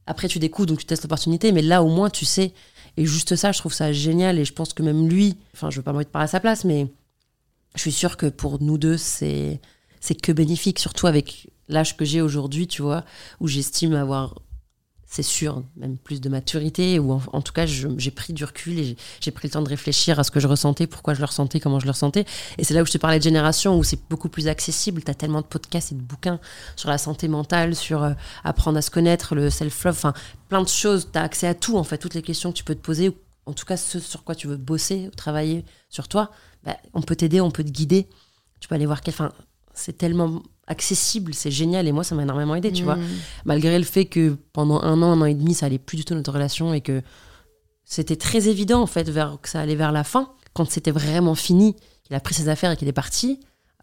Après 0.06 0.28
tu 0.28 0.38
découvres 0.38 0.66
donc 0.66 0.78
tu 0.78 0.86
testes 0.86 1.02
l'opportunité, 1.02 1.50
mais 1.50 1.62
là 1.62 1.82
au 1.82 1.88
moins 1.88 2.10
tu 2.10 2.24
sais. 2.24 2.52
Et 2.96 3.04
juste 3.04 3.36
ça, 3.36 3.52
je 3.52 3.58
trouve 3.58 3.74
ça 3.74 3.92
génial 3.92 4.38
et 4.38 4.44
je 4.44 4.52
pense 4.52 4.72
que 4.72 4.82
même 4.82 5.08
lui, 5.08 5.36
enfin 5.54 5.70
je 5.70 5.76
veux 5.76 5.82
pas 5.82 5.92
me 5.92 6.02
parler 6.04 6.24
à 6.24 6.28
sa 6.28 6.40
place, 6.40 6.64
mais 6.64 6.86
je 7.74 7.80
suis 7.80 7.92
sûre 7.92 8.16
que 8.16 8.26
pour 8.26 8.62
nous 8.62 8.78
deux, 8.78 8.96
c'est 8.96 9.60
c'est 10.00 10.14
que 10.14 10.32
bénéfique, 10.32 10.78
surtout 10.78 11.06
avec 11.06 11.48
l'âge 11.68 11.96
que 11.96 12.04
j'ai 12.04 12.20
aujourd'hui, 12.20 12.66
tu 12.68 12.82
vois, 12.82 13.04
où 13.40 13.48
j'estime 13.48 13.94
avoir, 13.94 14.40
c'est 15.16 15.22
sûr, 15.22 15.62
même 15.78 15.96
plus 15.96 16.20
de 16.20 16.28
maturité, 16.28 16.98
ou 16.98 17.10
en, 17.10 17.40
tout 17.40 17.54
cas, 17.54 17.64
j'ai 17.64 18.10
pris 18.10 18.34
du 18.34 18.44
recul 18.44 18.78
et 18.78 18.96
j'ai- 19.20 19.30
pris 19.30 19.48
le 19.48 19.52
temps 19.52 19.62
de 19.62 19.68
réfléchir 19.68 20.18
à 20.18 20.24
ce 20.24 20.30
que 20.30 20.40
je 20.40 20.46
ressentais, 20.46 20.86
pourquoi 20.86 21.14
je 21.14 21.20
le 21.20 21.24
ressentais, 21.24 21.58
comment 21.58 21.80
je 21.80 21.86
le 21.86 21.92
ressentais. 21.92 22.26
Et 22.58 22.64
c'est 22.64 22.74
là 22.74 22.82
où 22.82 22.86
je 22.86 22.92
te 22.92 22.98
parlais 22.98 23.16
de 23.18 23.24
génération, 23.24 23.78
où 23.78 23.82
c'est 23.82 23.98
beaucoup 24.10 24.28
plus 24.28 24.46
accessible. 24.46 25.02
Tu 25.02 25.14
tellement 25.14 25.40
de 25.40 25.46
podcasts 25.46 25.92
et 25.92 25.94
de 25.94 26.02
bouquins 26.02 26.38
sur 26.76 26.90
la 26.90 26.98
santé 26.98 27.28
mentale, 27.28 27.74
sur 27.74 28.02
euh, 28.02 28.12
apprendre 28.44 28.76
à 28.76 28.82
se 28.82 28.90
connaître, 28.90 29.34
le 29.34 29.48
self-love, 29.48 29.94
enfin, 29.94 30.12
plein 30.50 30.60
de 30.62 30.68
choses. 30.68 31.08
Tu 31.10 31.18
as 31.18 31.22
accès 31.22 31.46
à 31.46 31.54
tout, 31.54 31.78
en 31.78 31.84
fait, 31.84 31.96
toutes 31.96 32.14
les 32.14 32.20
questions 32.22 32.52
que 32.52 32.58
tu 32.58 32.64
peux 32.64 32.74
te 32.74 32.82
poser, 32.82 33.08
ou 33.08 33.14
en 33.46 33.54
tout 33.54 33.64
cas, 33.64 33.78
ce 33.78 33.98
sur 33.98 34.22
quoi 34.22 34.34
tu 34.34 34.48
veux 34.48 34.58
bosser, 34.58 35.08
ou 35.10 35.16
travailler 35.16 35.64
sur 35.88 36.08
toi, 36.08 36.30
bah, 36.62 36.76
on 36.92 37.00
peut 37.00 37.16
t'aider, 37.16 37.40
on 37.40 37.50
peut 37.50 37.64
te 37.64 37.70
guider. 37.70 38.06
Tu 38.60 38.68
peux 38.68 38.74
aller 38.74 38.84
voir 38.86 39.00
quel. 39.00 39.14
Enfin, 39.14 39.32
c'est 39.72 39.96
tellement 39.96 40.42
accessible, 40.66 41.34
c'est 41.34 41.50
génial. 41.50 41.86
Et 41.86 41.92
moi, 41.92 42.04
ça 42.04 42.14
m'a 42.14 42.22
énormément 42.22 42.54
aidé, 42.54 42.72
tu 42.72 42.82
vois. 42.82 42.98
Malgré 43.44 43.78
le 43.78 43.84
fait 43.84 44.06
que 44.06 44.36
pendant 44.52 44.80
un 44.82 45.02
an, 45.02 45.12
un 45.12 45.20
an 45.20 45.24
et 45.24 45.34
demi, 45.34 45.54
ça 45.54 45.66
allait 45.66 45.78
plus 45.78 45.96
du 45.96 46.04
tout 46.04 46.14
notre 46.14 46.32
relation 46.32 46.74
et 46.74 46.80
que 46.80 47.02
c'était 47.84 48.16
très 48.16 48.48
évident, 48.48 48.82
en 48.82 48.86
fait, 48.86 49.08
vers, 49.08 49.38
que 49.40 49.48
ça 49.48 49.60
allait 49.60 49.76
vers 49.76 49.92
la 49.92 50.04
fin. 50.04 50.32
Quand 50.54 50.68
c'était 50.70 50.90
vraiment 50.90 51.34
fini, 51.34 51.76
qu'il 52.02 52.16
a 52.16 52.20
pris 52.20 52.34
ses 52.34 52.48
affaires 52.48 52.72
et 52.72 52.76
qu'il 52.76 52.88
est 52.88 52.92
parti, 52.92 53.40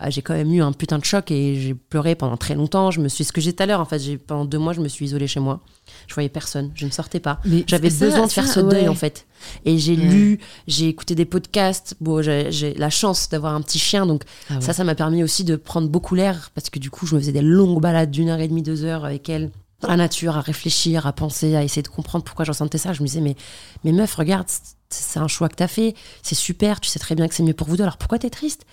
j'ai 0.09 0.21
quand 0.21 0.33
même 0.33 0.51
eu 0.53 0.61
un 0.61 0.73
putain 0.73 0.97
de 0.99 1.05
choc 1.05 1.31
et 1.31 1.55
j'ai 1.59 1.73
pleuré 1.75 2.15
pendant 2.15 2.35
très 2.35 2.55
longtemps. 2.55 2.91
Je 2.91 2.99
me 2.99 3.07
suis, 3.07 3.23
ce 3.23 3.31
que 3.31 3.39
j'ai 3.41 3.53
tout 3.53 3.63
à 3.63 3.65
l'heure, 3.65 3.79
en 3.79 3.85
fait, 3.85 3.99
j'ai, 3.99 4.17
pendant 4.17 4.43
deux 4.45 4.57
mois, 4.57 4.73
je 4.73 4.81
me 4.81 4.87
suis 4.87 5.05
isolée 5.05 5.27
chez 5.27 5.39
moi. 5.39 5.61
Je 6.07 6.13
voyais 6.13 6.29
personne, 6.29 6.71
je 6.75 6.85
ne 6.85 6.91
sortais 6.91 7.19
pas. 7.19 7.39
J'avais 7.67 7.89
besoin 7.89 8.25
de 8.27 8.31
faire 8.31 8.47
ça, 8.47 8.53
ce 8.55 8.59
deuil 8.59 8.83
ouais. 8.83 8.87
en 8.87 8.95
fait. 8.95 9.25
Et 9.65 9.77
j'ai 9.77 9.95
Ouais. 9.95 10.07
lu, 10.09 10.39
j'ai 10.67 10.87
écouté 10.87 11.15
des 11.15 11.25
podcasts. 11.25 11.95
Bon, 12.01 12.21
j'ai 12.21 12.73
la 12.73 12.89
chance 12.89 13.29
d'avoir 13.29 13.53
un 13.53 13.61
petit 13.61 13.79
chien, 13.79 14.05
donc 14.05 14.23
Ah 14.49 14.55
ouais. 14.55 14.61
ça, 14.61 14.73
ça 14.73 14.83
m'a 14.83 14.95
permis 14.95 15.23
aussi 15.23 15.43
de 15.43 15.55
prendre 15.55 15.87
beaucoup 15.89 16.15
l'air 16.15 16.51
parce 16.55 16.69
que 16.69 16.79
du 16.79 16.89
coup, 16.89 17.05
je 17.05 17.15
me 17.15 17.19
faisais 17.19 17.31
des 17.31 17.41
longues 17.41 17.81
balades 17.81 18.11
d'une 18.11 18.29
heure 18.29 18.39
et 18.39 18.47
demie, 18.47 18.63
deux 18.63 18.83
heures 18.83 19.05
avec 19.05 19.29
elle 19.29 19.51
dans 19.81 19.89
la 19.89 19.97
nature, 19.97 20.37
à 20.37 20.41
réfléchir, 20.41 21.05
à 21.05 21.13
penser, 21.13 21.55
à 21.55 21.63
essayer 21.63 21.81
de 21.83 21.87
comprendre 21.89 22.23
pourquoi 22.23 22.45
je 22.45 22.51
ressentais 22.51 22.77
ça. 22.77 22.93
Je 22.93 23.01
me 23.01 23.07
disais, 23.07 23.19
mais, 23.21 23.35
mais 23.83 23.91
meuf, 23.91 24.15
regarde, 24.15 24.47
c'est- 24.47 24.75
c'est 24.89 25.19
un 25.19 25.27
choix 25.27 25.49
que 25.49 25.55
t'as 25.55 25.67
fait, 25.67 25.93
c'est 26.21 26.35
super, 26.35 26.79
tu 26.79 26.87
sais 26.89 26.99
très 26.99 27.15
bien 27.15 27.27
que 27.27 27.33
c'est 27.35 27.43
mieux 27.43 27.53
pour 27.53 27.67
vous 27.67 27.75
deux, 27.77 27.83
alors 27.83 27.97
pourquoi 27.97 28.17
t'es 28.19 28.29
triste? 28.29 28.65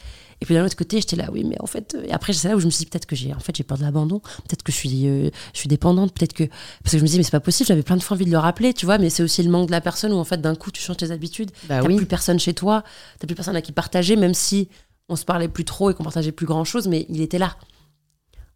Et 0.42 0.46
puis 0.46 0.54
d'un 0.54 0.64
autre 0.64 0.76
côté, 0.76 0.98
j'étais 1.00 1.16
là, 1.16 1.28
oui, 1.32 1.44
mais 1.44 1.56
en 1.60 1.66
fait, 1.66 1.94
euh, 1.94 2.04
et 2.06 2.12
après, 2.12 2.32
c'est 2.32 2.48
là 2.48 2.56
où 2.56 2.60
je 2.60 2.64
me 2.64 2.70
suis 2.70 2.84
dit, 2.84 2.90
peut-être 2.90 3.04
que 3.06 3.14
j'ai, 3.14 3.34
en 3.34 3.40
fait, 3.40 3.54
j'ai 3.54 3.62
peur 3.62 3.76
de 3.76 3.82
l'abandon, 3.82 4.20
peut-être 4.20 4.62
que 4.62 4.72
je 4.72 4.76
suis, 4.78 5.06
euh, 5.06 5.28
je 5.52 5.58
suis 5.58 5.68
dépendante, 5.68 6.14
peut-être 6.14 6.32
que, 6.32 6.44
parce 6.82 6.92
que 6.92 6.98
je 6.98 7.02
me 7.02 7.06
disais, 7.06 7.18
mais 7.18 7.24
c'est 7.24 7.30
pas 7.30 7.40
possible, 7.40 7.66
j'avais 7.68 7.82
plein 7.82 7.96
de 7.96 8.02
fois 8.02 8.16
envie 8.16 8.24
de 8.24 8.30
le 8.30 8.38
rappeler, 8.38 8.72
tu 8.72 8.86
vois, 8.86 8.96
mais 8.96 9.10
c'est 9.10 9.22
aussi 9.22 9.42
le 9.42 9.50
manque 9.50 9.66
de 9.66 9.72
la 9.72 9.82
personne 9.82 10.12
où 10.12 10.16
en 10.16 10.24
fait, 10.24 10.40
d'un 10.40 10.54
coup, 10.54 10.70
tu 10.70 10.80
changes 10.80 10.96
tes 10.96 11.10
habitudes, 11.10 11.50
Bah 11.68 11.80
t'as 11.82 11.86
oui. 11.86 11.96
plus 11.96 12.06
personne 12.06 12.38
chez 12.40 12.54
toi, 12.54 12.84
t'as 13.18 13.26
plus 13.26 13.34
personne 13.36 13.54
à 13.54 13.60
qui 13.60 13.72
partager, 13.72 14.16
même 14.16 14.32
si 14.32 14.68
on 15.10 15.16
se 15.16 15.26
parlait 15.26 15.48
plus 15.48 15.64
trop 15.66 15.90
et 15.90 15.94
qu'on 15.94 16.04
partageait 16.04 16.32
plus 16.32 16.46
grand 16.46 16.64
chose, 16.64 16.88
mais 16.88 17.04
il 17.10 17.20
était 17.20 17.38
là. 17.38 17.56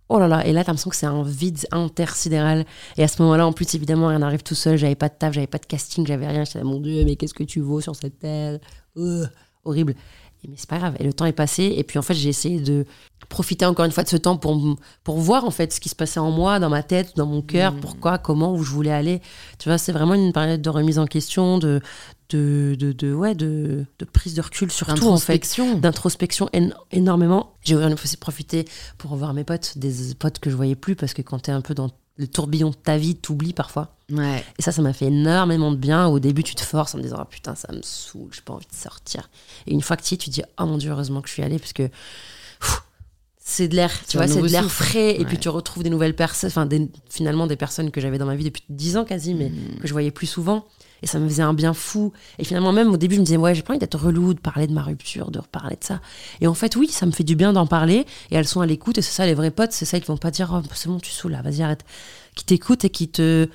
Oh 0.09 0.19
là 0.19 0.29
là, 0.29 0.47
et 0.47 0.53
là, 0.53 0.63
t'as 0.65 0.73
l'impression 0.73 0.91
que 0.91 0.97
c'est 0.97 1.07
un 1.07 1.23
vide 1.23 1.59
intersidéral. 1.73 2.67
Et 2.99 3.03
à 3.03 3.09
ce 3.09 3.21
moment-là, 3.23 3.47
en 3.47 3.53
plus, 3.53 3.75
évidemment, 3.75 4.09
rien 4.09 4.19
n'arrive 4.19 4.43
tout 4.43 4.55
seul. 4.55 4.77
J'avais 4.77 4.95
pas 4.95 5.09
de 5.09 5.15
taf, 5.19 5.33
j'avais 5.33 5.47
pas 5.47 5.57
de 5.59 5.65
casting, 5.65 6.07
j'avais 6.07 6.27
rien. 6.27 6.45
J'étais 6.45 6.59
là, 6.59 6.65
mon 6.65 6.79
Dieu, 6.79 7.05
mais 7.05 7.17
qu'est-ce 7.17 7.33
que 7.35 7.43
tu 7.43 7.61
vaux 7.61 7.81
sur 7.81 7.97
cette 7.97 8.19
terre? 8.19 8.59
Euh, 8.99 9.27
Horrible. 9.65 9.95
Mais 10.49 10.55
c'est 10.57 10.69
pas 10.69 10.79
grave. 10.79 10.95
Et 10.99 11.05
le 11.05 11.13
temps 11.13 11.25
est 11.27 11.33
passé. 11.33 11.75
Et 11.77 11.85
puis, 11.85 11.99
en 11.99 12.03
fait, 12.03 12.15
j'ai 12.15 12.29
essayé 12.29 12.61
de 12.61 12.85
profiter 13.29 13.65
encore 13.65 13.85
une 13.87 13.91
fois 13.93 14.03
de 14.05 14.09
ce 14.09 14.17
temps 14.17 14.37
pour, 14.37 14.77
pour 15.03 15.17
voir, 15.19 15.45
en 15.45 15.51
fait, 15.51 15.73
ce 15.73 15.81
qui 15.81 15.89
se 15.89 15.95
passait 15.97 16.21
en 16.21 16.31
moi, 16.31 16.59
dans 16.59 16.69
ma 16.69 16.83
tête, 16.83 17.17
dans 17.17 17.27
mon 17.27 17.41
cœur, 17.43 17.73
Mhm. 17.73 17.81
pourquoi, 17.81 18.19
comment, 18.19 18.53
où 18.55 18.63
je 18.63 18.71
voulais 18.71 18.93
aller. 18.93 19.21
Tu 19.59 19.69
vois, 19.69 19.79
c'est 19.79 19.93
vraiment 19.93 20.15
une 20.15 20.33
période 20.33 20.61
de 20.61 20.71
remise 20.71 20.99
en 20.99 21.07
question, 21.07 21.59
de, 21.59 21.81
de, 22.31 22.77
de, 22.79 22.93
de- 22.93 23.15
ouais, 23.15 23.35
de, 23.35 23.85
de 23.99 24.05
prise 24.05 24.35
de 24.35 24.43
recul 24.43 24.71
surtout, 24.71 24.93
en 24.93 24.97
fait 25.19 25.33
Introspection. 25.35 25.79
d'introspection 25.79 26.49
én- 26.53 26.73
énormément. 26.93 27.53
J'ai 27.63 27.75
aussi 27.77 28.17
profité 28.17 28.67
pour 28.99 29.11
revoir 29.11 29.33
mes 29.35 29.45
potes, 29.45 29.79
des 29.79 30.15
potes 30.19 30.39
que 30.39 30.51
je 30.51 30.57
voyais 30.57 30.75
plus 30.77 30.97
parce 30.97 31.15
que 31.15 31.23
quand 31.23 31.39
t'es 31.41 31.53
un 31.53 31.61
peu 31.61 31.75
dans 31.75 31.91
le 32.17 32.29
tourbillon 32.29 32.71
de 32.71 32.75
ta 32.77 32.97
vie, 32.97 33.17
t'oublies 33.17 33.53
parfois. 33.53 33.97
Ouais. 34.11 34.45
Et 34.59 34.63
ça, 34.63 34.71
ça 34.73 34.83
m'a 34.83 34.93
fait 34.93 35.07
énormément 35.07 35.73
de 35.73 35.77
bien. 35.77 36.07
Au 36.07 36.19
début, 36.21 36.43
tu 36.45 36.55
te 36.55 36.63
forces 36.63 36.95
en 36.95 36.99
te 36.99 37.03
disant 37.03 37.19
oh, 37.21 37.25
putain, 37.25 37.55
ça 37.55 37.73
me 37.73 37.81
saoule, 37.83 38.29
j'ai 38.33 38.43
pas 38.43 38.53
envie 38.53 38.67
de 38.71 38.75
sortir. 38.77 39.29
Et 39.67 39.73
une 39.73 39.81
fois 39.83 39.97
que 39.97 40.03
tu 40.03 40.13
y 40.13 40.15
es, 40.15 40.19
tu 40.19 40.31
te 40.31 40.35
dis 40.35 40.43
oh 40.61 40.67
mon 40.67 40.79
dieu, 40.79 40.91
heureusement 40.91 41.21
que 41.23 41.29
je 41.29 41.33
suis 41.35 41.43
allée 41.43 41.59
parce 41.59 41.73
que 41.73 41.89
c'est 43.47 43.69
de 43.69 43.77
l'air, 43.77 43.93
tu 44.09 44.17
vois, 44.17 44.27
c'est 44.27 44.41
de 44.41 44.49
l'air 44.49 44.71
frais. 44.71 45.21
Et 45.21 45.25
puis 45.25 45.39
tu 45.39 45.49
retrouves 45.49 45.83
des 45.83 45.91
nouvelles 45.91 46.17
personnes, 46.17 46.49
enfin 46.49 46.65
des- 46.67 46.89
finalement 47.11 47.47
des 47.47 47.57
personnes 47.57 47.91
que 47.91 48.01
j'avais 48.01 48.17
dans 48.19 48.25
ma 48.27 48.37
vie 48.37 48.45
depuis 48.45 48.63
10 48.71 48.97
ans 48.97 49.05
quasi, 49.05 49.35
mais 49.35 49.51
Mm. 49.51 49.81
que 49.81 49.87
je 49.89 49.93
voyais 49.93 50.11
plus 50.11 50.27
souvent. 50.27 50.65
Et 51.03 51.07
ça 51.07 51.19
me 51.19 51.29
faisait 51.29 51.43
un 51.43 51.53
bien 51.55 51.75
fou. 51.75 52.13
Et 52.39 52.45
finalement, 52.45 52.73
même 52.73 52.91
au 52.91 52.97
début, 52.97 53.17
je 53.17 53.21
me 53.21 53.25
disais, 53.27 53.37
ouais, 53.37 53.55
j'ai 53.55 53.63
pas 53.63 53.73
envie 53.75 53.79
d'être 53.79 53.99
relou, 53.99 54.33
de 54.33 54.41
parler 54.41 54.67
de 54.67 54.73
ma 54.73 54.83
rupture, 54.83 55.31
de 55.31 55.39
reparler 55.39 55.77
de 55.77 55.85
ça. 55.85 56.01
Et 56.41 56.47
en 56.47 56.55
fait, 56.55 56.77
oui, 56.77 56.89
ça 56.89 57.05
me 57.05 57.11
fait 57.13 57.25
du 57.25 57.37
bien 57.37 57.53
d'en 57.53 57.67
parler. 57.67 58.07
Et 58.31 58.37
elles 58.37 58.49
sont 58.49 58.61
à 58.61 58.67
l'écoute. 58.67 58.97
Et 58.99 59.03
c'est 59.03 59.13
ça, 59.13 59.27
les 59.27 59.35
vrais 59.35 59.51
potes, 59.51 59.73
c'est 59.73 59.85
ça, 59.85 59.99
ils 59.99 60.05
vont 60.05 60.17
pas 60.17 60.31
dire, 60.31 60.51
oh, 60.55 60.67
c'est 60.75 60.89
bon, 60.89 60.99
tu 60.99 61.11
saoules 61.11 61.33
là, 61.33 61.43
vas-y, 61.43 61.63
arrête. 61.63 61.85
Qui 62.35 62.45
t'écoutent 62.45 62.85
et 62.85 62.91
qui 62.91 63.09
te. 63.09 63.49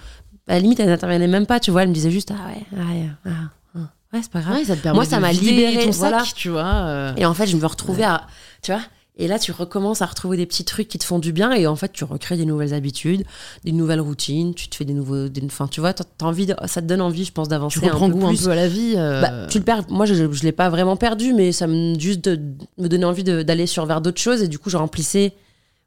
À 0.47 0.53
la 0.53 0.59
limite, 0.59 0.79
elles 0.79 0.89
n'intervenaient 0.89 1.27
même 1.27 1.45
pas, 1.45 1.59
tu 1.59 1.71
vois. 1.71 1.83
Elles 1.83 1.89
me 1.89 1.93
disaient 1.93 2.11
juste, 2.11 2.31
ah 2.31 2.47
ouais, 2.47 2.77
ouais, 2.79 3.09
ah, 3.25 3.29
ah. 3.75 3.79
ouais, 4.13 4.19
c'est 4.21 4.31
pas 4.31 4.41
grave. 4.41 4.55
Ouais, 4.57 4.65
ça 4.65 4.75
te 4.75 4.81
permet 4.81 4.95
Moi, 4.97 5.05
ça 5.05 5.19
m'a 5.19 5.31
vider 5.31 5.51
libérée, 5.51 5.85
ton 5.85 5.91
sac, 5.91 6.09
voilà. 6.09 6.23
tu 6.35 6.49
vois. 6.49 6.65
euh. 6.65 7.13
Et 7.17 7.25
en 7.25 7.33
fait, 7.33 7.47
je 7.47 7.57
me 7.57 7.65
retrouvais 7.65 8.03
à. 8.03 8.27
Tu 8.61 8.71
vois 8.71 8.81
Et 9.22 9.28
là, 9.28 9.38
tu 9.38 9.51
recommences 9.51 10.01
à 10.01 10.05
retrouver 10.05 10.38
des 10.38 10.45
petits 10.45 10.63
trucs 10.63 10.88
qui 10.88 10.97
te 10.97 11.03
font 11.03 11.20
du 11.20 11.34
bien 11.34 11.51
et 11.51 11.67
en 11.67 11.76
fait, 11.76 11.91
tu 11.91 12.05
recrées 12.05 12.38
des 12.38 12.45
nouvelles 12.45 12.74
habitudes, 12.74 13.24
des 13.65 13.74
nouvelles 13.74 13.99
routines, 13.99 14.53
tu 14.55 14.70
te 14.70 14.76
fais 14.76 14.86
des 14.86 14.93
nouveaux. 14.93 15.28
Des, 15.28 15.43
enfin, 15.45 15.67
tu 15.67 15.82
vois, 15.82 15.93
t'as 15.93 16.05
envie 16.22 16.45
de- 16.45 16.55
ça 16.67 16.82
te 16.82 16.88
donne 16.88 17.01
envie, 17.01 17.26
je 17.26 17.32
pense, 17.34 17.49
d'avancer 17.49 17.80
Tu 17.82 17.86
reprends 17.86 18.05
un 18.07 18.09
peu 18.09 18.15
goût 18.17 18.26
un 18.28 18.30
plus. 18.30 18.45
peu 18.45 18.51
à 18.51 18.55
la 18.55 18.67
vie. 18.70 18.93
euh, 18.95 19.22
Bah, 19.22 19.47
tu 19.47 19.57
le 19.59 19.65
perds. 19.65 19.84
Moi, 19.89 20.05
je 20.05 20.13
ne 20.15 20.28
l'ai 20.43 20.51
pas 20.53 20.70
vraiment 20.70 20.95
perdu, 20.95 21.34
mais 21.34 21.51
ça 21.51 21.67
me 21.67 21.99
juste 21.99 22.22
de, 22.24 22.39
me 22.78 22.88
donnait 22.88 23.05
envie 23.05 23.24
d'aller 23.26 23.67
sur 23.67 23.86
vers 23.86 23.99
d'autres 24.01 24.22
choses. 24.22 24.41
Et 24.41 24.47
du 24.47 24.57
coup, 24.57 24.70
je 24.70 24.78
remplissais. 24.78 25.34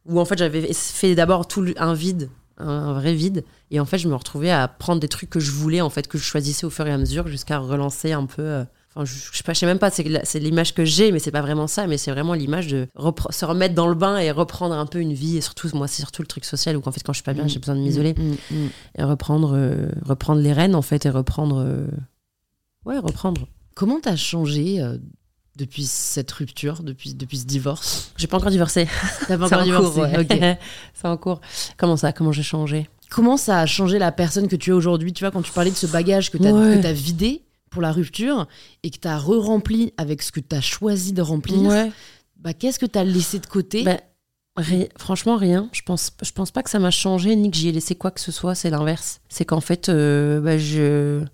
Ou 0.06 0.20
en 0.20 0.24
fait, 0.26 0.36
j'avais 0.36 0.70
fait 0.74 1.14
d'abord 1.14 1.48
tout 1.48 1.64
un 1.78 1.94
vide, 1.94 2.28
un, 2.58 2.68
un 2.68 2.92
vrai 2.92 3.14
vide. 3.14 3.44
Et 3.70 3.80
en 3.80 3.86
fait, 3.86 3.96
je 3.98 4.08
me 4.08 4.14
retrouvais 4.14 4.50
à 4.50 4.68
prendre 4.68 5.00
des 5.00 5.08
trucs 5.08 5.30
que 5.30 5.40
je 5.40 5.52
voulais, 5.52 5.80
en 5.80 5.88
fait, 5.88 6.06
que 6.06 6.18
je 6.18 6.22
choisissais 6.24 6.66
au 6.66 6.70
fur 6.70 6.86
et 6.86 6.92
à 6.92 6.98
mesure, 6.98 7.28
jusqu'à 7.28 7.56
relancer 7.58 8.12
un 8.12 8.26
peu. 8.26 8.64
Enfin, 8.94 9.04
je, 9.06 9.14
je 9.32 9.36
sais 9.36 9.42
pas, 9.42 9.52
je 9.54 9.58
sais 9.60 9.66
même 9.66 9.78
pas. 9.78 9.90
C'est 9.90 10.38
l'image 10.38 10.74
que 10.74 10.84
j'ai, 10.84 11.12
mais 11.12 11.18
c'est 11.18 11.30
pas 11.30 11.40
vraiment 11.40 11.66
ça. 11.66 11.86
Mais 11.86 11.96
c'est 11.98 12.10
vraiment 12.10 12.34
l'image 12.34 12.66
de 12.68 12.88
se 13.30 13.44
remettre 13.44 13.74
dans 13.74 13.86
le 13.88 13.94
bain 13.94 14.18
et 14.18 14.30
reprendre 14.30 14.74
un 14.74 14.86
peu 14.86 14.98
une 15.00 15.12
vie. 15.14 15.38
Et 15.38 15.40
surtout, 15.40 15.68
moi, 15.74 15.88
c'est 15.88 16.02
surtout 16.02 16.20
le 16.22 16.28
truc 16.28 16.44
social 16.44 16.76
où 16.76 16.82
en 16.84 16.92
fait, 16.92 17.02
quand 17.02 17.12
je 17.12 17.18
suis 17.18 17.24
pas 17.24 17.32
bien, 17.32 17.44
Mm. 17.44 17.48
j'ai 17.48 17.58
besoin 17.58 17.74
de 17.76 17.80
m'isoler 17.80 18.14
mm, 18.14 18.54
mm. 18.56 18.68
et 18.98 19.02
reprendre, 19.04 19.52
euh, 19.56 19.88
reprendre 20.04 20.40
les 20.42 20.52
rênes 20.52 20.74
en 20.74 20.82
fait 20.82 21.06
et 21.06 21.10
reprendre. 21.10 21.58
euh, 21.66 21.86
Ouais, 22.84 22.98
reprendre. 22.98 23.46
Comment 23.74 24.00
t'as 24.00 24.16
changé 24.16 24.80
euh, 24.82 24.98
depuis 25.56 25.84
cette 25.84 26.30
rupture, 26.32 26.82
depuis, 26.82 27.14
depuis 27.14 27.38
ce 27.38 27.46
divorce? 27.46 28.12
J'ai 28.16 28.26
pas 28.26 28.36
encore 28.38 28.50
divorcé. 28.50 28.88
T'as 29.28 29.38
pas 29.38 29.46
encore 29.46 29.60
en 29.60 29.64
divorcé 29.64 30.00
ouais. 30.00 30.58
C'est 30.94 31.06
en 31.08 31.16
cours. 31.16 31.40
Comment 31.76 31.96
ça 31.96 32.12
Comment 32.12 32.32
j'ai 32.32 32.42
changé? 32.42 32.88
Comment 33.10 33.36
ça 33.36 33.60
a 33.60 33.66
changé 33.66 33.98
la 33.98 34.10
personne 34.10 34.48
que 34.48 34.56
tu 34.56 34.70
es 34.70 34.72
aujourd'hui? 34.72 35.12
Tu 35.12 35.22
vois, 35.24 35.30
quand 35.30 35.42
tu 35.42 35.52
parlais 35.52 35.70
de 35.70 35.76
ce 35.76 35.86
bagage 35.86 36.30
que 36.30 36.38
tu 36.38 36.46
as, 36.46 36.52
Ouais. 36.52 36.92
vidé 36.92 37.42
pour 37.72 37.82
la 37.82 37.90
rupture 37.90 38.46
et 38.82 38.90
que 38.90 38.98
tu 38.98 39.08
as 39.08 39.18
re-rempli 39.18 39.92
avec 39.96 40.22
ce 40.22 40.30
que 40.30 40.40
tu 40.40 40.54
as 40.54 40.60
choisi 40.60 41.12
de 41.12 41.22
remplir, 41.22 41.56
bah, 42.36 42.52
qu'est-ce 42.54 42.78
que 42.78 42.86
tu 42.86 42.98
as 42.98 43.04
laissé 43.04 43.38
de 43.38 43.46
côté 43.46 43.82
ri- 44.56 44.88
franchement, 44.98 45.36
rien. 45.36 45.68
Je 45.72 45.82
pense, 45.82 46.10
je 46.22 46.30
pense 46.32 46.50
pas 46.50 46.62
que 46.62 46.70
ça 46.70 46.78
m'a 46.78 46.90
changé 46.90 47.34
ni 47.36 47.50
que 47.50 47.56
j'y 47.56 47.68
ai 47.68 47.72
laissé 47.72 47.94
quoi 47.94 48.10
que 48.10 48.20
ce 48.20 48.30
soit. 48.32 48.54
C'est 48.54 48.70
l'inverse. 48.70 49.20
C'est 49.28 49.44
qu'en 49.44 49.60
fait, 49.60 49.88
euh, 49.88 50.40
ben, 50.40 50.58
je. 50.58 51.24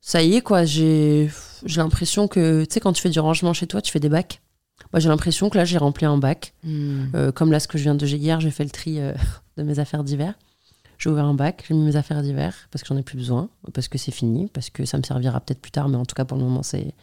Ça 0.00 0.22
y 0.22 0.34
est, 0.34 0.42
quoi. 0.42 0.64
J'ai 0.64 1.30
l'impression 1.76 2.28
que. 2.28 2.64
Tu 2.64 2.74
sais, 2.74 2.80
quand 2.80 2.92
tu 2.92 3.00
fais 3.00 3.10
du 3.10 3.20
rangement 3.20 3.52
chez 3.54 3.66
toi, 3.66 3.80
tu 3.80 3.90
fais 3.90 4.00
des 4.00 4.10
bacs. 4.10 4.42
Moi, 4.92 5.00
j'ai 5.00 5.08
l'impression 5.08 5.48
que 5.50 5.56
là, 5.56 5.64
j'ai 5.64 5.78
rempli 5.78 6.04
un 6.04 6.18
bac. 6.18 6.52
Hmm. 6.62 7.04
Euh, 7.14 7.32
comme 7.32 7.50
là, 7.50 7.60
ce 7.60 7.68
que 7.68 7.78
je 7.78 7.84
viens 7.84 7.94
de 7.94 8.06
hier, 8.06 8.40
j'ai 8.40 8.50
fait 8.50 8.64
le 8.64 8.70
tri 8.70 9.00
euh, 9.00 9.12
de 9.56 9.62
mes 9.62 9.78
affaires 9.78 10.04
d'hiver. 10.04 10.34
J'ai 11.04 11.10
ouvert 11.10 11.26
un 11.26 11.34
bac, 11.34 11.66
j'ai 11.68 11.74
mis 11.74 11.84
mes 11.84 11.96
affaires 11.96 12.22
d'hiver 12.22 12.56
parce 12.70 12.82
que 12.82 12.88
j'en 12.88 12.96
ai 12.96 13.02
plus 13.02 13.18
besoin, 13.18 13.50
parce 13.74 13.88
que 13.88 13.98
c'est 13.98 14.10
fini, 14.10 14.48
parce 14.54 14.70
que 14.70 14.86
ça 14.86 14.96
me 14.96 15.02
servira 15.02 15.38
peut-être 15.38 15.60
plus 15.60 15.70
tard, 15.70 15.90
mais 15.90 15.98
en 15.98 16.06
tout 16.06 16.14
cas 16.14 16.24
pour 16.24 16.38
le 16.38 16.44
moment 16.44 16.62
c'est 16.62 16.94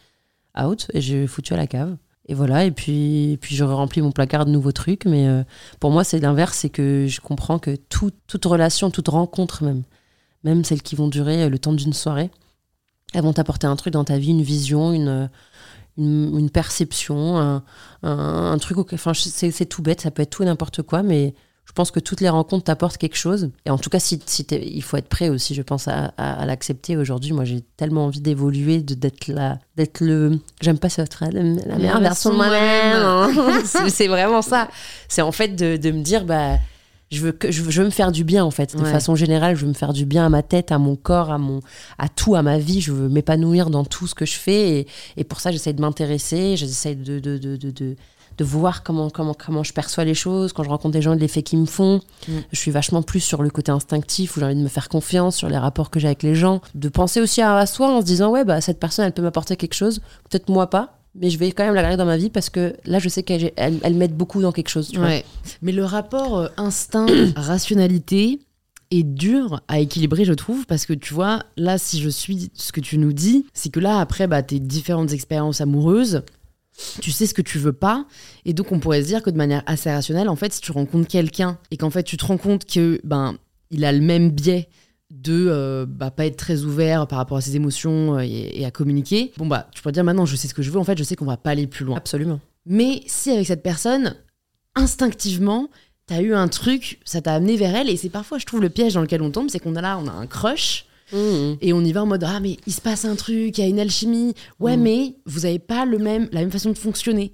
out 0.59 0.87
et 0.95 1.01
j'ai 1.01 1.27
foutu 1.27 1.53
à 1.53 1.57
la 1.57 1.67
cave. 1.67 1.95
Et 2.25 2.33
voilà, 2.33 2.65
et 2.65 2.71
puis, 2.71 3.37
puis 3.41 3.55
je 3.55 3.63
remplis 3.63 4.01
mon 4.01 4.11
placard 4.11 4.47
de 4.47 4.51
nouveaux 4.51 4.71
trucs, 4.71 5.05
mais 5.05 5.27
euh, 5.27 5.43
pour 5.79 5.91
moi 5.91 6.03
c'est 6.03 6.19
l'inverse, 6.19 6.57
c'est 6.57 6.71
que 6.71 7.05
je 7.07 7.21
comprends 7.21 7.59
que 7.59 7.75
tout- 7.75 8.09
toute 8.25 8.43
relation, 8.45 8.89
toute 8.89 9.07
rencontre 9.07 9.63
même, 9.63 9.83
même 10.43 10.63
celles 10.63 10.81
qui 10.81 10.95
vont 10.95 11.07
durer 11.07 11.43
euh, 11.43 11.49
le 11.49 11.59
temps 11.59 11.73
d'une 11.73 11.93
soirée, 11.93 12.31
elles 13.13 13.21
vont 13.21 13.33
t'apporter 13.33 13.67
un 13.67 13.75
truc 13.75 13.93
dans 13.93 14.03
ta 14.03 14.17
vie, 14.17 14.31
une 14.31 14.41
vision, 14.41 14.93
une, 14.93 15.09
euh, 15.09 15.27
une, 15.97 16.49
perception, 16.49 17.37
un, 17.37 17.63
un, 18.01 18.51
un 18.51 18.57
truc. 18.57 18.79
Enfin, 18.93 19.13
c'est 19.13 19.65
tout 19.65 19.83
bête, 19.83 20.01
ça 20.01 20.09
peut 20.09 20.23
être 20.23 20.31
tout 20.31 20.41
et 20.41 20.47
n'importe 20.47 20.81
quoi, 20.81 21.03
mais 21.03 21.35
je 21.71 21.73
pense 21.73 21.89
que 21.89 22.01
toutes 22.01 22.19
les 22.19 22.27
rencontres 22.27 22.65
t'apportent 22.65 22.97
quelque 22.97 23.15
chose. 23.15 23.49
Et 23.65 23.69
en 23.69 23.77
tout 23.77 23.89
cas, 23.89 23.99
si, 23.99 24.19
si 24.25 24.43
t'es- 24.43 24.61
il 24.67 24.83
faut 24.83 24.97
être 24.97 25.07
prêt 25.07 25.29
aussi, 25.29 25.55
je 25.55 25.61
pense, 25.61 25.87
à, 25.87 26.11
à- 26.17 26.41
à 26.41 26.45
l'accepter. 26.45 26.97
Aujourd'hui, 26.97 27.31
moi, 27.31 27.45
j'ai 27.45 27.61
tellement 27.77 28.07
envie 28.07 28.19
d'évoluer, 28.19 28.81
d'être 28.81 29.27
là, 29.29 29.57
d'être 29.77 30.01
le. 30.01 30.37
J'aime 30.59 30.77
pas 30.77 30.89
cette 30.89 31.13
phrase, 31.13 31.31
la 31.31 31.41
la 31.43 31.75
meilleure 31.77 32.01
version 32.01 32.31
de 32.31 32.35
moi-même. 32.35 33.63
C'est 33.89 34.07
vraiment 34.09 34.41
ça. 34.41 34.67
C'est 35.07 35.21
en 35.21 35.31
fait 35.31 35.55
de, 35.55 35.77
de 35.77 35.91
me 35.91 36.01
dire, 36.03 36.25
bah. 36.25 36.57
Je 37.09 37.19
veux, 37.19 37.33
que, 37.33 37.51
je, 37.51 37.61
veux, 37.61 37.71
je 37.71 37.81
veux 37.81 37.85
me 37.87 37.91
faire 37.91 38.13
du 38.13 38.23
bien 38.23 38.45
en 38.45 38.51
fait, 38.51 38.73
de 38.73 38.81
Ouais. 38.81 38.89
façon 38.89 39.15
générale. 39.15 39.57
Je 39.57 39.63
veux 39.63 39.67
me 39.67 39.73
faire 39.73 39.91
du 39.91 40.05
bien 40.05 40.25
à 40.25 40.29
ma 40.29 40.43
tête, 40.43 40.71
à 40.71 40.77
mon 40.77 40.95
corps, 40.95 41.29
à, 41.29 41.37
mon, 41.37 41.59
à 41.97 42.07
tout, 42.07 42.35
à 42.35 42.41
ma 42.41 42.57
vie. 42.57 42.79
Je 42.79 42.93
veux 42.93 43.09
m'épanouir 43.09 43.69
dans 43.69 43.83
tout 43.83 44.07
ce 44.07 44.15
que 44.15 44.25
je 44.25 44.35
fais. 44.35 44.69
Et, 44.79 44.87
et 45.17 45.23
pour 45.25 45.41
ça, 45.41 45.51
j'essaie 45.51 45.73
de 45.73 45.81
m'intéresser, 45.81 46.55
j'essaie 46.55 46.95
de, 46.95 47.19
de, 47.19 47.37
de, 47.37 47.57
de, 47.57 47.95
de, 48.41 48.47
voir 48.47 48.83
comment, 48.83 49.09
comment, 49.09 49.33
comment 49.33 49.63
je 49.63 49.73
perçois 49.73 50.03
les 50.03 50.13
choses. 50.13 50.53
Quand 50.53 50.63
je 50.63 50.69
rencontre 50.69 50.93
des 50.93 51.01
gens, 51.01 51.13
l'effet 51.13 51.43
qu'ils 51.43 51.59
me 51.59 51.65
font. 51.65 52.01
Mm. 52.27 52.31
Je 52.51 52.57
suis 52.57 52.71
vachement 52.71 53.01
plus 53.01 53.19
sur 53.19 53.43
le 53.43 53.49
côté 53.49 53.71
instinctif 53.71 54.35
où 54.35 54.39
j'ai 54.39 54.45
envie 54.45 54.55
de 54.55 54.61
me 54.61 54.67
faire 54.67 54.89
confiance, 54.89 55.35
sur 55.35 55.49
les 55.49 55.57
rapports 55.57 55.89
que 55.89 55.99
j'ai 55.99 56.07
avec 56.07 56.23
les 56.23 56.35
gens. 56.35 56.61
De 56.75 56.89
penser 56.89 57.21
aussi 57.21 57.41
à, 57.41 57.55
à 57.55 57.65
soi 57.65 57.89
en 57.89 58.01
se 58.01 58.05
disant, 58.05 58.31
ouais, 58.31 58.45
bah, 58.45 58.61
cette 58.61 58.79
personne, 58.79 59.05
elle 59.05 59.13
peut 59.13 59.21
m'apporter 59.21 59.55
quelque 59.55 59.75
chose. 59.75 60.01
Peut-être 60.29 60.49
moi 60.49 60.69
pas. 60.69 60.97
Mais 61.13 61.29
je 61.29 61.37
vais 61.37 61.51
quand 61.51 61.65
même 61.65 61.75
la 61.75 61.81
garder 61.81 61.97
dans 61.97 62.05
ma 62.05 62.17
vie 62.17 62.29
parce 62.29 62.49
que 62.49 62.75
là, 62.85 62.99
je 62.99 63.09
sais 63.09 63.23
qu'elle 63.23 63.51
elle, 63.57 63.79
elle 63.83 63.95
m'aide 63.95 64.15
beaucoup 64.15 64.41
dans 64.41 64.51
quelque 64.51 64.69
chose. 64.69 64.89
tu 64.89 64.97
vois. 64.97 65.07
Ouais. 65.07 65.25
Mais 65.61 65.71
le 65.71 65.83
rapport 65.83 66.37
euh, 66.37 66.47
instinct-rationalité 66.57 68.39
est 68.91 69.03
dur 69.03 69.61
à 69.67 69.79
équilibrer, 69.79 70.25
je 70.25 70.33
trouve, 70.33 70.65
parce 70.65 70.85
que 70.85 70.93
tu 70.93 71.13
vois, 71.13 71.43
là, 71.57 71.77
si 71.77 72.01
je 72.01 72.09
suis 72.09 72.49
ce 72.53 72.71
que 72.71 72.79
tu 72.79 72.97
nous 72.97 73.13
dis, 73.13 73.45
c'est 73.53 73.69
que 73.69 73.79
là, 73.79 73.99
après 73.99 74.27
bah, 74.27 74.41
tes 74.41 74.59
différentes 74.59 75.11
expériences 75.11 75.59
amoureuses, 75.59 76.23
tu 77.01 77.11
sais 77.11 77.25
ce 77.25 77.33
que 77.33 77.41
tu 77.41 77.57
veux 77.57 77.73
pas, 77.73 78.05
et 78.45 78.53
donc 78.53 78.71
on 78.71 78.79
pourrait 78.79 79.01
se 79.01 79.07
dire 79.07 79.23
que 79.23 79.29
de 79.29 79.37
manière 79.37 79.63
assez 79.65 79.91
rationnelle, 79.91 80.29
en 80.29 80.35
fait, 80.35 80.53
si 80.53 80.61
tu 80.61 80.71
rencontres 80.71 81.07
quelqu'un 81.07 81.57
et 81.71 81.77
qu'en 81.77 81.89
fait 81.89 82.03
tu 82.03 82.17
te 82.17 82.25
rends 82.25 82.37
compte 82.37 82.65
que 82.65 82.99
ben 83.03 83.35
il 83.69 83.85
a 83.85 83.91
le 83.91 84.01
même 84.01 84.31
biais 84.31 84.69
de 85.09 85.47
euh, 85.49 85.85
bah, 85.87 86.11
pas 86.11 86.25
être 86.25 86.37
très 86.37 86.63
ouvert 86.63 87.07
par 87.07 87.17
rapport 87.17 87.37
à 87.37 87.41
ses 87.41 87.55
émotions 87.55 88.15
euh, 88.15 88.21
et, 88.23 88.61
et 88.61 88.65
à 88.65 88.71
communiquer, 88.71 89.33
bon 89.37 89.45
bah 89.45 89.67
tu 89.73 89.81
pourrais 89.81 89.91
dire 89.91 90.03
maintenant 90.03 90.25
je 90.25 90.35
sais 90.35 90.47
ce 90.47 90.53
que 90.53 90.61
je 90.61 90.71
veux, 90.71 90.79
en 90.79 90.83
fait 90.83 90.97
je 90.97 91.03
sais 91.03 91.15
qu'on 91.15 91.25
va 91.25 91.37
pas 91.37 91.51
aller 91.51 91.67
plus 91.67 91.85
loin. 91.85 91.97
Absolument. 91.97 92.39
Mais 92.65 93.01
si 93.07 93.31
avec 93.31 93.47
cette 93.47 93.63
personne, 93.63 94.15
instinctivement, 94.75 95.69
t'as 96.05 96.21
eu 96.21 96.33
un 96.33 96.47
truc, 96.47 96.99
ça 97.05 97.21
t'a 97.21 97.33
amené 97.33 97.57
vers 97.57 97.75
elle, 97.75 97.89
et 97.89 97.97
c'est 97.97 98.09
parfois, 98.09 98.37
je 98.37 98.45
trouve, 98.45 98.61
le 98.61 98.69
piège 98.69 98.93
dans 98.93 99.01
lequel 99.01 99.21
on 99.21 99.31
tombe, 99.31 99.49
c'est 99.49 99.59
qu'on 99.59 99.75
a 99.75 99.81
là, 99.81 99.97
on 99.97 100.07
a 100.07 100.11
un 100.11 100.27
crush, 100.27 100.85
Mhm. 101.13 101.57
et 101.61 101.73
on 101.73 101.81
y 101.83 101.91
va 101.91 102.03
en 102.03 102.05
mode, 102.05 102.23
ah 102.23 102.39
mais 102.39 102.57
il 102.67 102.73
se 102.73 102.81
passe 102.81 103.05
un 103.05 103.15
truc, 103.15 103.57
il 103.57 103.61
y 103.61 103.63
a 103.63 103.67
une 103.67 103.79
alchimie, 103.79 104.33
ouais 104.59 104.77
Mm. 104.77 104.81
mais 104.81 105.15
vous 105.25 105.45
avez 105.45 105.59
pas 105.59 105.85
le 105.85 105.97
même, 105.97 106.29
la 106.31 106.41
même 106.41 106.51
façon 106.51 106.69
de 106.71 106.77
fonctionner. 106.77 107.31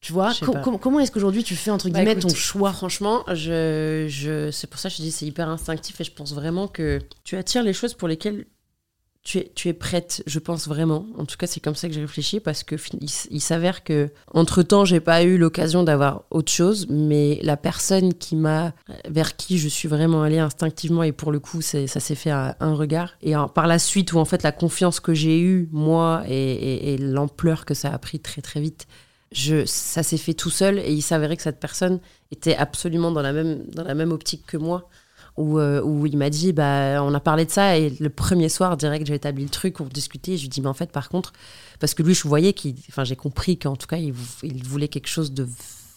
Tu 0.00 0.12
vois, 0.12 0.32
com- 0.44 0.78
comment 0.80 1.00
est-ce 1.00 1.10
qu'aujourd'hui 1.10 1.42
tu 1.42 1.56
fais, 1.56 1.72
entre 1.72 1.88
Bah, 1.88 1.98
guillemets, 1.98 2.12
écoute, 2.12 2.30
ton 2.30 2.34
choix? 2.36 2.72
Franchement, 2.72 3.24
je, 3.34 4.06
je, 4.08 4.50
c'est 4.52 4.68
pour 4.68 4.78
ça 4.78 4.88
que 4.90 4.94
je 4.96 5.02
dis 5.02 5.10
c'est 5.10 5.26
hyper 5.26 5.48
instinctif 5.48 6.00
et 6.00 6.04
je 6.04 6.12
pense 6.12 6.32
vraiment 6.34 6.68
que 6.68 7.00
tu 7.24 7.36
attires 7.36 7.64
les 7.64 7.72
choses 7.72 7.94
pour 7.94 8.06
lesquelles 8.06 8.46
tu 9.24 9.38
es, 9.38 9.52
tu 9.54 9.68
es 9.68 9.72
prête, 9.72 10.22
je 10.26 10.38
pense 10.38 10.68
vraiment. 10.68 11.06
En 11.18 11.26
tout 11.26 11.36
cas, 11.36 11.46
c'est 11.46 11.60
comme 11.60 11.74
ça 11.74 11.88
que 11.88 11.94
j'ai 11.94 12.00
réfléchi 12.00 12.40
parce 12.40 12.62
que 12.62 12.76
il, 13.30 13.40
s'avère 13.40 13.84
que 13.84 14.10
entre 14.32 14.62
temps, 14.62 14.84
j'ai 14.84 15.00
pas 15.00 15.22
eu 15.22 15.36
l'occasion 15.36 15.82
d'avoir 15.82 16.24
autre 16.30 16.50
chose, 16.50 16.86
mais 16.88 17.38
la 17.42 17.56
personne 17.56 18.14
qui 18.14 18.36
m'a, 18.36 18.72
vers 19.08 19.36
qui 19.36 19.58
je 19.58 19.68
suis 19.68 19.88
vraiment 19.88 20.22
allée 20.22 20.38
instinctivement 20.38 21.02
et 21.02 21.12
pour 21.12 21.32
le 21.32 21.40
coup, 21.40 21.60
ça 21.60 21.86
s'est 21.86 22.14
fait 22.14 22.30
à 22.30 22.56
un 22.60 22.74
regard. 22.74 23.16
Et 23.20 23.34
par 23.54 23.66
la 23.66 23.78
suite, 23.78 24.12
où 24.12 24.18
en 24.18 24.24
fait 24.24 24.42
la 24.42 24.52
confiance 24.52 25.00
que 25.00 25.12
j'ai 25.14 25.40
eue 25.40 25.68
moi 25.72 26.22
et, 26.28 26.96
l'ampleur 26.98 27.64
que 27.64 27.74
ça 27.74 27.92
a 27.92 27.98
pris 27.98 28.20
très 28.20 28.40
très 28.40 28.60
vite, 28.60 28.86
ça 29.66 30.02
s'est 30.02 30.16
fait 30.16 30.34
tout 30.34 30.50
seul 30.50 30.78
et 30.78 30.92
il 30.92 31.02
s'avérait 31.02 31.36
que 31.36 31.42
cette 31.42 31.60
personne 31.60 32.00
était 32.30 32.56
absolument 32.56 33.10
dans 33.10 33.22
la 33.22 33.32
même, 33.32 33.66
dans 33.66 33.84
la 33.84 33.94
même 33.94 34.12
optique 34.12 34.46
que 34.46 34.56
moi. 34.56 34.88
Où, 35.38 35.58
euh, 35.60 35.80
où 35.82 36.04
il 36.04 36.16
m'a 36.18 36.30
dit, 36.30 36.52
bah, 36.52 37.02
on 37.02 37.14
a 37.14 37.20
parlé 37.20 37.44
de 37.44 37.50
ça 37.50 37.78
et 37.78 37.90
le 38.00 38.10
premier 38.10 38.48
soir, 38.48 38.76
direct, 38.76 39.06
j'ai 39.06 39.14
établi 39.14 39.44
le 39.44 39.50
truc, 39.50 39.80
on 39.80 39.84
discutait. 39.84 40.36
Je 40.36 40.42
lui 40.42 40.48
dis, 40.48 40.60
mais 40.60 40.66
en 40.68 40.74
fait, 40.74 40.90
par 40.90 41.08
contre, 41.08 41.32
parce 41.78 41.94
que 41.94 42.02
lui, 42.02 42.12
je 42.14 42.26
voyais 42.26 42.52
qu'il, 42.52 42.74
enfin, 42.88 43.04
j'ai 43.04 43.14
compris 43.16 43.56
qu'en 43.58 43.76
tout 43.76 43.86
cas, 43.86 43.98
il, 43.98 44.12
vou- 44.12 44.26
il 44.42 44.64
voulait 44.64 44.88
quelque 44.88 45.06
chose 45.08 45.32
de 45.32 45.48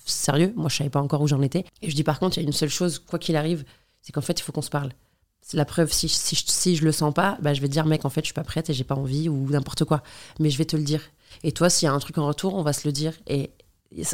sérieux. 0.05 0.53
Moi, 0.55 0.69
je 0.69 0.77
savais 0.77 0.89
pas 0.91 1.01
encore 1.01 1.21
où 1.21 1.27
j'en 1.27 1.41
étais. 1.41 1.65
Et 1.81 1.89
je 1.89 1.95
dis, 1.95 2.03
par 2.03 2.19
contre, 2.19 2.37
il 2.37 2.41
y 2.41 2.45
a 2.45 2.47
une 2.47 2.53
seule 2.53 2.69
chose, 2.69 2.99
quoi 2.99 3.17
qu'il 3.19 3.35
arrive, 3.35 3.63
c'est 4.01 4.11
qu'en 4.11 4.21
fait, 4.21 4.39
il 4.39 4.43
faut 4.43 4.51
qu'on 4.51 4.61
se 4.61 4.69
parle. 4.69 4.91
C'est 5.41 5.57
la 5.57 5.65
preuve, 5.65 5.91
si, 5.91 6.07
si, 6.07 6.35
je- 6.35 6.43
si 6.45 6.75
je 6.75 6.83
le 6.85 6.91
sens 6.91 7.11
pas, 7.13 7.37
bah, 7.41 7.53
je 7.55 7.61
vais 7.61 7.67
te 7.67 7.73
dire, 7.73 7.85
mec, 7.87 8.05
en 8.05 8.09
fait, 8.09 8.21
je 8.21 8.25
suis 8.27 8.33
pas 8.35 8.43
prête 8.43 8.69
et 8.69 8.73
j'ai 8.73 8.83
pas 8.83 8.95
envie 8.95 9.27
ou 9.27 9.49
n'importe 9.49 9.85
quoi. 9.85 10.03
Mais 10.39 10.49
je 10.51 10.57
vais 10.59 10.65
te 10.65 10.75
le 10.77 10.83
dire. 10.83 11.01
Et 11.43 11.51
toi, 11.51 11.69
s'il 11.69 11.87
y 11.87 11.89
a 11.89 11.93
un 11.93 11.99
truc 11.99 12.17
en 12.19 12.27
retour, 12.27 12.53
on 12.53 12.61
va 12.61 12.73
se 12.73 12.87
le 12.87 12.91
dire. 12.91 13.13
Et 13.27 13.49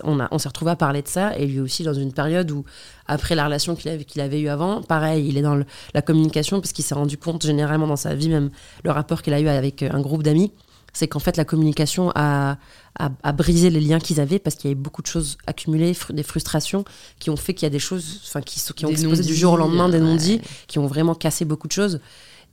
on, 0.03 0.19
a- 0.19 0.27
on 0.31 0.37
s'est 0.39 0.47
retrouvé 0.47 0.71
à 0.71 0.75
parler 0.75 1.01
de 1.01 1.07
ça, 1.07 1.37
et 1.37 1.45
lui 1.45 1.59
aussi 1.59 1.83
dans 1.83 1.93
une 1.93 2.13
période 2.13 2.49
où, 2.51 2.63
après 3.05 3.35
la 3.35 3.45
relation 3.45 3.75
qu'il 3.75 3.89
avait, 3.91 4.05
qu'il 4.05 4.21
avait 4.21 4.39
eue 4.39 4.49
avant, 4.49 4.81
pareil, 4.81 5.27
il 5.27 5.37
est 5.37 5.41
dans 5.41 5.55
le- 5.55 5.65
la 5.93 6.01
communication, 6.01 6.59
parce 6.61 6.71
qu'il 6.71 6.83
s'est 6.85 6.95
rendu 6.95 7.17
compte 7.17 7.45
généralement 7.45 7.87
dans 7.87 7.95
sa 7.95 8.15
vie, 8.15 8.29
même 8.29 8.49
le 8.83 8.91
rapport 8.91 9.21
qu'il 9.21 9.33
a 9.33 9.39
eu 9.39 9.47
avec 9.47 9.83
euh, 9.83 9.89
un 9.91 10.01
groupe 10.01 10.23
d'amis, 10.23 10.51
c'est 10.93 11.07
qu'en 11.07 11.19
fait 11.19 11.37
la 11.37 11.45
communication 11.45 12.11
a, 12.15 12.57
a, 12.97 13.09
a 13.21 13.31
brisé 13.31 13.69
les 13.69 13.81
liens 13.81 13.99
qu'ils 13.99 14.19
avaient, 14.19 14.39
parce 14.39 14.55
qu'il 14.55 14.69
y 14.69 14.73
avait 14.73 14.81
beaucoup 14.81 15.03
de 15.03 15.07
choses 15.07 15.37
accumulées, 15.45 15.93
fr- 15.93 16.13
des 16.13 16.23
frustrations, 16.23 16.83
qui 17.19 17.29
ont 17.29 17.37
fait 17.37 17.53
qu'il 17.53 17.65
y 17.65 17.67
a 17.67 17.71
des 17.71 17.77
choses 17.79 18.21
enfin, 18.25 18.41
qui, 18.41 18.59
qui 18.75 18.85
ont 18.85 18.89
Des 18.89 18.95
explosé 18.95 19.23
du 19.23 19.35
jour 19.35 19.53
au 19.53 19.57
lendemain, 19.57 19.89
des 19.89 19.99
ouais. 19.99 20.03
non-dits, 20.03 20.41
qui 20.67 20.79
ont 20.79 20.87
vraiment 20.87 21.13
cassé 21.13 21.45
beaucoup 21.45 21.67
de 21.67 21.73
choses. 21.73 21.99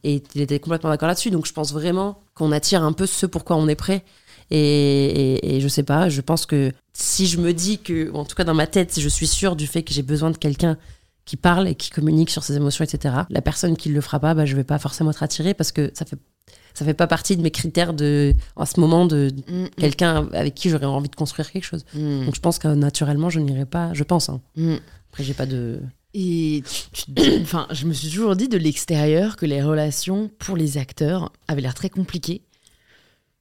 Et 0.03 0.23
il 0.35 0.43
était 0.43 0.59
complètement 0.61 0.91
d'accord 0.91 1.09
là-dessus. 1.09 1.31
Donc 1.31 1.47
je 1.47 1.55
pense 1.55 1.73
vraiment 1.73 2.21
qu'on 2.35 2.53
attire 2.53 2.83
un 2.83 2.93
peu 2.93 3.07
ce 3.07 3.25
pourquoi 3.25 3.57
on 3.57 3.67
est 3.69 3.75
prêt. 3.75 4.05
Et, 4.51 4.59
et, 4.59 5.57
et 5.57 5.61
je 5.63 5.69
sais 5.69 5.83
pas, 5.83 6.11
je 6.11 6.21
pense 6.21 6.45
que 6.45 6.71
si 6.97 7.27
je 7.27 7.39
me 7.39 7.53
dis 7.53 7.79
que, 7.79 8.11
en 8.15 8.25
tout 8.25 8.35
cas 8.37 8.45
dans 8.45 8.55
ma 8.55 8.67
tête, 8.67 8.99
je 8.99 9.09
suis 9.09 9.27
sûre 9.27 9.57
du 9.57 9.67
fait 9.67 9.83
que 9.83 9.93
j'ai 9.93 10.03
besoin 10.03 10.31
de 10.31 10.37
quelqu'un 10.39 10.79
qui 11.25 11.37
parle 11.37 11.69
et 11.69 11.75
qui 11.75 11.91
communique 11.91 12.31
sur 12.31 12.43
ses 12.45 12.55
émotions, 12.57 12.85
etc. 12.85 13.15
La 13.31 13.43
personne 13.43 13.77
qui 13.77 13.89
le 13.89 14.01
fera 14.01 14.21
pas, 14.21 14.35
bah, 14.35 14.45
je 14.47 14.55
vais 14.55 14.65
pas 14.65 14.79
forcément 14.79 15.11
être 15.11 15.23
attirée 15.23 15.55
parce 15.55 15.73
que 15.73 15.91
ça 15.95 16.05
fait 16.05 16.19
ça 16.75 16.85
fait 16.85 16.93
pas 16.95 17.07
partie 17.07 17.37
de 17.37 17.43
mes 17.43 17.53
critères 17.53 17.95
de, 17.95 18.35
en 18.57 18.67
ce 18.67 18.81
moment, 18.81 19.07
de 19.07 19.31
Mm, 19.49 19.67
quelqu'un 19.79 20.29
avec 20.33 20.55
qui 20.57 20.71
j'aurais 20.71 20.87
envie 20.87 21.09
de 21.09 21.15
construire 21.15 21.51
quelque 21.53 21.63
chose. 21.65 21.85
mm, 21.95 22.25
Donc 22.27 22.35
je 22.35 22.41
pense 22.41 22.59
que 22.59 22.67
naturellement, 22.69 23.31
je 23.31 23.39
n'irai 23.41 23.65
pas, 23.65 23.93
je 23.95 24.03
pense. 24.03 24.29
Hein. 24.29 24.41
mm. 24.57 24.75
Après, 25.11 25.23
j'ai 25.25 25.35
pas 25.35 25.47
de. 25.47 25.81
Et 26.15 26.63
tu- 26.93 27.13
tu- 27.15 27.43
enfin, 27.43 27.67
je 27.71 27.87
me 27.87 27.93
suis 27.93 28.09
toujours 28.11 28.35
dit 28.37 28.49
de 28.49 28.59
l'extérieur 28.59 29.37
que 29.37 29.47
les 29.47 29.63
relations 29.63 30.31
pour 30.39 30.57
les 30.57 30.77
acteurs 30.79 31.33
avaient 31.49 31.61
l'air 31.63 31.75
très 31.75 31.91
compliquées. 31.91 32.43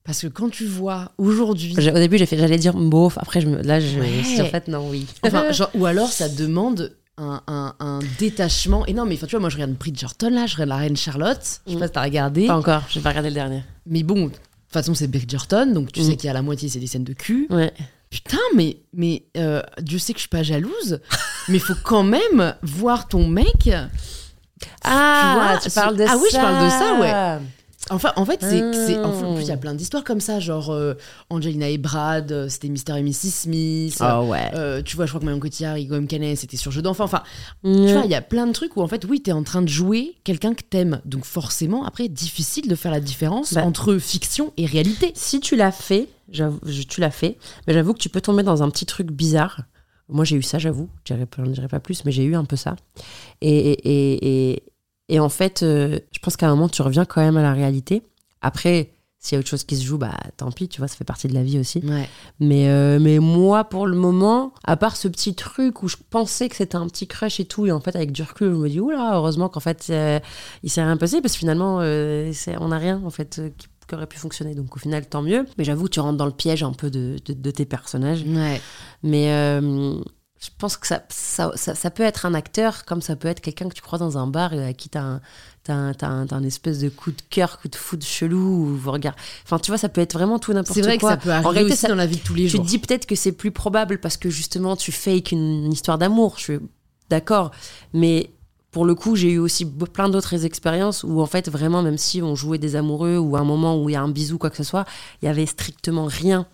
Parce 0.06 0.22
que 0.22 0.28
quand 0.28 0.50
tu 0.50 0.66
vois 0.66 1.12
aujourd'hui. 1.18 1.74
Au 1.78 1.94
début, 1.94 2.18
j'ai 2.18 2.26
fait, 2.26 2.38
j'allais 2.38 2.58
dire 2.58 2.74
bof. 2.74 3.18
Après, 3.18 3.40
je 3.40 3.48
me, 3.48 3.62
là, 3.62 3.80
je, 3.80 3.88
je 3.88 4.24
suis 4.28 4.42
en 4.42 4.46
fait, 4.46 4.68
non, 4.68 4.90
oui. 4.90 5.08
Enfin, 5.24 5.52
genre, 5.54 5.70
ou 5.76 5.86
alors 5.86 6.10
ça 6.12 6.28
demande 6.28 6.94
un, 7.18 7.42
un- 7.48 7.74
un 7.80 8.00
détachement 8.20 8.86
énorme. 8.86 9.10
Mais 9.10 9.16
enfin, 9.16 9.28
tu 9.28 9.32
vois, 9.32 9.40
moi 9.40 9.50
je 9.50 9.56
regarde 9.56 9.74
Bridgerton 9.74 10.30
là, 10.32 10.46
je 10.46 10.56
regarde 10.56 10.70
la 10.70 10.76
reine 10.78 10.98
Charlotte. 10.98 11.62
Je 11.66 11.72
sais 11.72 11.78
Mm. 11.78 11.80
pas 11.80 11.88
si 11.88 11.94
t'as 11.94 12.04
regardé. 12.04 12.48
Pas 12.48 12.58
encore. 12.58 12.82
J'ai 12.90 13.00
pas 13.00 13.10
regardé 13.10 13.30
le 13.30 13.36
dernier. 13.36 13.64
Mais 13.86 14.04
bon, 14.04 14.26
de 14.26 14.30
toute 14.32 14.40
façon, 14.72 14.94
c'est 14.94 15.08
Bridgerton, 15.08 15.68
donc 15.74 15.92
tu 15.94 16.02
Mm. 16.02 16.04
sais 16.04 16.16
qu'il 16.18 16.28
y 16.28 16.30
a 16.30 16.34
la 16.34 16.42
moitié, 16.42 16.68
c'est 16.68 16.80
des 16.80 16.88
scènes 16.88 17.04
de 17.06 17.14
cul. 17.14 17.48
Ouais. 17.50 17.72
Putain, 18.10 18.38
mais, 18.56 18.78
mais 18.94 19.24
euh, 19.38 19.62
Dieu 19.82 20.00
sait 20.00 20.12
que 20.14 20.20
je 20.20 20.24
suis 20.24 20.30
pas 20.30 20.44
jalouse, 20.44 21.00
mais 21.48 21.60
faut 21.60 21.74
quand 21.84 22.04
même 22.04 22.56
voir 22.62 23.08
ton 23.08 23.26
mec. 23.28 23.70
Ah, 24.84 25.34
vois, 25.36 25.60
tu 25.60 25.70
parles 25.72 25.98
de 25.98 26.04
ah 26.04 26.08
ça. 26.10 26.18
oui, 26.18 26.28
je 26.32 26.38
parle 26.38 26.66
de 26.66 26.70
ça, 26.70 27.00
ouais. 27.00 27.46
Enfin, 27.90 28.14
en 28.16 28.26
fait, 28.26 28.40
c'est, 28.42 28.62
en 28.98 29.12
Ah. 29.12 29.34
plus, 29.36 29.42
il 29.44 29.48
y 29.48 29.52
a 29.52 29.58
plein 29.58 29.74
d'histoires 29.74 30.04
comme 30.06 30.22
ça, 30.22 30.40
genre 30.40 30.70
euh, 30.72 30.94
Angelina 31.30 31.68
et 31.70 31.78
Brad, 31.78 32.32
euh, 32.32 32.48
c'était 32.48 32.70
Mr. 32.70 32.98
et 32.98 33.04
Mrs. 33.04 33.30
Smith. 33.32 33.98
Oh 34.02 34.26
ouais. 34.28 34.50
Euh, 34.56 34.82
tu 34.82 34.96
vois, 34.96 35.06
je 35.06 35.12
crois 35.12 35.20
que 35.20 35.26
Marion 35.26 35.40
Cotillard 35.40 35.76
et 35.76 35.84
Guillaume 35.86 36.08
Canet, 36.08 36.38
c'était 36.38 36.56
sur 36.58 36.72
Jeu 36.72 36.82
d'enfant. 36.82 37.04
Enfin, 37.04 37.24
tu 37.64 37.70
Ouais. 37.72 37.92
vois, 37.94 38.04
il 38.06 38.12
y 38.12 38.16
a 38.16 38.22
plein 38.22 38.48
de 38.48 38.54
trucs 38.54 38.78
où, 38.78 38.82
en 38.82 38.88
fait, 38.88 39.04
oui, 39.06 39.22
t'es 39.22 39.34
en 39.34 39.44
train 39.44 39.62
de 39.62 39.68
jouer 39.68 40.16
quelqu'un 40.24 40.54
que 40.54 40.64
t'aimes. 40.64 41.02
Donc, 41.06 41.26
forcément, 41.26 41.84
après, 41.86 42.08
difficile 42.08 42.68
de 42.70 42.76
faire 42.76 42.92
la 42.92 43.02
différence 43.02 43.54
Bah. 43.54 43.66
entre 43.66 43.98
fiction 43.98 44.54
et 44.58 44.66
réalité. 44.66 45.12
si 45.16 45.40
tu 45.42 45.56
l'as 45.58 45.72
fait, 45.74 46.08
j'avoue, 46.32 46.60
je- 46.66 46.84
tu 46.84 47.02
l'as 47.02 47.12
fait, 47.12 47.38
mais 47.68 47.74
j'avoue 47.74 47.94
que 47.94 48.00
tu 48.00 48.10
peux 48.10 48.22
tomber 48.22 48.44
dans 48.44 48.64
un 48.64 48.70
petit 48.70 48.86
truc 48.86 49.12
bizarre. 49.12 49.62
Moi, 50.10 50.26
j'ai 50.26 50.36
eu 50.36 50.42
ça, 50.42 50.58
j'avoue. 50.60 50.90
Je 51.06 51.14
dirais 51.14 51.26
pas- 51.26 51.44
je 51.46 51.52
dirais 51.52 51.68
pas 51.68 51.80
plus, 51.80 52.06
mais 52.06 52.12
j'ai 52.12 52.24
eu 52.24 52.36
un 52.36 52.46
peu 52.46 52.56
ça. 52.56 52.76
Et, 53.42 53.72
et, 53.72 54.52
et, 54.54 54.64
et- 55.10 55.20
en 55.20 55.30
fait, 55.30 55.64
euh, 55.64 56.00
je 56.12 56.20
pense 56.20 56.38
qu'à 56.38 56.48
un 56.48 56.56
moment, 56.56 56.70
tu 56.70 56.82
reviens 56.82 57.06
quand 57.06 57.22
même 57.22 57.38
à 57.38 57.42
la 57.42 57.54
réalité. 57.54 58.04
Après, 58.42 58.92
s'il 59.20 59.36
y 59.36 59.38
a 59.38 59.40
autre 59.40 59.48
chose 59.48 59.64
qui 59.64 59.78
se 59.78 59.86
joue, 59.86 59.98
bah 59.98 60.12
tant 60.36 60.52
pis, 60.52 60.68
tu 60.68 60.80
vois, 60.80 60.90
ça 60.90 60.98
fait 60.98 61.06
partie 61.06 61.30
de 61.30 61.34
la 61.34 61.44
vie 61.44 61.58
aussi. 61.58 61.80
Ouais. 61.86 62.10
Mais, 62.42 62.68
euh, 62.68 63.00
mais 63.00 63.20
moi, 63.20 63.64
pour 63.64 63.88
le 63.88 63.96
moment, 63.96 64.54
à 64.66 64.76
part 64.76 64.98
ce 64.98 65.08
petit 65.08 65.34
truc 65.34 65.82
où 65.82 65.88
je 65.88 65.96
pensais 66.10 66.50
que 66.50 66.58
c'était 66.58 66.76
un 66.76 66.88
petit 66.88 67.08
crush 67.08 67.40
et 67.40 67.46
tout, 67.46 67.66
et 67.66 67.72
en 67.72 67.80
fait, 67.80 67.96
avec 67.96 68.12
du 68.12 68.22
recul, 68.22 68.50
je 68.52 68.56
me 68.58 68.68
dis, 68.70 68.82
oula, 68.82 69.12
heureusement 69.16 69.48
qu'en 69.48 69.62
fait, 69.62 69.88
euh, 69.92 70.20
il 70.62 70.70
s'est 70.70 70.84
rien 70.84 70.98
passé, 70.98 71.22
parce 71.22 71.34
que 71.36 71.40
finalement, 71.40 71.80
euh, 71.82 72.34
on 72.60 72.68
n'a 72.68 72.78
rien, 72.78 73.02
en 73.06 73.10
fait, 73.12 73.42
qui, 73.58 73.68
qui 73.88 73.96
aurait 73.96 74.08
pu 74.08 74.18
fonctionner. 74.18 74.56
Donc, 74.56 74.76
au 74.76 74.80
final, 74.80 75.06
tant 75.08 75.22
mieux. 75.22 75.46
Mais 75.58 75.64
j'avoue, 75.64 75.88
tu 75.88 76.02
rentres 76.02 76.18
dans 76.18 76.26
le 76.26 76.32
piège 76.34 76.62
un 76.64 76.74
peu 76.74 76.90
de, 76.90 77.16
de, 77.26 77.34
de 77.34 77.52
tes 77.52 77.66
personnages. 77.66 78.24
Ouais. 78.28 78.60
Mais 79.04 79.60
je 80.44 80.50
pense 80.58 80.76
que 80.76 80.88
ça, 80.88 81.04
ça, 81.08 81.52
ça, 81.56 81.74
ça 81.74 81.90
peut 81.90 82.04
être 82.04 82.26
un 82.26 82.34
acteur, 82.34 82.84
comme 82.84 83.02
ça 83.02 83.16
peut 83.16 83.30
être 83.30 83.40
quelqu'un 83.40 83.70
que 83.70 83.74
tu 83.74 83.82
crois 83.82 83.98
dans 83.98 84.18
un 84.18 84.28
bar 84.28 84.54
et 84.54 84.66
à 84.66 84.74
qui 84.74 84.90
t'as 84.90 85.02
un, 85.02 85.22
t'as 85.64 86.06
un, 86.06 86.44
espèce 86.44 86.80
de 86.80 86.90
coup 86.90 87.12
de 87.12 87.22
cœur, 87.30 87.60
coup 87.60 87.70
de 87.70 87.76
foudre 87.78 88.06
chelou, 88.06 88.38
ou 88.38 88.76
vous 88.76 88.92
regardez. 88.92 89.18
Enfin, 89.46 89.58
tu 89.58 89.72
vois, 89.72 89.78
ça 89.78 89.88
peut 89.88 90.02
être 90.02 90.14
vraiment 90.14 90.40
tout 90.40 90.52
n'importe 90.52 90.74
C'est 90.74 90.82
quoi. 90.82 90.90
vrai 90.90 90.98
que 90.98 91.08
ça 91.08 91.18
peut 91.18 91.32
arriver 91.32 91.50
réalité, 91.50 91.74
aussi 91.74 91.88
dans 91.88 91.96
la 91.96 92.08
vie 92.08 92.18
de 92.18 92.24
tous 92.24 92.34
les 92.34 92.44
tu 92.44 92.50
jours. 92.50 92.66
te 92.66 92.68
dis 92.68 92.78
peut-être 92.78 93.06
que 93.06 93.16
c'est 93.16 93.32
plus 93.32 93.52
probable 93.52 94.00
parce 94.00 94.18
que 94.18 94.30
justement 94.30 94.76
tu 94.76 94.92
fake 94.92 95.32
une, 95.32 95.72
histoire 95.72 95.98
d'amour. 95.98 96.36
Je 96.38 96.44
suis 96.44 96.60
d'accord. 97.10 97.52
Mais 97.94 98.32
pour 98.72 98.84
le 98.84 98.96
coup, 98.96 99.16
j'ai 99.16 99.32
eu 99.32 99.40
aussi 99.40 99.66
plein 99.66 100.10
d'autres 100.10 100.44
expériences 100.44 101.04
où 101.04 101.22
en 101.22 101.28
fait, 101.28 101.50
vraiment, 101.50 101.82
même 101.84 101.98
si 101.98 102.22
on 102.22 102.36
jouait 102.36 102.58
des 102.58 102.76
amoureux 102.76 103.18
ou 103.18 103.38
à 103.38 103.40
un 103.40 103.46
moment 103.46 103.82
où 103.82 103.88
il 103.88 103.94
y 103.94 103.96
a 103.96 104.02
un 104.02 104.10
bisou, 104.10 104.38
quoi 104.38 104.50
que 104.50 104.58
ce 104.58 104.64
soit, 104.66 104.84
il 105.22 105.26
y 105.26 105.30
avait 105.30 105.46
strictement 105.46 106.06
rien. 106.06 106.48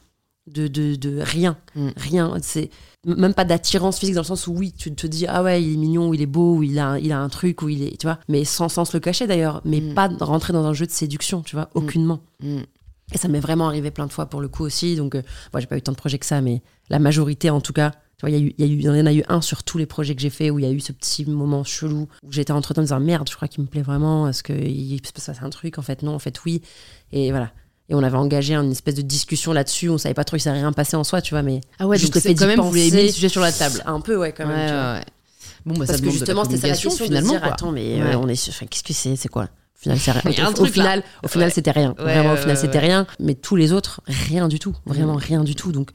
De, 0.47 0.67
de, 0.67 0.95
de 0.95 1.19
rien. 1.21 1.57
Mm. 1.75 1.89
Rien. 1.95 2.33
C'est 2.41 2.71
même 3.05 3.33
pas 3.33 3.45
d'attirance 3.45 3.97
physique 3.99 4.15
dans 4.15 4.21
le 4.21 4.25
sens 4.27 4.47
où 4.47 4.51
oui, 4.53 4.73
tu 4.77 4.93
te 4.93 5.07
dis 5.07 5.25
ah 5.27 5.41
ouais, 5.43 5.63
il 5.63 5.73
est 5.73 5.77
mignon, 5.77 6.09
ou 6.09 6.13
il 6.13 6.21
est 6.21 6.25
beau, 6.25 6.55
ou 6.57 6.63
il 6.63 6.77
a, 6.79 6.87
un- 6.89 6.97
il 6.97 7.11
a 7.11 7.19
un 7.19 7.29
truc, 7.29 7.61
ou 7.61 7.69
il 7.69 7.83
est. 7.83 7.97
Tu 7.97 8.05
vois. 8.07 8.19
Mais 8.27 8.43
sans, 8.45 8.67
sans 8.69 8.85
se 8.85 8.95
le 8.95 8.99
cacher 8.99 9.25
d'ailleurs. 9.27 9.61
Mais 9.65 9.79
Mm. 9.81 9.93
pas 9.93 10.09
rentrer 10.19 10.53
dans 10.53 10.65
un 10.65 10.73
jeu 10.73 10.85
de 10.85 10.91
séduction, 10.91 11.41
tu 11.41 11.55
vois. 11.55 11.69
Aucunement. 11.75 12.19
Mm. 12.43 12.59
Et 13.13 13.17
ça 13.17 13.27
m'est 13.27 13.39
vraiment 13.39 13.67
arrivé 13.67 13.89
plein 13.89 14.05
de 14.05 14.11
fois 14.11 14.27
pour 14.27 14.41
le 14.41 14.47
coup 14.49 14.63
aussi. 14.63 14.95
Donc, 14.95 15.15
euh, 15.15 15.21
moi, 15.53 15.59
j'ai 15.61 15.67
pas 15.67 15.77
eu 15.77 15.81
tant 15.81 15.91
de 15.93 15.97
projets 15.97 16.19
que 16.19 16.25
ça, 16.25 16.41
mais 16.41 16.61
la 16.89 16.99
majorité, 16.99 17.49
en 17.49 17.61
tout 17.61 17.73
cas, 17.73 17.91
tu 18.17 18.21
vois, 18.21 18.29
il 18.29 18.35
y, 18.35 18.37
a 18.37 18.45
eu- 18.45 18.53
il 18.57 18.65
y, 18.81 18.83
y 18.83 18.89
en 18.89 19.05
a 19.05 19.13
eu 19.13 19.23
un 19.29 19.41
sur 19.41 19.63
tous 19.63 19.77
les 19.77 19.85
projets 19.85 20.13
que 20.13 20.21
j'ai 20.21 20.29
fait 20.29 20.49
où 20.51 20.59
il 20.59 20.65
y 20.65 20.67
a 20.67 20.71
eu 20.71 20.79
ce 20.81 20.91
petit 20.91 21.25
moment 21.25 21.63
chelou 21.63 22.07
où 22.23 22.31
j'étais 22.31 22.51
entre 22.51 22.73
temps 22.73 22.81
en 22.81 22.83
disant 22.83 22.99
merde, 22.99 23.27
je 23.29 23.35
crois 23.35 23.47
qu'il 23.47 23.63
me 23.63 23.67
plaît 23.67 23.81
vraiment. 23.81 24.27
Est-ce 24.27 24.43
qu'il 24.43 25.01
se 25.07 25.13
passe 25.13 25.31
un 25.41 25.49
truc 25.49 25.79
En 25.79 25.81
fait, 25.81 26.03
non, 26.03 26.13
en 26.13 26.19
fait, 26.19 26.43
oui. 26.45 26.61
Et 27.13 27.31
voilà. 27.31 27.51
Et 27.89 27.95
on 27.95 28.03
avait 28.03 28.17
engagé 28.17 28.53
une 28.55 28.71
espèce 28.71 28.95
de 28.95 29.01
discussion 29.01 29.51
là-dessus. 29.51 29.89
On 29.89 29.97
savait 29.97 30.13
pas 30.13 30.23
trop, 30.23 30.37
il 30.37 30.39
s'est 30.39 30.51
rien 30.51 30.71
passé 30.71 30.95
en 30.95 31.03
soi, 31.03 31.21
tu 31.21 31.33
vois, 31.33 31.41
mais 31.41 31.61
Ah 31.79 31.87
ouais, 31.87 31.97
Juste 31.97 32.13
le 32.15 32.21
fait 32.21 32.35
quand 32.35 32.45
même, 32.47 32.59
vous 32.59 32.67
avez 32.77 32.91
mis 32.91 33.07
le 33.07 33.11
sujet 33.11 33.29
sur 33.29 33.41
la 33.41 33.51
table. 33.51 33.81
un 33.85 33.99
peu, 33.99 34.15
ouais, 34.15 34.31
quand 34.31 34.45
même. 34.45 34.55
Ouais, 34.57 34.67
tu 34.67 34.73
vois. 34.73 34.81
ouais, 34.93 34.99
ouais. 34.99 35.05
Bon, 35.65 35.73
bah, 35.73 35.85
ça 35.85 35.93
Parce 35.93 36.01
que 36.01 36.05
de 36.05 36.11
justement, 36.11 36.43
c'était 36.45 36.57
ça 36.57 36.67
la 36.67 36.73
question 36.73 36.91
de 36.91 36.95
finalement. 36.95 37.31
dire 37.31 37.41
quoi. 37.41 37.51
attends, 37.53 37.71
mais 37.71 37.99
euh, 38.01 38.17
on 38.17 38.27
est 38.27 38.35
sur- 38.35 38.53
enfin, 38.53 38.65
qu'est-ce 38.67 38.83
que 38.83 38.93
c'est 38.93 39.15
C'est 39.15 39.27
quoi? 39.27 39.43
Au 39.43 39.81
final, 39.81 39.97
c'est 39.99 40.11
rien. 40.11 40.53
Au- 40.57 40.65
final, 40.65 41.03
au 41.23 41.27
final, 41.27 41.47
Ouais. 41.47 41.53
c'était 41.53 41.71
rien. 41.71 41.95
Vraiment, 41.97 42.33
au 42.33 42.37
final, 42.37 42.57
c'était 42.57 42.79
rien. 42.79 43.07
Mais 43.19 43.33
tous 43.35 43.55
les 43.55 43.73
autres, 43.73 44.01
rien 44.07 44.47
du 44.47 44.59
tout. 44.59 44.75
Vraiment, 44.85 45.13
Mhm. 45.13 45.19
rien 45.19 45.43
du 45.43 45.55
tout. 45.55 45.71
Donc, 45.71 45.89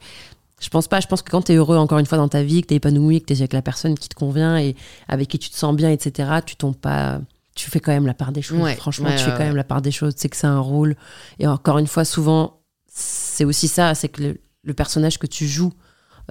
je 0.61 0.69
pense 0.69 0.87
pas. 0.87 0.99
Je 0.99 1.07
pense 1.07 1.21
que 1.21 1.31
quand 1.31 1.43
tu 1.43 1.51
es 1.53 1.55
heureux, 1.55 1.77
encore 1.77 1.99
une 1.99 2.05
fois, 2.05 2.17
dans 2.17 2.27
ta 2.27 2.43
vie, 2.43 2.61
que 2.61 2.67
tu 2.67 2.73
es 2.73 2.77
épanoui, 2.77 3.21
que 3.21 3.27
tu 3.27 3.33
es 3.33 3.37
avec 3.37 3.53
la 3.53 3.61
personne 3.61 3.97
qui 3.97 4.09
te 4.09 4.15
convient 4.15 4.57
et 4.59 4.75
avec 5.07 5.27
qui 5.29 5.39
tu 5.39 5.49
te 5.49 5.55
sens 5.55 5.75
bien, 5.75 5.89
etc., 5.91 6.29
tu 6.45 6.55
tombes 6.57 6.75
pas. 6.77 7.19
Tu 7.55 7.71
fais 7.71 7.79
quand 7.79 7.91
même 7.93 8.05
la 8.05 8.13
part 8.13 8.31
des 8.31 8.41
choses. 8.41 8.59
Ouais, 8.61 8.75
Franchement, 8.75 9.09
ouais, 9.09 9.15
tu 9.15 9.23
fais 9.23 9.31
quand 9.31 9.39
même 9.39 9.55
la 9.55 9.63
part 9.63 9.81
des 9.81 9.91
choses. 9.91 10.13
Sais 10.17 10.29
que 10.29 10.35
c'est 10.37 10.45
un 10.47 10.59
rôle. 10.59 10.95
Et 11.39 11.47
encore 11.47 11.77
une 11.77 11.87
fois, 11.87 12.03
souvent, 12.05 12.59
c'est 12.87 13.45
aussi 13.45 13.67
ça. 13.67 13.95
C'est 13.95 14.09
que 14.09 14.21
le, 14.21 14.37
le 14.63 14.73
personnage 14.73 15.17
que 15.17 15.25
tu 15.27 15.47
joues 15.47 15.71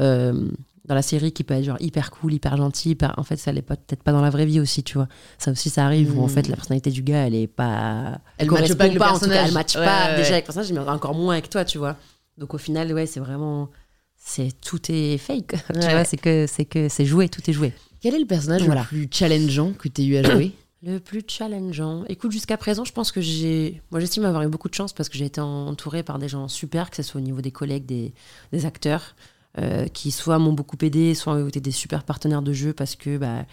euh, 0.00 0.48
dans 0.84 0.94
la 0.94 1.00
série 1.02 1.32
qui 1.32 1.42
peut 1.42 1.54
être 1.54 1.64
genre 1.64 1.78
hyper 1.80 2.10
cool, 2.10 2.34
hyper 2.34 2.56
gentil, 2.58 2.90
hyper... 2.90 3.14
en 3.16 3.22
fait, 3.22 3.36
ça 3.38 3.52
l'est 3.52 3.62
pas- 3.62 3.76
peut-être 3.76 4.02
pas 4.02 4.12
dans 4.12 4.20
la 4.20 4.28
vraie 4.28 4.44
vie 4.44 4.60
aussi, 4.60 4.82
tu 4.82 4.98
vois. 4.98 5.08
Ça 5.38 5.50
aussi, 5.50 5.70
ça 5.70 5.86
arrive 5.86 6.14
où 6.18 6.22
en 6.22 6.26
Mm. 6.26 6.30
fait, 6.30 6.48
la 6.48 6.56
personnalité 6.56 6.90
du 6.90 7.02
gars, 7.02 7.26
elle 7.26 7.34
est 7.34 7.46
pas. 7.46 8.18
Elle 8.36 8.50
matche 8.50 8.74
pas 8.74 8.84
avec 8.84 8.94
le 8.94 9.00
en 9.00 9.04
tout 9.04 9.10
cas, 9.14 9.18
personnage. 9.18 9.48
elle 9.48 9.54
matche 9.54 9.76
Ouais, 9.76 9.84
pas 9.86 10.06
ouais, 10.10 10.16
déjà 10.16 10.28
ouais. 10.28 10.32
avec 10.34 10.44
le 10.44 10.52
personnage, 10.52 10.72
mais 10.72 10.78
encore 10.90 11.14
moins 11.14 11.32
avec 11.34 11.48
toi, 11.48 11.64
tu 11.64 11.78
vois. 11.78 11.96
Donc 12.36 12.52
au 12.52 12.58
final, 12.58 12.92
ouais, 12.92 13.06
c'est 13.06 13.20
vraiment. 13.20 13.70
C'est 14.16 14.50
tout 14.60 14.80
est 14.90 15.16
fake. 15.16 15.54
tu 15.72 15.80
vois, 15.88 16.04
c'est 16.04 16.18
que 16.18 16.46
c'est 16.46 16.66
que 16.66 16.90
c'est 16.90 17.06
joué, 17.06 17.30
tout 17.30 17.40
est 17.48 17.52
joué. 17.54 17.72
Quel 18.02 18.14
est 18.14 18.18
le 18.18 18.26
personnage 18.26 18.62
Voilà. 18.64 18.82
le 18.82 18.86
plus 18.86 19.08
challengeant 19.10 19.72
que 19.72 19.88
tu 19.88 20.02
aies 20.02 20.06
eu 20.06 20.16
à 20.16 20.22
jouer? 20.22 20.52
Le 20.86 20.98
plus 20.98 21.22
challengeant. 21.26 22.04
Écoute, 22.08 22.30
jusqu'à 22.30 22.58
présent, 22.58 22.84
je 22.84 22.92
pense 22.92 23.10
que 23.10 23.22
j'ai. 23.22 23.80
Moi, 23.90 24.00
j'estime 24.00 24.24
avoir 24.26 24.42
eu 24.42 24.48
beaucoup 24.48 24.68
de 24.68 24.74
chance 24.74 24.92
parce 24.92 25.08
que 25.08 25.16
j'ai 25.16 25.24
été 25.24 25.40
entourée 25.40 26.02
par 26.02 26.18
des 26.18 26.28
gens 26.28 26.46
super, 26.46 26.90
que 26.90 26.96
ce 26.96 27.02
soit 27.02 27.20
au 27.20 27.24
niveau 27.24 27.40
des 27.40 27.52
collègues, 27.52 27.86
des, 27.86 28.66
acteurs, 28.66 29.16
euh, 29.58 29.86
qui 29.86 30.10
soit 30.10 30.38
m'ont 30.38 30.52
beaucoup 30.52 30.76
aidé, 30.82 31.14
soit 31.14 31.34
ont 31.34 31.48
été 31.48 31.60
des 31.60 31.70
super 31.70 32.04
partenaires 32.04 32.42
de 32.42 32.52
jeu 32.52 32.72
parce 32.72 32.96
que. 32.96 33.16
Bah, 33.16 33.46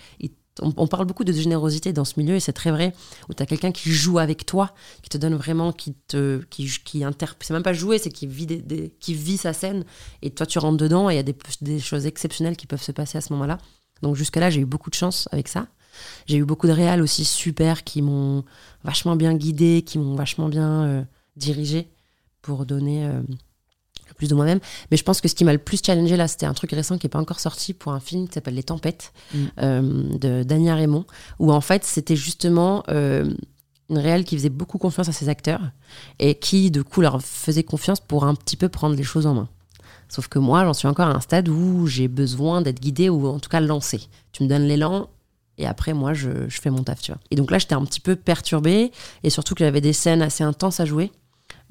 on, 0.61 0.85
parle 0.85 1.05
beaucoup 1.05 1.23
de 1.23 1.31
générosité 1.31 1.93
dans 1.93 2.03
ce 2.03 2.19
milieu 2.19 2.35
et 2.35 2.41
c'est 2.41 2.51
très 2.51 2.71
vrai, 2.71 2.93
où 3.29 3.33
tu 3.33 3.41
as 3.41 3.45
quelqu'un 3.45 3.71
qui 3.71 3.89
joue 3.91 4.19
avec 4.19 4.45
toi, 4.45 4.75
qui 5.01 5.09
te 5.09 5.17
donne 5.17 5.35
vraiment, 5.35 5.71
qui 5.71 5.93
te. 6.07 6.43
qui, 6.49 6.69
qui 6.83 7.03
C'est 7.39 7.53
même 7.53 7.63
pas 7.63 7.71
jouer, 7.71 7.97
c'est 7.97 8.11
qui 8.11 8.27
vit, 8.27 8.45
des- 8.45 8.93
qui 8.99 9.13
vit 9.13 9.37
sa 9.37 9.53
scène 9.53 9.85
et 10.21 10.31
toi, 10.31 10.45
tu 10.45 10.59
rentres 10.59 10.77
dedans 10.77 11.09
et 11.09 11.13
il 11.13 11.15
y 11.15 11.19
a 11.19 11.23
des, 11.23 11.35
des 11.61 11.79
choses 11.79 12.05
exceptionnelles 12.05 12.57
qui 12.57 12.67
peuvent 12.67 12.83
se 12.83 12.91
passer 12.91 13.17
à 13.17 13.21
ce 13.21 13.31
moment-là. 13.31 13.57
Donc, 14.01 14.17
jusque-là, 14.17 14.49
j'ai 14.49 14.59
eu 14.59 14.65
beaucoup 14.65 14.89
de 14.89 14.95
chance 14.95 15.29
avec 15.31 15.47
ça. 15.47 15.67
J'ai 16.25 16.37
eu 16.37 16.45
beaucoup 16.45 16.67
de 16.67 16.71
réals 16.71 17.01
aussi 17.01 17.25
super 17.25 17.83
qui 17.83 18.01
m'ont 18.01 18.43
vachement 18.83 19.15
bien 19.15 19.33
guidé, 19.33 19.83
qui 19.85 19.97
m'ont 19.99 20.15
vachement 20.15 20.49
bien 20.49 20.83
euh, 20.83 21.03
dirigé 21.35 21.89
pour 22.41 22.65
donner 22.65 23.05
euh, 23.05 23.21
le 24.07 24.13
plus 24.15 24.27
de 24.27 24.35
moi-même. 24.35 24.59
Mais 24.89 24.97
je 24.97 25.03
pense 25.03 25.21
que 25.21 25.27
ce 25.27 25.35
qui 25.35 25.43
m'a 25.43 25.53
le 25.53 25.59
plus 25.59 25.81
challengé 25.83 26.17
là, 26.17 26.27
c'était 26.27 26.45
un 26.45 26.53
truc 26.53 26.71
récent 26.71 26.97
qui 26.97 27.05
n'est 27.05 27.11
pas 27.11 27.19
encore 27.19 27.39
sorti 27.39 27.73
pour 27.73 27.93
un 27.93 27.99
film 27.99 28.27
qui 28.27 28.33
s'appelle 28.33 28.55
Les 28.55 28.63
Tempêtes 28.63 29.13
Mm. 29.33 29.37
euh, 29.59 30.17
de 30.17 30.43
Dania 30.43 30.75
Raymond, 30.75 31.05
où 31.39 31.51
en 31.51 31.61
fait 31.61 31.83
c'était 31.83 32.15
justement 32.15 32.83
une 32.87 33.97
réelle 33.97 34.23
qui 34.23 34.37
faisait 34.37 34.49
beaucoup 34.49 34.77
confiance 34.77 35.09
à 35.09 35.11
ses 35.11 35.29
acteurs 35.29 35.71
et 36.17 36.35
qui 36.35 36.71
du 36.71 36.83
coup 36.83 37.01
leur 37.01 37.21
faisait 37.21 37.63
confiance 37.63 37.99
pour 37.99 38.23
un 38.23 38.35
petit 38.35 38.55
peu 38.55 38.69
prendre 38.69 38.95
les 38.95 39.03
choses 39.03 39.27
en 39.27 39.33
main. 39.33 39.49
Sauf 40.11 40.27
que 40.27 40.39
moi, 40.39 40.65
j'en 40.65 40.73
suis 40.73 40.89
encore 40.89 41.07
à 41.07 41.15
un 41.15 41.21
stade 41.21 41.47
où 41.47 41.87
j'ai 41.87 42.09
besoin 42.09 42.61
d'être 42.61 42.81
guidée 42.81 43.09
ou 43.09 43.27
en 43.27 43.39
tout 43.39 43.49
cas 43.49 43.61
lancée. 43.61 44.01
Tu 44.33 44.43
me 44.43 44.49
donnes 44.49 44.63
l'élan 44.67 45.09
et 45.61 45.67
après, 45.67 45.93
moi, 45.93 46.13
je, 46.13 46.49
je 46.49 46.59
fais 46.59 46.71
mon 46.71 46.83
taf, 46.83 47.01
tu 47.01 47.11
vois. 47.11 47.21
Et 47.29 47.35
donc 47.35 47.51
là, 47.51 47.59
j'étais 47.59 47.75
un 47.75 47.85
petit 47.85 47.99
peu 47.99 48.15
perturbée 48.15 48.91
et 49.23 49.29
surtout 49.29 49.53
que 49.53 49.63
j'avais 49.63 49.79
des 49.79 49.93
scènes 49.93 50.23
assez 50.23 50.43
intenses 50.43 50.79
à 50.79 50.85
jouer 50.85 51.11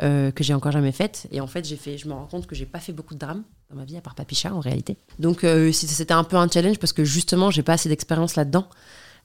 euh, 0.03 0.31
que 0.31 0.45
j'ai 0.45 0.55
encore 0.55 0.71
jamais 0.71 0.93
faites. 0.93 1.27
Et 1.33 1.41
en 1.41 1.49
fait, 1.49 1.67
j'ai 1.67 1.77
fait, 1.77 1.99
je 1.99 2.07
me 2.07 2.15
rends 2.15 2.27
compte 2.27 2.47
que 2.47 2.55
j'ai 2.55 2.67
pas 2.67 2.79
fait 2.79 2.93
beaucoup 2.93 3.15
de 3.15 3.19
drames 3.19 3.43
dans 3.69 3.77
ma 3.77 3.85
vie 3.85 3.97
à 3.97 4.01
part 4.01 4.15
Papicha 4.15 4.55
en 4.55 4.61
réalité. 4.61 4.97
Donc 5.19 5.43
euh, 5.43 5.73
c'était 5.73 6.15
un 6.15 6.23
peu 6.23 6.37
un 6.37 6.49
challenge 6.49 6.79
parce 6.79 6.93
que 6.93 7.05
justement, 7.05 7.51
j'ai 7.51 7.65
pas 7.65 7.73
assez 7.73 7.89
d'expérience 7.89 8.37
là-dedans. 8.37 8.69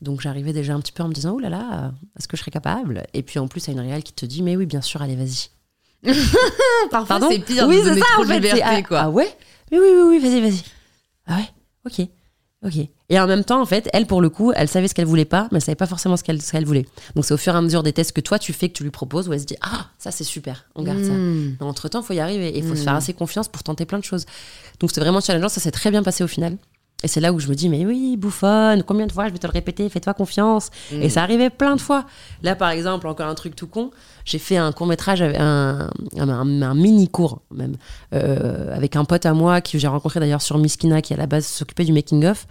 Donc 0.01 0.19
j'arrivais 0.19 0.51
déjà 0.51 0.73
un 0.73 0.79
petit 0.79 0.91
peu 0.91 1.03
en 1.03 1.07
me 1.07 1.13
disant, 1.13 1.33
oh 1.35 1.39
là 1.39 1.49
là, 1.49 1.93
est-ce 2.17 2.27
que 2.27 2.35
je 2.35 2.41
serais 2.41 2.51
capable? 2.51 3.03
Et 3.13 3.21
puis 3.21 3.37
en 3.37 3.47
plus, 3.47 3.69
a 3.69 3.71
une 3.71 3.79
réelle 3.79 4.03
qui 4.03 4.13
te 4.13 4.25
dit, 4.25 4.41
mais 4.41 4.57
oui, 4.57 4.65
bien 4.65 4.81
sûr, 4.81 5.01
allez, 5.03 5.15
vas-y. 5.15 5.49
Parfois, 6.91 7.19
c'est 7.29 7.39
pire 7.39 7.67
oui, 7.67 7.79
c'est 7.83 7.99
ça, 7.99 8.05
en 8.19 8.23
fait, 8.23 8.39
liberté, 8.39 8.61
ah, 8.63 8.81
quoi. 8.81 8.99
Ah 9.01 9.09
ouais? 9.09 9.29
Mais 9.71 9.79
oui, 9.79 9.87
oui, 9.95 10.01
oui, 10.09 10.19
vas-y, 10.19 10.41
vas-y. 10.41 10.63
Ah 11.27 11.37
ouais? 11.37 11.49
Ok. 11.85 12.07
Ok. 12.65 12.73
Et 13.09 13.19
en 13.19 13.27
même 13.27 13.43
temps, 13.43 13.61
en 13.61 13.65
fait, 13.67 13.87
elle, 13.93 14.07
pour 14.07 14.19
le 14.21 14.29
coup, 14.29 14.51
elle 14.55 14.67
savait 14.67 14.87
ce 14.87 14.95
qu'elle 14.95 15.05
voulait 15.05 15.23
pas, 15.25 15.47
mais 15.51 15.57
elle 15.57 15.61
savait 15.63 15.75
pas 15.75 15.85
forcément 15.85 16.17
ce 16.17 16.23
qu'elle 16.23 16.41
ce 16.41 16.51
qu'elle 16.51 16.65
voulait. 16.65 16.87
Donc 17.15 17.23
c'est 17.23 17.33
au 17.35 17.37
fur 17.37 17.53
et 17.53 17.57
à 17.57 17.61
mesure 17.61 17.83
des 17.83 17.93
tests 17.93 18.11
que 18.11 18.21
toi 18.21 18.39
tu 18.39 18.51
fais, 18.53 18.69
que 18.69 18.73
tu 18.73 18.83
lui 18.83 18.89
proposes, 18.89 19.29
où 19.29 19.33
elle 19.33 19.39
se 19.39 19.45
dit 19.45 19.55
Ah, 19.61 19.87
ça 19.99 20.09
c'est 20.09 20.23
super, 20.23 20.65
on 20.73 20.81
garde 20.83 21.03
ça. 21.03 21.11
Mm. 21.11 21.57
Mais 21.59 21.65
entre 21.67 21.87
temps, 21.89 22.01
il 22.01 22.05
faut 22.05 22.13
y 22.13 22.19
arriver 22.19 22.49
et 22.49 22.57
il 22.57 22.63
faut 22.63 22.75
se 22.75 22.81
Mm. 22.81 22.83
faire 22.85 22.95
assez 22.95 23.13
confiance 23.13 23.47
pour 23.47 23.61
tenter 23.61 23.85
plein 23.85 23.99
de 23.99 24.03
choses. 24.03 24.25
Donc 24.79 24.89
c'était 24.89 25.01
vraiment 25.01 25.21
challengeant, 25.21 25.49
ça 25.49 25.61
s'est 25.61 25.69
très 25.71 25.91
bien 25.91 26.01
passé 26.01 26.23
au 26.23 26.27
final. 26.27 26.57
Et 27.03 27.07
c'est 27.07 27.19
là 27.19 27.33
où 27.33 27.39
je 27.39 27.47
me 27.49 27.55
dis, 27.55 27.69
mais 27.69 27.85
oui, 27.85 28.17
bouffonne, 28.17 28.81
combien 28.83 29.05
de 29.05 29.11
fois 29.11 29.27
je 29.27 29.33
vais 29.33 29.37
te 29.37 29.45
le 29.45 29.51
répéter, 29.51 29.87
fais-toi 29.89 30.13
confiance. 30.13 30.69
Mm. 30.91 31.01
Et 31.03 31.09
ça 31.09 31.21
arrivait 31.23 31.49
plein 31.51 31.75
de 31.75 31.81
fois. 31.81 32.05
Là, 32.41 32.55
par 32.55 32.69
exemple, 32.69 33.05
encore 33.07 33.27
un 33.27 33.35
truc 33.35 33.55
tout 33.55 33.67
con, 33.67 33.91
j'ai 34.23 34.39
fait 34.39 34.57
un 34.57 34.71
court-métrage, 34.71 35.21
un, 35.21 35.89
un, 36.17 36.29
un- 36.61 36.73
mini-cours 36.73 37.41
même, 37.51 37.75
euh, 38.13 38.73
avec 38.75 38.95
un 38.95 39.05
pote 39.05 39.25
à 39.25 39.33
moi 39.33 39.61
que 39.61 39.77
j'ai 39.77 39.87
rencontré 39.87 40.19
d'ailleurs 40.19 40.41
sur 40.41 40.57
Miskina, 40.57 41.01
qui 41.01 41.13
à 41.13 41.17
la 41.17 41.27
base 41.27 41.45
s'occupait 41.45 41.83
du 41.85 41.93
making-of. 41.93 42.47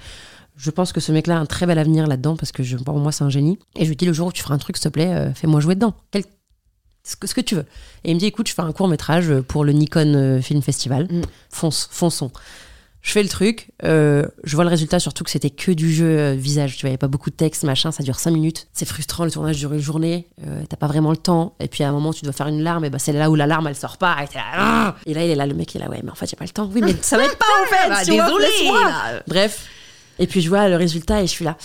Je 0.56 0.70
pense 0.70 0.92
que 0.92 1.00
ce 1.00 1.10
mec-là 1.10 1.36
a 1.38 1.40
un 1.40 1.46
très 1.46 1.66
bel 1.66 1.78
avenir 1.80 2.06
là-dedans 2.06 2.36
parce 2.36 2.52
que 2.52 2.62
je, 2.62 2.76
pour 2.76 2.96
moi, 2.98 3.10
c'est 3.10 3.24
un 3.24 3.30
génie. 3.30 3.58
Et 3.74 3.84
je 3.84 3.88
lui 3.88 3.96
dis, 3.96 4.06
le 4.06 4.12
jour 4.12 4.28
où 4.28 4.32
tu 4.32 4.42
feras 4.42 4.54
un 4.54 4.58
truc, 4.58 4.76
s'il 4.76 4.84
te 4.84 4.88
plaît, 4.90 5.12
euh, 5.12 5.34
fais-moi 5.34 5.58
jouer 5.60 5.74
dedans. 5.74 5.94
Quel- 6.12 6.22
ce, 7.02 7.16
que, 7.16 7.26
ce 7.26 7.34
que 7.34 7.40
tu 7.40 7.56
veux. 7.56 7.66
Et 8.04 8.10
il 8.12 8.14
me 8.14 8.20
dit, 8.20 8.26
écoute, 8.26 8.46
je 8.48 8.54
fais 8.54 8.62
un 8.62 8.70
court-métrage 8.72 9.40
pour 9.48 9.64
le 9.64 9.72
Nikon 9.72 10.14
euh, 10.14 10.40
Film 10.40 10.62
Festival. 10.62 11.08
Mm. 11.10 11.22
Fonce, 11.50 11.88
fonçons. 11.90 12.30
Je 13.04 13.12
fais 13.12 13.22
le 13.22 13.28
truc, 13.28 13.68
euh, 13.84 14.26
je 14.44 14.56
vois 14.56 14.64
le 14.64 14.70
résultat, 14.70 14.98
surtout 14.98 15.24
que 15.24 15.30
c'était 15.30 15.50
que 15.50 15.70
du 15.70 15.92
jeu 15.92 16.06
euh, 16.06 16.32
visage. 16.32 16.76
Tu 16.78 16.80
vois, 16.80 16.88
il 16.88 16.92
n'y 16.92 16.96
a 16.96 16.98
pas 16.98 17.06
beaucoup 17.06 17.28
de 17.28 17.34
texte, 17.34 17.62
machin, 17.62 17.92
ça 17.92 18.02
dure 18.02 18.18
5 18.18 18.30
minutes. 18.30 18.66
C'est 18.72 18.86
frustrant, 18.86 19.26
le 19.26 19.30
tournage 19.30 19.58
dure 19.58 19.74
une 19.74 19.78
journée, 19.78 20.26
euh, 20.46 20.62
t'as 20.70 20.78
pas 20.78 20.86
vraiment 20.86 21.10
le 21.10 21.18
temps. 21.18 21.54
Et 21.60 21.68
puis 21.68 21.84
à 21.84 21.90
un 21.90 21.92
moment, 21.92 22.14
tu 22.14 22.24
dois 22.24 22.32
faire 22.32 22.48
une 22.48 22.62
larme, 22.62 22.86
et 22.86 22.88
bah, 22.88 22.98
c'est 22.98 23.12
là 23.12 23.28
où 23.28 23.34
la 23.34 23.46
larme, 23.46 23.66
elle 23.66 23.76
sort 23.76 23.98
pas. 23.98 24.16
Et, 24.22 24.34
là, 24.34 24.42
Ah 24.54 24.96
et 25.04 25.12
là, 25.12 25.22
il 25.22 25.30
est 25.30 25.34
là, 25.34 25.44
le 25.44 25.52
mec, 25.52 25.74
il 25.74 25.82
est 25.82 25.84
là, 25.84 25.90
ouais, 25.90 26.00
mais 26.02 26.10
en 26.10 26.14
fait, 26.14 26.30
j'ai 26.30 26.36
pas 26.36 26.46
le 26.46 26.50
temps. 26.50 26.70
Oui, 26.74 26.80
mais 26.82 26.96
ça 27.02 27.22
être 27.22 27.36
pas 27.36 27.44
en 27.62 27.66
fait. 27.76 27.88
Bah, 27.90 28.04
désolé, 28.06 28.46
là. 28.72 29.22
Bref. 29.28 29.68
Et 30.18 30.26
puis 30.26 30.40
je 30.40 30.48
vois 30.48 30.68
le 30.68 30.76
résultat 30.76 31.22
et 31.22 31.26
je 31.26 31.32
suis 31.32 31.44
là, 31.44 31.56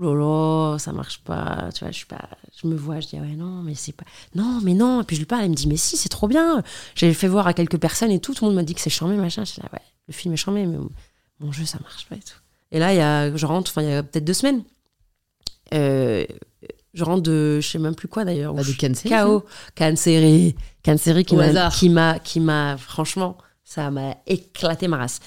là, 0.00 0.78
ça 0.78 0.92
marche 0.92 1.20
pas. 1.24 1.68
Tu 1.74 1.84
vois, 1.84 1.90
je 1.90 1.96
suis 1.96 2.06
pas, 2.06 2.28
je 2.62 2.68
me 2.68 2.76
vois, 2.76 3.00
je 3.00 3.08
dis 3.08 3.16
ah 3.18 3.22
ouais 3.22 3.34
non, 3.36 3.62
mais 3.64 3.74
c'est 3.74 3.92
pas, 3.92 4.04
non 4.34 4.60
mais 4.62 4.74
non. 4.74 5.00
Et 5.02 5.04
puis 5.04 5.16
je 5.16 5.20
lui 5.20 5.26
parle, 5.26 5.42
elle 5.42 5.50
me 5.50 5.54
dit 5.56 5.66
mais 5.66 5.76
si, 5.76 5.96
c'est 5.96 6.08
trop 6.08 6.28
bien. 6.28 6.62
J'ai 6.94 7.12
fait 7.12 7.26
voir 7.26 7.46
à 7.48 7.52
quelques 7.52 7.78
personnes 7.78 8.12
et 8.12 8.20
tout, 8.20 8.32
tout 8.32 8.44
le 8.44 8.50
monde 8.50 8.56
m'a 8.56 8.62
dit 8.62 8.74
que 8.74 8.80
c'est 8.80 8.90
charmé 8.90 9.16
machin. 9.16 9.44
Je 9.44 9.50
suis 9.50 9.62
là 9.62 9.68
ouais, 9.72 9.80
le 10.10 10.14
film 10.14 10.34
est 10.34 10.36
charmé, 10.36 10.66
mais 10.66 10.76
mon 11.38 11.52
jeu 11.52 11.64
ça 11.64 11.78
marche 11.80 12.06
pas 12.06 12.16
et 12.16 12.20
tout. 12.20 12.34
Et 12.72 12.78
là 12.80 12.92
y 12.92 13.00
a, 13.00 13.34
je 13.34 13.46
rentre, 13.46 13.70
enfin 13.70 13.82
il 13.82 13.88
y 13.88 13.92
a 13.92 14.02
peut-être 14.02 14.24
deux 14.24 14.34
semaines. 14.34 14.64
Euh, 15.72 16.24
je 16.94 17.04
rentre 17.04 17.22
de, 17.22 17.60
je 17.60 17.68
sais 17.68 17.78
même 17.78 17.94
plus 17.94 18.08
quoi 18.08 18.24
d'ailleurs. 18.24 18.52
Bah, 18.52 18.64
de 18.64 18.72
Cannes 18.72 18.96
KO, 18.96 19.44
Cannes 19.76 19.96
série 19.96 21.24
qui 21.24 21.36
m'a, 21.36 21.70
qui 21.70 21.88
m'a, 21.88 22.18
qui 22.18 22.40
m'a, 22.40 22.76
franchement, 22.76 23.38
ça 23.62 23.88
m'a 23.92 24.16
éclaté 24.26 24.88
ma 24.88 24.96
race. 24.96 25.20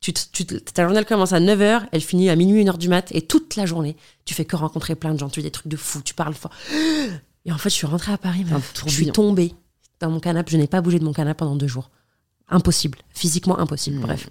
Tu, 0.00 0.12
tu, 0.12 0.46
ta 0.46 0.84
journée 0.84 0.98
elle 0.98 1.06
commence 1.06 1.32
à 1.32 1.40
9h, 1.40 1.82
elle 1.92 2.00
finit 2.00 2.30
à 2.30 2.36
minuit, 2.36 2.64
1h 2.64 2.78
du 2.78 2.88
mat, 2.88 3.12
et 3.12 3.22
toute 3.22 3.56
la 3.56 3.66
journée, 3.66 3.96
tu 4.24 4.34
fais 4.34 4.46
que 4.46 4.56
rencontrer 4.56 4.94
plein 4.94 5.12
de 5.12 5.18
gens, 5.18 5.28
tu 5.28 5.36
fais 5.36 5.42
des 5.42 5.50
trucs 5.50 5.68
de 5.68 5.76
fou, 5.76 6.00
tu 6.02 6.14
parles 6.14 6.34
fort. 6.34 6.52
Et 7.46 7.52
en 7.52 7.58
fait, 7.58 7.68
je 7.68 7.74
suis 7.74 7.86
rentrée 7.86 8.12
à 8.12 8.18
Paris, 8.18 8.44
je 8.86 8.90
suis 8.90 9.12
tombée 9.12 9.54
dans 10.00 10.10
mon 10.10 10.20
canapé, 10.20 10.52
je 10.52 10.56
n'ai 10.56 10.66
pas 10.66 10.80
bougé 10.80 10.98
de 10.98 11.04
mon 11.04 11.12
canapé 11.12 11.38
pendant 11.38 11.56
deux 11.56 11.66
jours. 11.66 11.90
Impossible, 12.54 12.98
physiquement 13.12 13.58
impossible, 13.58 13.98
Hmm. 13.98 14.02
bref. 14.02 14.28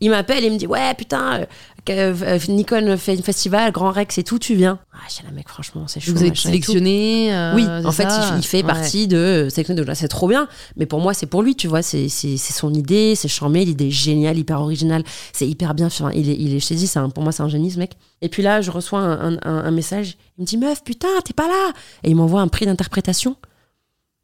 Il 0.00 0.10
m'appelle 0.10 0.42
et 0.42 0.48
il 0.48 0.52
me 0.52 0.58
dit 0.58 0.66
Ouais, 0.66 0.92
putain, 0.94 1.46
euh, 1.88 2.14
euh, 2.22 2.38
Nikon 2.48 2.96
fait 2.98 3.14
une 3.14 3.22
festival, 3.22 3.70
Grand 3.70 3.92
Rex 3.92 4.18
et 4.18 4.24
tout, 4.24 4.40
tu 4.40 4.54
viens. 4.56 4.80
Ah, 4.92 4.98
je 5.08 5.14
suis 5.14 5.24
là, 5.24 5.30
mec, 5.30 5.48
franchement, 5.48 5.84
c'est 5.86 6.00
chaud. 6.00 6.12
Vous 6.12 6.24
êtes 6.24 6.36
sélectionné 6.36 7.32
euh, 7.32 7.54
Oui, 7.54 7.64
en 7.64 7.92
fait, 7.92 8.08
il, 8.32 8.38
il 8.38 8.42
fait 8.44 8.58
Ouais. 8.58 8.62
partie 8.64 9.06
de 9.06 9.48
c'est 9.94 10.08
trop 10.08 10.26
bien. 10.28 10.48
Mais 10.76 10.84
pour 10.86 11.00
moi, 11.00 11.14
c'est 11.14 11.26
pour 11.26 11.42
lui, 11.42 11.54
tu 11.54 11.68
vois. 11.68 11.82
C'est 11.82 12.08
son 12.08 12.74
idée, 12.74 13.14
c'est 13.14 13.28
charmé, 13.28 13.64
l'idée 13.64 13.86
est 13.86 13.90
géniale, 13.90 14.36
hyper 14.36 14.60
originale, 14.60 15.04
c'est 15.32 15.46
hyper 15.46 15.74
bien. 15.74 15.86
Enfin, 15.86 16.10
il 16.12 16.28
est, 16.28 16.36
il 16.38 16.54
est, 16.56 16.96
un- 16.98 17.08
pour 17.08 17.22
moi, 17.22 17.30
c'est 17.32 17.44
un 17.44 17.48
génie, 17.48 17.70
ce 17.70 17.78
mec. 17.78 17.92
Et 18.20 18.28
puis 18.28 18.42
là, 18.42 18.60
je 18.62 18.72
reçois 18.72 18.98
un, 18.98 19.34
un- 19.34 19.38
un- 19.44 19.64
un 19.64 19.70
message. 19.70 20.16
Il 20.38 20.42
me 20.42 20.46
dit, 20.46 20.56
meuf, 20.58 20.82
putain, 20.82 21.08
t'es 21.24 21.32
pas 21.34 21.46
là. 21.46 21.72
Et 22.02 22.10
il 22.10 22.16
m'envoie 22.16 22.40
un 22.40 22.48
prix 22.48 22.66
d'interprétation. 22.66 23.36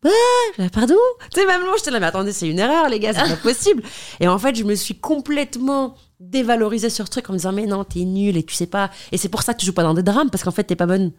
Dis, 0.03 0.68
pardon. 0.72 0.94
Tu 1.32 1.40
sais, 1.40 1.46
même 1.46 1.62
là, 1.62 1.72
j'étais 1.76 1.90
là, 1.90 2.01
mais 2.01 2.07
attendez, 2.07 2.32
c'est 2.32 2.48
une 2.48 2.59
erreur, 2.59 2.88
les 2.88 2.98
gars, 2.98 3.12
c'est 3.12 3.28
pas 3.28 3.36
possible. 3.42 3.82
Et 4.18 4.28
en 4.28 4.38
fait, 4.38 4.55
je 4.55 4.64
me 4.64 4.74
suis 4.74 4.94
complètement 4.94 5.94
dévalorisée 6.20 6.90
sur 6.90 7.07
ce 7.07 7.11
truc 7.11 7.28
en 7.30 7.32
me 7.32 7.38
disant, 7.38 7.53
mais 7.53 7.66
non, 7.66 7.84
t'es 7.84 8.05
nul 8.05 8.36
et 8.36 8.42
tu 8.42 8.55
sais 8.55 8.66
pas. 8.66 8.90
Et 9.12 9.18
c'est 9.18 9.28
pour 9.28 9.42
ça 9.42 9.55
que 9.55 9.61
tu 9.61 9.66
joues 9.66 9.72
pas 9.72 9.82
dans 9.82 9.94
des 9.94 10.03
drames, 10.03 10.30
parce 10.30 10.44
qu'en 10.44 10.51
fait, 10.51 10.64
t'es 10.64 10.76
pas 10.76 10.86
bonne. 10.86 11.12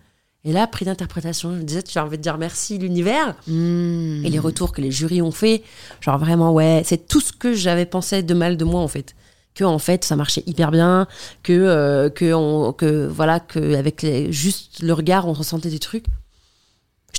Et 0.44 0.52
là, 0.52 0.66
prix 0.66 0.86
d'interprétation, 0.86 1.52
je 1.52 1.58
me 1.58 1.64
disais, 1.64 1.84
tu 1.84 1.98
as 2.00 2.04
envie 2.04 2.18
de 2.18 2.24
dire 2.24 2.38
merci 2.40 2.80
l'univers. 2.80 3.36
Mm. 3.46 4.26
Et 4.26 4.30
les 4.30 4.40
retours 4.40 4.72
que 4.72 4.82
les 4.82 4.92
jurys 4.92 5.22
ont 5.22 5.32
fait, 5.32 5.64
genre 6.00 6.18
vraiment, 6.18 6.52
ouais, 6.52 6.82
c'est 6.84 7.08
tout 7.08 7.22
ce 7.22 7.32
que 7.32 7.54
j'avais 7.54 7.86
pensé 7.86 8.24
de 8.24 8.34
mal 8.34 8.58
de 8.58 8.66
moi, 8.66 8.82
en 8.82 8.88
fait. 8.88 9.16
Que, 9.54 9.64
en 9.64 9.80
fait, 9.80 10.04
ça 10.04 10.16
marchait 10.16 10.44
hyper 10.48 10.72
bien, 10.72 11.08
que, 11.44 11.52
euh, 11.54 12.10
que, 12.10 12.34
on, 12.34 12.74
que 12.74 13.06
voilà, 13.06 13.40
que 13.40 13.76
avec 13.76 14.02
les, 14.02 14.32
juste 14.32 14.82
le 14.82 14.94
regard, 14.94 15.28
on 15.28 15.34
ressentait 15.34 15.70
des 15.70 15.80
trucs. 15.80 16.06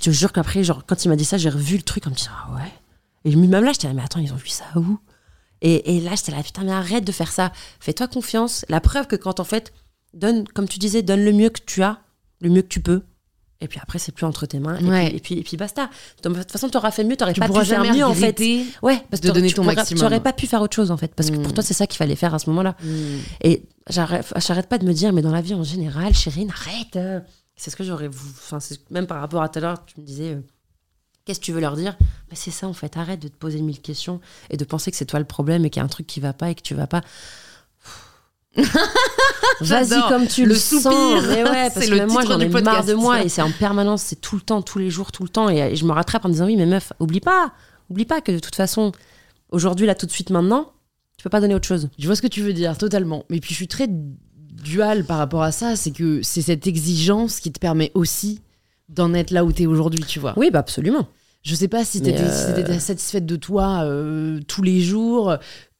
Je 0.02 0.10
te 0.10 0.14
jure 0.16 0.32
qu'après, 0.32 0.64
genre, 0.64 0.84
quand 0.84 1.04
il 1.04 1.08
m'a 1.08 1.16
dit 1.16 1.24
ça, 1.24 1.38
j'ai 1.38 1.48
revu 1.48 1.76
le 1.76 1.82
truc 1.82 2.06
en 2.08 2.10
me 2.10 2.14
disant, 2.16 2.30
ah 2.34 2.54
ouais. 2.56 2.72
Et 3.24 3.36
même 3.36 3.64
là, 3.64 3.70
j'étais 3.72 3.86
là, 3.86 3.94
mais 3.94 4.02
attends, 4.02 4.18
ils 4.18 4.32
ont 4.32 4.36
vu 4.36 4.48
ça 4.48 4.64
où? 4.74 4.98
Et, 5.60 5.96
et 5.96 6.00
là, 6.00 6.10
j'étais 6.16 6.32
là, 6.32 6.42
putain, 6.42 6.64
mais 6.64 6.72
arrête 6.72 7.04
de 7.04 7.12
faire 7.12 7.30
ça. 7.30 7.52
Fais-toi 7.78 8.08
confiance. 8.08 8.64
La 8.68 8.80
preuve 8.80 9.06
que 9.06 9.14
quand, 9.14 9.38
en 9.38 9.44
fait, 9.44 9.72
donne, 10.12 10.42
comme 10.48 10.66
tu 10.68 10.80
disais, 10.80 11.02
donne 11.02 11.24
le 11.24 11.32
mieux 11.32 11.50
que 11.50 11.60
tu 11.64 11.84
as, 11.84 12.00
le 12.40 12.50
mieux 12.50 12.62
que 12.62 12.66
tu 12.68 12.80
peux. 12.80 13.02
Et 13.60 13.68
puis 13.68 13.78
après, 13.80 14.00
c'est 14.00 14.10
plus 14.10 14.26
entre 14.26 14.44
tes 14.46 14.58
mains. 14.58 14.76
Et, 14.78 14.82
puis, 14.82 15.16
et, 15.16 15.20
puis, 15.20 15.34
et 15.38 15.42
puis 15.44 15.56
basta. 15.56 15.88
De 16.24 16.28
toute 16.34 16.50
façon, 16.50 16.68
tu 16.68 16.76
auras 16.76 16.90
fait 16.90 17.04
mieux, 17.04 17.16
tu 17.16 17.22
n'aurais 17.22 17.34
pas 17.34 17.48
pu 17.48 17.64
faire 17.64 17.84
mieux, 17.94 18.04
en 18.04 18.12
fait. 18.12 18.36
Ouais, 18.82 19.00
parce 19.08 19.20
de 19.20 19.28
que 19.28 19.34
donner 19.34 19.46
tu 19.46 19.54
ton 19.54 19.62
pourras- 19.62 19.76
maximum. 19.76 19.98
Tu 20.00 20.02
n'aurais 20.04 20.20
pas 20.20 20.32
pu 20.32 20.48
faire 20.48 20.62
autre 20.62 20.74
chose, 20.74 20.90
en 20.90 20.96
fait. 20.96 21.14
Parce 21.14 21.30
que 21.30 21.36
Mm. 21.36 21.42
pour 21.44 21.52
toi, 21.54 21.62
c'est 21.62 21.74
ça 21.74 21.86
qu'il 21.86 21.96
fallait 21.98 22.16
faire 22.16 22.34
à 22.34 22.40
ce 22.40 22.50
moment-là. 22.50 22.74
Mm. 22.82 22.88
Et 23.44 23.62
j'arrête 23.88 24.26
j'arrête 24.44 24.68
pas 24.68 24.78
de 24.78 24.84
me 24.84 24.92
dire, 24.92 25.12
mais 25.12 25.22
dans 25.22 25.30
la 25.30 25.42
vie 25.42 25.54
en 25.54 25.62
général, 25.62 26.12
Chérine, 26.12 26.50
arrête. 26.50 26.98
C'est 27.56 27.70
ce 27.70 27.76
que 27.76 27.84
j'aurais 27.84 28.08
voulu. 28.08 28.30
Enfin, 28.30 28.58
même 28.90 29.06
par 29.06 29.20
rapport 29.20 29.42
à 29.42 29.48
tout 29.48 29.58
à 29.58 29.62
l'heure, 29.62 29.84
tu 29.84 30.00
me 30.00 30.06
disais, 30.06 30.34
euh, 30.34 30.40
qu'est-ce 31.24 31.40
que 31.40 31.44
tu 31.44 31.52
veux 31.52 31.60
leur 31.60 31.76
dire? 31.76 31.96
Mais 32.30 32.36
c'est 32.36 32.50
ça, 32.50 32.66
en 32.66 32.72
fait. 32.72 32.96
Arrête 32.96 33.20
de 33.20 33.28
te 33.28 33.36
poser 33.36 33.60
mille 33.60 33.80
questions 33.80 34.20
et 34.50 34.56
de 34.56 34.64
penser 34.64 34.90
que 34.90 34.96
c'est 34.96 35.06
toi 35.06 35.18
le 35.18 35.24
problème 35.24 35.64
et 35.64 35.70
qu'il 35.70 35.80
y 35.80 35.82
a 35.82 35.84
un 35.84 35.88
truc 35.88 36.06
qui 36.06 36.20
va 36.20 36.32
pas 36.32 36.50
et 36.50 36.54
que 36.54 36.62
tu 36.62 36.74
vas 36.74 36.86
pas. 36.86 37.02
Vas-y 39.60 40.00
comme 40.08 40.26
tu 40.26 40.42
le, 40.42 40.50
Le 40.50 40.54
sens. 40.54 41.22
Mais 41.28 41.44
ouais, 41.44 41.70
parce 41.74 41.86
que 41.86 41.94
même 41.94 42.10
moi, 42.10 42.24
j'en 42.24 42.40
ai 42.40 42.48
marre 42.48 42.62
podcast, 42.62 42.88
de 42.88 42.94
moi 42.94 43.22
et 43.22 43.28
c'est 43.28 43.42
en 43.42 43.52
permanence, 43.52 44.02
c'est 44.02 44.20
tout 44.20 44.36
le 44.36 44.42
temps, 44.42 44.62
tous 44.62 44.78
les 44.78 44.90
jours, 44.90 45.12
tout 45.12 45.22
le 45.22 45.28
temps. 45.28 45.48
Et, 45.48 45.58
et 45.58 45.76
je 45.76 45.84
me 45.84 45.92
rattrape 45.92 46.24
en 46.24 46.28
disant, 46.28 46.46
oui, 46.46 46.56
mais 46.56 46.66
meuf, 46.66 46.92
oublie 47.00 47.20
pas. 47.20 47.52
Oublie 47.90 48.04
pas 48.04 48.20
que 48.20 48.32
de 48.32 48.38
toute 48.38 48.56
façon, 48.56 48.92
aujourd'hui, 49.50 49.86
là, 49.86 49.94
tout 49.94 50.06
de 50.06 50.10
suite, 50.10 50.30
maintenant, 50.30 50.72
tu 51.16 51.22
peux 51.22 51.30
pas 51.30 51.40
donner 51.40 51.54
autre 51.54 51.68
chose. 51.68 51.88
Je 51.98 52.06
vois 52.06 52.16
ce 52.16 52.22
que 52.22 52.26
tu 52.26 52.42
veux 52.42 52.52
dire, 52.52 52.76
totalement. 52.76 53.24
Mais 53.30 53.38
puis 53.38 53.50
je 53.50 53.54
suis 53.54 53.68
très 53.68 53.86
dual 54.62 55.04
par 55.04 55.18
rapport 55.18 55.42
à 55.42 55.52
ça, 55.52 55.76
c'est 55.76 55.90
que 55.90 56.22
c'est 56.22 56.42
cette 56.42 56.66
exigence 56.66 57.40
qui 57.40 57.52
te 57.52 57.58
permet 57.58 57.90
aussi 57.94 58.40
d'en 58.88 59.14
être 59.14 59.30
là 59.30 59.44
où 59.44 59.52
t'es 59.52 59.66
aujourd'hui, 59.66 60.04
tu 60.06 60.18
vois. 60.18 60.34
Oui, 60.36 60.50
bah 60.50 60.60
absolument. 60.60 61.08
Je 61.42 61.54
sais 61.54 61.68
pas 61.68 61.84
si 61.84 62.00
t'étais 62.00 62.20
euh, 62.22 62.74
si 62.74 62.80
satisfaite 62.80 63.26
de 63.26 63.36
toi 63.36 63.82
euh, 63.84 64.40
tous 64.46 64.62
les 64.62 64.80
jours. 64.80 65.36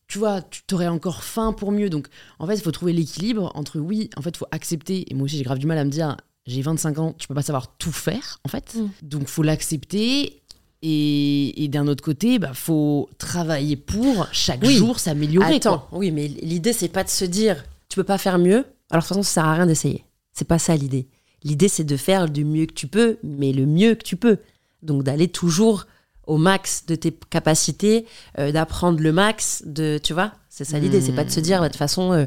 Tu 0.08 0.18
vois, 0.18 0.42
tu 0.42 0.62
t'aurais 0.66 0.88
encore 0.88 1.22
faim 1.24 1.52
pour 1.52 1.72
mieux. 1.72 1.88
Donc, 1.88 2.08
en 2.38 2.46
fait, 2.46 2.54
il 2.56 2.60
faut 2.60 2.70
trouver 2.72 2.92
l'équilibre 2.92 3.50
entre 3.54 3.78
oui, 3.78 4.10
en 4.16 4.22
fait, 4.22 4.30
il 4.30 4.36
faut 4.36 4.46
accepter. 4.50 5.10
Et 5.10 5.14
moi 5.14 5.24
aussi, 5.24 5.38
j'ai 5.38 5.44
grave 5.44 5.58
du 5.58 5.66
mal 5.66 5.78
à 5.78 5.84
me 5.84 5.90
dire, 5.90 6.16
j'ai 6.46 6.60
25 6.60 6.98
ans, 6.98 7.14
tu 7.16 7.28
peux 7.28 7.34
pas 7.34 7.42
savoir 7.42 7.76
tout 7.78 7.92
faire, 7.92 8.40
en 8.44 8.48
fait. 8.48 8.74
Mm. 8.74 8.88
Donc, 9.02 9.28
faut 9.28 9.42
l'accepter. 9.42 10.42
Et, 10.82 11.62
et 11.62 11.68
d'un 11.68 11.86
autre 11.86 12.02
côté, 12.02 12.40
bah, 12.40 12.50
faut 12.54 13.08
travailler 13.16 13.76
pour 13.76 14.26
chaque 14.32 14.62
Oui. 14.64 14.74
jour 14.76 14.98
s'améliorer. 14.98 15.54
Attends, 15.56 15.86
quoi. 15.88 15.98
oui, 15.98 16.10
mais 16.10 16.26
l'idée, 16.26 16.72
c'est 16.72 16.88
pas 16.88 17.04
de 17.04 17.08
se 17.08 17.24
dire, 17.24 17.64
tu 17.92 17.96
peux 17.96 18.04
pas 18.04 18.16
faire 18.16 18.38
mieux. 18.38 18.64
Alors, 18.88 19.02
de 19.02 19.06
toute 19.06 19.08
façon, 19.08 19.22
ça 19.22 19.32
sert 19.34 19.44
à 19.44 19.52
rien 19.52 19.66
d'essayer. 19.66 20.06
C'est 20.32 20.48
pas 20.48 20.58
ça 20.58 20.74
l'idée. 20.74 21.08
L'idée, 21.44 21.68
c'est 21.68 21.84
de 21.84 21.98
faire 21.98 22.26
du 22.26 22.42
mieux 22.42 22.64
que 22.64 22.72
tu 22.72 22.86
peux, 22.86 23.18
mais 23.22 23.52
le 23.52 23.66
mieux 23.66 23.94
que 23.96 24.02
tu 24.02 24.16
peux. 24.16 24.38
Donc, 24.82 25.02
d'aller 25.02 25.28
toujours 25.28 25.84
au 26.26 26.38
max 26.38 26.86
de 26.86 26.94
tes 26.94 27.12
capacités, 27.12 28.06
euh, 28.38 28.50
d'apprendre 28.50 28.98
le 28.98 29.12
max, 29.12 29.62
de, 29.66 30.00
tu 30.02 30.14
vois, 30.14 30.32
c'est 30.48 30.64
ça 30.64 30.78
l'idée. 30.78 31.02
C'est 31.02 31.12
pas 31.12 31.24
de 31.24 31.30
se 31.30 31.40
dire, 31.40 31.60
bah, 31.60 31.68
de 31.68 31.72
toute 31.72 31.78
façon, 31.78 32.12
euh, 32.12 32.24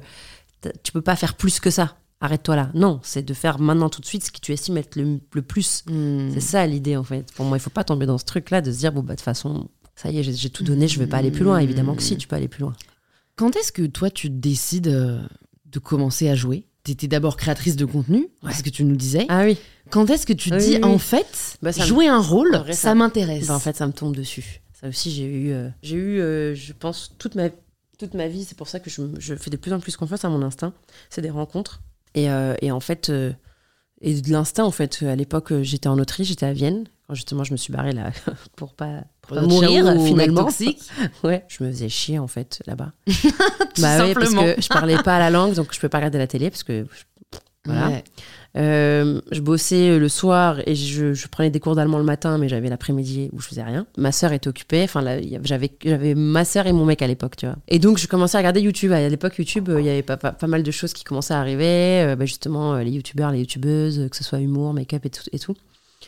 tu 0.83 0.91
peux 0.91 1.01
pas 1.01 1.15
faire 1.15 1.33
plus 1.33 1.59
que 1.59 1.71
ça. 1.71 1.97
Arrête-toi 2.21 2.55
là. 2.55 2.69
Non, 2.75 2.99
c'est 3.01 3.25
de 3.25 3.33
faire 3.33 3.57
maintenant 3.59 3.89
tout 3.89 4.01
de 4.01 4.05
suite 4.05 4.23
ce 4.23 4.31
que 4.31 4.39
tu 4.39 4.53
estimes 4.53 4.77
être 4.77 4.95
le, 4.95 5.19
le 5.33 5.41
plus. 5.41 5.83
Mm. 5.87 6.29
C'est 6.31 6.41
ça 6.41 6.67
l'idée 6.67 6.95
en 6.95 7.03
fait. 7.03 7.33
Pour 7.33 7.45
moi, 7.45 7.57
il 7.57 7.59
faut 7.59 7.71
pas 7.71 7.83
tomber 7.83 8.05
dans 8.05 8.19
ce 8.19 8.25
truc-là 8.25 8.61
de 8.61 8.71
se 8.71 8.77
dire 8.77 8.91
bon 8.91 9.01
bah 9.01 9.13
de 9.13 9.17
toute 9.17 9.25
façon, 9.25 9.67
ça 9.95 10.11
y 10.11 10.19
est, 10.19 10.23
j'ai 10.23 10.49
tout 10.51 10.63
donné, 10.63 10.87
je 10.87 10.99
vais 10.99 11.07
pas 11.07 11.17
aller 11.17 11.31
plus 11.31 11.43
loin. 11.43 11.57
Évidemment 11.57 11.95
que 11.95 12.03
si, 12.03 12.17
tu 12.17 12.27
peux 12.27 12.35
aller 12.35 12.47
plus 12.47 12.61
loin. 12.61 12.73
Quand 13.35 13.55
est-ce 13.57 13.71
que 13.71 13.85
toi, 13.85 14.09
tu 14.09 14.29
décides 14.29 14.87
euh, 14.87 15.19
de 15.65 15.79
commencer 15.79 16.29
à 16.29 16.35
jouer 16.35 16.67
T'étais 16.83 17.07
d'abord 17.07 17.35
créatrice 17.35 17.75
de 17.75 17.85
contenu, 17.85 18.27
c'est 18.47 18.57
ce 18.59 18.63
que 18.63 18.69
tu 18.69 18.83
nous 18.83 18.95
disais. 18.95 19.25
Ah 19.27 19.43
oui. 19.45 19.57
Quand 19.89 20.07
est-ce 20.11 20.27
que 20.27 20.33
tu 20.33 20.51
te 20.51 20.55
dis, 20.55 20.73
oui, 20.75 20.75
oui. 20.75 20.83
en 20.83 20.99
fait, 20.99 21.57
Bah, 21.63 21.71
jouer 21.71 22.07
un 22.07 22.19
rôle, 22.21 22.55
vrai, 22.55 22.73
ça, 22.73 22.89
ça- 22.89 22.95
m'intéresse 22.95 23.47
Bah, 23.47 23.55
en 23.55 23.59
fait, 23.59 23.75
ça 23.75 23.87
me 23.87 23.91
tombe 23.91 24.15
dessus. 24.15 24.61
Ça 24.79 24.87
aussi, 24.87 25.09
j'ai 25.09 25.25
eu, 25.25 25.51
euh, 25.51 25.69
j'ai 25.81 25.95
eu, 25.95 26.19
euh, 26.19 26.53
je 26.53 26.73
pense 26.73 27.15
toute 27.17 27.33
ma 27.33 27.49
toute 27.97 28.13
ma 28.13 28.27
vie. 28.27 28.43
C'est 28.43 28.55
pour 28.57 28.67
ça 28.67 28.79
que 28.79 28.91
je, 28.91 29.01
je 29.17 29.33
fais 29.35 29.49
de 29.49 29.57
plus 29.57 29.73
en 29.73 29.79
plus 29.79 29.97
confiance 29.97 30.23
à 30.25 30.29
mon 30.29 30.43
instinct. 30.43 30.73
C'est 31.09 31.21
des 31.21 31.31
rencontres. 31.31 31.81
Et, 32.13 32.29
euh, 32.29 32.53
et 32.61 32.71
en 32.71 32.79
fait, 32.79 33.11
et 34.01 34.21
de 34.21 34.31
l'instinct 34.31 34.65
en 34.65 34.71
fait. 34.71 35.01
À 35.01 35.15
l'époque, 35.15 35.53
j'étais 35.63 35.87
en 35.87 35.97
Autriche, 35.97 36.27
j'étais 36.27 36.45
à 36.45 36.53
Vienne 36.53 36.83
quand 37.07 37.15
justement 37.15 37.43
je 37.43 37.51
me 37.51 37.57
suis 37.57 37.71
barrée 37.73 37.91
là 37.91 38.11
pour 38.55 38.73
pas, 38.73 39.03
pour 39.21 39.37
pas 39.37 39.41
mourir 39.43 39.85
mec 39.85 40.05
finalement. 40.05 40.43
toxique. 40.43 40.81
Ouais, 41.23 41.43
je 41.47 41.63
me 41.63 41.71
faisais 41.71 41.89
chier 41.89 42.19
en 42.19 42.27
fait 42.27 42.61
là-bas. 42.65 42.91
Bah 43.79 44.05
oui, 44.05 44.13
parce 44.13 44.33
que 44.33 44.61
je 44.61 44.67
parlais 44.69 44.97
pas 44.97 45.19
la 45.19 45.29
langue, 45.29 45.53
donc 45.53 45.73
je 45.73 45.79
peux 45.79 45.89
pas 45.89 45.97
regarder 45.97 46.17
la 46.17 46.27
télé 46.27 46.49
parce 46.49 46.63
que 46.63 46.85
voilà. 47.65 47.89
Ouais. 47.89 48.03
Euh, 48.57 49.19
je 49.31 49.41
bossais 49.41 49.99
le 49.99 50.07
soir 50.07 50.59
et 50.65 50.75
je, 50.75 51.13
je 51.13 51.27
prenais 51.27 51.49
des 51.49 51.59
cours 51.59 51.75
d'allemand 51.75 51.97
le 51.97 52.05
matin, 52.05 52.37
mais 52.37 52.47
j'avais 52.47 52.69
l'après-midi 52.69 53.29
où 53.33 53.41
je 53.41 53.47
faisais 53.47 53.63
rien. 53.63 53.85
Ma 53.97 54.13
sœur 54.13 54.31
était 54.31 54.47
occupée. 54.47 54.83
Enfin, 54.83 55.03
j'avais 55.43 55.71
j'avais 55.83 56.15
ma 56.15 56.45
sœur 56.45 56.65
et 56.67 56.71
mon 56.71 56.85
mec 56.85 57.01
à 57.01 57.07
l'époque, 57.07 57.35
tu 57.35 57.47
vois. 57.47 57.55
Et 57.67 57.79
donc, 57.79 57.97
je 57.97 58.07
commençais 58.07 58.37
à 58.37 58.39
regarder 58.39 58.61
YouTube. 58.61 58.93
À 58.93 59.09
l'époque, 59.09 59.37
YouTube, 59.37 59.67
euh, 59.69 59.81
il 59.81 59.87
y 59.87 59.89
avait 59.89 60.03
pas, 60.03 60.15
pas, 60.15 60.31
pas 60.31 60.47
mal 60.47 60.63
de 60.63 60.71
choses 60.71 60.93
qui 60.93 61.03
commençaient 61.03 61.33
à 61.33 61.39
arriver. 61.39 62.03
Euh, 62.03 62.15
bah, 62.15 62.25
justement, 62.25 62.75
euh, 62.75 62.83
les 62.83 62.91
youtubeurs, 62.91 63.31
les 63.31 63.39
youtubeuses, 63.39 63.99
euh, 63.99 64.07
que 64.07 64.15
ce 64.15 64.23
soit 64.23 64.39
humour, 64.39 64.73
make-up 64.73 65.05
et 65.05 65.09
tout, 65.09 65.23
et 65.33 65.39
tout. 65.39 65.55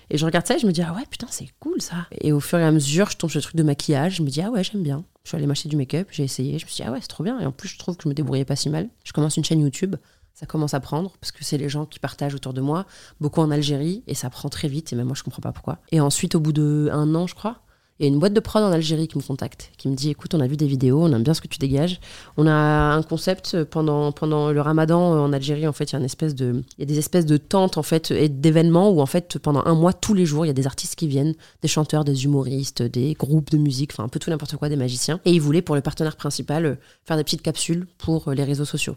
Et 0.10 0.18
je 0.18 0.26
regarde 0.26 0.46
ça 0.46 0.56
et 0.56 0.60
je 0.60 0.68
me 0.68 0.72
dis, 0.72 0.82
ah 0.82 0.94
ouais, 0.94 1.06
putain, 1.10 1.28
c'est 1.30 1.48
cool 1.60 1.82
ça. 1.82 2.08
Et 2.22 2.32
au 2.32 2.40
fur 2.40 2.60
et 2.60 2.64
à 2.64 2.72
mesure, 2.72 3.10
je 3.10 3.18
tombe 3.18 3.30
sur 3.30 3.38
le 3.38 3.44
truc 3.44 3.56
de 3.56 3.64
maquillage. 3.64 4.16
Je 4.16 4.24
me 4.24 4.30
dis, 4.30 4.42
ah 4.42 4.50
ouais, 4.50 4.64
j'aime 4.64 4.84
bien. 4.84 5.04
Je 5.24 5.30
suis 5.30 5.38
allée 5.38 5.48
m'acheter 5.48 5.68
du 5.68 5.76
make-up, 5.76 6.08
j'ai 6.12 6.24
essayé. 6.24 6.58
Je 6.58 6.66
me 6.66 6.70
suis 6.70 6.84
ah 6.84 6.92
ouais, 6.92 7.00
c'est 7.02 7.08
trop 7.08 7.24
bien. 7.24 7.40
Et 7.40 7.46
en 7.46 7.52
plus, 7.52 7.68
je 7.68 7.78
trouve 7.78 7.98
que 7.98 8.04
je 8.04 8.10
me 8.10 8.14
débrouillais 8.14 8.46
pas 8.46 8.56
si 8.56 8.70
mal. 8.70 8.88
Je 9.04 9.12
commence 9.12 9.36
une 9.36 9.44
chaîne 9.44 9.60
YouTube. 9.60 9.96
Ça 10.34 10.46
commence 10.46 10.74
à 10.74 10.80
prendre 10.80 11.18
parce 11.20 11.32
que 11.32 11.44
c'est 11.44 11.58
les 11.58 11.68
gens 11.68 11.86
qui 11.86 12.00
partagent 12.00 12.36
autour 12.36 12.54
de 12.54 12.62
moi, 12.62 12.86
beaucoup 13.20 13.42
en 13.42 13.50
Algérie, 13.50 14.04
et 14.06 14.14
ça 14.14 14.30
prend 14.30 14.50
très 14.50 14.68
vite. 14.68 14.94
Et 14.94 14.96
même 14.96 15.08
moi, 15.08 15.16
je 15.16 15.24
comprends 15.24 15.42
pas 15.42 15.52
pourquoi. 15.52 15.80
Et 15.92 16.00
ensuite, 16.00 16.36
au 16.36 16.40
bout 16.40 16.54
de 16.54 16.90
un 16.94 17.16
an, 17.16 17.28
je 17.28 17.36
crois, 17.36 17.62
il 18.00 18.06
y 18.06 18.10
a 18.10 18.14
une 18.14 18.20
boîte 18.20 18.34
de 18.34 18.40
prod 18.40 18.64
en 18.64 18.72
Algérie 18.72 19.08
qui 19.08 19.18
me 19.18 19.24
contacte, 19.24 19.72
qui 19.78 19.88
me 19.88 19.96
dit 19.96 20.12
écoute, 20.12 20.36
on 20.36 20.40
a 20.40 20.48
vu 20.48 20.56
des 20.56 20.68
vidéos, 20.68 21.02
on 21.02 21.12
aime 21.12 21.24
bien 21.24 21.34
ce 21.34 21.42
que 21.42 21.48
tu 21.48 21.58
dégages. 21.58 22.00
On 22.38 22.46
a 22.46 22.54
un 22.54 23.02
concept 23.02 23.64
pendant, 23.64 24.12
pendant 24.12 24.52
le 24.52 24.62
ramadan 24.62 25.16
euh, 25.16 25.20
en 25.20 25.34
Algérie, 25.34 25.68
en 25.68 25.74
fait, 25.74 25.86
il 25.86 25.94
y 25.94 25.96
a 25.96 26.00
une 26.00 26.06
espèce 26.06 26.36
de, 26.36 26.64
il 26.78 26.82
y 26.82 26.84
a 26.84 26.86
des 26.86 27.00
espèces 27.00 27.26
de 27.26 27.38
tentes, 27.38 27.78
en 27.78 27.84
fait, 27.84 28.12
et 28.12 28.30
d'événements 28.30 28.92
où, 28.92 29.02
en 29.02 29.08
fait, 29.08 29.40
pendant 29.40 29.64
un 29.66 29.74
mois, 29.74 29.94
tous 29.94 30.14
les 30.14 30.26
jours, 30.26 30.46
il 30.46 30.50
y 30.50 30.52
a 30.52 30.54
des 30.54 30.68
artistes 30.68 30.96
qui 30.96 31.08
viennent, 31.08 31.34
des 31.62 31.68
chanteurs, 31.68 32.04
des 32.04 32.26
humoristes, 32.26 32.84
des 32.84 33.14
groupes 33.14 33.50
de 33.50 33.58
musique, 33.58 33.94
enfin, 33.94 34.04
un 34.04 34.10
peu 34.10 34.20
tout 34.20 34.30
n'importe 34.30 34.56
quoi, 34.58 34.70
des 34.70 34.76
magiciens. 34.76 35.20
Et 35.26 35.32
ils 35.32 35.42
voulaient, 35.42 35.64
pour 35.64 35.76
le 35.76 35.82
partenaire 35.82 36.18
principal, 36.18 36.66
euh, 36.66 36.76
faire 37.06 37.18
des 37.18 37.24
petites 37.24 37.42
capsules 37.42 37.88
pour 37.98 38.28
euh, 38.28 38.36
les 38.36 38.44
réseaux 38.44 38.66
sociaux. 38.66 38.96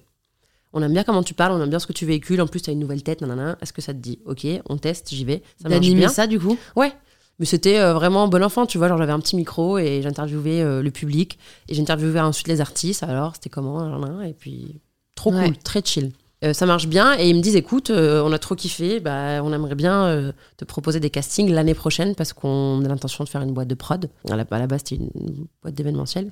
On 0.72 0.82
aime 0.82 0.92
bien 0.92 1.04
comment 1.04 1.22
tu 1.22 1.34
parles, 1.34 1.52
on 1.52 1.62
aime 1.62 1.70
bien 1.70 1.80
ce 1.80 1.86
que 1.86 1.92
tu 1.92 2.06
véhicules. 2.06 2.40
En 2.40 2.46
plus, 2.46 2.60
tu 2.60 2.70
as 2.70 2.72
une 2.72 2.78
nouvelle 2.78 3.02
tête, 3.02 3.22
nanana. 3.22 3.58
Est-ce 3.60 3.72
que 3.72 3.80
ça 3.80 3.92
te 3.92 3.98
dit 3.98 4.20
Ok, 4.24 4.46
on 4.68 4.76
teste, 4.76 5.08
j'y 5.10 5.24
vais. 5.24 5.42
Ça 5.60 5.68
marche 5.68 5.80
bien. 5.88 6.08
ça, 6.08 6.26
du 6.26 6.38
coup? 6.38 6.56
Ouais. 6.76 6.92
Mais 7.40 7.46
c'était 7.46 7.80
euh, 7.80 7.94
vraiment 7.94 8.28
bon 8.28 8.42
enfant, 8.44 8.66
tu 8.66 8.78
vois. 8.78 8.86
Genre, 8.88 8.98
j'avais 8.98 9.12
un 9.12 9.18
petit 9.18 9.34
micro 9.34 9.78
et 9.78 10.02
j'interviewais 10.02 10.60
euh, 10.62 10.82
le 10.82 10.90
public. 10.90 11.38
Et 11.68 11.74
j'interviewais 11.74 12.20
ensuite 12.20 12.46
les 12.48 12.60
artistes. 12.60 13.02
Alors, 13.02 13.34
c'était 13.34 13.48
comment 13.50 14.22
Et 14.22 14.34
puis, 14.34 14.80
trop 15.16 15.32
Ouais. 15.32 15.46
cool, 15.46 15.56
très 15.58 15.80
chill. 15.84 16.12
Euh, 16.44 16.52
ça 16.52 16.64
marche 16.66 16.86
bien. 16.86 17.18
Et 17.18 17.28
ils 17.28 17.34
me 17.36 17.40
disent 17.40 17.56
écoute, 17.56 17.90
euh, 17.90 18.22
on 18.24 18.32
a 18.32 18.38
trop 18.38 18.54
kiffé. 18.54 19.00
Bah, 19.00 19.42
on 19.42 19.52
aimerait 19.52 19.74
bien 19.74 20.04
euh, 20.04 20.32
te 20.58 20.64
proposer 20.64 21.00
des 21.00 21.10
castings 21.10 21.50
l'année 21.50 21.74
prochaine 21.74 22.14
parce 22.14 22.32
qu'on 22.34 22.84
a 22.84 22.88
l'intention 22.88 23.24
de 23.24 23.28
faire 23.28 23.42
une 23.42 23.52
boîte 23.52 23.68
de 23.68 23.74
prod. 23.74 24.10
À 24.30 24.36
la, 24.36 24.44
à 24.50 24.58
la 24.58 24.66
base, 24.66 24.80
c'était 24.86 25.02
une 25.02 25.46
boîte 25.62 25.74
d'événementiel. 25.74 26.30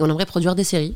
On 0.00 0.10
aimerait 0.10 0.26
produire 0.26 0.54
des 0.56 0.64
séries. 0.64 0.94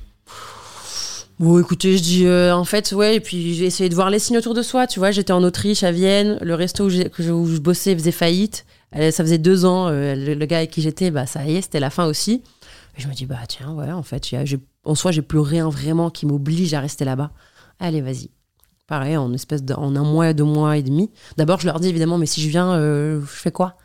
Bon, 1.38 1.60
écoutez, 1.60 1.96
je 1.96 2.02
dis 2.02 2.28
en 2.28 2.64
fait, 2.64 2.90
ouais, 2.90 3.14
et 3.16 3.20
puis 3.20 3.54
j'ai 3.54 3.64
essayé 3.66 3.88
de 3.88 3.94
voir 3.94 4.10
les 4.10 4.18
signes 4.18 4.38
autour 4.38 4.54
de 4.54 4.62
soi. 4.62 4.88
Tu 4.88 4.98
vois, 4.98 5.12
j'étais 5.12 5.32
en 5.32 5.44
Autriche, 5.44 5.84
à 5.84 5.92
Vienne, 5.92 6.36
le 6.42 6.54
resto 6.56 6.86
où 6.86 6.90
je 6.90 7.58
bossais 7.60 7.94
faisait 7.94 8.10
faillite. 8.10 8.64
Ça 8.92 9.22
faisait 9.22 9.38
deux 9.38 9.64
ans, 9.64 9.88
euh, 9.88 10.14
le, 10.14 10.34
le 10.34 10.46
gars 10.46 10.58
avec 10.58 10.70
qui 10.70 10.80
j'étais, 10.80 11.10
bah 11.10 11.26
ça 11.26 11.44
y 11.44 11.56
est, 11.56 11.62
c'était 11.62 11.80
la 11.80 11.90
fin 11.90 12.06
aussi. 12.06 12.42
Et 12.96 13.00
je 13.02 13.08
me 13.08 13.14
dis, 13.14 13.26
bah 13.26 13.38
tiens, 13.46 13.72
ouais, 13.74 13.92
en 13.92 14.02
fait, 14.02 14.34
en 14.84 14.94
soi, 14.94 15.12
j'ai 15.12 15.22
plus 15.22 15.38
rien 15.38 15.68
vraiment 15.68 16.10
qui 16.10 16.26
m'oblige 16.26 16.72
à 16.74 16.80
rester 16.80 17.04
là-bas. 17.04 17.30
Allez, 17.78 18.00
vas-y. 18.00 18.30
Pareil, 18.86 19.16
en 19.16 19.32
espèce 19.34 19.62
de, 19.62 19.74
en 19.74 19.94
un 19.94 20.02
mois, 20.02 20.32
deux 20.32 20.44
mois 20.44 20.78
et 20.78 20.82
demi. 20.82 21.10
D'abord, 21.36 21.60
je 21.60 21.66
leur 21.66 21.78
dis 21.78 21.88
évidemment, 21.88 22.16
mais 22.18 22.26
si 22.26 22.40
je 22.40 22.48
viens, 22.48 22.72
euh, 22.72 23.20
je 23.20 23.26
fais 23.26 23.52
quoi? 23.52 23.76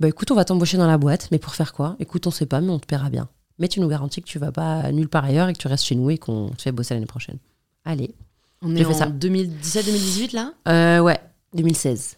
Bah 0.00 0.08
écoute, 0.08 0.30
on 0.30 0.34
va 0.34 0.44
t'embaucher 0.44 0.76
dans 0.78 0.86
la 0.86 0.98
boîte, 0.98 1.28
mais 1.30 1.38
pour 1.38 1.54
faire 1.54 1.72
quoi? 1.72 1.94
Écoute, 2.00 2.26
on 2.26 2.30
sait 2.30 2.46
pas, 2.46 2.60
mais 2.60 2.70
on 2.70 2.78
te 2.78 2.86
paiera 2.86 3.10
bien. 3.10 3.28
Mais 3.58 3.68
tu 3.68 3.80
nous 3.80 3.88
garantis 3.88 4.22
que 4.22 4.26
tu 4.26 4.38
vas 4.38 4.50
pas 4.50 4.90
nulle 4.90 5.08
part 5.08 5.24
ailleurs 5.24 5.48
et 5.48 5.52
que 5.52 5.58
tu 5.58 5.68
restes 5.68 5.84
chez 5.84 5.94
nous 5.94 6.10
et 6.10 6.18
qu'on 6.18 6.48
te 6.50 6.62
fait 6.62 6.72
bosser 6.72 6.94
l'année 6.94 7.06
prochaine. 7.06 7.38
Allez. 7.84 8.14
On 8.62 8.74
est 8.74 8.82
fait 8.82 8.86
en 8.86 8.94
ça. 8.94 9.06
2017-2018, 9.06 10.34
là? 10.34 10.52
Euh, 10.66 11.00
ouais, 11.00 11.20
2016. 11.54 12.17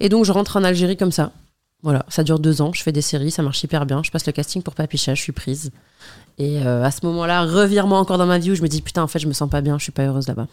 Et 0.00 0.08
donc, 0.08 0.24
je 0.24 0.32
rentre 0.32 0.56
en 0.56 0.64
Algérie 0.64 0.96
comme 0.96 1.12
ça. 1.12 1.32
Voilà, 1.82 2.06
ça 2.08 2.22
dure 2.22 2.38
deux 2.38 2.62
ans, 2.62 2.72
je 2.72 2.80
fais 2.80 2.92
des 2.92 3.02
séries, 3.02 3.32
ça 3.32 3.42
marche 3.42 3.62
hyper 3.64 3.86
bien. 3.86 4.02
Je 4.04 4.10
passe 4.12 4.24
le 4.26 4.32
casting 4.32 4.62
pour 4.62 4.74
Papicha, 4.76 5.14
je 5.16 5.20
suis 5.20 5.32
prise. 5.32 5.72
Et 6.38 6.60
euh, 6.64 6.84
à 6.84 6.92
ce 6.92 7.04
moment-là, 7.06 7.42
revirement 7.44 7.98
encore 7.98 8.18
dans 8.18 8.26
ma 8.26 8.38
vie 8.38 8.52
où 8.52 8.54
je 8.54 8.62
me 8.62 8.68
dis 8.68 8.82
putain, 8.82 9.02
en 9.02 9.08
fait, 9.08 9.18
je 9.18 9.26
me 9.26 9.32
sens 9.32 9.50
pas 9.50 9.60
bien, 9.62 9.78
je 9.78 9.82
suis 9.82 9.92
pas 9.92 10.04
heureuse 10.04 10.28
là-bas. 10.28 10.46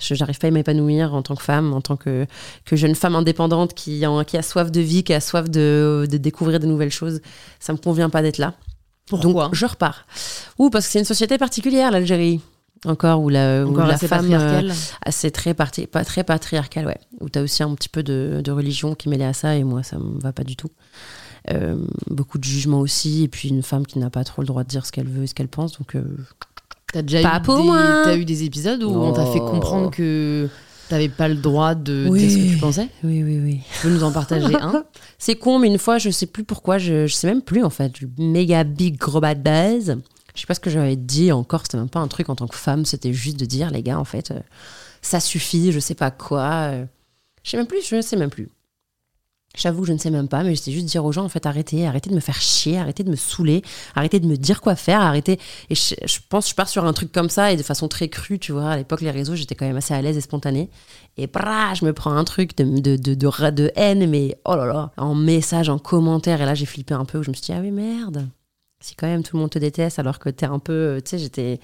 Je 0.00 0.14
J'arrive 0.14 0.38
pas 0.38 0.46
à 0.46 0.50
m'épanouir 0.50 1.14
en 1.14 1.20
tant 1.20 1.36
que 1.36 1.42
femme, 1.42 1.74
en 1.74 1.82
tant 1.82 1.96
que, 1.96 2.26
que 2.64 2.76
jeune 2.76 2.94
femme 2.94 3.14
indépendante 3.14 3.74
qui, 3.74 4.06
en- 4.06 4.24
qui 4.24 4.38
a 4.38 4.42
soif 4.42 4.70
de 4.72 4.80
vie, 4.80 5.04
qui 5.04 5.12
a 5.12 5.20
soif 5.20 5.50
de, 5.50 6.08
de 6.10 6.16
découvrir 6.16 6.60
de 6.60 6.66
nouvelles 6.66 6.90
choses. 6.90 7.20
Ça 7.60 7.74
me 7.74 7.78
convient 7.78 8.08
pas 8.08 8.22
d'être 8.22 8.38
là. 8.38 8.54
Pourquoi? 9.06 9.44
Donc, 9.46 9.54
je 9.54 9.66
repars. 9.66 10.06
Ou 10.58 10.70
parce 10.70 10.86
que 10.86 10.92
c'est 10.92 10.98
une 11.00 11.04
société 11.04 11.36
particulière, 11.36 11.90
l'Algérie. 11.90 12.40
Encore 12.86 13.20
où 13.20 13.28
la, 13.28 13.64
où 13.66 13.70
Encore 13.70 13.86
la 13.86 13.94
assez 13.94 14.08
femme. 14.08 14.26
euh, 14.32 15.30
très, 15.32 15.52
parti, 15.54 15.86
pas, 15.86 16.02
très 16.04 16.24
patriarcal, 16.24 16.86
ouais. 16.86 16.98
Où 17.20 17.28
tu 17.28 17.38
as 17.38 17.42
aussi 17.42 17.62
un 17.62 17.74
petit 17.74 17.90
peu 17.90 18.02
de, 18.02 18.40
de 18.42 18.50
religion 18.50 18.94
qui 18.94 19.08
est 19.08 19.10
mêlée 19.10 19.24
à 19.24 19.34
ça, 19.34 19.54
et 19.56 19.64
moi, 19.64 19.82
ça 19.82 19.98
me 19.98 20.18
va 20.18 20.32
pas 20.32 20.44
du 20.44 20.56
tout. 20.56 20.70
Euh, 21.50 21.76
beaucoup 22.08 22.38
de 22.38 22.44
jugement 22.44 22.80
aussi, 22.80 23.22
et 23.24 23.28
puis 23.28 23.48
une 23.50 23.62
femme 23.62 23.86
qui 23.86 23.98
n'a 23.98 24.08
pas 24.10 24.24
trop 24.24 24.40
le 24.42 24.46
droit 24.46 24.62
de 24.64 24.68
dire 24.68 24.86
ce 24.86 24.92
qu'elle 24.92 25.08
veut 25.08 25.24
et 25.24 25.26
ce 25.26 25.34
qu'elle 25.34 25.48
pense. 25.48 25.78
Donc, 25.78 25.94
euh, 25.94 26.02
T'as 26.92 27.02
déjà 27.02 27.22
Pas 27.22 27.38
eu, 27.38 27.42
pour 27.42 27.56
des, 27.58 27.62
moi. 27.64 28.14
eu 28.16 28.24
des 28.24 28.44
épisodes 28.44 28.82
où 28.82 28.90
on 28.90 29.12
t'a 29.12 29.24
fait 29.26 29.38
comprendre 29.38 29.90
que 29.90 30.48
t'avais 30.88 31.08
pas 31.08 31.28
le 31.28 31.36
droit 31.36 31.74
de 31.76 32.06
Oui. 32.10 32.18
dire 32.18 32.30
ce 32.30 32.36
que 32.36 32.52
tu 32.54 32.58
pensais? 32.58 32.88
Oui, 33.04 33.22
oui, 33.22 33.38
oui. 33.40 33.60
Tu 33.74 33.82
peux 33.86 33.94
nous 33.94 34.02
en 34.02 34.10
partager 34.10 34.54
un? 34.60 34.84
C'est 35.18 35.36
con, 35.36 35.58
mais 35.60 35.68
une 35.68 35.78
fois, 35.78 35.98
je 35.98 36.10
sais 36.10 36.26
plus 36.26 36.42
pourquoi, 36.44 36.78
je, 36.78 37.06
je 37.06 37.14
sais 37.14 37.28
même 37.28 37.42
plus 37.42 37.62
en 37.62 37.70
fait. 37.70 37.92
Méga 38.18 38.64
big 38.64 38.96
gros 38.98 39.20
bad 39.20 39.42
buzz. 39.42 39.98
Je 40.40 40.44
sais 40.44 40.46
pas 40.46 40.54
ce 40.54 40.60
que 40.60 40.70
j'avais 40.70 40.96
dit 40.96 41.32
encore, 41.32 41.60
c'était 41.64 41.76
même 41.76 41.90
pas 41.90 42.00
un 42.00 42.08
truc 42.08 42.30
en 42.30 42.34
tant 42.34 42.46
que 42.46 42.56
femme, 42.56 42.86
c'était 42.86 43.12
juste 43.12 43.38
de 43.38 43.44
dire, 43.44 43.70
les 43.70 43.82
gars, 43.82 43.98
en 43.98 44.06
fait, 44.06 44.30
euh, 44.30 44.40
ça 45.02 45.20
suffit, 45.20 45.70
je 45.70 45.78
sais 45.78 45.94
pas 45.94 46.10
quoi. 46.10 46.70
euh. 46.72 46.86
je 47.42 47.50
sais 47.50 47.56
même 47.58 47.66
plus, 47.66 47.86
je 47.86 48.00
sais 48.00 48.16
même 48.16 48.30
plus. 48.30 48.48
J'avoue 49.54 49.82
que 49.82 49.88
je 49.88 49.92
ne 49.92 49.98
sais 49.98 50.08
même 50.08 50.28
pas, 50.28 50.42
mais 50.42 50.56
c'était 50.56 50.72
juste 50.72 50.86
dire 50.86 51.04
aux 51.04 51.12
gens, 51.12 51.24
en 51.24 51.28
fait, 51.28 51.44
arrêtez, 51.44 51.86
arrêtez 51.86 52.08
de 52.08 52.14
me 52.14 52.20
faire 52.20 52.40
chier, 52.40 52.78
arrêtez 52.78 53.04
de 53.04 53.10
me 53.10 53.16
saouler, 53.16 53.60
arrêtez 53.94 54.18
de 54.18 54.26
me 54.26 54.38
dire 54.38 54.62
quoi 54.62 54.76
faire, 54.76 55.02
arrêtez. 55.02 55.38
Et 55.68 55.74
je, 55.74 55.94
pense, 56.30 56.48
je 56.48 56.54
pars 56.54 56.70
sur 56.70 56.86
un 56.86 56.92
truc 56.94 57.12
comme 57.12 57.28
ça 57.28 57.52
et 57.52 57.58
de 57.58 57.62
façon 57.62 57.86
très 57.88 58.08
crue, 58.08 58.38
tu 58.38 58.52
vois. 58.52 58.70
À 58.70 58.76
l'époque, 58.78 59.02
les 59.02 59.10
réseaux, 59.10 59.34
j'étais 59.34 59.54
quand 59.54 59.66
même 59.66 59.76
assez 59.76 59.92
à 59.92 60.00
l'aise 60.00 60.16
et 60.16 60.22
spontanée. 60.22 60.70
Et 61.18 61.26
brah, 61.26 61.74
je 61.74 61.84
me 61.84 61.92
prends 61.92 62.12
un 62.16 62.24
truc 62.24 62.56
de, 62.56 62.64
de, 62.64 62.96
de, 62.96 63.12
de, 63.12 63.50
de 63.50 63.72
haine, 63.76 64.08
mais 64.08 64.38
oh 64.46 64.56
là 64.56 64.64
là, 64.64 64.90
en 64.96 65.14
message, 65.14 65.68
en 65.68 65.78
commentaire. 65.78 66.40
Et 66.40 66.46
là, 66.46 66.54
j'ai 66.54 66.64
flippé 66.64 66.94
un 66.94 67.04
peu, 67.04 67.18
où 67.18 67.22
je 67.22 67.28
me 67.28 67.34
suis 67.34 67.44
dit, 67.44 67.52
ah 67.52 67.60
oui, 67.60 67.72
merde. 67.72 68.26
Si 68.80 68.94
quand 68.94 69.06
même 69.06 69.22
tout 69.22 69.36
le 69.36 69.40
monde 69.40 69.50
te 69.50 69.58
déteste, 69.58 69.98
alors 69.98 70.18
que 70.18 70.28
t'es 70.30 70.46
un 70.46 70.58
peu. 70.58 70.72
euh, 70.72 71.00
Tu 71.00 71.10
sais, 71.10 71.18
j'étais. 71.18 71.60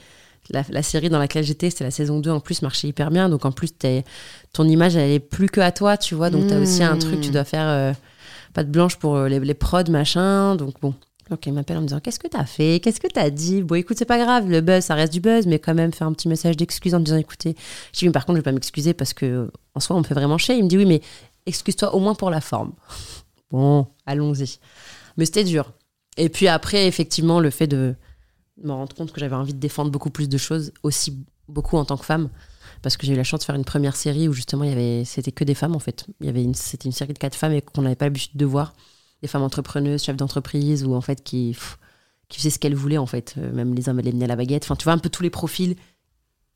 La, 0.50 0.82
série 0.84 1.08
dans 1.08 1.18
laquelle 1.18 1.42
j'étais, 1.42 1.70
c'était 1.70 1.82
la 1.82 1.90
saison 1.90 2.20
2 2.20 2.30
en 2.30 2.38
plus, 2.38 2.62
marchait 2.62 2.86
hyper 2.86 3.10
bien. 3.10 3.28
Donc 3.28 3.44
en 3.44 3.50
plus, 3.50 3.72
t'es- 3.76 4.04
ton 4.52 4.62
image, 4.68 4.94
elle 4.94 5.10
est 5.10 5.18
plus 5.18 5.48
que 5.48 5.60
à 5.60 5.72
toi, 5.72 5.96
tu 5.96 6.14
vois. 6.14 6.30
Donc 6.30 6.46
t'as 6.46 6.60
aussi 6.60 6.84
un 6.84 6.96
truc, 6.96 7.20
tu 7.20 7.32
dois 7.32 7.42
faire 7.42 7.66
euh, 7.66 7.92
pas 8.54 8.62
de 8.62 8.70
blanche 8.70 8.94
pour 8.96 9.16
euh, 9.16 9.28
les, 9.28 9.40
les 9.40 9.54
prods, 9.54 9.90
machin. 9.90 10.54
Donc 10.54 10.80
bon. 10.80 10.94
Donc 11.30 11.44
il 11.46 11.52
m'appelle 11.52 11.78
en 11.78 11.80
me 11.80 11.86
disant 11.88 11.98
Qu'est-ce 11.98 12.20
que 12.20 12.28
t'as 12.28 12.44
fait? 12.44 12.78
Qu'est-ce 12.78 13.00
que 13.00 13.08
t'as 13.08 13.28
dit? 13.30 13.62
Bon, 13.64 13.74
écoute, 13.74 13.96
c'est 13.98 14.04
pas 14.04 14.18
grave, 14.18 14.48
le 14.48 14.60
buzz, 14.60 14.84
ça 14.84 14.94
reste 14.94 15.12
du 15.12 15.18
buzz, 15.20 15.48
mais 15.48 15.58
quand 15.58 15.74
même, 15.74 15.92
faire 15.92 16.06
un 16.06 16.12
petit 16.12 16.28
message 16.28 16.56
d'excuse 16.56 16.94
en 16.94 17.00
me 17.00 17.04
disant 17.04 17.16
Écoutez, 17.16 17.56
je 17.92 17.98
dis, 17.98 18.04
mais 18.06 18.12
par 18.12 18.24
contre, 18.24 18.36
je 18.36 18.40
vais 18.42 18.44
pas 18.44 18.52
m'excuser 18.52 18.94
parce 18.94 19.12
que 19.14 19.50
en 19.74 19.80
soi, 19.80 19.96
on 19.96 19.98
me 19.98 20.04
fait 20.04 20.14
vraiment 20.14 20.38
chier. 20.38 20.54
Il 20.54 20.62
me 20.62 20.68
dit 20.68 20.76
Oui, 20.76 20.86
mais 20.86 21.00
excuse-toi 21.46 21.92
au 21.92 21.98
moins 21.98 22.14
pour 22.14 22.30
la 22.30 22.40
forme. 22.40 22.72
Bon, 23.50 23.86
allons-y. 24.06 24.58
Mais 25.16 25.24
c'était 25.24 25.44
dur. 25.44 25.72
Et 26.16 26.28
puis 26.28 26.48
après, 26.48 26.86
effectivement, 26.86 27.40
le 27.40 27.50
fait 27.50 27.66
de 27.66 27.94
me 28.62 28.72
rendre 28.72 28.94
compte 28.94 29.12
que 29.12 29.20
j'avais 29.20 29.34
envie 29.34 29.54
de 29.54 29.58
défendre 29.58 29.90
beaucoup 29.90 30.10
plus 30.10 30.28
de 30.28 30.38
choses, 30.38 30.72
aussi 30.82 31.24
beaucoup 31.48 31.76
en 31.76 31.84
tant 31.84 31.96
que 31.96 32.04
femme, 32.04 32.30
parce 32.82 32.96
que 32.96 33.06
j'ai 33.06 33.12
eu 33.12 33.16
la 33.16 33.24
chance 33.24 33.40
de 33.40 33.44
faire 33.44 33.54
une 33.54 33.64
première 33.64 33.96
série 33.96 34.28
où 34.28 34.32
justement 34.32 34.64
c'était 35.04 35.32
que 35.32 35.44
des 35.44 35.54
femmes 35.54 35.76
en 35.76 35.78
fait. 35.78 36.06
C'était 36.54 36.86
une 36.86 36.92
série 36.92 37.12
de 37.12 37.18
quatre 37.18 37.36
femmes 37.36 37.52
et 37.52 37.62
qu'on 37.62 37.82
n'avait 37.82 37.96
pas 37.96 38.06
l'habitude 38.06 38.36
de 38.36 38.46
voir, 38.46 38.72
des 39.22 39.28
femmes 39.28 39.42
entrepreneuses, 39.42 40.02
chefs 40.04 40.16
d'entreprise 40.16 40.84
ou 40.84 40.94
en 40.94 41.00
fait 41.00 41.22
qui, 41.22 41.56
qui 42.28 42.38
faisaient 42.38 42.50
ce 42.50 42.58
qu'elles 42.58 42.74
voulaient 42.74 42.98
en 42.98 43.06
fait, 43.06 43.34
Euh, 43.38 43.52
même 43.52 43.74
les 43.74 43.88
hommes 43.88 43.98
elles 43.98 44.06
les 44.06 44.12
menaient 44.12 44.24
à 44.24 44.28
la 44.28 44.36
baguette. 44.36 44.64
Enfin, 44.64 44.76
tu 44.76 44.84
vois 44.84 44.92
un 44.92 44.98
peu 44.98 45.08
tous 45.08 45.22
les 45.22 45.30
profils 45.30 45.76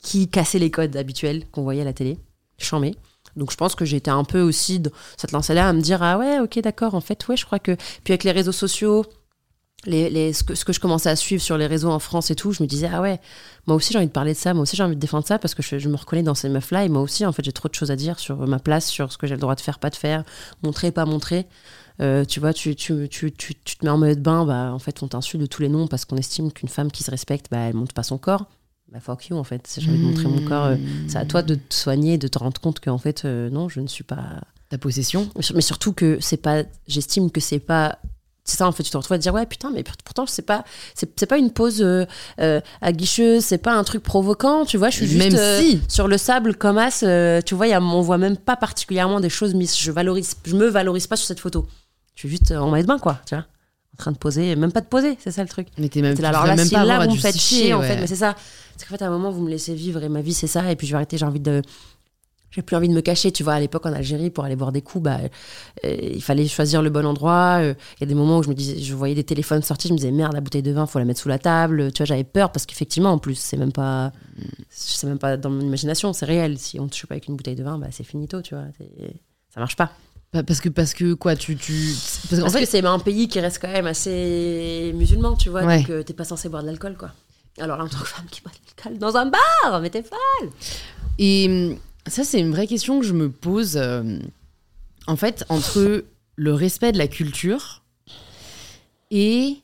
qui 0.02 0.28
cassaient 0.28 0.58
les 0.58 0.70
codes 0.70 0.96
habituels 0.96 1.46
qu'on 1.50 1.62
voyait 1.62 1.82
à 1.82 1.84
la 1.84 1.92
télé. 1.92 2.18
Chambé. 2.58 2.94
Donc 3.36 3.50
je 3.52 3.56
pense 3.56 3.74
que 3.74 3.84
j'étais 3.84 4.10
un 4.10 4.24
peu 4.24 4.40
aussi 4.40 4.80
dans 4.80 4.90
cette 5.16 5.32
lancée-là 5.32 5.68
à 5.68 5.72
me 5.72 5.80
dire 5.80 6.02
ah 6.02 6.18
ouais 6.18 6.40
ok 6.40 6.58
d'accord 6.60 6.94
en 6.94 7.00
fait 7.00 7.26
ouais 7.28 7.36
je 7.36 7.46
crois 7.46 7.58
que 7.58 7.76
puis 8.04 8.12
avec 8.12 8.24
les 8.24 8.32
réseaux 8.32 8.52
sociaux 8.52 9.04
les, 9.86 10.10
les- 10.10 10.32
ce, 10.32 10.44
que, 10.44 10.54
ce 10.54 10.64
que 10.64 10.72
je 10.72 10.80
commençais 10.80 11.08
à 11.10 11.16
suivre 11.16 11.42
sur 11.42 11.56
les 11.56 11.66
réseaux 11.66 11.90
en 11.90 11.98
France 11.98 12.30
et 12.30 12.34
tout, 12.34 12.52
je 12.52 12.62
me 12.62 12.68
disais, 12.68 12.90
ah 12.92 13.00
ouais, 13.00 13.20
moi 13.66 13.76
aussi 13.76 13.92
j'ai 13.92 13.98
envie 13.98 14.08
de 14.08 14.12
parler 14.12 14.34
de 14.34 14.38
ça, 14.38 14.52
moi 14.52 14.62
aussi 14.62 14.76
j'ai 14.76 14.82
envie 14.82 14.94
de 14.96 15.00
défendre 15.00 15.26
ça 15.26 15.38
parce 15.38 15.54
que 15.54 15.62
je, 15.62 15.78
je 15.78 15.88
me 15.88 15.96
reconnais 15.96 16.22
dans 16.22 16.34
ces 16.34 16.48
meufs-là 16.48 16.84
et 16.84 16.88
moi 16.88 17.00
aussi 17.02 17.24
en 17.24 17.32
fait 17.32 17.44
j'ai 17.44 17.52
trop 17.52 17.68
de 17.68 17.74
choses 17.74 17.90
à 17.90 17.96
dire 17.96 18.18
sur 18.18 18.36
ma 18.46 18.58
place, 18.58 18.86
sur 18.88 19.10
ce 19.12 19.16
que 19.18 19.26
j'ai 19.26 19.34
le 19.34 19.40
droit 19.40 19.54
de 19.54 19.60
faire, 19.60 19.78
pas 19.78 19.90
de 19.90 19.96
faire, 19.96 20.24
montrer, 20.62 20.90
pas 20.92 21.06
montrer. 21.06 21.46
Euh, 22.00 22.24
tu 22.24 22.40
vois, 22.40 22.52
tu, 22.54 22.74
tu, 22.76 23.08
tu, 23.10 23.30
tu, 23.32 23.54
tu 23.54 23.76
te 23.76 23.84
mets 23.84 23.90
en 23.90 23.98
maillot 23.98 24.14
de 24.14 24.20
bain, 24.20 24.44
bah 24.46 24.72
en 24.72 24.78
fait 24.78 25.02
on 25.02 25.08
t'insulte 25.08 25.40
de 25.42 25.46
tous 25.46 25.62
les 25.62 25.68
noms 25.68 25.86
parce 25.86 26.04
qu'on 26.04 26.16
estime 26.16 26.50
qu'une 26.52 26.68
femme 26.68 26.90
qui 26.90 27.02
se 27.02 27.10
respecte, 27.10 27.46
bah 27.50 27.58
elle 27.58 27.74
montre 27.74 27.94
pas 27.94 28.02
son 28.02 28.18
corps. 28.18 28.46
Bah 28.92 29.00
fuck 29.00 29.28
you 29.28 29.36
en 29.36 29.44
fait, 29.44 29.66
si 29.66 29.80
j'ai 29.80 29.88
envie 29.90 29.98
de 30.00 30.04
montrer 30.04 30.28
mon 30.28 30.40
corps, 30.40 30.64
euh, 30.64 30.76
c'est 31.08 31.18
à 31.18 31.24
toi 31.24 31.42
de 31.42 31.54
te 31.54 31.74
soigner, 31.74 32.18
de 32.18 32.26
te 32.26 32.38
rendre 32.38 32.60
compte 32.60 32.80
qu'en 32.80 32.98
fait 32.98 33.24
euh, 33.24 33.48
non, 33.50 33.68
je 33.68 33.80
ne 33.80 33.86
suis 33.86 34.02
pas 34.04 34.40
ta 34.68 34.78
possession. 34.78 35.28
Mais 35.54 35.60
surtout 35.62 35.92
que 35.92 36.18
c'est 36.20 36.36
pas, 36.38 36.64
j'estime 36.88 37.30
que 37.30 37.40
c'est 37.40 37.58
pas. 37.60 37.98
C'est 38.44 38.56
ça 38.56 38.66
en 38.66 38.72
fait, 38.72 38.82
tu 38.82 38.90
te 38.90 38.96
retrouves 38.96 39.14
à 39.14 39.18
te 39.18 39.22
dire 39.22 39.34
ouais 39.34 39.46
putain 39.46 39.70
mais 39.72 39.84
pourtant 40.04 40.26
c'est 40.26 40.42
pas 40.42 40.64
c'est 40.94 41.26
pas 41.26 41.38
une 41.38 41.50
pause 41.50 41.82
euh, 41.82 42.06
euh, 42.40 42.60
aguicheuse, 42.80 43.44
c'est 43.44 43.58
pas 43.58 43.74
un 43.74 43.84
truc 43.84 44.02
provoquant, 44.02 44.64
tu 44.64 44.76
vois, 44.76 44.90
je 44.90 44.96
suis 44.96 45.06
juste 45.06 45.34
euh, 45.34 45.60
si. 45.60 45.80
sur 45.88 46.08
le 46.08 46.16
sable 46.18 46.56
comme 46.56 46.78
as, 46.78 47.02
euh, 47.02 47.40
tu 47.42 47.54
vois, 47.54 47.68
y 47.68 47.72
a, 47.72 47.80
on 47.80 48.00
voit 48.00 48.18
même 48.18 48.36
pas 48.36 48.56
particulièrement 48.56 49.20
des 49.20 49.28
choses 49.28 49.54
mises, 49.54 49.76
je 49.78 49.92
valorise 49.92 50.36
je 50.44 50.56
me 50.56 50.66
valorise 50.66 51.06
pas 51.06 51.16
sur 51.16 51.26
cette 51.26 51.40
photo. 51.40 51.66
Je 52.14 52.20
suis 52.20 52.28
juste 52.30 52.50
en 52.50 52.70
maillot 52.70 52.82
de 52.82 52.88
bain 52.88 52.98
quoi, 52.98 53.20
tu 53.26 53.34
vois, 53.34 53.44
en 53.94 53.96
train 53.98 54.12
de 54.12 54.18
poser, 54.18 54.56
même 54.56 54.72
pas 54.72 54.80
de 54.80 54.86
poser, 54.86 55.16
c'est 55.22 55.30
ça 55.30 55.42
le 55.42 55.48
truc. 55.48 55.68
Mais 55.78 55.88
t'es 55.88 56.02
même, 56.02 56.18
là, 56.18 56.30
alors 56.30 56.46
là, 56.46 56.56
même 56.56 56.70
pas 56.70 56.84
là 56.84 57.06
vous 57.06 57.14
me 57.14 57.18
faites 57.18 57.38
chier 57.38 57.74
en 57.74 57.80
ouais. 57.80 57.88
fait, 57.88 58.00
mais 58.00 58.06
c'est 58.06 58.16
ça. 58.16 58.34
C'est 58.76 58.88
qu'en 58.88 58.96
fait 58.96 59.04
à 59.04 59.08
un 59.08 59.10
moment 59.10 59.30
vous 59.30 59.42
me 59.42 59.50
laissez 59.50 59.74
vivre 59.74 60.02
et 60.02 60.08
ma 60.08 60.22
vie 60.22 60.34
c'est 60.34 60.46
ça 60.46 60.72
et 60.72 60.76
puis 60.76 60.86
je 60.86 60.92
vais 60.92 60.96
arrêter, 60.96 61.18
j'ai 61.18 61.26
envie 61.26 61.40
de 61.40 61.62
j'ai 62.50 62.62
plus 62.62 62.76
envie 62.76 62.88
de 62.88 62.94
me 62.94 63.00
cacher, 63.00 63.30
tu 63.30 63.42
vois. 63.42 63.54
À 63.54 63.60
l'époque 63.60 63.86
en 63.86 63.92
Algérie, 63.92 64.30
pour 64.30 64.44
aller 64.44 64.56
boire 64.56 64.72
des 64.72 64.82
coups, 64.82 65.04
bah, 65.04 65.18
euh, 65.84 65.96
il 66.02 66.22
fallait 66.22 66.48
choisir 66.48 66.82
le 66.82 66.90
bon 66.90 67.06
endroit. 67.06 67.58
Euh, 67.60 67.74
Il 67.98 68.00
y 68.00 68.04
a 68.04 68.06
des 68.06 68.14
moments 68.14 68.38
où 68.38 68.42
je 68.42 68.48
me 68.48 68.54
disais, 68.54 68.78
je 68.78 68.94
voyais 68.94 69.14
des 69.14 69.24
téléphones 69.24 69.62
sortir, 69.62 69.88
je 69.88 69.94
me 69.94 69.98
disais 69.98 70.10
merde, 70.10 70.32
la 70.32 70.40
bouteille 70.40 70.62
de 70.62 70.72
vin, 70.72 70.86
faut 70.86 70.98
la 70.98 71.04
mettre 71.04 71.20
sous 71.20 71.28
la 71.28 71.38
table. 71.38 71.92
Tu 71.92 71.98
vois, 71.98 72.06
j'avais 72.06 72.24
peur 72.24 72.50
parce 72.50 72.66
qu'effectivement, 72.66 73.12
en 73.12 73.18
plus, 73.18 73.36
c'est 73.36 73.56
même 73.56 73.72
pas, 73.72 74.12
c'est 74.68 75.06
même 75.06 75.18
pas 75.18 75.36
dans 75.36 75.50
mon 75.50 75.60
imagination, 75.60 76.12
c'est 76.12 76.26
réel. 76.26 76.58
Si 76.58 76.80
on 76.80 76.88
te 76.88 77.06
pas 77.06 77.14
avec 77.14 77.28
une 77.28 77.36
bouteille 77.36 77.56
de 77.56 77.62
vin, 77.62 77.78
bah, 77.78 77.88
c'est 77.90 78.04
finito, 78.04 78.42
tu 78.42 78.54
vois. 78.54 78.64
Ça 79.54 79.60
marche 79.60 79.76
pas. 79.76 79.92
Parce 80.32 80.60
que, 80.60 80.68
parce 80.68 80.94
que 80.94 81.14
quoi, 81.14 81.34
tu. 81.34 81.56
tu... 81.56 81.72
Parce 82.30 82.52
fait, 82.52 82.60
que 82.60 82.68
c'est 82.68 82.84
un 82.84 82.98
pays 83.00 83.26
qui 83.26 83.40
reste 83.40 83.60
quand 83.60 83.72
même 83.72 83.86
assez 83.86 84.92
musulman, 84.94 85.34
tu 85.34 85.50
vois. 85.50 85.64
Ouais. 85.64 85.78
Donc 85.80 85.90
euh, 85.90 86.02
t'es 86.04 86.14
pas 86.14 86.24
censé 86.24 86.48
boire 86.48 86.62
de 86.62 86.68
l'alcool, 86.68 86.96
quoi. 86.96 87.10
Alors 87.58 87.76
là, 87.76 87.84
en 87.84 87.88
tant 87.88 87.98
que 87.98 88.06
femme 88.06 88.26
qui 88.30 88.40
boit 88.40 88.52
de 88.52 88.58
l'alcool 88.64 88.98
dans 88.98 89.16
un 89.16 89.26
bar, 89.26 89.80
mais 89.80 89.90
t'es 89.90 90.04
folle. 90.04 90.50
Et 91.18 91.76
ça, 92.06 92.24
c'est 92.24 92.40
une 92.40 92.50
vraie 92.50 92.66
question 92.66 93.00
que 93.00 93.06
je 93.06 93.12
me 93.12 93.30
pose. 93.30 93.76
euh, 93.76 94.18
en 95.06 95.16
fait, 95.16 95.44
entre 95.48 96.04
le 96.36 96.54
respect 96.54 96.92
de 96.92 96.98
la 96.98 97.08
culture 97.08 97.82
et 99.10 99.56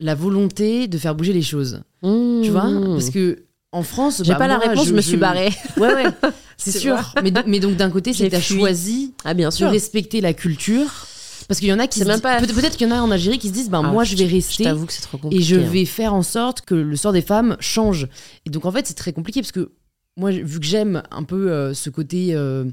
la 0.00 0.14
volonté 0.14 0.88
de 0.88 0.98
faire 0.98 1.14
bouger 1.14 1.32
les 1.32 1.42
choses. 1.42 1.82
Tu 2.02 2.48
vois? 2.50 2.68
Parce 2.94 3.10
que 3.10 3.44
en 3.72 3.82
France, 3.82 4.20
Mmh. 4.20 4.24
J'ai 4.24 4.32
bah, 4.32 4.38
pas 4.38 4.48
la 4.48 4.56
moi, 4.58 4.68
réponse, 4.68 4.86
je, 4.86 4.92
me 4.94 5.00
suis 5.00 5.16
barrée. 5.16 5.48
Ouais, 5.78 5.94
ouais, 5.94 6.04
c'est 6.58 6.72
Tu 6.72 6.78
sûr. 6.80 7.14
Mais, 7.22 7.30
do- 7.30 7.40
mais 7.46 7.58
donc, 7.60 7.76
d'un 7.76 7.90
côté, 7.90 8.12
c'est 8.12 8.26
que 8.26 8.30
t'as 8.32 8.40
fui. 8.40 8.56
choisi 8.56 9.14
Ah, 9.24 9.32
bien 9.34 9.48
de 9.48 9.54
sûr. 9.54 9.70
respecter 9.70 10.20
la 10.20 10.34
culture. 10.34 10.90
Parce 11.48 11.58
qu'il 11.58 11.68
y 11.68 11.72
en 11.72 11.78
a 11.78 11.86
qui. 11.86 11.98
C'est 11.98 12.04
se 12.04 12.08
même 12.08 12.16
disent- 12.16 12.22
pas- 12.22 12.38
peut- 12.40 12.46
Peut-être 12.52 12.76
qu'il 12.76 12.86
y 12.88 12.92
en 12.92 12.94
a 12.94 13.00
en 13.00 13.10
Algérie 13.10 13.38
qui 13.38 13.48
se 13.48 13.52
disent 13.54 13.70
ben, 13.70 13.82
Ah, 13.84 13.90
moi, 13.90 14.04
je 14.04 14.14
vais 14.16 14.26
Je 14.28 14.34
rester. 14.34 14.64
t'avoue 14.64 14.84
que 14.86 14.92
c'est 14.92 15.02
trop 15.02 15.16
compliqué. 15.18 15.42
Et 15.42 15.46
je 15.46 15.56
hein. 15.56 15.66
vais 15.70 15.84
faire 15.86 16.12
en 16.14 16.22
sorte 16.22 16.60
que 16.62 16.74
le 16.74 16.96
sort 16.96 17.12
des 17.12 17.22
femmes 17.22 17.56
change. 17.60 18.08
Et 18.46 18.50
donc, 18.50 18.66
en 18.66 18.72
fait, 18.72 18.86
c'est 18.86 18.94
très 18.94 19.12
compliqué 19.14 19.40
parce 19.40 19.52
que 19.52 19.70
moi, 20.16 20.30
vu 20.30 20.60
que 20.60 20.66
j'aime 20.66 21.02
un 21.10 21.22
peu 21.24 21.50
euh, 21.50 21.74
ce 21.74 21.90
côté. 21.90 22.34
euh, 22.34 22.64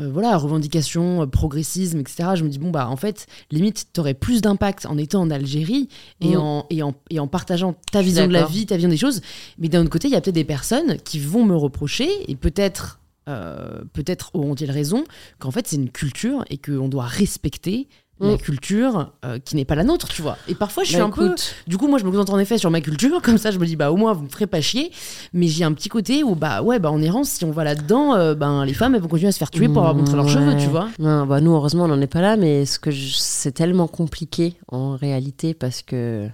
euh, 0.00 0.10
voilà, 0.10 0.36
revendication, 0.36 1.22
euh, 1.22 1.26
progressisme, 1.26 2.00
etc. 2.00 2.30
Je 2.34 2.42
me 2.42 2.48
dis, 2.48 2.58
bon, 2.58 2.72
bah, 2.72 2.88
en 2.88 2.96
fait, 2.96 3.26
limite, 3.52 3.86
t'aurais 3.92 4.14
plus 4.14 4.42
d'impact 4.42 4.86
en 4.86 4.98
étant 4.98 5.20
en 5.22 5.30
Algérie 5.30 5.88
et, 6.20 6.34
Mm. 6.34 6.40
en, 6.40 6.66
et, 6.68 6.82
en, 6.82 6.94
et 7.10 7.20
en 7.20 7.28
partageant 7.28 7.76
ta 7.92 8.02
vision 8.02 8.26
de 8.26 8.32
la 8.32 8.44
vie, 8.44 8.66
ta 8.66 8.74
vision 8.74 8.88
des 8.90 8.96
choses. 8.96 9.20
Mais 9.56 9.68
d'un 9.68 9.82
autre 9.82 9.90
côté, 9.90 10.08
il 10.08 10.10
y 10.10 10.16
a 10.16 10.20
peut-être 10.20 10.34
des 10.34 10.42
personnes 10.42 10.96
qui 11.04 11.20
vont 11.20 11.44
me 11.44 11.54
reprocher, 11.54 12.08
et 12.28 12.34
peut-être, 12.34 12.98
euh, 13.28 13.84
peut-être 13.92 14.32
auront-ils 14.34 14.68
raison, 14.72 15.04
qu'en 15.38 15.52
fait, 15.52 15.68
c'est 15.68 15.76
une 15.76 15.90
culture 15.90 16.44
et 16.50 16.58
qu'on 16.58 16.88
doit 16.88 17.06
respecter 17.06 17.86
la 18.28 18.34
Mm. 18.34 18.38
culture 18.38 19.12
euh, 19.24 19.38
qui 19.38 19.56
n'est 19.56 19.64
pas 19.64 19.74
la 19.74 19.84
nôtre, 19.84 20.08
tu 20.08 20.22
vois. 20.22 20.36
Et 20.48 20.54
parfois, 20.54 20.82
je 20.84 20.88
suis 20.90 20.98
Bah, 20.98 21.04
un 21.04 21.10
peu. 21.10 21.34
Du 21.66 21.76
coup, 21.78 21.86
moi, 21.88 21.98
je 21.98 22.04
me 22.04 22.10
concentre 22.10 22.32
en 22.34 22.38
effet 22.38 22.58
sur 22.58 22.70
ma 22.70 22.80
culture, 22.80 23.20
comme 23.22 23.38
ça, 23.38 23.50
je 23.50 23.58
me 23.58 23.66
dis, 23.66 23.76
bah, 23.76 23.90
au 23.92 23.96
moins, 23.96 24.12
vous 24.12 24.22
me 24.24 24.28
ferez 24.28 24.46
pas 24.46 24.60
chier. 24.60 24.90
Mais 25.32 25.46
j'ai 25.48 25.64
un 25.64 25.72
petit 25.72 25.88
côté 25.88 26.22
où, 26.24 26.34
bah, 26.34 26.62
ouais, 26.62 26.78
bah, 26.78 26.90
en 26.90 27.00
errance, 27.02 27.28
si 27.30 27.44
on 27.44 27.50
va 27.50 27.64
là-dedans, 27.64 28.14
euh, 28.14 28.34
ben, 28.34 28.64
les 28.64 28.74
femmes, 28.74 28.94
elles 28.94 29.00
vont 29.02 29.08
continuer 29.08 29.28
à 29.28 29.32
se 29.32 29.38
faire 29.38 29.50
tuer 29.50 29.68
pour 29.68 29.78
avoir 29.78 29.94
montré 29.94 30.16
leurs 30.16 30.26
Ouais. 30.26 30.32
cheveux, 30.32 30.56
tu 30.56 30.66
vois. 30.68 30.88
Non, 30.98 31.26
bah 31.26 31.40
nous, 31.40 31.52
heureusement, 31.52 31.84
on 31.84 31.88
n'en 31.88 32.00
est 32.00 32.06
pas 32.06 32.20
là, 32.20 32.36
mais 32.36 32.64
ce 32.66 32.78
que 32.78 32.90
je- 32.90 33.14
c'est 33.16 33.52
tellement 33.52 33.86
compliqué 33.88 34.54
en 34.68 34.96
réalité 34.96 35.54
parce 35.54 35.82
que 35.82 36.28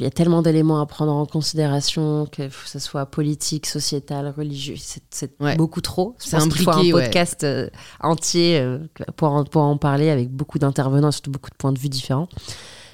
il 0.00 0.04
y 0.04 0.06
a 0.06 0.10
tellement 0.10 0.42
d'éléments 0.42 0.80
à 0.80 0.86
prendre 0.86 1.12
en 1.12 1.26
considération, 1.26 2.26
que 2.30 2.48
ce 2.66 2.78
soit 2.78 3.06
politique, 3.06 3.66
sociétal, 3.66 4.32
religieux, 4.36 4.76
c'est 5.10 5.40
Ouais. 5.40 5.56
beaucoup 5.56 5.80
trop. 5.80 6.14
C'est 6.18 6.36
un 6.36 6.48
ouais. 6.92 7.04
podcast 7.04 7.44
euh, 7.44 7.68
entier 8.00 8.58
euh, 8.60 8.78
pour, 9.16 9.28
en, 9.32 9.44
pour 9.44 9.62
en 9.62 9.76
parler 9.76 10.10
avec 10.10 10.30
beaucoup 10.30 10.58
d'intervenants, 10.58 11.10
surtout 11.12 11.30
beaucoup 11.30 11.50
de 11.50 11.56
points 11.56 11.72
de 11.72 11.78
vue 11.78 11.88
différents. 11.88 12.28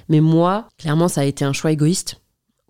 Mais 0.09 0.19
moi, 0.19 0.67
clairement, 0.77 1.07
ça 1.07 1.21
a 1.21 1.23
été 1.25 1.45
un 1.45 1.53
choix 1.53 1.71
égoïste. 1.71 2.21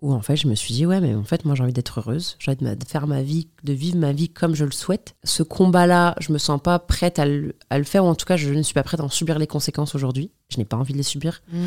Où 0.02 0.12
en 0.12 0.20
fait, 0.20 0.36
je 0.36 0.46
me 0.46 0.54
suis 0.54 0.74
dit, 0.74 0.84
ouais, 0.84 1.00
mais 1.00 1.14
en 1.14 1.24
fait, 1.24 1.46
moi, 1.46 1.54
j'ai 1.54 1.62
envie 1.62 1.72
d'être 1.72 2.00
heureuse. 2.00 2.36
J'ai 2.38 2.50
envie 2.50 2.76
de 2.76 2.84
faire 2.84 3.06
ma 3.06 3.22
vie, 3.22 3.48
de 3.64 3.72
vivre 3.72 3.96
ma 3.96 4.12
vie 4.12 4.28
comme 4.28 4.54
je 4.54 4.66
le 4.66 4.70
souhaite. 4.70 5.14
Ce 5.24 5.42
combat-là, 5.42 6.14
je 6.20 6.32
me 6.34 6.38
sens 6.38 6.60
pas 6.62 6.78
prête 6.78 7.18
à 7.18 7.24
le, 7.24 7.54
à 7.70 7.78
le 7.78 7.84
faire, 7.84 8.04
ou 8.04 8.08
en 8.08 8.14
tout 8.14 8.26
cas, 8.26 8.36
je 8.36 8.52
ne 8.52 8.60
suis 8.62 8.74
pas 8.74 8.82
prête 8.82 9.00
à 9.00 9.04
en 9.04 9.08
subir 9.08 9.38
les 9.38 9.46
conséquences 9.46 9.94
aujourd'hui. 9.94 10.30
Je 10.50 10.58
n'ai 10.58 10.66
pas 10.66 10.76
envie 10.76 10.92
de 10.92 10.98
les 10.98 11.02
subir. 11.02 11.40
Mm. 11.50 11.58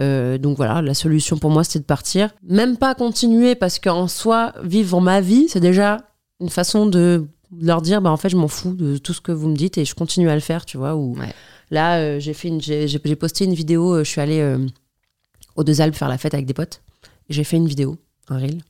Euh, 0.00 0.38
donc 0.38 0.56
voilà, 0.56 0.80
la 0.80 0.94
solution 0.94 1.36
pour 1.36 1.50
moi, 1.50 1.62
c'était 1.62 1.80
de 1.80 1.84
partir. 1.84 2.30
Même 2.42 2.78
pas 2.78 2.94
continuer, 2.94 3.54
parce 3.54 3.78
qu'en 3.78 4.08
soi, 4.08 4.54
vivre 4.62 5.00
ma 5.02 5.20
vie, 5.20 5.46
c'est 5.50 5.60
déjà 5.60 5.98
une 6.40 6.48
façon 6.48 6.86
de 6.86 7.26
leur 7.60 7.82
dire, 7.82 8.00
bah 8.00 8.10
en 8.10 8.16
fait, 8.16 8.30
je 8.30 8.36
m'en 8.38 8.48
fous 8.48 8.72
de 8.72 8.96
tout 8.96 9.12
ce 9.12 9.20
que 9.20 9.30
vous 9.30 9.48
me 9.48 9.56
dites 9.56 9.76
et 9.76 9.84
je 9.84 9.94
continue 9.94 10.30
à 10.30 10.34
le 10.34 10.40
faire, 10.40 10.64
tu 10.64 10.78
vois. 10.78 10.96
Ou 10.96 11.18
Ouais. 11.18 11.32
là, 11.70 11.98
euh, 11.98 12.18
j'ai 12.18 12.32
fait 12.32 12.50
j'ai, 12.60 12.98
posté 13.16 13.44
une 13.44 13.52
vidéo. 13.54 13.92
euh, 13.96 14.04
je 14.04 14.08
suis 14.10 14.22
allée 14.22 14.56
aux 15.54 15.64
Deux 15.64 15.82
Alpes 15.82 15.94
faire 15.94 16.08
la 16.08 16.16
fête 16.18 16.32
avec 16.32 16.46
des 16.46 16.54
potes. 16.54 16.80
J'ai 17.28 17.44
fait 17.44 17.56
une 17.56 17.66
vidéo, 17.68 17.98
un 18.28 18.38
reel. 18.38 18.62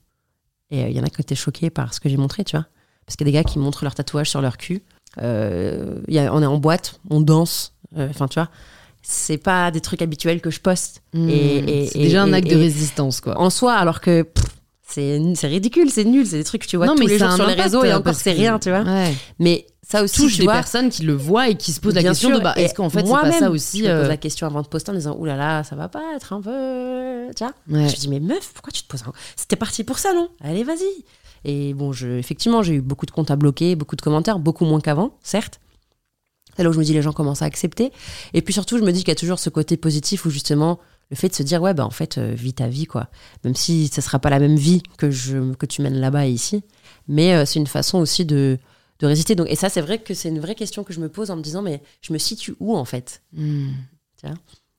Et 0.71 0.85
euh, 0.85 0.89
il 0.89 0.97
y 0.97 1.01
en 1.01 1.05
a 1.05 1.09
qui 1.09 1.21
étaient 1.21 1.35
choqués 1.35 1.71
par 1.71 1.93
ce 1.95 2.01
que 2.01 2.09
j'ai 2.09 2.17
montré, 2.17 2.45
tu 2.45 2.57
vois. 2.57 2.67
Parce 3.07 3.17
qu'il 3.17 3.27
y 3.27 3.31
a 3.31 3.33
des 3.33 3.37
gars 3.39 3.45
qui 3.45 3.59
montrent 3.59 3.85
leur 3.85 3.95
tatouage 3.95 4.31
sur 4.31 4.41
leur 4.41 4.57
cul. 4.57 4.83
Euh, 5.23 6.01
il 6.09 6.15
y 6.15 6.19
a- 6.19 6.33
on 6.35 6.43
est 6.43 6.47
en 6.47 6.59
boîte, 6.59 6.99
on 7.11 7.21
danse. 7.21 7.75
euh, 7.97 8.09
Enfin, 8.11 8.27
tu 8.29 8.35
vois. 8.41 8.49
C'est 9.03 9.37
pas 9.39 9.71
des 9.71 9.81
trucs 9.81 10.01
habituels 10.03 10.41
que 10.41 10.51
je 10.51 10.61
poste. 10.61 11.03
Mm. 11.13 11.29
Et- 11.29 11.57
et- 11.83 11.87
c'est 11.89 11.99
déjà 11.99 12.19
et- 12.19 12.31
un 12.31 12.33
acte 12.33 12.49
de 12.51 12.57
résistance, 12.57 13.21
quoi. 13.21 13.39
En 13.39 13.51
soi, 13.51 13.75
alors 13.75 14.01
que 14.01 14.27
c'est 14.89 15.21
c'est 15.35 15.47
ridicule, 15.47 15.91
c'est 15.91 16.05
nul. 16.05 16.27
C'est 16.27 16.39
des 16.39 16.45
trucs 16.45 16.63
que 16.63 16.67
tu 16.67 16.77
vois 16.77 16.87
non, 16.87 16.95
tous 16.95 17.01
mais 17.03 17.07
les 17.09 17.19
jours 17.19 17.33
sur 17.33 17.47
les 17.47 17.55
réseaux 17.55 17.85
et 17.85 17.93
encore, 17.93 18.15
c'est 18.15 18.33
rien, 18.33 18.59
tu 18.59 18.71
vois. 18.71 18.81
Ouais. 18.83 19.13
Mais 19.39 19.67
ça 19.87 20.03
aussi, 20.03 20.17
touche 20.17 20.33
tu 20.33 20.39
des 20.39 20.45
vois, 20.45 20.55
personnes 20.55 20.89
qui 20.89 21.03
le 21.03 21.13
voient 21.13 21.49
et 21.49 21.57
qui 21.57 21.73
se 21.73 21.81
posent 21.81 21.95
la 21.95 22.03
question 22.03 22.31
sûr, 22.31 22.39
de 22.39 22.43
bah, 22.43 22.55
est-ce 22.57 22.75
qu'en 22.75 22.89
fait 22.89 23.05
c'est 23.05 23.13
pas 23.13 23.33
ça 23.33 23.47
Je 23.47 23.51
aussi 23.51 23.83
me 23.83 23.89
pose 23.89 24.05
euh, 24.05 24.09
la 24.09 24.17
question 24.17 24.47
avant 24.47 24.63
de 24.63 24.67
poster 24.67 24.93
en 24.93 24.95
disant 24.95 25.17
oulala, 25.19 25.63
ça 25.65 25.77
va 25.77 25.89
pas 25.89 26.03
être 26.17 26.33
un 26.33 26.41
peu. 26.41 27.33
Tu 27.37 27.45
vois 27.45 27.53
ouais. 27.69 27.89
Je 27.89 27.95
me 27.95 28.01
dis, 28.01 28.09
mais 28.09 28.21
meuf, 28.21 28.53
pourquoi 28.55 28.73
tu 28.73 28.83
te 28.83 28.89
poses 28.89 29.03
un. 29.03 29.13
C'était 29.37 29.57
parti 29.57 29.85
pour 29.85 29.99
ça, 29.99 30.15
non 30.15 30.29
Allez, 30.43 30.65
vas-y. 30.65 31.05
Et 31.45 31.75
bon, 31.75 31.93
je, 31.93 32.09
effectivement, 32.09 32.63
j'ai 32.63 32.75
eu 32.75 32.81
beaucoup 32.81 33.05
de 33.05 33.11
comptes 33.11 33.31
à 33.31 33.37
bloquer, 33.37 33.77
beaucoup 33.77 33.97
de 33.97 34.01
commentaires, 34.01 34.39
beaucoup 34.39 34.65
moins 34.65 34.81
qu'avant, 34.81 35.19
certes. 35.23 35.61
C'est 36.57 36.63
là 36.63 36.71
où 36.71 36.73
je 36.73 36.79
me 36.79 36.85
dis, 36.85 36.95
les 36.95 37.03
gens 37.03 37.13
commencent 37.13 37.43
à 37.43 37.47
accepter. 37.47 37.93
Et 38.33 38.41
puis 38.41 38.55
surtout, 38.55 38.79
je 38.79 38.85
me 38.85 38.93
dis 38.93 39.01
qu'il 39.01 39.09
y 39.09 39.13
a 39.13 39.17
toujours 39.17 39.39
ce 39.39 39.51
côté 39.51 39.77
positif 39.77 40.25
où 40.25 40.31
justement, 40.31 40.79
le 41.11 41.17
fait 41.17 41.29
de 41.29 41.35
se 41.35 41.43
dire, 41.43 41.61
ouais, 41.61 41.75
bah 41.75 41.85
en 41.85 41.91
fait, 41.91 42.17
euh, 42.17 42.33
vis 42.35 42.55
ta 42.55 42.69
vie, 42.69 42.87
quoi. 42.87 43.09
Même 43.45 43.55
si 43.55 43.89
ce 43.89 44.01
sera 44.01 44.19
pas 44.19 44.31
la 44.31 44.39
même 44.39 44.57
vie 44.57 44.83
que, 44.97 45.11
je, 45.11 45.53
que 45.55 45.67
tu 45.67 45.83
mènes 45.83 45.99
là-bas 45.99 46.27
et 46.27 46.31
ici. 46.31 46.63
Mais 47.07 47.35
euh, 47.35 47.45
c'est 47.45 47.59
une 47.59 47.67
façon 47.67 47.99
aussi 47.99 48.25
de, 48.25 48.59
de 49.05 49.09
résister. 49.09 49.35
Donc, 49.35 49.49
et 49.51 49.57
ça, 49.57 49.69
c'est 49.69 49.81
vrai 49.81 49.99
que 49.99 50.15
c'est 50.15 50.29
une 50.29 50.41
vraie 50.41 50.55
question 50.55 50.85
que 50.85 50.93
je 50.93 51.01
me 51.01 51.09
pose 51.09 51.31
en 51.31 51.37
me 51.37 51.43
disant, 51.43 51.63
mais 51.63 51.81
je 52.01 52.13
me 52.13 52.19
situe 52.19 52.55
où, 52.61 52.77
en 52.77 52.85
fait? 52.85 53.23
Mm. 53.33 53.71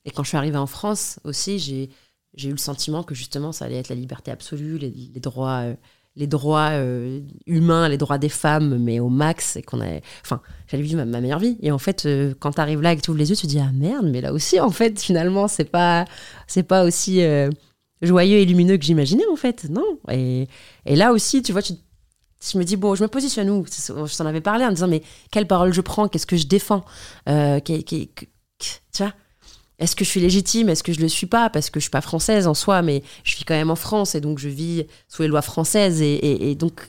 et 0.05 0.11
quand 0.11 0.23
je 0.23 0.29
suis 0.29 0.37
arrivée 0.37 0.57
en 0.57 0.67
France 0.67 1.19
aussi, 1.23 1.59
j'ai 1.59 1.89
j'ai 2.35 2.49
eu 2.49 2.51
le 2.51 2.57
sentiment 2.57 3.01
que 3.03 3.15
justement 3.15 3.53
ça 3.53 3.63
allait 3.63 3.77
être 3.77 3.87
la 3.87 3.95
liberté 3.95 4.29
absolue, 4.29 4.77
les, 4.77 4.89
les 4.89 5.19
droits, 5.21 5.61
euh, 5.61 5.75
les 6.15 6.27
droits 6.27 6.71
euh, 6.71 7.21
humains, 7.45 7.89
les 7.89 7.97
droits 7.97 8.17
des 8.17 8.29
femmes, 8.29 8.77
mais 8.77 8.99
au 8.99 9.09
max, 9.09 9.55
et 9.55 9.61
qu'on 9.61 9.81
a, 9.81 9.99
enfin, 10.21 10.41
j'allais 10.67 10.83
vivre 10.83 10.97
ma, 10.97 11.05
ma 11.05 11.21
meilleure 11.21 11.39
vie. 11.39 11.57
Et 11.61 11.71
en 11.71 11.77
fait, 11.77 12.05
euh, 12.05 12.33
quand 12.39 12.51
tu 12.53 12.61
arrives 12.61 12.81
là 12.81 12.93
et 12.93 12.97
que 12.97 13.01
tu 13.01 13.09
ouvres 13.09 13.19
les 13.19 13.29
yeux, 13.29 13.35
tu 13.35 13.43
te 13.43 13.47
dis 13.47 13.59
ah 13.59 13.71
merde, 13.73 14.09
mais 14.11 14.21
là 14.21 14.33
aussi 14.33 14.59
en 14.59 14.69
fait, 14.69 14.99
finalement, 14.99 15.47
c'est 15.47 15.69
pas, 15.69 16.05
c'est 16.47 16.63
pas 16.63 16.83
aussi 16.83 17.21
euh, 17.21 17.49
joyeux 18.01 18.37
et 18.37 18.45
lumineux 18.45 18.77
que 18.77 18.85
j'imaginais 18.85 19.27
en 19.31 19.35
fait, 19.35 19.67
non. 19.69 19.99
Et, 20.11 20.47
et 20.85 20.95
là 20.95 21.11
aussi, 21.11 21.41
tu 21.41 21.51
vois, 21.51 21.61
tu 21.61 21.73
je 22.41 22.57
me 22.57 22.63
dis, 22.63 22.75
bon, 22.75 22.95
je 22.95 23.03
me 23.03 23.07
positionne 23.07 23.49
où? 23.49 23.65
Je 23.65 24.17
t'en 24.17 24.25
avais 24.25 24.41
parlé 24.41 24.65
en 24.65 24.71
disant, 24.71 24.87
mais 24.87 25.01
quelle 25.31 25.47
parole 25.47 25.73
je 25.73 25.81
prends? 25.81 26.07
Qu'est-ce 26.07 26.27
que 26.27 26.37
je 26.37 26.47
défends? 26.47 26.85
Euh, 27.29 27.59
Tu 27.59 28.07
vois? 28.97 29.13
Est-ce 29.77 29.95
que 29.95 30.05
je 30.05 30.09
suis 30.09 30.21
légitime? 30.21 30.69
Est-ce 30.69 30.83
que 30.83 30.93
je 30.93 31.01
le 31.01 31.09
suis 31.09 31.27
pas? 31.27 31.49
Parce 31.49 31.69
que 31.69 31.79
je 31.79 31.85
suis 31.85 31.91
pas 31.91 32.01
française 32.01 32.47
en 32.47 32.53
soi, 32.53 32.81
mais 32.81 33.03
je 33.23 33.35
vis 33.35 33.43
quand 33.43 33.55
même 33.55 33.71
en 33.71 33.75
France 33.75 34.15
et 34.15 34.21
donc 34.21 34.39
je 34.39 34.47
vis 34.47 34.85
sous 35.09 35.23
les 35.23 35.27
lois 35.27 35.41
françaises 35.41 36.01
et, 36.01 36.55
donc. 36.55 36.87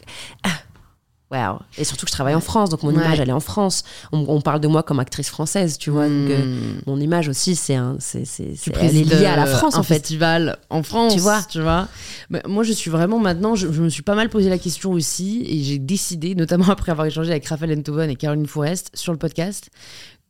Wow. 1.32 1.58
Et 1.76 1.82
surtout 1.82 2.06
que 2.06 2.10
je 2.10 2.14
travaille 2.14 2.36
en 2.36 2.40
France, 2.40 2.70
donc 2.70 2.84
mon 2.84 2.90
Ouais. 2.90 2.94
image, 3.04 3.18
elle 3.18 3.28
est 3.28 3.32
en 3.32 3.40
France. 3.40 3.82
On, 4.12 4.24
on 4.28 4.40
parle 4.40 4.60
de 4.60 4.68
moi 4.68 4.84
comme 4.84 5.00
actrice 5.00 5.28
française, 5.28 5.76
tu 5.76 5.90
vois. 5.90 6.04
donc, 6.08 6.30
euh, 6.30 6.44
Mm. 6.44 6.80
mon 6.86 7.00
image 7.00 7.28
aussi, 7.28 7.56
c'est 7.56 7.74
un, 7.74 7.96
c'est, 7.98 8.24
c'est, 8.24 8.54
elle 8.78 8.96
est 8.96 9.02
liée 9.02 9.26
à 9.26 9.34
la 9.34 9.46
euh, 9.48 9.56
France, 9.56 9.74
un 9.74 9.80
en 9.80 9.82
fait. 9.82 9.94
festival 9.94 10.56
en 10.70 10.84
France, 10.84 11.14
Tu 11.14 11.18
vois. 11.20 11.42
tu 11.50 11.60
vois. 11.60 11.88
Mais 12.30 12.42
moi, 12.46 12.62
je 12.62 12.72
suis 12.72 12.92
vraiment 12.92 13.18
maintenant, 13.18 13.56
je, 13.56 13.72
je 13.72 13.82
me 13.82 13.88
suis 13.88 14.02
pas 14.02 14.14
mal 14.14 14.28
posé 14.28 14.48
la 14.48 14.58
question 14.58 14.92
aussi, 14.92 15.44
et 15.48 15.64
j'ai 15.64 15.78
décidé, 15.80 16.36
notamment 16.36 16.66
après 16.70 16.92
avoir 16.92 17.08
échangé 17.08 17.32
avec 17.32 17.44
Raphaël 17.46 17.76
Enthoven 17.76 18.08
et 18.08 18.14
Caroline 18.14 18.46
Forest 18.46 18.90
sur 18.94 19.10
le 19.12 19.18
podcast, 19.18 19.70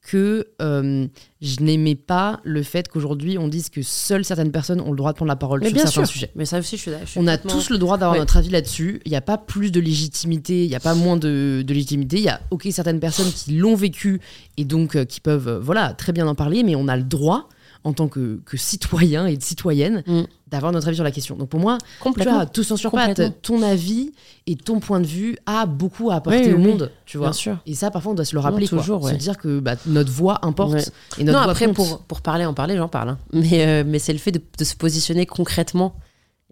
que 0.08 0.46
euh, 0.62 1.06
je 1.40 1.60
n'aimais 1.60 1.96
pas 1.96 2.40
le 2.44 2.62
fait 2.62 2.86
qu'aujourd'hui 2.88 3.38
on 3.38 3.48
dise 3.48 3.70
que 3.70 3.82
seules 3.82 4.24
certaines 4.24 4.52
personnes 4.52 4.80
ont 4.80 4.90
le 4.92 4.96
droit 4.96 5.10
de 5.10 5.16
prendre 5.16 5.28
la 5.28 5.34
parole 5.36 5.58
Mais 5.60 5.66
sur 5.66 5.74
bien 5.74 5.82
certains 5.86 6.04
sûr. 6.04 6.12
sujets. 6.12 6.30
Mais 6.36 6.44
ça 6.44 6.60
aussi, 6.60 6.76
je 6.76 6.82
suis, 6.82 6.90
je 7.04 7.06
suis 7.10 7.18
On 7.20 7.26
a 7.26 7.36
complètement- 7.36 7.60
tous 7.60 7.70
le 7.70 7.78
droit 7.78 7.96
d'avoir 7.98 8.12
Ouais. 8.12 8.20
notre 8.20 8.36
avis 8.36 8.50
là-dessus. 8.50 9.00
Il 9.04 9.10
n'y 9.10 9.16
a 9.16 9.20
pas 9.20 9.36
plus 9.36 9.72
de 9.72 9.80
légitimité, 9.80 10.62
il 10.64 10.68
n'y 10.68 10.76
a 10.76 10.80
pas 10.80 10.94
moins 10.94 11.16
de, 11.16 11.64
de 11.66 11.74
légitimité. 11.74 12.18
Il 12.18 12.22
y 12.22 12.28
a, 12.28 12.40
ok, 12.52 12.68
certaines 12.70 13.00
personnes 13.00 13.32
qui 13.32 13.52
l'ont 13.56 13.74
vécu 13.74 14.20
et 14.56 14.64
donc 14.64 14.94
euh, 14.94 15.04
qui 15.04 15.20
peuvent, 15.20 15.48
euh, 15.48 15.58
voilà, 15.58 15.92
très 15.92 16.12
bien 16.12 16.26
en 16.28 16.34
parler, 16.36 16.62
mais 16.62 16.76
on 16.76 16.86
a 16.86 16.96
le 16.96 17.02
droit, 17.02 17.48
en 17.82 17.92
tant 17.92 18.06
que, 18.08 18.40
que 18.44 18.56
citoyen 18.56 19.26
et 19.26 19.36
de 19.36 19.42
citoyenne, 19.42 20.02
Mm. 20.06 20.22
D'avoir 20.46 20.70
notre 20.72 20.86
avis 20.86 20.96
sur 20.96 21.04
la 21.04 21.10
question. 21.10 21.34
Donc 21.36 21.48
pour 21.48 21.58
moi, 21.58 21.76
tu 22.02 22.22
vois, 22.22 22.46
tout 22.46 22.62
censure 22.62 22.90
pas, 22.92 23.12
ton 23.42 23.62
avis 23.62 24.12
et 24.46 24.54
ton 24.56 24.78
point 24.78 25.00
de 25.00 25.06
vue 25.06 25.36
a 25.44 25.66
beaucoup 25.66 26.10
à 26.10 26.16
apporter 26.16 26.46
Oui, 26.46 26.52
au 26.52 26.56
oui, 26.56 26.62
monde, 26.66 26.92
tu 27.04 27.18
vois. 27.18 27.28
Bien 27.28 27.32
sûr. 27.32 27.58
Et 27.66 27.74
ça, 27.74 27.90
parfois, 27.90 28.12
on 28.12 28.14
doit 28.14 28.24
se 28.24 28.34
le 28.36 28.40
rappeler, 28.40 28.68
quoi. 28.68 28.78
toujours, 28.78 29.02
ouais. 29.02 29.12
Se 29.12 29.16
dire 29.16 29.38
que 29.38 29.58
bah, 29.58 29.74
notre 29.86 30.12
voix 30.12 30.38
importe 30.46 30.72
Ouais. 30.74 30.84
et 31.18 31.24
notre 31.24 31.38
non, 31.38 31.44
voix 31.44 31.52
après, 31.52 31.66
compte. 31.66 31.74
pour, 31.74 31.98
pour 32.02 32.20
parler, 32.20 32.44
en 32.46 32.54
parler, 32.54 32.76
j'en 32.76 32.86
parle. 32.88 33.08
hein. 33.08 33.18
Mais, 33.32 33.66
euh, 33.66 33.82
mais 33.84 33.98
c'est 33.98 34.12
le 34.12 34.20
fait 34.20 34.30
de, 34.32 34.40
de 34.58 34.64
se 34.64 34.76
positionner 34.76 35.26
concrètement. 35.26 35.94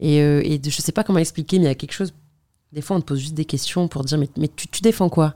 Et, 0.01 0.21
euh, 0.21 0.41
et 0.45 0.59
de, 0.59 0.71
je 0.71 0.83
sais 0.83 0.91
pas 0.91 1.05
comment 1.05 1.21
expliquer, 1.21 1.59
mais 1.61 1.66
il 1.66 1.69
y 1.69 1.71
a 1.71 1.75
quelque 1.77 1.93
chose. 1.93 2.12
Des 2.73 2.81
fois, 2.81 2.97
on 2.97 3.01
te 3.01 3.07
pose 3.07 3.21
juste 3.21 3.35
des 3.35 3.45
questions 3.45 3.87
pour 3.87 4.03
dire 4.03 4.19
Mais, 4.19 4.29
mais 4.37 4.49
tu, 4.49 4.66
tu 4.66 4.83
défends 4.83 5.09
quoi? 5.09 5.35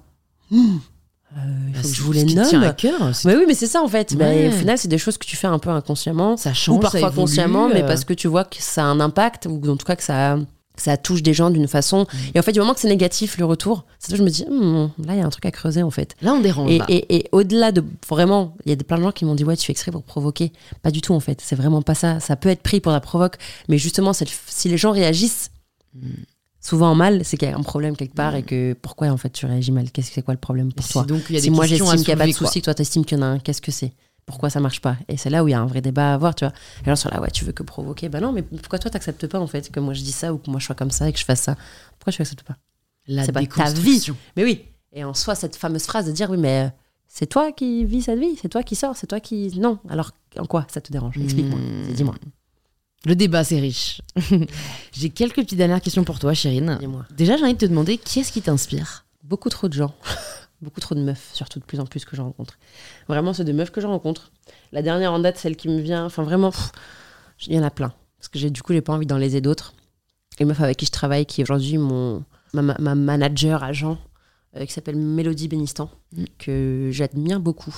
Euh, 1.36 1.40
Il 1.68 1.72
Bah, 1.74 1.82
que 1.82 1.88
je 1.88 2.02
vous 2.02 2.12
les 2.12 2.24
tient 2.24 2.42
à 2.42 2.52
nomme. 2.66 2.74
cœur. 2.74 3.10
Mais 3.26 3.36
oui, 3.36 3.44
mais 3.46 3.54
c'est 3.54 3.66
ça 3.66 3.82
en 3.82 3.88
fait. 3.88 4.14
Bah, 4.16 4.26
Ouais. 4.26 4.48
au 4.48 4.52
final, 4.52 4.78
c'est 4.78 4.88
des 4.88 4.96
choses 4.98 5.18
que 5.18 5.26
tu 5.26 5.36
fais 5.36 5.46
un 5.46 5.58
peu 5.58 5.68
inconsciemment. 5.70 6.36
Ça 6.38 6.54
change, 6.54 6.76
ou 6.76 6.80
parfois 6.80 7.00
évolue, 7.00 7.14
consciemment, 7.16 7.68
mais 7.68 7.82
euh, 7.82 7.86
parce 7.86 8.04
que 8.04 8.14
tu 8.14 8.28
vois 8.28 8.44
que 8.44 8.56
ça 8.60 8.82
a 8.82 8.86
un 8.86 8.98
impact, 9.00 9.46
ou 9.46 9.60
en 9.68 9.76
tout 9.76 9.84
cas 9.84 9.94
que 9.96 10.02
ça, 10.02 10.38
ça 10.76 10.96
touche 10.96 11.22
des 11.22 11.34
gens 11.34 11.50
d'une 11.50 11.68
façon. 11.68 12.06
Et 12.34 12.38
en 12.38 12.42
fait, 12.42 12.52
du 12.52 12.60
moment 12.60 12.72
que 12.72 12.80
c'est 12.80 12.88
négatif, 12.88 13.36
le 13.36 13.44
retour, 13.44 13.84
c'est 13.98 14.16
je 14.16 14.22
me 14.22 14.30
dis, 14.30 14.44
Hmm, 14.46 14.88
là, 15.04 15.14
il 15.14 15.18
y 15.18 15.20
a 15.20 15.26
un 15.26 15.28
truc 15.28 15.44
à 15.44 15.50
creuser 15.50 15.82
en 15.82 15.90
fait. 15.90 16.14
Là, 16.22 16.32
on 16.32 16.40
dérange. 16.40 16.70
Et, 16.70 16.78
là. 16.78 16.86
et- 16.88 17.16
et 17.16 17.28
au-delà 17.32 17.72
de 17.72 17.84
vraiment, 18.08 18.56
il 18.64 18.70
y 18.70 18.72
a 18.72 18.76
des- 18.76 18.84
plein 18.84 18.96
de 18.96 19.02
gens 19.02 19.12
qui 19.12 19.24
m'ont 19.26 19.34
dit 19.34 19.44
ouais 19.44 19.56
tu 19.56 19.66
fais 19.66 19.72
exprès 19.72 19.90
pour 19.92 20.04
provoquer. 20.04 20.52
Pas 20.82 20.90
du 20.90 21.02
tout 21.02 21.12
en 21.12 21.20
fait, 21.20 21.42
c'est 21.44 21.56
vraiment 21.56 21.82
pas 21.82 21.94
ça. 21.94 22.20
Ça 22.20 22.36
peut 22.36 22.48
être 22.48 22.62
pris 22.62 22.80
pour 22.80 22.92
la 22.92 23.00
provoque, 23.00 23.36
mais 23.68 23.76
justement 23.76 24.12
le- 24.18 24.26
si 24.46 24.68
les 24.70 24.78
gens 24.78 24.92
réagissent 24.92 25.50
Mm. 25.94 26.06
Souvent 26.60 26.94
mal, 26.94 27.24
c'est 27.24 27.36
qu'il 27.36 27.48
y 27.48 27.52
a 27.52 27.56
un 27.56 27.62
problème 27.62 27.96
quelque 27.96 28.14
part 28.14 28.34
et 28.34 28.42
que 28.42 28.74
pourquoi 28.74 29.08
en 29.08 29.16
fait 29.16 29.30
tu 29.30 29.46
réagis 29.46 29.72
mal? 29.72 29.90
Qu'est-ce 29.90 30.08
que 30.08 30.14
c'est 30.14 30.22
quoi 30.22 30.34
le 30.34 30.40
problème 30.40 30.72
pour 30.72 30.84
Si 30.84 30.92
toi? 30.92 31.04
donc 31.04 31.22
il 31.28 31.34
y 31.34 31.38
a 31.38 31.40
Si 31.40 31.50
des 31.50 31.54
moi 31.56 31.66
j'estime 31.66 31.86
qu'il 31.96 32.06
n'y 32.06 32.12
a 32.12 32.16
pas 32.16 32.26
de 32.26 32.32
souci, 32.32 32.62
toi 32.62 32.74
t'estimes 32.74 33.04
qu'il 33.04 33.18
y 33.18 33.20
en 33.20 33.24
a 33.24 33.26
un, 33.26 33.38
qu'est-ce 33.38 33.62
que 33.62 33.70
c'est? 33.72 33.92
Pourquoi 34.26 34.50
ça 34.50 34.60
marche 34.60 34.80
pas? 34.82 34.96
Et 35.08 35.16
c'est 35.16 35.30
là 35.30 35.42
où 35.42 35.48
il 35.48 35.52
y 35.52 35.54
a 35.54 35.60
un 35.60 35.64
vrai 35.66 35.80
débat 35.80 36.10
à 36.10 36.14
avoir, 36.14 36.34
tu 36.34 36.44
vois. 36.44 36.52
Et 36.82 36.86
alors 36.86 36.98
sur 36.98 37.10
là 37.10 37.20
ouais 37.20 37.30
tu 37.30 37.44
veux 37.44 37.52
que 37.52 37.62
provoquer, 37.62 38.08
bah 38.10 38.20
non 38.20 38.32
mais 38.32 38.42
pourquoi 38.42 38.78
toi 38.78 38.90
t'acceptes 38.90 39.26
pas 39.26 39.40
en 39.40 39.46
fait 39.46 39.70
que 39.70 39.80
moi 39.80 39.94
je 39.94 40.02
dis 40.02 40.12
ça 40.12 40.34
ou 40.34 40.38
que 40.38 40.50
moi 40.50 40.60
je 40.60 40.66
sois 40.66 40.74
comme 40.74 40.90
ça 40.90 41.08
et 41.08 41.12
que 41.12 41.18
je 41.18 41.24
fasse 41.24 41.40
ça? 41.40 41.56
Pourquoi 41.98 42.12
tu 42.12 42.20
acceptes 42.22 42.42
pas? 42.42 42.56
La 43.06 43.24
c'est 43.24 43.32
pas 43.32 43.40
ta 43.40 43.46
déconstruction. 43.46 44.16
mais 44.36 44.44
oui. 44.44 44.64
Et 44.92 45.04
en 45.04 45.14
soi, 45.14 45.34
cette 45.34 45.56
fameuse 45.56 45.84
phrase 45.84 46.06
de 46.06 46.12
dire 46.12 46.28
oui, 46.30 46.36
mais 46.38 46.64
euh, 46.66 46.68
c'est 47.06 47.26
toi 47.26 47.52
qui 47.52 47.84
vis 47.86 48.02
cette 48.02 48.18
vie, 48.18 48.36
c'est 48.40 48.48
toi 48.48 48.62
qui 48.62 48.74
sors, 48.74 48.96
c'est 48.96 49.06
toi 49.06 49.20
qui. 49.20 49.58
Non? 49.58 49.78
Alors, 49.88 50.12
en 50.38 50.44
quoi 50.46 50.66
ça 50.68 50.80
te 50.82 50.90
dérange? 50.92 51.16
Explique-moi. 51.18 51.58
Hmm. 51.58 51.92
Dis-moi. 51.94 52.14
Le 53.06 53.14
débat, 53.14 53.44
c'est 53.44 53.60
riche. 53.60 54.00
J'ai 54.92 55.10
quelques 55.10 55.36
petites 55.36 55.58
dernières 55.58 55.80
questions 55.80 56.04
pour 56.04 56.18
toi, 56.18 56.34
Chérine. 56.34 56.76
Dis-moi. 56.80 57.06
Déjà, 57.16 57.36
j'ai 57.36 57.44
envie 57.44 57.54
de 57.54 57.58
te 57.58 57.66
demander 57.66 57.96
qui 57.96 58.20
est-ce 58.20 58.32
qui 58.32 58.42
t'inspire? 58.42 59.04
Beaucoup 59.22 59.48
trop 59.48 59.68
de 59.68 59.72
gens. 59.74 59.94
Beaucoup 60.60 60.80
trop 60.80 60.96
de 60.96 61.02
meufs, 61.02 61.30
surtout 61.34 61.60
de 61.60 61.64
plus 61.64 61.78
en 61.78 61.86
plus 61.86 62.04
que 62.04 62.16
je 62.16 62.20
rencontre. 62.22 62.58
Vraiment, 63.06 63.32
c'est 63.32 63.44
des 63.44 63.52
meufs 63.52 63.70
que 63.70 63.80
je 63.80 63.86
rencontre. 63.86 64.32
La 64.72 64.82
dernière 64.82 65.12
en 65.12 65.20
date, 65.20 65.38
celle 65.38 65.54
qui 65.54 65.68
me 65.68 65.78
vient. 65.80 66.04
Enfin, 66.04 66.24
vraiment, 66.24 66.52
il 67.46 67.54
y 67.54 67.58
en 67.58 67.62
a 67.62 67.70
plein. 67.70 67.92
Parce 68.18 68.26
que 68.28 68.40
j'ai 68.40 68.50
du 68.50 68.60
coup, 68.62 68.72
j'ai 68.72 68.80
pas 68.80 68.92
envie 68.92 69.06
d'en 69.06 69.18
léser 69.18 69.40
d'autres. 69.40 69.72
Une 70.40 70.48
meuf 70.48 70.60
avec 70.60 70.76
qui 70.76 70.86
je 70.86 70.90
travaille, 70.90 71.26
qui 71.26 71.40
est 71.40 71.44
aujourd'hui 71.44 71.78
mon 71.78 72.24
ma, 72.52 72.62
ma- 72.62 72.76
ma 72.78 72.94
manager 72.96 73.62
agent, 73.62 73.98
euh, 74.56 74.64
qui 74.66 74.72
s'appelle 74.72 74.96
Mélodie 74.96 75.46
Bénistan, 75.46 75.90
Mm. 76.16 76.24
que 76.38 76.88
j'admire 76.92 77.38
beaucoup. 77.38 77.74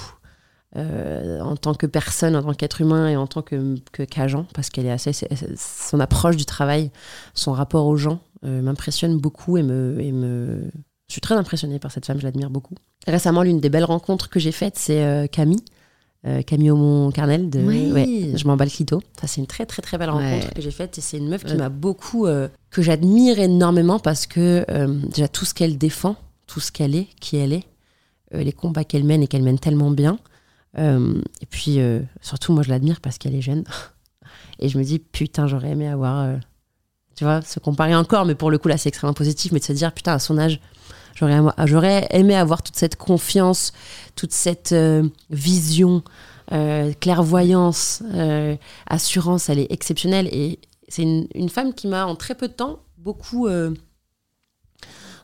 Euh, 0.76 1.40
en 1.40 1.56
tant 1.56 1.74
que 1.74 1.86
personne, 1.86 2.36
en 2.36 2.42
tant 2.42 2.54
qu'être 2.54 2.80
humain 2.80 3.08
et 3.08 3.16
en 3.16 3.26
tant 3.26 3.42
que 3.42 3.76
que- 3.92 4.04
qu'agent, 4.04 4.46
parce 4.54 4.70
qu'elle 4.70 4.86
est 4.86 4.90
assez, 4.92 5.12
son 5.56 5.98
approche 6.00 6.36
du 6.36 6.44
travail, 6.44 6.90
son 7.34 7.52
rapport 7.52 7.86
aux 7.86 7.96
gens 7.96 8.20
euh, 8.44 8.62
m'impressionne 8.62 9.18
beaucoup 9.18 9.56
et 9.58 9.62
me, 9.62 9.96
et 10.00 10.12
me, 10.12 10.62
je 11.08 11.12
suis 11.12 11.20
très 11.20 11.34
impressionnée 11.34 11.78
par 11.80 11.90
cette 11.90 12.06
femme, 12.06 12.18
je 12.18 12.24
l'admire 12.24 12.50
beaucoup. 12.50 12.74
Récemment, 13.08 13.42
l'une 13.42 13.58
des 13.60 13.68
belles 13.68 13.84
rencontres 13.84 14.28
que 14.30 14.38
j'ai 14.38 14.52
faites, 14.52 14.78
c'est 14.78 15.02
euh, 15.04 15.26
Camille, 15.26 15.64
Camille 16.46 16.70
Aumont-Carnel 16.70 17.48
de 17.48 17.60
Oui. 17.60 17.90
ouais, 17.92 18.32
Je 18.36 18.46
m'emballe 18.46 18.68
Clito. 18.70 19.00
Ça, 19.18 19.26
c'est 19.26 19.40
une 19.40 19.46
très 19.46 19.64
très 19.64 19.80
très 19.80 19.96
belle 19.96 20.10
rencontre 20.10 20.48
Ouais. 20.48 20.52
que 20.54 20.60
j'ai 20.60 20.70
faite 20.70 20.98
et 20.98 21.00
c'est 21.00 21.16
une 21.16 21.28
meuf 21.30 21.42
qui 21.44 21.54
m'a 21.54 21.70
beaucoup, 21.70 22.26
que 22.70 22.82
j'admire 22.82 23.38
énormément 23.38 23.98
parce 23.98 24.26
que 24.26 24.66
déjà 25.08 25.28
tout 25.28 25.46
ce 25.46 25.54
qu'elle 25.54 25.78
défend, 25.78 26.16
tout 26.46 26.60
ce 26.60 26.70
qu'elle 26.72 26.94
est, 26.94 27.08
qui 27.22 27.38
elle 27.38 27.54
est, 27.54 27.64
les 28.32 28.52
combats 28.52 28.84
qu'elle 28.84 29.04
mène 29.04 29.22
et 29.22 29.28
qu'elle 29.28 29.42
mène 29.42 29.58
tellement 29.58 29.90
bien. 29.90 30.18
Euh, 30.78 31.20
et 31.40 31.46
puis 31.46 31.80
euh, 31.80 32.00
surtout, 32.20 32.52
moi 32.52 32.62
je 32.62 32.70
l'admire 32.70 33.00
parce 33.00 33.18
qu'elle 33.18 33.34
est 33.34 33.42
jeune. 33.42 33.64
Et 34.62 34.68
je 34.68 34.78
me 34.78 34.84
dis, 34.84 34.98
putain, 34.98 35.46
j'aurais 35.46 35.70
aimé 35.70 35.88
avoir. 35.88 36.20
euh, 36.20 36.36
tu 37.16 37.24
vois, 37.24 37.42
se 37.42 37.58
comparer 37.60 37.94
encore, 37.94 38.24
mais 38.26 38.34
pour 38.34 38.50
le 38.50 38.58
coup, 38.58 38.68
là, 38.68 38.76
c'est 38.78 38.88
extrêmement 38.90 39.14
positif, 39.14 39.52
mais 39.52 39.58
de 39.58 39.64
se 39.64 39.72
dire, 39.72 39.92
putain, 39.92 40.12
à 40.14 40.18
son 40.18 40.38
âge, 40.38 40.60
j'aurais 41.14 42.06
aimé- 42.10 42.34
avoir 42.36 42.62
toute 42.62 42.76
cette 42.76 42.96
confiance, 42.96 43.72
toute 44.16 44.32
cette 44.32 44.74
vision, 45.30 46.02
clairvoyance, 46.48 48.02
assurance, 48.86 49.48
elle 49.50 49.58
est 49.58 49.70
exceptionnelle. 49.72 50.28
Et 50.32 50.60
c'est 50.88 51.02
une, 51.02 51.26
une 51.34 51.48
femme 51.50 51.74
qui 51.74 51.88
m'a, 51.88 52.06
en 52.06 52.16
très 52.16 52.34
peu 52.34 52.48
de 52.48 52.54
temps, 52.54 52.80
beaucoup. 52.96 53.48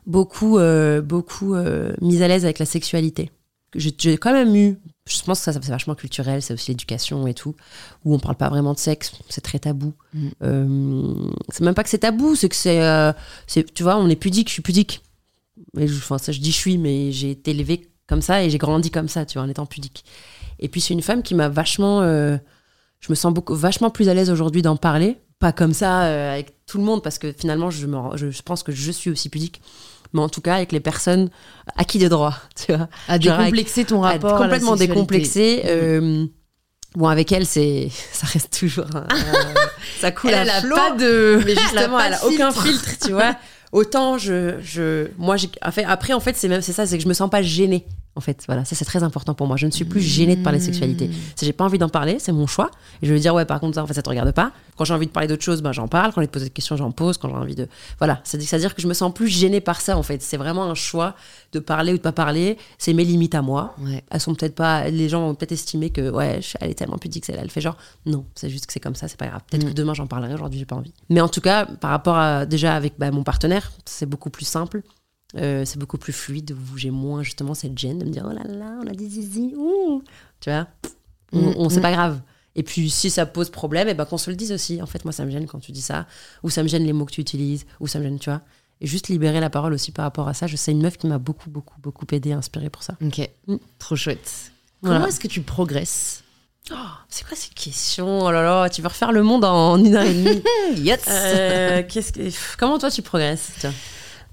beaucoup, 0.05 0.59
beaucoup 1.03 1.55
mise 2.01 2.21
à 2.21 2.27
l'aise 2.27 2.43
avec 2.45 2.59
la 2.59 2.65
sexualité. 2.65 3.31
J'ai 3.77 4.17
quand 4.17 4.33
même 4.33 4.55
eu, 4.55 4.79
je 5.07 5.21
pense 5.21 5.39
que 5.39 5.45
ça, 5.45 5.53
ça, 5.53 5.59
c'est 5.61 5.69
vachement 5.71 5.95
culturel, 5.95 6.41
c'est 6.41 6.53
aussi 6.53 6.71
l'éducation 6.71 7.27
et 7.27 7.33
tout, 7.33 7.55
où 8.03 8.13
on 8.15 8.19
parle 8.19 8.35
pas 8.35 8.49
vraiment 8.49 8.73
de 8.73 8.79
sexe, 8.79 9.11
c'est 9.29 9.41
très 9.41 9.59
tabou. 9.59 9.93
Mm. 10.13 10.27
Euh, 10.43 11.13
c'est 11.49 11.63
même 11.63 11.75
pas 11.75 11.83
que 11.83 11.89
c'est 11.89 11.99
tabou, 11.99 12.35
c'est 12.35 12.49
que 12.49 12.55
c'est, 12.55 12.81
euh, 12.81 13.13
tu 13.73 13.83
vois, 13.83 13.97
on 13.97 14.09
est 14.09 14.15
pudique, 14.15 14.47
je 14.47 14.53
suis 14.53 14.61
pudique. 14.63 15.03
Et 15.77 15.87
je, 15.87 15.95
enfin, 15.95 16.17
ça, 16.17 16.31
je 16.31 16.39
dis 16.39 16.51
je 16.51 16.57
suis, 16.57 16.77
mais 16.77 17.11
j'ai 17.11 17.31
été 17.31 17.51
élevée 17.51 17.87
comme 18.07 18.21
ça 18.21 18.43
et 18.43 18.49
j'ai 18.49 18.57
grandi 18.57 18.89
comme 18.89 19.07
ça, 19.07 19.25
tu 19.25 19.37
vois, 19.37 19.45
en 19.45 19.49
étant 19.49 19.65
pudique. 19.65 20.03
Et 20.59 20.69
puis 20.69 20.81
c'est 20.81 20.93
une 20.93 21.01
femme 21.03 21.21
qui 21.21 21.35
m'a 21.35 21.49
vachement, 21.49 22.01
euh, 22.01 22.37
je 22.99 23.11
me 23.11 23.15
sens 23.15 23.33
beaucoup, 23.33 23.53
vachement 23.53 23.91
plus 23.91 24.09
à 24.09 24.13
l'aise 24.15 24.31
aujourd'hui 24.31 24.63
d'en 24.63 24.75
parler, 24.75 25.17
pas 25.39 25.51
comme 25.51 25.73
ça 25.73 26.05
euh, 26.05 26.33
avec 26.33 26.53
tout 26.65 26.79
le 26.79 26.83
monde, 26.83 27.03
parce 27.03 27.19
que 27.19 27.31
finalement, 27.31 27.69
je, 27.69 27.85
me, 27.85 27.97
rends- 27.97 28.17
je, 28.17 28.31
je 28.31 28.41
pense 28.41 28.63
que 28.63 28.71
je 28.71 28.91
suis 28.91 29.11
aussi 29.11 29.29
pudique, 29.29 29.61
mais 30.13 30.21
en 30.21 30.29
tout 30.29 30.41
cas 30.41 30.55
avec 30.55 30.71
les 30.71 30.79
personnes 30.79 31.29
acquis 31.77 31.99
de 31.99 32.07
droit, 32.07 32.35
tu 32.55 32.73
vois 32.73 32.87
À 33.07 33.17
décomplexer 33.19 33.85
ton 33.85 34.03
à 34.03 34.11
rapport 34.11 34.29
à 34.31 34.33
la 34.33 34.45
complètement 34.45 34.77
sexualité. 34.77 34.93
décomplexé. 34.93 35.61
euh, 35.65 36.25
bon, 36.95 37.07
avec 37.07 37.31
elle, 37.31 37.45
c'est, 37.45 37.89
ça 38.11 38.27
reste 38.27 38.57
toujours, 38.57 38.85
un- 38.95 39.07
ça 39.99 40.11
coule 40.11 40.31
Elle, 40.31 40.35
à 40.35 40.41
elle 40.43 40.49
a 40.49 40.61
flot. 40.61 40.75
pas 40.75 40.91
de. 40.91 41.41
mais 41.45 41.55
justement, 41.55 41.99
elle 41.99 42.13
a 42.13 42.19
de 42.19 42.25
aucun 42.25 42.51
filtre. 42.51 42.89
tu 43.05 43.11
vois. 43.11 43.35
Autant 43.73 44.17
je, 44.17 44.55
je, 44.61 45.07
moi, 45.17 45.35
j'ai, 45.35 45.49
après, 45.61 46.13
en 46.13 46.19
fait, 46.21 46.37
c'est 46.37 46.47
même, 46.47 46.61
c'est 46.61 46.71
ça, 46.73 46.87
c'est 46.87 46.97
que 46.97 47.03
je 47.03 47.09
me 47.09 47.13
sens 47.13 47.29
pas 47.29 47.41
gênée. 47.41 47.85
En 48.17 48.19
fait, 48.19 48.43
voilà, 48.47 48.65
ça 48.65 48.75
c'est 48.75 48.83
très 48.83 49.03
important 49.03 49.35
pour 49.35 49.45
moi. 49.45 49.57
Je 49.57 49.67
ne 49.67 49.71
suis 49.71 49.85
plus 49.85 50.01
gênée 50.01 50.35
de 50.35 50.41
parler 50.43 50.57
de 50.57 50.63
sexualité. 50.63 51.11
Si 51.35 51.45
j'ai 51.45 51.53
pas 51.53 51.65
envie 51.65 51.77
d'en 51.77 51.87
parler, 51.87 52.17
c'est 52.17 52.31
mon 52.31 52.47
choix. 52.47 52.71
Et 53.03 53.05
je 53.05 53.13
vais 53.13 53.19
dire 53.19 53.35
ouais, 53.35 53.45
par 53.45 53.59
contre 53.59 53.75
ça, 53.75 53.83
en 53.83 53.87
fait, 53.87 53.93
ça 53.93 54.01
te 54.01 54.09
regarde 54.09 54.31
pas. 54.31 54.51
Quand 54.75 54.85
j'ai 54.85 54.93
envie 54.95 55.05
de 55.05 55.11
parler 55.11 55.27
d'autre 55.27 55.43
chose, 55.43 55.61
ben 55.61 55.71
j'en 55.71 55.87
parle. 55.87 56.07
Quand 56.07 56.15
j'ai 56.15 56.21
envie 56.21 56.27
de 56.27 56.31
poser 56.31 56.45
des 56.45 56.51
questions, 56.51 56.75
j'en 56.75 56.89
pose. 56.91 57.19
Quand 57.19 57.29
j'ai 57.29 57.35
envie 57.35 57.53
de, 57.53 57.67
voilà, 57.99 58.21
c'est 58.23 58.53
à 58.53 58.57
dire 58.57 58.73
que 58.73 58.81
je 58.81 58.87
me 58.87 58.95
sens 58.95 59.13
plus 59.13 59.27
gênée 59.27 59.61
par 59.61 59.81
ça. 59.81 59.97
En 59.97 60.03
fait, 60.03 60.21
c'est 60.23 60.37
vraiment 60.37 60.63
un 60.63 60.73
choix 60.73 61.15
de 61.51 61.59
parler 61.59 61.93
ou 61.93 61.97
de 61.97 62.01
pas 62.01 62.11
parler. 62.11 62.57
C'est 62.79 62.93
mes 62.93 63.05
limites 63.05 63.35
à 63.35 63.43
moi. 63.43 63.75
Ouais. 63.79 64.03
Elles 64.09 64.19
sont 64.19 64.33
peut-être 64.33 64.55
pas. 64.55 64.89
Les 64.89 65.09
gens 65.09 65.21
vont 65.27 65.35
peut-être 65.35 65.51
estimer 65.51 65.91
que 65.91 66.09
ouais, 66.09 66.39
elle 66.59 66.71
est 66.71 66.73
tellement 66.73 66.97
pudique, 66.97 67.23
celle-là, 67.23 67.43
elle 67.43 67.51
fait 67.51 67.61
genre. 67.61 67.77
Non, 68.07 68.25
c'est 68.33 68.49
juste 68.49 68.65
que 68.65 68.73
c'est 68.73 68.79
comme 68.79 68.95
ça, 68.95 69.07
c'est 69.07 69.17
pas 69.17 69.27
grave. 69.27 69.41
Peut-être 69.49 69.67
que 69.67 69.73
demain 69.73 69.93
j'en 69.93 70.07
parlerai. 70.07 70.33
Aujourd'hui, 70.33 70.57
j'ai 70.57 70.65
pas 70.65 70.75
envie. 70.75 70.93
Mais 71.09 71.21
en 71.21 71.29
tout 71.29 71.41
cas, 71.41 71.65
par 71.65 71.91
rapport 71.91 72.17
à 72.17 72.47
déjà 72.47 72.75
avec 72.75 72.95
bah, 72.97 73.11
mon 73.11 73.23
partenaire, 73.23 73.71
c'est 73.85 74.07
beaucoup 74.07 74.31
plus 74.31 74.45
simple. 74.45 74.81
Euh, 75.35 75.65
c'est 75.65 75.77
beaucoup 75.77 75.97
plus 75.97 76.13
fluide 76.13 76.51
où 76.53 76.77
j'ai 76.77 76.89
moins 76.89 77.21
justement 77.21 77.53
cette 77.53 77.77
gêne 77.77 77.99
de 77.99 78.05
me 78.05 78.09
dire 78.11 78.25
oh 78.25 78.31
là 78.33 78.43
là 78.45 78.79
on 78.81 78.87
a 78.87 78.93
des 78.93 79.09
zizi 79.09 79.53
ouh. 79.57 80.01
tu 80.39 80.49
vois 80.49 80.67
on, 81.33 81.41
Mm, 81.41 81.53
on- 81.57 81.69
c'est 81.69 81.79
mm. 81.79 81.81
pas 81.81 81.91
grave 81.91 82.21
et 82.55 82.63
puis 82.63 82.89
si 82.89 83.09
ça 83.09 83.25
pose 83.25 83.49
problème 83.49 83.89
et 83.89 83.93
ben 83.93 84.05
qu'on 84.05 84.17
se 84.17 84.29
le 84.29 84.37
dise 84.37 84.53
aussi 84.53 84.81
en 84.81 84.85
fait 84.85 85.03
moi 85.03 85.11
ça 85.11 85.25
me 85.25 85.29
gêne 85.31 85.45
quand 85.45 85.59
tu 85.59 85.73
dis 85.73 85.81
ça 85.81 86.07
ou 86.43 86.49
ça 86.49 86.63
me 86.63 86.69
gêne 86.69 86.85
les 86.85 86.93
mots 86.93 87.03
que 87.03 87.11
tu 87.11 87.19
utilises 87.19 87.65
ou 87.81 87.87
ça 87.87 87.99
me 87.99 88.05
gêne 88.05 88.19
tu 88.19 88.29
vois 88.29 88.39
et 88.79 88.87
juste 88.87 89.09
libérer 89.09 89.41
la 89.41 89.49
parole 89.49 89.73
aussi 89.73 89.91
par 89.91 90.03
rapport 90.03 90.29
à 90.29 90.33
ça 90.33 90.47
je 90.47 90.55
sais 90.55 90.71
une 90.71 90.81
meuf 90.81 90.95
qui 90.97 91.07
m'a 91.07 91.17
beaucoup 91.17 91.49
beaucoup 91.49 91.75
beaucoup 91.81 92.05
aidé 92.13 92.31
inspiré 92.31 92.69
pour 92.69 92.83
ça 92.83 92.95
Ok. 93.05 93.29
Mm. 93.47 93.55
Trop 93.79 93.97
chouette. 93.97 94.53
Voilà. 94.81 94.99
Comment 94.99 95.09
est-ce 95.09 95.19
que 95.19 95.27
tu 95.27 95.41
progresses? 95.41 96.23
Oh, 96.71 96.75
c'est 97.09 97.27
quoi 97.27 97.35
cette 97.35 97.53
question? 97.53 98.21
Oh 98.21 98.31
là 98.31 98.43
là 98.43 98.69
tu 98.69 98.81
veux 98.81 98.87
refaire 98.87 99.11
le 99.11 99.23
monde 99.23 99.43
en 99.43 99.77
une 99.77 99.93
heure 99.95 100.03
et 100.03 100.13
demie? 100.13 100.41
Yes. 100.77 101.03
Euh, 101.09 101.81
que 101.81 101.99
comment 102.57 102.77
toi 102.79 102.89
tu 102.89 103.01
progresses 103.01 103.65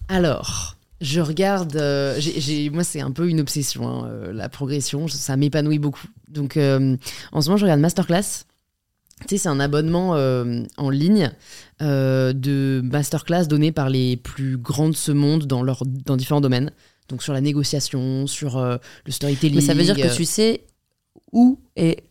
Alors, 0.08 0.76
je 1.05 1.20
regarde. 1.20 1.76
euh, 1.76 2.18
moi, 2.72 2.82
c'est 2.82 3.01
un 3.01 3.10
peu 3.10 3.28
une 3.28 3.40
obsession, 3.40 3.86
hein, 3.89 4.09
euh, 4.09 4.32
la 4.32 4.48
progression. 4.48 5.06
Ça 5.06 5.36
m'épanouit 5.36 5.78
beaucoup. 5.78 6.09
Donc, 6.28 6.56
euh, 6.56 6.97
en 7.32 7.40
ce 7.40 7.48
moment, 7.48 7.59
je 7.59 7.64
regarde 7.64 7.81
Masterclass. 7.81 8.44
Tu 9.20 9.36
sais, 9.36 9.39
c'est 9.39 9.48
un 9.48 9.60
abonnement 9.60 10.10
en 10.76 10.90
ligne 10.90 11.31
de 11.81 12.81
masterclass 12.82 13.47
donné 13.47 13.70
par 13.70 13.89
les 13.89 14.16
plus 14.16 14.56
grands 14.56 14.89
de 14.89 14.94
ce 14.94 15.12
monde 15.12 15.47
dans, 15.47 15.62
leur, 15.62 15.85
dans 15.86 16.16
différents 16.16 16.40
domaines. 16.40 16.72
Donc, 17.09 17.22
sur 17.22 17.32
la 17.32 17.40
négociation, 17.40 18.26
sur 18.26 18.59
le 18.60 19.12
storytelling. 19.12 19.55
mais 19.55 19.60
ça 19.60 19.74
veut 19.74 19.85
dire 19.85 19.97
que 19.97 20.14
tu 20.14 20.24
sais 20.24 20.64
où 21.32 21.60
et, 21.76 22.02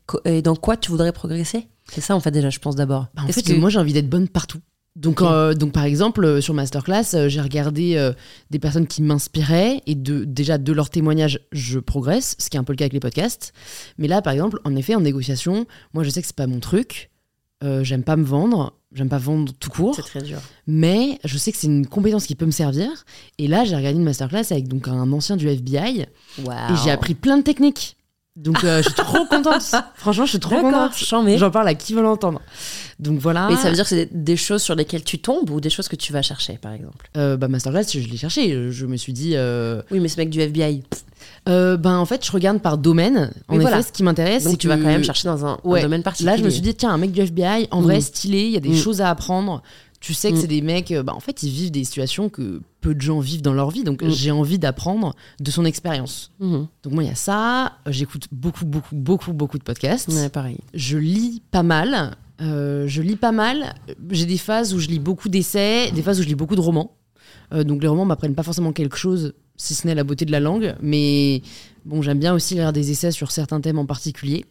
dans 0.44 0.56
quoi 0.56 0.78
tu 0.78 0.92
voudrais 0.92 1.12
progresser? 1.12 1.68
C'est 1.92 2.02
ça, 2.02 2.16
en 2.16 2.22
fait, 2.22 2.32
déjà, 2.32 2.50
je 2.50 2.60
pense 2.60 2.76
d'abord. 2.76 3.08
Bah, 3.14 3.24
en 3.26 3.28
fait, 3.28 3.42
que- 3.42 3.54
moi, 3.54 3.70
j'ai 3.70 3.80
envie 3.80 3.94
d'être 3.94 4.10
bonne 4.10 4.30
partout. 4.30 4.60
Donc, 4.96 5.24
euh, 5.24 5.56
donc 5.56 5.72
par 5.72 5.86
exemple, 5.86 6.24
euh, 6.24 6.40
sur 6.40 6.54
Masterclass, 6.54 7.16
euh, 7.16 7.28
j'ai 7.28 7.42
regardé 7.42 8.12
des 8.52 8.60
personnes 8.60 8.88
qui 8.88 9.02
m'inspiraient 9.02 9.82
et 9.88 9.96
de, 9.96 10.24
déjà 10.24 10.58
de 10.58 10.72
leurs 10.72 10.90
témoignages, 10.90 11.40
je 11.52 11.80
progresse, 11.80 12.36
ce 12.38 12.50
qui 12.50 12.58
est 12.58 12.60
un 12.60 12.64
peu 12.64 12.74
le 12.74 12.78
cas 12.78 12.84
avec 12.84 12.94
les 12.94 13.00
podcasts. 13.00 13.54
Mais 13.98 14.08
là, 14.08 14.22
par 14.22 14.34
exemple, 14.34 14.60
en 14.64 14.76
effet, 14.76 14.96
en 14.96 15.02
négociation, 15.02 15.66
moi, 15.94 16.04
je 16.04 16.10
sais 16.10 16.22
que 16.22 16.28
c'est 16.28 16.36
pas 16.36 16.48
mon 16.48 16.60
truc. 16.60 17.10
J'aime 17.82 18.04
pas 18.04 18.18
me 18.18 18.26
vendre, 18.26 18.74
j'aime 18.92 19.08
pas 19.08 19.20
vendre 19.20 19.54
tout 19.58 19.70
court. 19.70 19.96
c'est 19.96 20.02
très 20.02 20.22
dur. 20.22 20.38
mais 20.68 21.18
je 21.24 21.38
sais 21.38 21.54
que 21.54 21.58
c'est 21.58 21.68
une 21.68 21.88
compétence 21.88 22.26
qui 22.26 22.36
peut 22.36 22.46
me 22.46 22.52
servir. 22.52 22.90
Et 23.38 23.48
là, 23.48 23.64
j'ai 23.64 23.74
regardé 23.74 23.98
une 23.98 24.04
masterclass 24.04 24.52
avec 24.52 24.68
donc 24.68 24.90
un 24.90 25.14
ancien 25.14 25.38
du 25.38 25.48
FBI 25.48 26.02
et 26.42 26.76
j'ai 26.84 26.92
appris 26.92 27.16
plein 27.16 27.38
de 27.38 27.44
techniques. 27.44 27.96
Donc, 28.36 28.64
euh, 28.64 28.78
je 28.82 28.90
suis 28.90 28.96
trop 28.96 29.26
contente. 29.26 29.62
Franchement, 29.96 30.26
je 30.26 30.32
suis 30.32 30.40
trop 30.40 30.60
contente. 30.60 30.94
J'en 31.38 31.52
parle 31.52 31.68
à 31.68 31.76
qui 31.76 31.94
veut 31.94 32.02
l'entendre. 32.02 32.42
Donc 33.00 33.20
voilà. 33.20 33.48
Mais 33.50 33.56
ça 33.56 33.70
veut 33.70 33.76
dire 33.76 33.84
que 33.84 33.90
c'est 33.90 34.08
des, 34.08 34.10
des 34.12 34.38
choses 34.38 34.64
sur 34.64 34.74
lesquelles 34.74 35.04
tu 35.04 35.20
tombes 35.20 35.50
ou 35.52 35.62
des 35.62 35.70
choses 35.70 35.88
que 35.88 35.96
tu 35.96 36.12
vas 36.14 36.24
chercher, 36.24 36.58
par 36.60 36.74
exemple? 36.74 37.10
Euh, 37.16 37.38
bah, 37.38 37.48
masterclass, 37.48 37.84
je 37.94 38.00
l'ai 38.00 38.18
cherché. 38.18 38.72
Je 38.72 38.86
me 38.88 38.98
suis 38.98 39.14
dit. 39.14 39.34
euh, 39.36 39.84
Oui, 39.92 40.00
mais 40.00 40.08
ce 40.08 40.18
mec 40.18 40.32
du 40.32 40.40
FBI. 40.42 40.82
euh, 41.48 41.78
ben, 41.78 41.96
en 41.98 42.06
fait, 42.08 42.26
je 42.26 42.32
regarde 42.32 42.60
par 42.60 42.80
domaine. 42.80 43.32
En 43.50 43.54
Oui, 43.54 43.58
effet, 43.62 43.70
voilà. 43.70 43.84
ce 43.84 43.92
qui 43.92 44.02
m'intéresse, 44.02 44.46
Donc 44.46 44.54
c'est 44.54 44.58
tu 44.58 44.68
vas 44.68 44.78
que- 44.78 44.82
quand 44.82 44.88
même 44.88 45.04
chercher 45.04 45.28
dans 45.28 45.46
un, 45.46 45.60
domaine 45.64 46.02
particulier. 46.02 46.32
Là, 46.32 46.38
je 46.38 46.44
me 46.44 46.50
suis 46.50 46.62
dit, 46.62 46.74
tiens, 46.74 46.90
un 46.92 46.98
mec 46.98 47.12
du 47.12 47.22
FBI, 47.22 47.68
en 47.70 47.82
vrai, 47.82 47.98
Mm. 47.98 48.02
stylé, 48.02 48.42
il 48.46 48.52
y 48.52 48.58
a 48.58 48.62
des 48.62 48.70
Mm. 48.70 48.76
choses 48.78 49.00
à 49.02 49.10
apprendre. 49.12 49.62
Tu 50.06 50.14
sais 50.14 50.32
que 50.32 50.36
Mm. 50.36 50.42
c'est 50.42 50.48
des 50.48 50.62
mecs, 50.62 50.92
euh, 50.92 51.02
bah, 51.02 51.14
en 51.16 51.22
fait, 51.22 51.44
ils 51.44 51.50
vivent 51.50 51.72
des 51.72 51.86
situations 51.86 52.28
que 52.28 52.62
peu 52.82 52.94
de 52.94 53.00
gens 53.00 53.22
vivent 53.22 53.42
dans 53.42 53.54
leur 53.54 53.72
vie. 53.72 53.86
Donc, 53.86 54.04
Mm. 54.04 54.10
j'ai 54.10 54.32
envie 54.32 54.60
d'apprendre 54.60 55.16
de 55.40 55.50
son 55.50 55.64
expérience. 55.64 56.30
Mhm. 56.42 56.68
Donc, 56.84 56.94
moi, 56.94 57.04
il 57.04 57.08
y 57.08 57.12
a 57.12 57.16
ça. 57.16 57.78
J'écoute 57.88 58.26
beaucoup, 58.34 58.66
beaucoup, 58.66 58.96
beaucoup, 58.98 59.32
beaucoup 59.32 59.58
de 59.58 59.64
podcasts. 59.64 60.10
Ouais, 60.10 60.28
pareil. 60.28 60.58
Je 60.74 60.98
lis 60.98 61.42
pas 61.52 61.64
mal. 61.64 62.18
Euh, 62.42 62.86
je 62.86 63.02
lis 63.02 63.16
pas 63.16 63.32
mal. 63.32 63.76
J'ai 64.12 64.26
des 64.26 64.38
phases 64.38 64.74
où 64.74 64.80
je 64.80 64.90
lis 64.90 65.00
beaucoup 65.00 65.30
d'essais, 65.30 65.90
des 65.92 66.02
phases 66.02 66.20
où 66.20 66.24
je 66.24 66.28
lis 66.28 66.36
beaucoup 66.36 66.58
de 66.58 66.62
romans. 66.62 66.98
Euh, 67.54 67.64
donc 67.64 67.82
les 67.82 67.88
romans 67.88 68.04
m'apprennent 68.04 68.36
pas 68.36 68.44
forcément 68.44 68.74
quelque 68.74 68.98
chose, 68.98 69.34
si 69.56 69.74
ce 69.74 69.88
n'est 69.88 69.96
la 69.96 70.04
beauté 70.04 70.26
de 70.26 70.32
la 70.34 70.42
langue. 70.42 70.76
Mais 70.82 71.42
bon, 71.86 72.02
j'aime 72.02 72.20
bien 72.20 72.34
aussi 72.34 72.56
lire 72.56 72.74
des 72.74 72.92
essais 72.92 73.12
sur 73.12 73.32
certains 73.32 73.62
thèmes 73.62 73.80
en 73.80 73.86
particulier. 73.86 74.44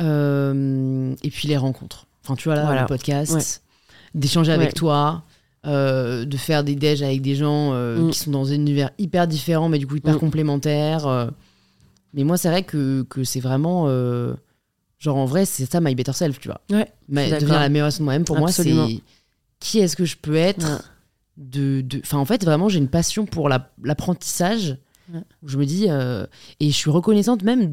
Euh, 0.00 1.14
et 1.22 1.30
puis 1.30 1.48
les 1.48 1.56
rencontres. 1.56 2.06
Enfin, 2.24 2.36
tu 2.36 2.44
vois 2.48 2.54
là, 2.56 2.64
Voilà. 2.64 2.82
le 2.82 2.86
podcast, 2.86 3.32
Ouais. 3.32 3.40
D'échanger 4.14 4.52
avec 4.52 4.68
Ouais. 4.68 4.72
toi. 4.72 5.22
euh, 5.64 6.24
de 6.24 6.36
faire 6.36 6.64
des 6.64 6.74
déj 6.74 7.02
avec 7.04 7.22
des 7.22 7.36
gens 7.36 7.70
euh, 7.72 8.00
Mm. 8.08 8.10
qui 8.10 8.18
sont 8.18 8.32
dans 8.32 8.50
un 8.50 8.54
univers 8.54 8.90
hyper 8.98 9.28
différent 9.28 9.68
mais 9.68 9.78
du 9.78 9.86
coup 9.86 9.94
hyper 9.94 10.16
Mm. 10.16 10.18
complémentaires 10.18 11.06
euh. 11.06 11.28
mais 12.14 12.24
moi 12.24 12.36
c'est 12.36 12.48
vrai 12.48 12.64
que, 12.64 13.02
que 13.02 13.22
c'est 13.22 13.38
vraiment 13.38 13.84
euh, 13.86 14.34
genre 14.98 15.16
en 15.18 15.24
vrai 15.24 15.44
c'est 15.44 15.70
ça 15.70 15.80
my 15.80 15.94
better 15.94 16.14
self 16.14 16.40
tu 16.40 16.48
vois 16.48 16.60
Ouais. 16.68 16.90
mais 17.08 17.30
devenir 17.30 17.60
la 17.60 17.68
meilleure 17.68 17.90
de 17.96 18.02
moi-même 18.02 18.24
pour 18.24 18.38
Absolument. 18.38 18.82
moi 18.82 18.88
c'est 18.90 19.00
qui 19.60 19.78
est-ce 19.78 19.94
que 19.94 20.04
je 20.04 20.16
peux 20.16 20.34
être 20.34 20.66
Ouais. 20.68 20.78
de 21.36 21.80
de 21.82 22.00
enfin 22.00 22.18
en 22.18 22.24
fait 22.24 22.44
vraiment 22.44 22.68
j'ai 22.68 22.78
une 22.80 22.88
passion 22.88 23.24
pour 23.24 23.48
la- 23.48 23.70
l'apprentissage 23.84 24.76
Ouais. 25.14 25.20
je 25.46 25.58
me 25.58 25.64
dis 25.64 25.84
et 25.86 26.70
je 26.70 26.74
suis 26.76 26.90
reconnaissante 26.90 27.44
même 27.44 27.68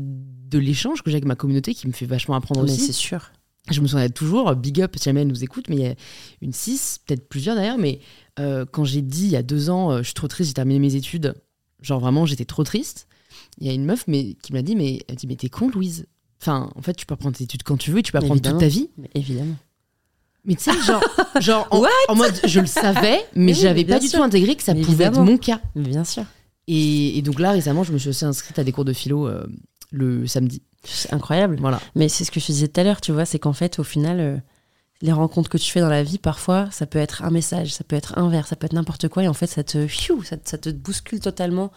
de 0.48 0.60
l'échange 0.60 1.02
que 1.02 1.10
j'ai 1.10 1.16
avec 1.16 1.26
ma 1.26 1.36
communauté 1.36 1.74
qui 1.74 1.88
me 1.88 1.92
fait 1.94 2.06
vachement 2.06 2.36
apprendre 2.36 2.62
Mais 2.64 2.72
aussi 2.72 2.82
c'est 2.82 2.92
sûr. 2.94 3.32
Je 3.74 3.82
me 3.82 3.88
souviens 3.88 4.10
toujours, 4.10 4.56
big 4.56 4.82
up 4.82 4.96
si 4.98 5.04
jamais 5.06 5.22
elle 5.22 5.28
nous 5.28 5.44
écoute, 5.44 5.66
mais 5.70 5.76
il 5.76 5.82
y 5.82 5.88
a 5.88 5.96
une 6.42 6.54
6, 6.54 7.02
peut-être 7.06 7.28
plusieurs 7.30 7.56
d'ailleurs, 7.56 7.78
mais 7.78 8.00
euh, 8.40 8.66
quand 8.72 8.84
j'ai 8.86 9.02
dit 9.02 9.26
il 9.26 9.32
y 9.32 9.36
a 9.36 9.44
deux 9.44 9.70
ans, 9.70 9.92
euh, 9.92 9.98
je 10.00 10.04
suis 10.04 10.14
trop 10.14 10.28
triste, 10.28 10.50
j'ai 10.50 10.54
terminé 10.54 10.80
mes 10.80 10.96
études, 10.96 11.34
genre 11.82 12.00
vraiment 12.00 12.26
j'étais 12.26 12.46
trop 12.46 12.64
triste, 12.64 13.08
il 13.60 13.68
y 13.68 13.70
a 13.70 13.74
une 13.74 13.86
meuf 13.86 14.06
mais, 14.08 14.36
qui 14.42 14.54
m'a 14.54 14.62
dit, 14.62 14.76
mais, 14.76 15.02
elle 15.08 15.16
dit, 15.16 15.28
mais 15.28 15.36
t'es 15.36 15.50
con 15.50 15.70
Louise 15.70 16.06
Enfin, 16.42 16.70
en 16.76 16.82
fait, 16.82 16.94
tu 16.94 17.06
peux 17.06 17.14
apprendre 17.16 17.36
tes 17.36 17.44
études 17.44 17.64
quand 17.64 17.76
tu 17.76 17.92
veux, 17.92 18.00
et 18.00 18.02
tu 18.02 18.14
peux 18.14 18.18
apprendre 18.18 18.36
Évidemment. 18.36 18.60
toute 18.60 18.66
ta 18.66 18.74
vie. 18.74 18.90
Mais 18.98 19.10
évidemment. 19.14 19.56
Mais 20.46 20.56
tu 20.56 20.64
sais, 20.64 20.82
genre, 20.84 21.04
genre 21.42 21.68
en, 21.70 21.84
en 22.08 22.16
mode, 22.16 22.34
je 22.46 22.62
le 22.62 22.66
savais, 22.66 23.20
mais 23.36 23.48
Mais 23.48 23.54
j'avais 23.54 23.84
pas 23.84 24.00
du 24.00 24.08
tout 24.08 24.24
intégré 24.24 24.56
que 24.56 24.64
ça 24.64 24.74
Mais 24.74 24.82
pouvait 24.82 25.04
évidemment. 25.04 25.26
être 25.26 25.32
mon 25.32 25.38
cas. 25.38 25.60
Mais 25.76 25.90
bien 25.90 26.06
sûr. 26.06 26.24
Et, 26.68 27.18
et 27.18 27.22
donc 27.22 27.40
là, 27.42 27.52
récemment, 27.52 27.84
je 27.84 27.92
me 27.92 27.98
suis 27.98 28.08
aussi 28.08 28.24
inscrite 28.24 28.58
à 28.58 28.64
des 28.64 28.72
cours 28.72 28.86
de 28.86 28.94
philo 28.94 29.28
euh, 29.28 29.46
le 29.92 30.28
samedi. 30.28 30.62
C'est 30.84 31.14
incroyable. 31.14 31.58
Voilà. 31.60 31.80
Mais 31.96 32.10
c'est 32.10 32.24
ce 32.24 32.32
que 32.32 32.40
je 32.40 32.46
te 32.48 32.52
disais 32.52 32.68
tout 32.68 32.80
à 32.80 32.84
l'heure, 32.84 33.02
tu 33.02 33.12
vois, 33.12 33.26
c'est 33.26 33.40
qu'en 33.40 33.54
fait, 33.54 33.80
au 33.80 33.84
final, 33.84 34.20
euh, 34.20 34.38
les 35.02 35.12
rencontres 35.12 35.50
que 35.50 35.58
tu 35.58 35.72
fais 35.72 35.80
dans 35.82 35.90
la 35.90 36.04
vie, 36.04 36.18
parfois, 36.18 36.68
ça 36.72 36.86
peut 36.86 37.00
être 37.00 37.24
un 37.24 37.32
message, 37.32 37.74
ça 37.74 37.84
peut 37.84 37.96
être 37.96 38.18
un 38.18 38.30
verre, 38.30 38.48
ça 38.48 38.56
peut 38.56 38.66
être 38.66 38.74
n'importe 38.74 39.08
quoi, 39.08 39.24
et 39.24 39.28
en 39.28 39.34
fait, 39.34 39.48
ça 39.48 39.64
te, 39.64 39.86
pfiou, 39.86 40.24
ça, 40.24 40.38
te- 40.38 40.50
ça 40.50 40.58
te 40.58 40.70
bouscule 40.70 41.20
totalement 41.20 41.72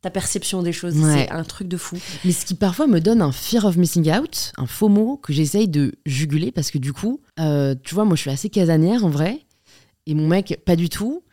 ta 0.00 0.10
perception 0.10 0.62
des 0.62 0.72
choses. 0.72 0.96
Ouais. 0.96 1.26
C'est 1.26 1.30
un 1.32 1.42
truc 1.42 1.66
de 1.66 1.76
fou. 1.76 1.98
Mais 2.24 2.30
ce 2.32 2.44
qui 2.46 2.54
parfois 2.54 2.86
me 2.86 3.00
donne 3.00 3.20
un 3.22 3.32
fear 3.32 3.64
of 3.64 3.76
missing 3.76 4.08
out, 4.16 4.52
un 4.56 4.66
faux 4.66 4.88
mot 4.88 5.16
que 5.16 5.32
j'essaye 5.32 5.66
de 5.66 5.94
juguler 6.06 6.52
parce 6.52 6.70
que 6.70 6.78
du 6.78 6.92
coup, 6.92 7.20
euh, 7.40 7.74
tu 7.82 7.96
vois, 7.96 8.04
moi 8.04 8.14
je 8.14 8.20
suis 8.20 8.30
assez 8.30 8.48
casanière 8.48 9.04
en 9.04 9.08
vrai, 9.10 9.40
et 10.06 10.14
mon 10.14 10.28
mec 10.28 10.60
pas 10.64 10.76
du 10.76 10.88
tout. 10.88 11.24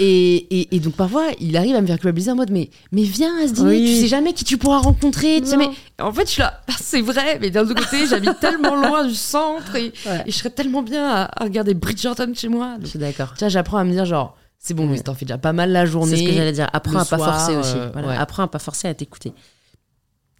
Et, 0.00 0.36
et- 0.60 0.74
et 0.76 0.80
donc 0.80 0.94
parfois, 0.94 1.28
il 1.40 1.56
arrive 1.56 1.76
à 1.76 1.80
me 1.80 1.86
faire 1.86 1.96
culpabiliser 1.98 2.30
en 2.32 2.34
mode 2.34 2.50
mais, 2.50 2.68
mais 2.90 3.02
viens 3.04 3.36
à 3.42 3.46
ce 3.46 3.52
dîner, 3.52 3.68
Oui. 3.78 3.84
tu 3.86 4.00
sais 4.00 4.08
jamais 4.08 4.32
qui 4.32 4.42
tu 4.44 4.58
pourras 4.58 4.78
rencontrer. 4.78 5.40
Tu 5.40 5.46
sais, 5.46 5.56
mais 5.56 5.68
en 6.00 6.12
fait, 6.12 6.26
je 6.26 6.30
suis 6.32 6.40
là, 6.42 6.60
c'est 6.80 7.00
vrai, 7.00 7.38
mais 7.40 7.50
d'un 7.50 7.62
autre 7.62 7.74
côté, 7.74 8.06
j'habite 8.06 8.40
tellement 8.40 8.74
loin 8.74 9.06
du 9.06 9.14
centre 9.14 9.76
et, 9.76 9.92
Ouais. 10.06 10.22
et 10.26 10.30
je 10.32 10.36
serais 10.36 10.50
tellement 10.50 10.82
bien 10.82 11.06
à, 11.08 11.40
à 11.40 11.44
regarder 11.44 11.74
Bridgerton 11.74 12.32
chez 12.34 12.48
moi. 12.48 12.72
Je 12.76 12.80
Donc, 12.80 12.86
suis 12.88 12.98
d'accord. 12.98 13.34
tu 13.38 13.48
j'apprends 13.48 13.78
à 13.78 13.84
me 13.84 13.92
dire 13.92 14.04
genre, 14.04 14.36
c'est 14.58 14.74
bon. 14.74 14.86
Louis, 14.88 15.00
t'en 15.00 15.14
fais 15.14 15.26
déjà 15.26 15.38
pas 15.38 15.52
mal 15.52 15.70
la 15.70 15.86
journée. 15.86 16.16
C'est 16.16 16.22
ce 16.24 16.28
que 16.28 16.34
j'allais 16.34 16.52
dire. 16.52 16.68
Apprends 16.72 16.98
à 16.98 17.04
pas 17.04 17.18
soir, 17.18 17.36
forcer 17.38 17.56
aussi. 17.56 17.76
euh, 17.76 17.90
Voilà. 17.92 18.08
ouais. 18.08 18.16
Apprends 18.16 18.42
à 18.42 18.48
pas 18.48 18.58
forcer 18.58 18.88
à 18.88 18.94
t'écouter. 18.94 19.32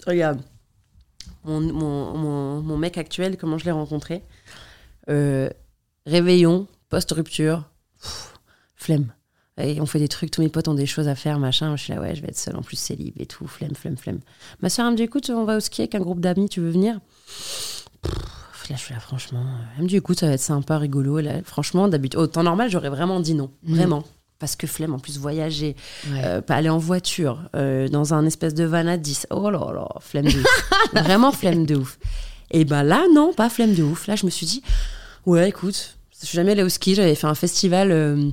Regarde, 0.07 0.41
mon, 1.45 1.61
mon, 1.61 2.17
mon, 2.17 2.61
mon 2.63 2.77
mec 2.77 2.99
actuel, 2.99 3.37
comment 3.37 3.59
je 3.59 3.65
l'ai 3.67 3.71
rencontré? 3.71 4.23
Euh, 5.11 5.49
Réveillon, 6.07 6.67
post-rupture, 6.89 7.65
flemme. 8.75 9.13
Et 9.61 9.81
on 9.81 9.87
fait 9.87 10.01
des 10.01 10.09
trucs, 10.09 10.31
tous 10.33 10.41
mes 10.43 10.49
potes 10.49 10.67
ont 10.67 10.75
des 10.75 10.87
choses 10.87 11.07
à 11.07 11.15
faire, 11.15 11.39
machin. 11.39 11.77
Je 11.77 11.85
suis 11.85 11.93
là, 11.93 12.01
ouais, 12.01 12.15
je 12.17 12.23
vais 12.23 12.29
être 12.29 12.39
seule, 12.39 12.57
en 12.57 12.63
plus 12.63 12.77
célib 12.77 13.15
et 13.21 13.27
tout, 13.27 13.47
flemme, 13.47 13.75
flemme, 13.77 13.97
flemme. 13.97 14.19
Ma 14.61 14.69
soeur, 14.69 14.87
elle 14.87 14.93
me 14.93 14.97
dit, 14.97 15.05
écoute, 15.05 15.31
on 15.31 15.45
va 15.45 15.57
au 15.57 15.61
ski 15.61 15.83
avec 15.83 15.95
un 15.95 16.01
groupe 16.01 16.21
d'amis, 16.21 16.49
tu 16.49 16.61
veux 16.61 16.71
venir? 16.71 16.99
Pff, 17.27 17.85
Là, 18.71 18.77
je 18.77 18.81
suis 18.83 18.95
là, 18.95 19.01
franchement. 19.01 19.45
Elle 19.77 19.85
me 19.85 19.89
dit, 19.89 19.97
écoute, 19.97 20.19
ça 20.21 20.27
va 20.27 20.33
être 20.33 20.41
sympa, 20.41 20.79
rigolo. 20.79 21.21
Là, 21.21 21.35
franchement, 21.45 21.87
d'habitude, 21.87 22.19
au 22.19 22.27
temps 22.27 22.43
normal, 22.43 22.71
j'aurais 22.71 22.89
vraiment 22.89 23.21
dit 23.21 23.35
non. 23.35 23.51
Mhm. 23.63 23.77
Vraiment. 23.77 24.05
Parce 24.39 24.57
que 24.57 24.67
flemme, 24.67 24.95
en 24.95 24.99
plus, 24.99 25.19
voyager, 25.19 25.77
Ouais. 26.11 26.23
euh, 26.25 26.41
pas 26.41 26.57
aller 26.57 26.71
en 26.71 26.79
voiture, 26.79 27.43
euh, 27.55 27.89
dans 27.89 28.15
un 28.15 28.25
espèce 28.27 28.55
de 28.55 28.65
van 28.65 28.87
à 28.87 28.97
10. 28.97 29.27
Oh 29.31 29.51
là 29.51 29.71
là, 29.73 29.87
flemme 30.01 30.25
de 30.25 30.41
ouf. 30.41 30.71
Vraiment 30.95 31.31
flemme 31.31 31.67
de 31.67 31.77
ouf. 31.77 31.99
Et 32.51 32.65
ben 32.65 32.83
là, 32.83 33.05
non, 33.15 33.33
pas 33.35 33.51
flemme 33.51 33.75
de 33.75 33.83
ouf. 33.83 34.07
Là, 34.07 34.17
je 34.17 34.25
me 34.27 34.31
suis 34.31 34.47
dit, 34.47 34.63
ouais, 35.27 35.51
écoute, 35.51 35.97
je 36.21 36.27
suis 36.27 36.37
jamais 36.37 36.53
allée 36.53 36.63
au 36.63 36.69
ski. 36.71 36.95
J'avais 36.95 37.15
fait 37.15 37.27
un 37.27 37.35
festival 37.35 37.93
euh, 37.93 38.31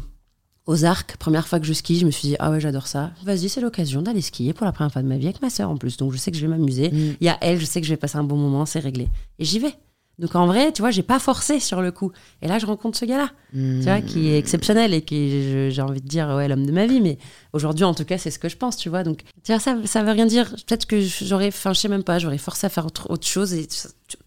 aux 0.65 0.85
Arcs. 0.85 1.17
Première 1.17 1.47
fois 1.47 1.59
que 1.59 1.65
je 1.65 1.73
skie, 1.73 1.99
je 1.99 2.05
me 2.05 2.11
suis 2.11 2.29
dit, 2.29 2.35
ah 2.39 2.51
ouais, 2.51 2.59
j'adore 2.59 2.87
ça. 2.87 3.11
Vas-y, 3.23 3.49
c'est 3.49 3.61
l'occasion 3.61 4.01
d'aller 4.01 4.21
skier 4.21 4.53
pour 4.53 4.65
la 4.65 4.71
première 4.71 4.91
fois 4.91 5.01
de 5.01 5.07
ma 5.07 5.17
vie 5.17 5.25
avec 5.25 5.41
ma 5.41 5.49
sœur 5.49 5.69
en 5.69 5.77
plus. 5.77 5.97
Donc 5.97 6.11
je 6.11 6.17
sais 6.17 6.31
que 6.31 6.37
je 6.37 6.41
vais 6.41 6.47
m'amuser. 6.47 6.89
Mm. 6.89 7.15
Il 7.19 7.25
y 7.25 7.29
a 7.29 7.37
elle, 7.41 7.59
je 7.59 7.65
sais 7.65 7.81
que 7.81 7.87
je 7.87 7.93
vais 7.93 7.97
passer 7.97 8.17
un 8.17 8.23
bon 8.23 8.37
moment, 8.37 8.65
c'est 8.65 8.79
réglé. 8.79 9.09
Et 9.39 9.45
j'y 9.45 9.59
vais. 9.59 9.73
Donc 10.19 10.35
en 10.35 10.45
vrai, 10.45 10.71
tu 10.71 10.83
vois, 10.83 10.91
j'ai 10.91 11.01
pas 11.01 11.17
forcé 11.17 11.59
sur 11.59 11.81
le 11.81 11.91
coup. 11.91 12.11
Et 12.43 12.47
là, 12.47 12.59
je 12.59 12.67
rencontre 12.67 12.97
ce 12.97 13.05
gars-là 13.05 13.31
tu 13.53 13.81
vois, 13.81 14.01
qui 14.01 14.29
est 14.29 14.37
exceptionnel 14.37 14.93
et 14.93 15.01
qui, 15.01 15.71
j'ai 15.71 15.81
envie 15.81 16.01
de 16.01 16.07
dire, 16.07 16.27
ouais, 16.27 16.47
l'homme 16.47 16.65
de 16.65 16.71
ma 16.71 16.85
vie. 16.85 17.01
Mais 17.01 17.17
aujourd'hui, 17.53 17.85
en 17.85 17.95
tout 17.95 18.05
cas, 18.05 18.19
c'est 18.19 18.29
ce 18.29 18.37
que 18.37 18.47
je 18.47 18.55
pense, 18.55 18.77
tu 18.77 18.89
vois. 18.89 19.03
Donc, 19.03 19.23
tu 19.43 19.51
vois, 19.51 19.59
ça, 19.59 19.75
ça 19.85 20.03
veut 20.03 20.11
rien 20.11 20.27
dire. 20.27 20.47
Peut-être 20.67 20.85
que 20.85 21.01
j'aurais, 21.01 21.47
enfin, 21.47 21.73
je 21.73 21.79
sais 21.79 21.87
même 21.87 22.03
pas, 22.03 22.19
j'aurais 22.19 22.37
forcé 22.37 22.67
à 22.67 22.69
faire 22.69 22.85
autre, 22.85 23.09
autre 23.09 23.25
chose 23.25 23.53
et 23.53 23.67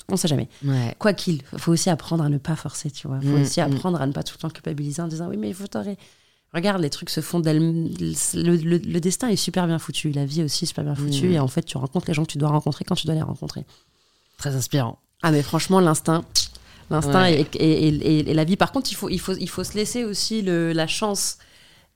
on 0.08 0.16
sait 0.16 0.28
jamais. 0.28 0.48
Ouais. 0.64 0.96
Quoi 0.98 1.12
qu'il, 1.12 1.42
faut 1.58 1.72
aussi 1.72 1.90
apprendre 1.90 2.24
à 2.24 2.28
ne 2.28 2.38
pas 2.38 2.56
forcer, 2.56 2.90
tu 2.90 3.06
vois. 3.06 3.20
Faut 3.20 3.28
Mm, 3.28 3.42
aussi 3.42 3.60
mm. 3.60 3.64
apprendre 3.64 4.00
à 4.00 4.06
ne 4.06 4.12
pas 4.12 4.24
tout 4.24 4.34
le 4.36 4.40
temps 4.40 4.50
culpabiliser 4.50 5.00
en 5.00 5.08
disant, 5.08 5.28
oui, 5.28 5.36
mais 5.36 5.48
il 5.48 5.54
faut 5.54 5.66
t'aurais. 5.68 5.96
Regarde, 6.54 6.80
les 6.80 6.90
trucs 6.90 7.10
se 7.10 7.20
font 7.20 7.40
d'elles. 7.40 7.58
Le, 7.58 8.56
le- 8.56 8.78
le 8.78 9.00
destin 9.00 9.28
est 9.28 9.36
super 9.36 9.66
bien 9.66 9.78
foutu. 9.78 10.12
La 10.12 10.24
vie 10.24 10.42
aussi 10.44 10.64
est 10.64 10.66
super 10.68 10.84
bien 10.84 10.94
foutue. 10.94 11.28
Mm. 11.28 11.32
Et 11.32 11.38
en 11.40 11.48
fait, 11.48 11.62
tu 11.64 11.76
rencontres 11.76 12.06
les 12.08 12.14
gens 12.14 12.24
que 12.24 12.30
tu 12.32 12.38
dois 12.38 12.48
rencontrer 12.50 12.84
quand 12.84 12.94
tu 12.94 13.06
dois 13.06 13.14
les 13.16 13.22
rencontrer. 13.22 13.64
Très 14.38 14.54
inspirant. 14.54 14.98
Ah 15.22 15.30
mais 15.32 15.42
franchement 15.42 15.80
l'instinct, 15.80 16.22
l'instinct 16.90 17.22
Ouais. 17.22 17.46
et, 17.54 17.64
et- 17.64 17.88
et- 17.88 18.30
et 18.30 18.34
la 18.34 18.44
vie. 18.44 18.56
Par 18.56 18.72
contre 18.72 18.90
il 18.92 18.94
faut 18.94 19.08
il 19.08 19.18
faut 19.18 19.32
il 19.34 19.48
faut 19.48 19.64
se 19.64 19.74
laisser 19.74 20.04
aussi 20.04 20.42
le, 20.42 20.72
la 20.72 20.86
chance 20.86 21.38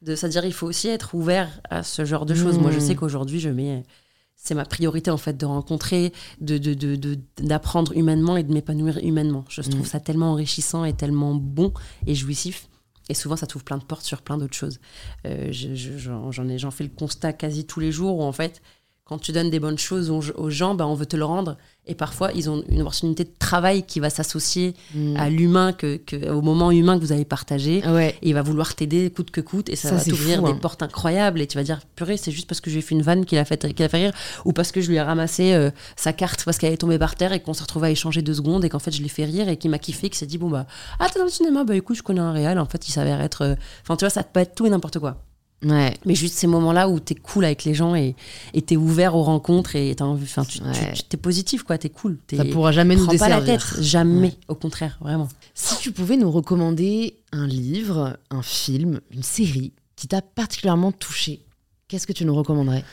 de 0.02 0.14
c'est-à-dire 0.14 0.44
il 0.46 0.52
faut 0.54 0.66
aussi 0.66 0.88
être 0.88 1.14
ouvert 1.14 1.60
à 1.68 1.82
ce 1.82 2.04
genre 2.06 2.24
de 2.26 2.34
choses. 2.34 2.56
Mmh. 2.58 2.62
Moi 2.62 2.70
je 2.70 2.78
sais 2.78 2.94
qu'aujourd'hui 2.94 3.38
je 3.38 3.50
mets 3.50 3.82
c'est 4.36 4.54
ma 4.54 4.64
priorité 4.64 5.10
en 5.10 5.18
fait 5.18 5.36
de 5.36 5.44
rencontrer, 5.44 6.12
de 6.40 6.56
de- 6.58 6.72
de- 6.74 6.96
de- 6.96 7.18
d'apprendre 7.38 7.92
humainement 7.96 8.36
et 8.38 8.44
de 8.44 8.52
m'épanouir 8.52 8.98
humainement. 9.02 9.44
Je 9.50 9.60
trouve 9.62 9.80
Mm. 9.82 9.84
ça 9.84 10.00
tellement 10.00 10.30
enrichissant 10.32 10.84
et 10.84 10.94
tellement 10.94 11.34
bon 11.34 11.72
et 12.06 12.14
jouissif. 12.14 12.68
Et 13.08 13.14
souvent, 13.14 13.36
ça 13.36 13.46
t'ouvre 13.46 13.64
plein 13.64 13.78
de 13.78 13.84
portes 13.84 14.04
sur 14.04 14.22
plein 14.22 14.38
d'autres 14.38 14.56
choses. 14.56 14.80
Euh, 15.26 15.50
j'en 15.52 16.70
fais 16.70 16.84
le 16.84 16.90
constat 16.90 17.32
quasi 17.32 17.66
tous 17.66 17.80
les 17.80 17.92
jours 17.92 18.18
où, 18.18 18.22
en 18.22 18.32
fait, 18.32 18.62
quand 19.08 19.18
tu 19.18 19.32
donnes 19.32 19.48
des 19.48 19.58
bonnes 19.58 19.78
choses 19.78 20.10
aux, 20.10 20.50
gens, 20.50 20.74
bah, 20.74 20.86
on 20.86 20.94
veut 20.94 21.06
te 21.06 21.16
le 21.16 21.24
rendre. 21.24 21.56
Et 21.86 21.94
parfois, 21.94 22.30
ils 22.34 22.50
ont 22.50 22.62
une 22.68 22.82
opportunité 22.82 23.24
de 23.24 23.30
travail 23.38 23.82
qui 23.84 23.98
va 24.00 24.10
s'associer 24.10 24.74
Mm. 24.94 25.16
à 25.16 25.30
l'humain, 25.30 25.72
que, 25.72 25.96
que- 25.96 26.28
au 26.30 26.42
moment 26.42 26.70
humain 26.70 26.98
que 26.98 27.02
vous 27.02 27.12
avez 27.12 27.24
partagé. 27.24 27.80
Ah 27.84 27.94
ouais. 27.94 28.14
Et 28.20 28.28
il 28.28 28.34
va 28.34 28.42
vouloir 28.42 28.74
t'aider 28.74 29.08
coûte 29.10 29.30
que 29.30 29.40
coûte. 29.40 29.70
Et 29.70 29.76
ça, 29.76 29.88
Ça, 29.88 29.94
va 29.94 30.04
t'ouvrir 30.04 30.42
des 30.42 30.50
hein. 30.50 30.58
portes 30.60 30.82
incroyables. 30.82 31.40
Et 31.40 31.46
tu 31.46 31.56
vas 31.56 31.64
dire, 31.64 31.80
purée, 31.96 32.18
c'est 32.18 32.30
juste 32.32 32.46
parce 32.46 32.60
que 32.60 32.68
j'ai 32.68 32.82
fait 32.82 32.94
une 32.94 33.00
vanne 33.00 33.24
qui 33.24 33.36
l'a 33.36 33.46
fait, 33.46 33.72
qui 33.74 33.82
l'a 33.82 33.88
fait 33.88 33.96
rire. 34.04 34.12
Ou 34.44 34.52
parce 34.52 34.70
que 34.72 34.82
je 34.82 34.90
lui 34.90 34.96
ai 34.96 35.00
ramassé 35.00 35.54
euh, 35.54 35.70
sa 35.96 36.12
carte 36.12 36.44
parce 36.44 36.58
qu'elle 36.58 36.74
est 36.74 36.76
tombée 36.76 36.98
par 36.98 37.14
terre 37.16 37.32
et 37.32 37.40
qu'on 37.40 37.54
s'est 37.54 37.62
retrouvé 37.62 37.88
à 37.88 37.90
échanger 37.90 38.20
deux 38.20 38.34
secondes. 38.34 38.62
Et 38.66 38.68
qu'en 38.68 38.78
fait, 38.78 38.90
je 38.90 39.02
l'ai 39.02 39.08
fait 39.08 39.24
rire 39.24 39.48
et 39.48 39.56
qui 39.56 39.70
m'a 39.70 39.78
kiffé, 39.78 40.10
qui 40.10 40.18
s'est 40.18 40.26
dit, 40.26 40.36
bon, 40.36 40.50
bah, 40.50 40.66
ah, 41.00 41.06
t'es 41.10 41.18
dans 41.18 41.24
le 41.24 41.30
cinéma, 41.30 41.64
bah 41.64 41.74
écoute, 41.74 41.96
je 41.96 42.02
connais 42.02 42.20
un 42.20 42.32
réel. 42.32 42.58
En 42.58 42.66
fait, 42.66 42.86
il 42.86 42.92
s'avère 42.92 43.22
être. 43.22 43.40
euh, 43.42 43.54
Enfin, 43.82 43.96
tu 43.96 44.04
vois, 44.04 44.10
ça 44.10 44.22
peut 44.22 44.40
être 44.40 44.54
tout 44.54 44.66
et 44.66 44.70
n'importe 44.70 44.98
quoi. 44.98 45.24
Ouais. 45.64 45.96
Mais 46.04 46.14
juste 46.14 46.34
ces 46.34 46.46
moments-là 46.46 46.88
où 46.88 47.00
t'es 47.00 47.16
cool 47.16 47.44
avec 47.44 47.64
les 47.64 47.74
gens 47.74 47.94
et 47.96 48.14
t'es 48.66 48.76
ouvert 48.76 49.16
aux 49.16 49.24
rencontres 49.24 49.74
et 49.74 49.92
t'as 49.96 50.04
envie, 50.04 50.22
enfin, 50.22 50.44
tu, 50.44 50.58
tu- 50.60 50.64
Ouais. 50.64 50.92
tu- 50.94 51.02
t'es 51.02 51.16
positif, 51.16 51.64
quoi, 51.64 51.78
t'es 51.78 51.88
cool. 51.90 52.16
T'es, 52.28 52.36
Ça 52.36 52.44
pourra 52.44 52.70
jamais 52.70 52.94
nous 52.94 53.04
prends 53.06 53.16
pas 53.16 53.28
la 53.28 53.40
desservir. 53.40 53.74
tête, 53.74 53.82
jamais, 53.82 54.34
au 54.46 54.54
contraire, 54.54 54.98
vraiment. 55.00 55.28
Si 55.54 55.76
tu 55.78 55.90
pouvais 55.90 56.16
nous 56.16 56.30
recommander 56.30 57.16
un 57.32 57.46
livre, 57.48 58.18
un 58.30 58.42
film, 58.42 59.00
une 59.10 59.24
série 59.24 59.72
qui 59.96 60.06
t'a 60.06 60.22
particulièrement 60.22 60.92
touché, 60.92 61.40
qu'est-ce 61.88 62.06
que 62.06 62.12
tu 62.12 62.24
nous 62.24 62.36
recommanderais? 62.36 62.84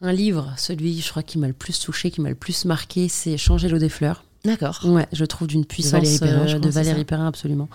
Un 0.00 0.12
livre, 0.12 0.54
celui, 0.56 0.98
je 1.02 1.10
crois, 1.10 1.22
qui 1.22 1.36
m'a 1.36 1.48
le 1.48 1.52
plus 1.52 1.78
touché, 1.78 2.10
qui 2.10 2.22
m'a 2.22 2.30
le 2.30 2.34
plus 2.34 2.64
marqué, 2.64 3.08
c'est 3.10 3.36
Changer 3.36 3.68
l'eau 3.68 3.76
des 3.78 3.90
fleurs. 3.90 4.24
D'accord. 4.44 4.80
Ouais, 4.84 5.06
je 5.12 5.24
trouve 5.26 5.48
d'une 5.48 5.66
puissance 5.66 5.92
Valérie 5.92 6.18
Perrin, 6.18 6.46
je 6.46 6.56
euh, 6.56 6.60
de 6.60 6.70
Valérie 6.70 7.04
Perrin, 7.04 7.26
absolument, 7.26 7.68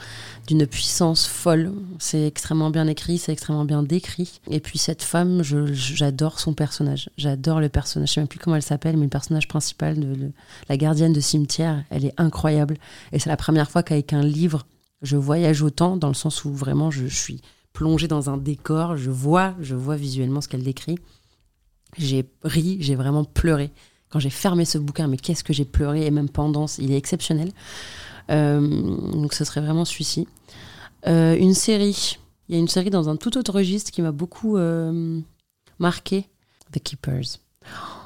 d'une 0.48 0.66
puissance 0.66 1.28
folle. 1.28 1.72
C'est 2.00 2.26
extrêmement 2.26 2.72
bien 2.72 2.88
écrit, 2.88 3.20
c'est 3.20 3.32
extrêmement 3.32 3.66
bien 3.66 3.84
décrit. 3.84 4.40
Et 4.50 4.60
puis 4.60 4.80
cette 4.80 5.04
femme, 5.04 5.44
j'adore 5.44 6.40
son 6.40 6.54
personnage. 6.56 7.10
J'adore 7.18 7.60
le 7.60 7.70
personnage. 7.70 8.10
Je 8.10 8.14
sais 8.16 8.22
même 8.22 8.28
plus 8.28 8.40
comment 8.40 8.56
elle 8.56 8.64
s'appelle, 8.64 8.98
mais 8.98 9.04
le 9.04 9.10
personnage 9.10 9.48
principal 9.48 10.00
de 10.00 10.08
le- 10.08 10.32
la 10.68 10.78
gardienne 10.78 11.14
de 11.14 11.20
cimetière, 11.20 11.84
elle 11.92 12.06
est 12.06 12.14
incroyable. 12.20 12.78
Et 13.12 13.20
c'est 13.20 13.30
la 13.30 13.38
première 13.38 13.70
fois 13.70 13.84
qu'avec 13.84 14.12
un 14.14 14.24
livre, 14.24 14.66
je 15.04 15.18
voyage 15.18 15.62
autant 15.62 15.98
dans 15.98 16.08
le 16.08 16.14
sens 16.16 16.46
où 16.46 16.54
vraiment 16.54 16.90
je, 16.90 17.06
je 17.06 17.16
suis 17.16 17.42
plongée 17.74 18.08
dans 18.08 18.30
un 18.32 18.38
décor, 18.38 18.98
je 18.98 19.12
vois, 19.12 19.54
je 19.62 19.76
vois 19.76 19.98
visuellement 19.98 20.42
ce 20.42 20.48
qu'elle 20.48 20.64
décrit. 20.64 20.98
J'ai 21.98 22.26
ri, 22.44 22.78
j'ai 22.80 22.96
vraiment 22.96 23.24
pleuré 23.24 23.72
quand 24.16 24.20
j'ai 24.22 24.30
fermé 24.30 24.64
ce 24.64 24.78
bouquin, 24.78 25.10
mais 25.10 25.18
qu'est-ce 25.18 25.44
que 25.44 25.52
j'ai 25.52 25.66
pleuré, 25.66 26.06
et 26.06 26.10
même 26.10 26.30
pendant, 26.30 26.68
il 26.80 26.94
est 26.94 26.98
exceptionnel. 26.98 27.52
Euh, 28.32 28.62
donc 29.12 29.34
ce 29.34 29.44
serait 29.44 29.60
vraiment 29.60 29.84
celui-ci. 29.84 30.26
Euh, 31.06 31.36
une 31.38 31.54
série, 31.54 32.18
il 32.48 32.56
y 32.56 32.58
a 32.58 32.62
une 32.62 32.70
série 32.70 32.90
dans 32.90 33.10
un 33.10 33.18
tout 33.18 33.38
autre 33.38 33.52
registre 33.52 33.92
qui 33.92 34.02
m'a 34.02 34.14
beaucoup 34.14 34.56
euh, 34.56 35.20
marqué, 35.80 36.30
The 36.72 36.80
Keepers. 36.82 37.40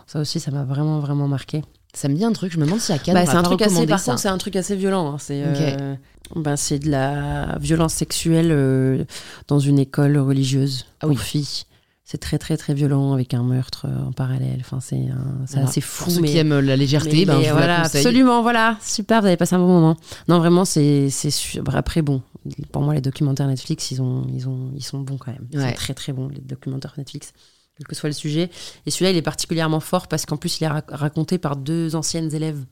Ça 0.08 0.20
aussi, 0.22 0.40
ça 0.40 0.50
m'a 0.50 0.64
vraiment, 0.64 1.00
vraiment 1.00 1.28
marqué. 1.28 1.62
Ça 1.94 2.08
me 2.10 2.16
dit 2.16 2.26
un 2.26 2.34
truc, 2.34 2.52
je 2.54 2.58
me 2.58 2.66
demande 2.66 2.80
si 2.80 2.92
à 2.92 2.98
Cannes, 2.98 3.14
Bah, 3.14 3.28
c'est 3.28 3.38
un 3.38 3.44
truc 3.44 3.62
assez, 3.62 3.86
par 3.86 4.00
ça. 4.00 4.06
contre, 4.14 4.22
c'est 4.24 4.30
un 4.30 4.38
truc 4.40 4.56
assez 4.56 4.76
violent. 4.76 5.14
hein. 5.14 5.18
C'est 5.20 5.44
Ok. 5.44 5.62
euh, 5.80 5.96
bah, 6.36 6.56
de 6.56 6.90
la 6.90 7.56
violence 7.60 7.94
sexuelle 7.94 8.50
euh, 8.52 9.04
dans 9.48 9.60
une 9.60 9.78
école 9.78 10.18
religieuse 10.18 10.88
Ah 11.02 11.06
pour 11.06 11.10
oui. 11.12 11.18
filles. 11.18 11.66
C'est 12.12 12.18
très 12.18 12.40
très 12.40 12.58
très 12.58 12.74
violent 12.74 13.14
avec 13.14 13.36
un 13.36 13.44
meurtre 13.44 13.86
euh, 13.88 14.08
en 14.08 14.12
parallèle. 14.12 14.58
Enfin, 14.62 14.80
c'est 14.80 15.10
Voilà. 15.52 15.68
assez 15.68 15.80
Pour 15.80 15.90
fou. 15.90 16.10
ceux 16.10 16.22
mais 16.22 16.30
qui 16.32 16.38
aiment 16.40 16.58
la 16.60 16.76
légèreté, 16.76 17.18
mais- 17.20 17.26
ben, 17.26 17.38
mais 17.38 17.44
je 17.44 17.50
vous 17.50 17.56
voilà, 17.56 17.78
la 17.78 17.84
absolument, 17.86 18.42
voilà, 18.42 18.78
super, 18.82 19.22
vous 19.22 19.28
avez 19.28 19.38
passé 19.38 19.54
un 19.54 19.60
bon 19.60 19.68
moment. 19.68 19.96
Non, 20.28 20.40
vraiment, 20.40 20.66
c'est 20.66 21.10
bah, 21.64 21.74
après 21.76 22.02
bon. 22.02 22.24
Pour 22.72 22.82
moi, 22.82 22.96
les 22.96 23.02
documentaires 23.02 23.46
Netflix, 23.46 23.92
ils 23.92 24.02
ont, 24.02 24.26
ils 24.34 24.50
ont, 24.50 24.72
ils 24.76 24.84
sont 24.84 25.00
bons 25.02 25.18
quand 25.18 25.32
même. 25.32 25.46
Ils 25.52 25.60
Ouais. 25.60 25.70
sont 25.70 25.76
très 25.76 25.94
très 25.94 26.12
bons 26.12 26.30
les 26.30 26.42
documentaires 26.42 26.96
Netflix, 26.98 27.32
quel 27.78 27.86
que 27.86 27.94
soit 27.96 28.10
le 28.10 28.14
sujet. 28.16 28.50
Et 28.88 28.90
celui-là, 28.92 29.12
il 29.12 29.18
est 29.18 29.22
particulièrement 29.22 29.80
fort 29.80 30.08
parce 30.08 30.26
qu'en 30.26 30.38
plus, 30.38 30.60
il 30.60 30.64
est 30.64 30.68
rac- 30.68 30.90
raconté 30.90 31.38
par 31.38 31.58
deux 31.58 31.96
anciennes 31.96 32.34
élèves. 32.34 32.66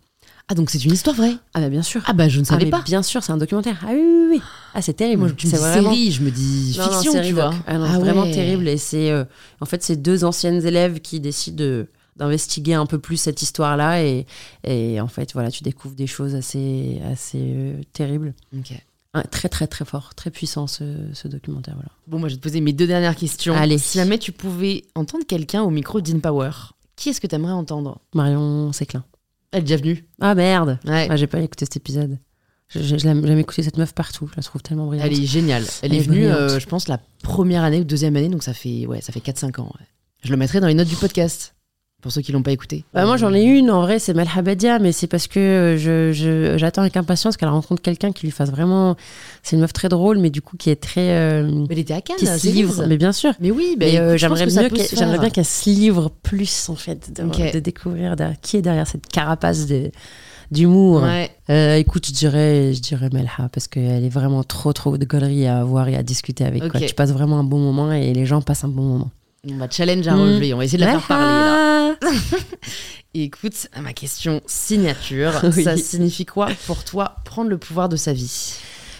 Ah, 0.49 0.55
donc 0.55 0.69
c'est 0.69 0.83
une 0.85 0.93
histoire 0.93 1.15
vraie 1.15 1.35
Ah 1.53 1.59
bah 1.59 1.69
bien 1.69 1.81
sûr. 1.83 2.01
Ah, 2.05 2.13
bah 2.13 2.29
je 2.29 2.39
ne 2.39 2.43
Ah, 2.45 2.49
savais 2.51 2.65
mais 2.65 2.71
pas. 2.71 2.81
bien 2.81 3.03
sûr, 3.03 3.21
c'est 3.21 3.33
un 3.33 3.37
documentaire. 3.37 3.79
Ah 3.83 3.89
oui, 3.91 3.99
oui, 4.01 4.27
oui. 4.37 4.41
Ah, 4.73 4.81
c'est 4.81 4.93
terrible. 4.93 5.23
Moi, 5.23 5.31
tu 5.35 5.47
me 5.47 5.51
dis 5.51 5.57
vraiment 5.57 5.89
série, 5.91 6.11
je 6.11 6.21
me 6.23 6.31
dis 6.31 6.75
Non, 6.77 6.85
non, 6.85 6.91
fiction, 6.93 7.11
série 7.11 7.27
tu 7.27 7.33
vois. 7.33 7.53
Ah 7.67 7.77
non, 7.77 7.85
Ah 7.85 7.99
vraiment 7.99 8.21
ouais. 8.23 8.31
terrible. 8.31 8.67
Et 8.69 8.77
c'est, 8.77 9.11
euh, 9.11 9.25
en 9.59 9.65
fait, 9.65 9.83
c'est 9.83 9.97
deux 9.97 10.23
anciennes 10.23 10.65
élèves 10.65 11.01
qui 11.01 11.19
décident 11.19 11.57
de- 11.57 11.87
d'investiguer 12.15 12.73
un 12.75 12.85
peu 12.85 12.97
plus 12.97 13.17
cette 13.17 13.41
histoire-là. 13.41 14.03
Et, 14.03 14.25
et 14.63 15.01
en 15.01 15.07
fait, 15.09 15.33
voilà, 15.33 15.51
tu 15.51 15.63
découvres 15.63 15.95
des 15.95 16.07
choses 16.07 16.33
assez, 16.33 17.01
assez 17.11 17.39
euh, 17.41 17.81
terribles. 17.91 18.33
Ok. 18.57 18.71
Un- 19.15 19.23
très, 19.23 19.49
très, 19.49 19.67
très 19.67 19.83
fort, 19.83 20.15
très 20.15 20.31
puissant 20.31 20.65
ce, 20.67 20.83
ce 21.13 21.27
documentaire. 21.27 21.73
Voilà. 21.75 21.89
Bon, 22.07 22.19
moi, 22.19 22.29
je 22.29 22.35
vais 22.35 22.39
te 22.39 22.43
poser 22.43 22.61
mes 22.61 22.71
deux 22.73 22.87
dernières 22.87 23.17
questions. 23.17 23.53
Allez. 23.53 23.77
Si 23.79 23.97
jamais 23.97 24.17
tu 24.17 24.31
pouvais 24.31 24.85
entendre 24.95 25.25
quelqu'un 25.27 25.63
au 25.63 25.69
micro 25.71 25.99
d'InPower, 25.99 26.51
qui 26.95 27.09
est-ce 27.09 27.19
que 27.19 27.27
tu 27.27 27.35
aimerais 27.35 27.51
entendre? 27.53 27.99
Marion 28.15 28.71
Séclin. 28.71 29.03
Elle 29.57 29.63
est 29.63 29.65
déjà 29.65 29.77
venue. 29.77 30.05
Ah 30.21 30.35
merde 30.35 30.79
Ouais. 30.85 31.07
ah, 31.09 31.15
J'ai 31.15 31.27
pas 31.27 31.39
écouté 31.41 31.65
cet 31.65 31.77
épisode. 31.77 32.19
Je- 32.69 32.79
je- 32.81 32.97
je 32.97 33.05
l'aime- 33.05 33.25
J'aime 33.25 33.39
écouter 33.39 33.63
cette 33.63 33.77
meuf 33.77 33.93
partout. 33.93 34.27
Je 34.31 34.35
la 34.37 34.43
trouve 34.43 34.61
tellement 34.61 34.87
brillante. 34.87 35.07
Elle 35.09 35.19
est 35.19 35.25
géniale. 35.25 35.63
Elle, 35.81 35.91
Elle 35.91 35.93
est 35.93 35.97
est 35.97 36.01
venue, 36.01 36.19
brillante. 36.21 36.37
euh, 36.39 36.59
je 36.59 36.65
pense, 36.65 36.87
la 36.87 36.99
première 37.23 37.63
année 37.63 37.79
ou 37.79 37.83
deuxième 37.85 38.15
année, 38.17 38.29
donc 38.29 38.43
ça 38.43 38.53
fait, 38.53 38.85
ouais, 38.85 38.99
ça 39.01 39.13
fait 39.13 39.21
4-5 39.21 39.59
ans. 39.59 39.71
ouais. 39.79 39.85
Je 40.23 40.31
le 40.31 40.37
mettrai 40.37 40.59
dans 40.59 40.67
les 40.67 40.73
notes 40.73 40.87
du 40.87 40.95
podcast, 40.95 41.55
pour 42.01 42.11
ceux 42.11 42.21
qui 42.21 42.31
l'ont 42.31 42.43
pas 42.43 42.51
écouté. 42.51 42.85
Bah, 42.93 43.05
moi 43.05 43.17
j'en 43.17 43.33
ai 43.33 43.41
une 43.43 43.71
en 43.71 43.81
vrai 43.81 43.97
c'est 43.97 44.13
Malhabadia 44.13 44.77
mais 44.79 44.91
c'est 44.91 45.07
parce 45.07 45.27
que 45.27 45.39
euh, 45.39 45.77
je- 45.77 46.13
je- 46.13 46.55
j'attends 46.57 46.81
avec 46.81 46.95
impatience 46.95 47.37
qu'elle 47.37 47.49
rencontre 47.49 47.81
quelqu'un 47.81 48.11
qui 48.11 48.27
lui 48.27 48.31
fasse 48.31 48.51
vraiment 48.51 48.95
c'est 49.41 49.55
une 49.55 49.61
meuf 49.63 49.73
très 49.73 49.89
drôle 49.89 50.19
mais 50.19 50.29
du 50.29 50.41
coup 50.41 50.57
qui 50.57 50.69
est 50.69 50.75
très 50.81 51.09
euh, 51.11 51.43
Mais 51.51 51.65
elle 51.71 51.79
était 51.79 51.95
à 51.95 52.01
Cannes, 52.01 52.17
qui 52.17 52.27
se 52.27 52.47
livre 52.47 52.85
mais 52.87 52.97
bien 52.97 53.11
sûr 53.11 53.33
Mais 53.39 53.49
oui, 53.49 53.75
bah, 53.79 53.87
mais 53.87 53.99
euh, 53.99 54.15
j'aimerais 54.17 54.45
mieux 54.45 54.69
j'aimerais 54.95 55.17
bien 55.19 55.29
qu'elle 55.31 55.45
se 55.45 55.69
livre 55.69 56.11
plus 56.21 56.69
en 56.69 56.75
fait 56.75 57.11
de, 57.19 57.23
de 57.53 57.59
découvrir 57.59 58.15
qui 58.43 58.57
est 58.57 58.61
derrière 58.61 58.87
cette 58.87 59.07
carapace 59.07 59.65
de 59.65 59.91
d'humour 60.51 61.01
Ouais. 61.03 61.29
Euh, 61.49 61.75
écoute 61.75 62.05
je 62.07 62.13
dirais 62.13 62.73
je 62.73 62.79
dirais 62.81 63.09
Melha 63.11 63.49
parce 63.51 63.67
qu'elle 63.67 64.03
est 64.05 64.09
vraiment 64.09 64.43
trop 64.43 64.71
trop 64.71 64.97
de 64.97 65.05
galeries 65.05 65.47
à 65.47 65.63
voir 65.63 65.89
et 65.89 65.95
à 65.95 66.03
discuter 66.03 66.45
avec 66.45 66.61
quoi. 66.69 66.79
Ok. 66.79 66.85
tu 66.85 66.93
passes 66.93 67.11
vraiment 67.11 67.39
un 67.39 67.43
bon 67.43 67.57
moment 67.59 67.91
et 67.91 68.13
les 68.13 68.25
gens 68.25 68.41
passent 68.41 68.63
un 68.63 68.69
bon 68.69 68.83
moment 68.83 69.09
On 69.49 69.57
va 69.57 69.69
challenge 69.69 70.07
à 70.07 70.15
Mm. 70.15 70.19
relever, 70.21 70.53
on 70.53 70.57
va 70.57 70.65
essayer 70.65 70.77
de 70.79 70.83
la 70.85 70.99
faire 70.99 71.07
parler 71.07 71.25
là. 71.25 71.95
Et 73.13 73.23
écoute, 73.23 73.67
ma 73.81 73.93
question 73.93 74.41
signature, 74.45 75.31
Oui. 75.55 75.63
ça 75.63 75.77
signifie 75.77 76.25
quoi 76.25 76.49
pour 76.65 76.83
toi 76.83 77.15
prendre 77.25 77.49
le 77.49 77.57
pouvoir 77.57 77.89
de 77.89 77.95
sa 77.95 78.13
vie? 78.13 78.53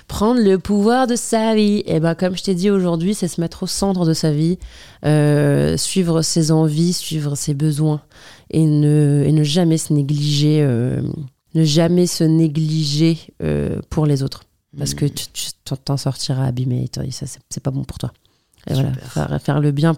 Prendre 0.07 0.39
le 0.39 0.57
pouvoir 0.57 1.05
de 1.05 1.17
sa 1.17 1.53
vie. 1.53 1.83
Et 1.85 1.99
ben, 1.99 2.15
comme 2.15 2.37
je 2.37 2.43
t'ai 2.43 2.55
dit 2.55 2.69
aujourd'hui, 2.69 3.13
c'est 3.13 3.27
se 3.27 3.41
mettre 3.41 3.63
au 3.63 3.67
centre 3.67 4.05
de 4.05 4.13
sa 4.13 4.31
vie, 4.31 4.57
euh, 5.05 5.75
suivre 5.75 6.21
ses 6.21 6.51
envies, 6.51 6.93
suivre 6.93 7.35
ses 7.35 7.53
besoins 7.53 8.01
et 8.49 8.65
ne, 8.65 9.23
et 9.25 9.33
ne 9.33 9.43
jamais 9.43 9.77
se 9.77 9.91
négliger, 9.91 10.59
euh, 10.61 11.01
ne 11.55 11.63
jamais 11.65 12.07
se 12.07 12.23
négliger 12.23 13.17
euh, 13.43 13.79
pour 13.89 14.05
les 14.05 14.23
autres. 14.23 14.43
Parce 14.77 14.93
que 14.93 15.05
tu 15.05 15.25
tu 15.33 15.49
t'en- 15.83 15.97
sortiras 15.97 16.45
abîmé 16.45 16.85
et 17.03 17.11
ça, 17.11 17.25
c'est 17.49 17.63
pas 17.63 17.71
bon 17.71 17.83
pour 17.83 17.97
toi. 17.97 18.13
Et 18.69 18.73
voilà, 18.73 18.93
faire, 18.93 19.41
faire 19.41 19.59
le 19.59 19.71
bien, 19.71 19.95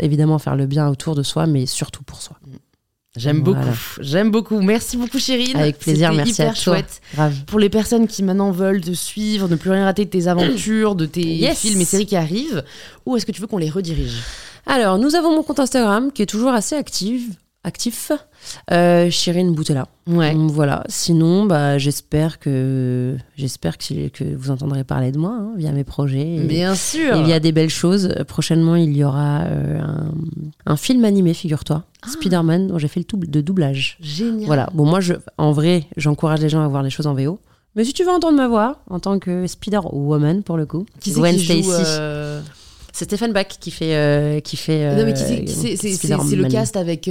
évidemment, 0.00 0.38
faire 0.38 0.56
le 0.56 0.66
bien 0.66 0.88
autour 0.88 1.14
de 1.14 1.22
soi, 1.22 1.46
mais 1.46 1.66
surtout 1.66 2.02
pour 2.02 2.20
soi. 2.22 2.36
J'aime 3.16 3.42
Voilà. 3.42 3.60
beaucoup, 3.64 3.76
j'aime 4.00 4.30
beaucoup. 4.30 4.60
Merci 4.60 4.96
beaucoup 4.96 5.18
Chérine. 5.18 5.56
Avec 5.56 5.78
plaisir, 5.78 6.12
merci 6.12 6.42
à 6.42 6.46
toi. 6.46 6.54
chouette. 6.54 7.00
Grave. 7.14 7.34
Pour 7.46 7.58
les 7.58 7.68
personnes 7.68 8.06
qui 8.06 8.22
maintenant 8.22 8.50
veulent 8.52 8.80
te 8.82 8.92
suivre, 8.92 9.48
ne 9.48 9.56
plus 9.56 9.70
rien 9.70 9.84
rater 9.84 10.04
de 10.04 10.10
tes 10.10 10.28
aventures, 10.28 10.94
de 10.94 11.06
tes 11.06 11.24
Yes. 11.36 11.58
films 11.58 11.80
et 11.80 11.84
séries 11.84 12.06
qui 12.06 12.16
arrivent, 12.16 12.62
où 13.06 13.16
est-ce 13.16 13.26
que 13.26 13.32
tu 13.32 13.40
veux 13.40 13.46
qu'on 13.46 13.58
les 13.58 13.70
redirige? 13.70 14.22
Alors, 14.66 14.98
nous 14.98 15.14
avons 15.16 15.34
mon 15.34 15.42
compte 15.42 15.58
Instagram 15.58 16.12
qui 16.12 16.22
est 16.22 16.26
toujours 16.26 16.52
assez 16.52 16.76
actif. 16.76 17.22
Actif, 17.64 18.12
euh, 18.70 19.10
Chirine 19.10 19.52
Boutella. 19.52 19.88
Ouais. 20.06 20.32
Donc, 20.32 20.50
Voilà. 20.52 20.84
Sinon, 20.88 21.44
bah, 21.44 21.76
j'espère 21.76 22.38
que 22.38 23.16
j'espère 23.36 23.76
que, 23.76 24.08
que 24.08 24.24
vous 24.36 24.50
entendrez 24.50 24.84
parler 24.84 25.10
de 25.12 25.18
moi 25.18 25.36
hein, 25.38 25.52
via 25.56 25.72
mes 25.72 25.84
projets. 25.84 26.36
Et, 26.36 26.40
Bien 26.44 26.74
sûr. 26.74 27.16
et 27.16 27.20
il 27.20 27.28
y 27.28 27.32
a 27.32 27.40
des 27.40 27.52
belles 27.52 27.68
choses. 27.68 28.14
Euh, 28.16 28.24
Prochainement, 28.24 28.76
il 28.76 28.96
y 28.96 29.02
aura 29.04 29.40
euh, 29.42 29.80
un, 29.80 30.12
un 30.66 30.76
film 30.76 31.04
animé, 31.04 31.34
figure-toi, 31.34 31.84
Ah. 32.02 32.08
Spider-Man, 32.08 32.68
dont 32.68 32.78
j'ai 32.78 32.88
fait 32.88 33.00
le 33.00 33.04
double 33.06 33.28
de 33.28 33.40
doublage. 33.40 33.98
Génial. 34.00 34.46
Voilà. 34.46 34.70
Bon, 34.72 34.86
moi, 34.86 35.00
je, 35.00 35.14
en 35.36 35.50
vrai, 35.52 35.84
j'encourage 35.96 36.40
les 36.40 36.48
gens 36.48 36.62
à 36.64 36.68
voir 36.68 36.82
les 36.84 36.90
choses 36.90 37.06
en 37.08 37.14
VO. 37.14 37.38
Mais 37.74 37.84
si 37.84 37.92
tu 37.92 38.02
veux 38.04 38.10
entendre 38.10 38.36
ma 38.36 38.48
voix, 38.48 38.80
en 38.88 38.98
tant 39.00 39.18
que 39.18 39.46
Spider-Woman, 39.46 40.42
pour 40.44 40.56
le 40.56 40.64
coup, 40.64 40.86
Qui 41.00 41.10
c'est 41.10 41.20
Gwen 41.20 41.36
qui 41.36 41.62
joue 41.62 41.70
Stacy. 41.72 41.90
euh, 41.98 42.40
C'est 42.92 43.04
Stéphane 43.04 43.32
Bach 43.32 43.46
qui 43.60 43.70
fait. 43.72 43.94
euh, 43.94 44.40
qui 44.40 44.56
fait 44.56 44.96
Non 44.96 45.04
mais 45.04 45.12
euh, 45.12 45.46
c'est 45.76 46.36
le 46.36 46.48
cast 46.48 46.76
avec. 46.76 47.10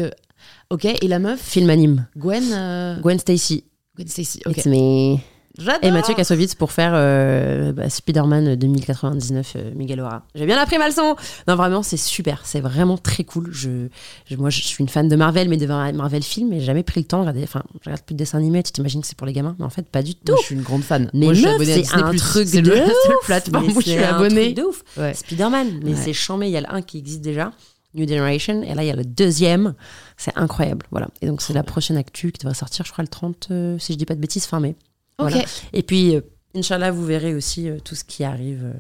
Ok, 0.70 0.86
et 0.86 1.08
la 1.08 1.20
meuf 1.20 1.40
Film 1.42 1.70
anime. 1.70 2.06
Gwen. 2.18 2.44
euh, 2.54 3.00
Gwen 3.00 3.20
Stacy. 3.20 3.64
Gwen 3.96 4.08
Stacy. 4.08 4.42
Ok. 4.46 4.58
It's 4.58 4.66
me. 4.66 5.18
J'adore. 5.60 5.80
Et 5.82 5.90
Mathieu 5.90 6.14
Kassovitz 6.14 6.54
pour 6.54 6.72
faire 6.72 6.92
euh, 6.94 7.72
bah, 7.74 7.90
Spider-Man 7.90 8.56
2099 8.58 9.54
euh, 9.56 9.72
Miguel 9.74 10.02
O'Hara. 10.02 10.22
J'ai 10.36 10.46
bien 10.46 10.60
appris 10.60 10.78
ma 10.78 10.88
leçon 10.88 11.16
Non, 11.48 11.56
vraiment, 11.56 11.82
c'est 11.82 11.98
super. 11.98 12.42
C'est 12.46 12.60
vraiment 12.60 12.96
très 13.00 13.24
cool. 13.24 13.50
Je, 13.52 13.88
je- 14.28 14.36
moi, 14.36 14.52
je 14.52 14.62
suis 14.62 14.84
une 14.84 14.88
fan 14.90 15.08
de 15.10 15.16
Marvel, 15.16 15.50
mais 15.50 15.58
de 15.58 15.66
Mar- 15.66 15.92
Marvel 15.94 16.22
film, 16.22 16.54
et 16.54 16.60
j'ai 16.60 16.66
jamais 16.68 16.84
pris 16.84 17.00
le 17.02 17.08
temps 17.08 17.18
de 17.18 17.22
regarder. 17.22 17.42
Enfin, 17.44 17.64
je 17.82 17.90
regarde 17.90 18.04
plus 18.04 18.14
de 18.14 18.20
dessins 18.20 18.38
animés. 18.38 18.62
Tu 18.62 18.72
t'imagines 18.72 19.02
que 19.02 19.08
c'est 19.08 19.18
pour 19.18 19.26
les 19.26 19.34
gamins, 19.34 19.56
mais 19.58 19.66
en 19.66 19.72
fait, 19.72 19.88
pas 19.90 20.04
du 20.04 20.14
tout. 20.14 20.34
Moi, 20.34 20.38
je 20.42 20.46
suis 20.46 20.56
une 20.56 20.62
grande 20.62 20.84
fan. 20.84 21.10
Mais 21.16 21.26
Moi, 21.26 21.34
je 21.34 21.40
suis 21.40 21.46
meuf, 21.48 21.56
abonnée 21.56 21.74
à 21.74 21.84
c'est 21.84 21.94
un 21.96 22.14
truc 22.14 22.48
C'est 22.50 22.62
de 22.62 22.70
le- 22.70 22.76
la 22.80 22.86
seule 22.86 23.16
ouf. 23.20 23.26
plateforme 23.26 23.66
où 23.66 23.70
je 23.70 23.88
suis 23.88 23.92
c'est 23.98 24.06
un 24.06 24.16
abonnée. 24.16 24.54
truc 24.54 24.58
de 24.58 24.64
ouf. 24.64 24.84
Ouais. 24.98 25.14
Spider-Man, 25.16 25.80
mais 25.84 25.92
Ouais. 25.94 25.98
c'est 26.00 26.14
chambé. 26.14 26.46
Il 26.46 26.52
y 26.52 26.58
a 26.58 26.62
le 26.62 26.72
1 26.72 26.84
qui 26.84 27.00
existe 27.00 27.22
déjà. 27.22 27.52
New 27.94 28.08
Generation. 28.08 28.62
Et 28.64 28.74
là, 28.74 28.84
il 28.84 28.88
y 28.88 28.92
a 28.92 28.96
le 28.96 29.06
deuxième. 29.06 29.74
C'est 30.18 30.36
incroyable. 30.36 30.86
Voilà. 30.92 31.08
Et 31.22 31.28
donc, 31.28 31.42
c'est 31.42 31.54
la 31.54 31.64
prochaine 31.64 31.98
actu 31.98 32.32
qui 32.32 32.40
devrait 32.40 32.56
sortir, 32.56 32.86
je 32.86 32.92
crois, 32.92 33.04
le 33.04 33.08
30, 33.08 33.48
euh, 33.52 33.80
si 33.80 33.94
je 33.94 33.98
dis 33.98 34.06
pas 34.06 34.16
de 34.16 34.22
bêtises, 34.22 34.46
fin 34.46 34.60
mai. 34.60 34.76
Ok. 35.20 35.30
Voilà. 35.32 35.46
Et 35.74 35.84
puis, 35.84 36.16
euh, 36.16 36.22
Inch'Allah, 36.56 36.92
vous 36.92 37.06
verrez 37.06 37.34
aussi 37.34 37.70
euh, 37.70 37.80
tout 37.80 37.96
ce 37.96 38.04
qui 38.04 38.24
arrive 38.24 38.64
euh, 38.64 38.74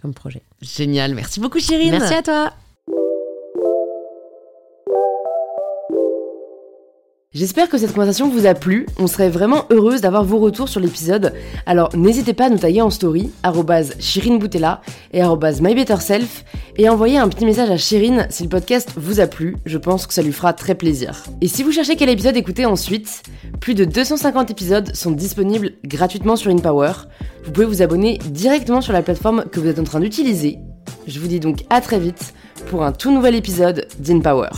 comme 0.00 0.14
projet. 0.14 0.42
Génial. 0.60 1.14
Merci 1.14 1.40
beaucoup, 1.40 1.60
Chirine. 1.60 1.90
Merci 1.90 2.14
à 2.14 2.22
toi. 2.22 2.52
J'espère 7.34 7.68
que 7.68 7.76
cette 7.76 7.92
conversation 7.92 8.30
vous 8.30 8.46
a 8.46 8.54
plu. 8.54 8.86
On 8.98 9.06
serait 9.06 9.28
vraiment 9.28 9.66
heureuse 9.68 10.00
d'avoir 10.00 10.24
vos 10.24 10.38
retours 10.38 10.70
sur 10.70 10.80
l'épisode. 10.80 11.34
Alors 11.66 11.94
n'hésitez 11.94 12.32
pas 12.32 12.46
à 12.46 12.48
nous 12.48 12.56
taguer 12.56 12.80
en 12.80 12.88
story, 12.88 13.30
@shirinboutella 14.00 14.80
et 15.12 15.20
@mybetterself, 15.20 16.46
et 16.78 16.88
envoyer 16.88 17.18
un 17.18 17.28
petit 17.28 17.44
message 17.44 17.68
à 17.68 17.76
Chirine 17.76 18.26
si 18.30 18.44
le 18.44 18.48
podcast 18.48 18.92
vous 18.96 19.20
a 19.20 19.26
plu. 19.26 19.58
Je 19.66 19.76
pense 19.76 20.06
que 20.06 20.14
ça 20.14 20.22
lui 20.22 20.32
fera 20.32 20.54
très 20.54 20.74
plaisir. 20.74 21.22
Et 21.42 21.48
si 21.48 21.62
vous 21.62 21.70
cherchez 21.70 21.96
quel 21.96 22.08
épisode 22.08 22.34
écouter 22.34 22.64
ensuite, 22.64 23.22
plus 23.60 23.74
de 23.74 23.84
250 23.84 24.50
épisodes 24.50 24.96
sont 24.96 25.10
disponibles 25.10 25.72
gratuitement 25.84 26.34
sur 26.34 26.50
InPower. 26.50 26.92
Vous 27.44 27.52
pouvez 27.52 27.66
vous 27.66 27.82
abonner 27.82 28.16
directement 28.30 28.80
sur 28.80 28.94
la 28.94 29.02
plateforme 29.02 29.44
que 29.52 29.60
vous 29.60 29.68
êtes 29.68 29.78
en 29.78 29.84
train 29.84 30.00
d'utiliser. 30.00 30.56
Je 31.06 31.20
vous 31.20 31.28
dis 31.28 31.40
donc 31.40 31.66
à 31.68 31.82
très 31.82 31.98
vite 31.98 32.32
pour 32.68 32.84
un 32.84 32.92
tout 32.92 33.12
nouvel 33.12 33.34
épisode 33.34 33.86
d'InPower. 33.98 34.48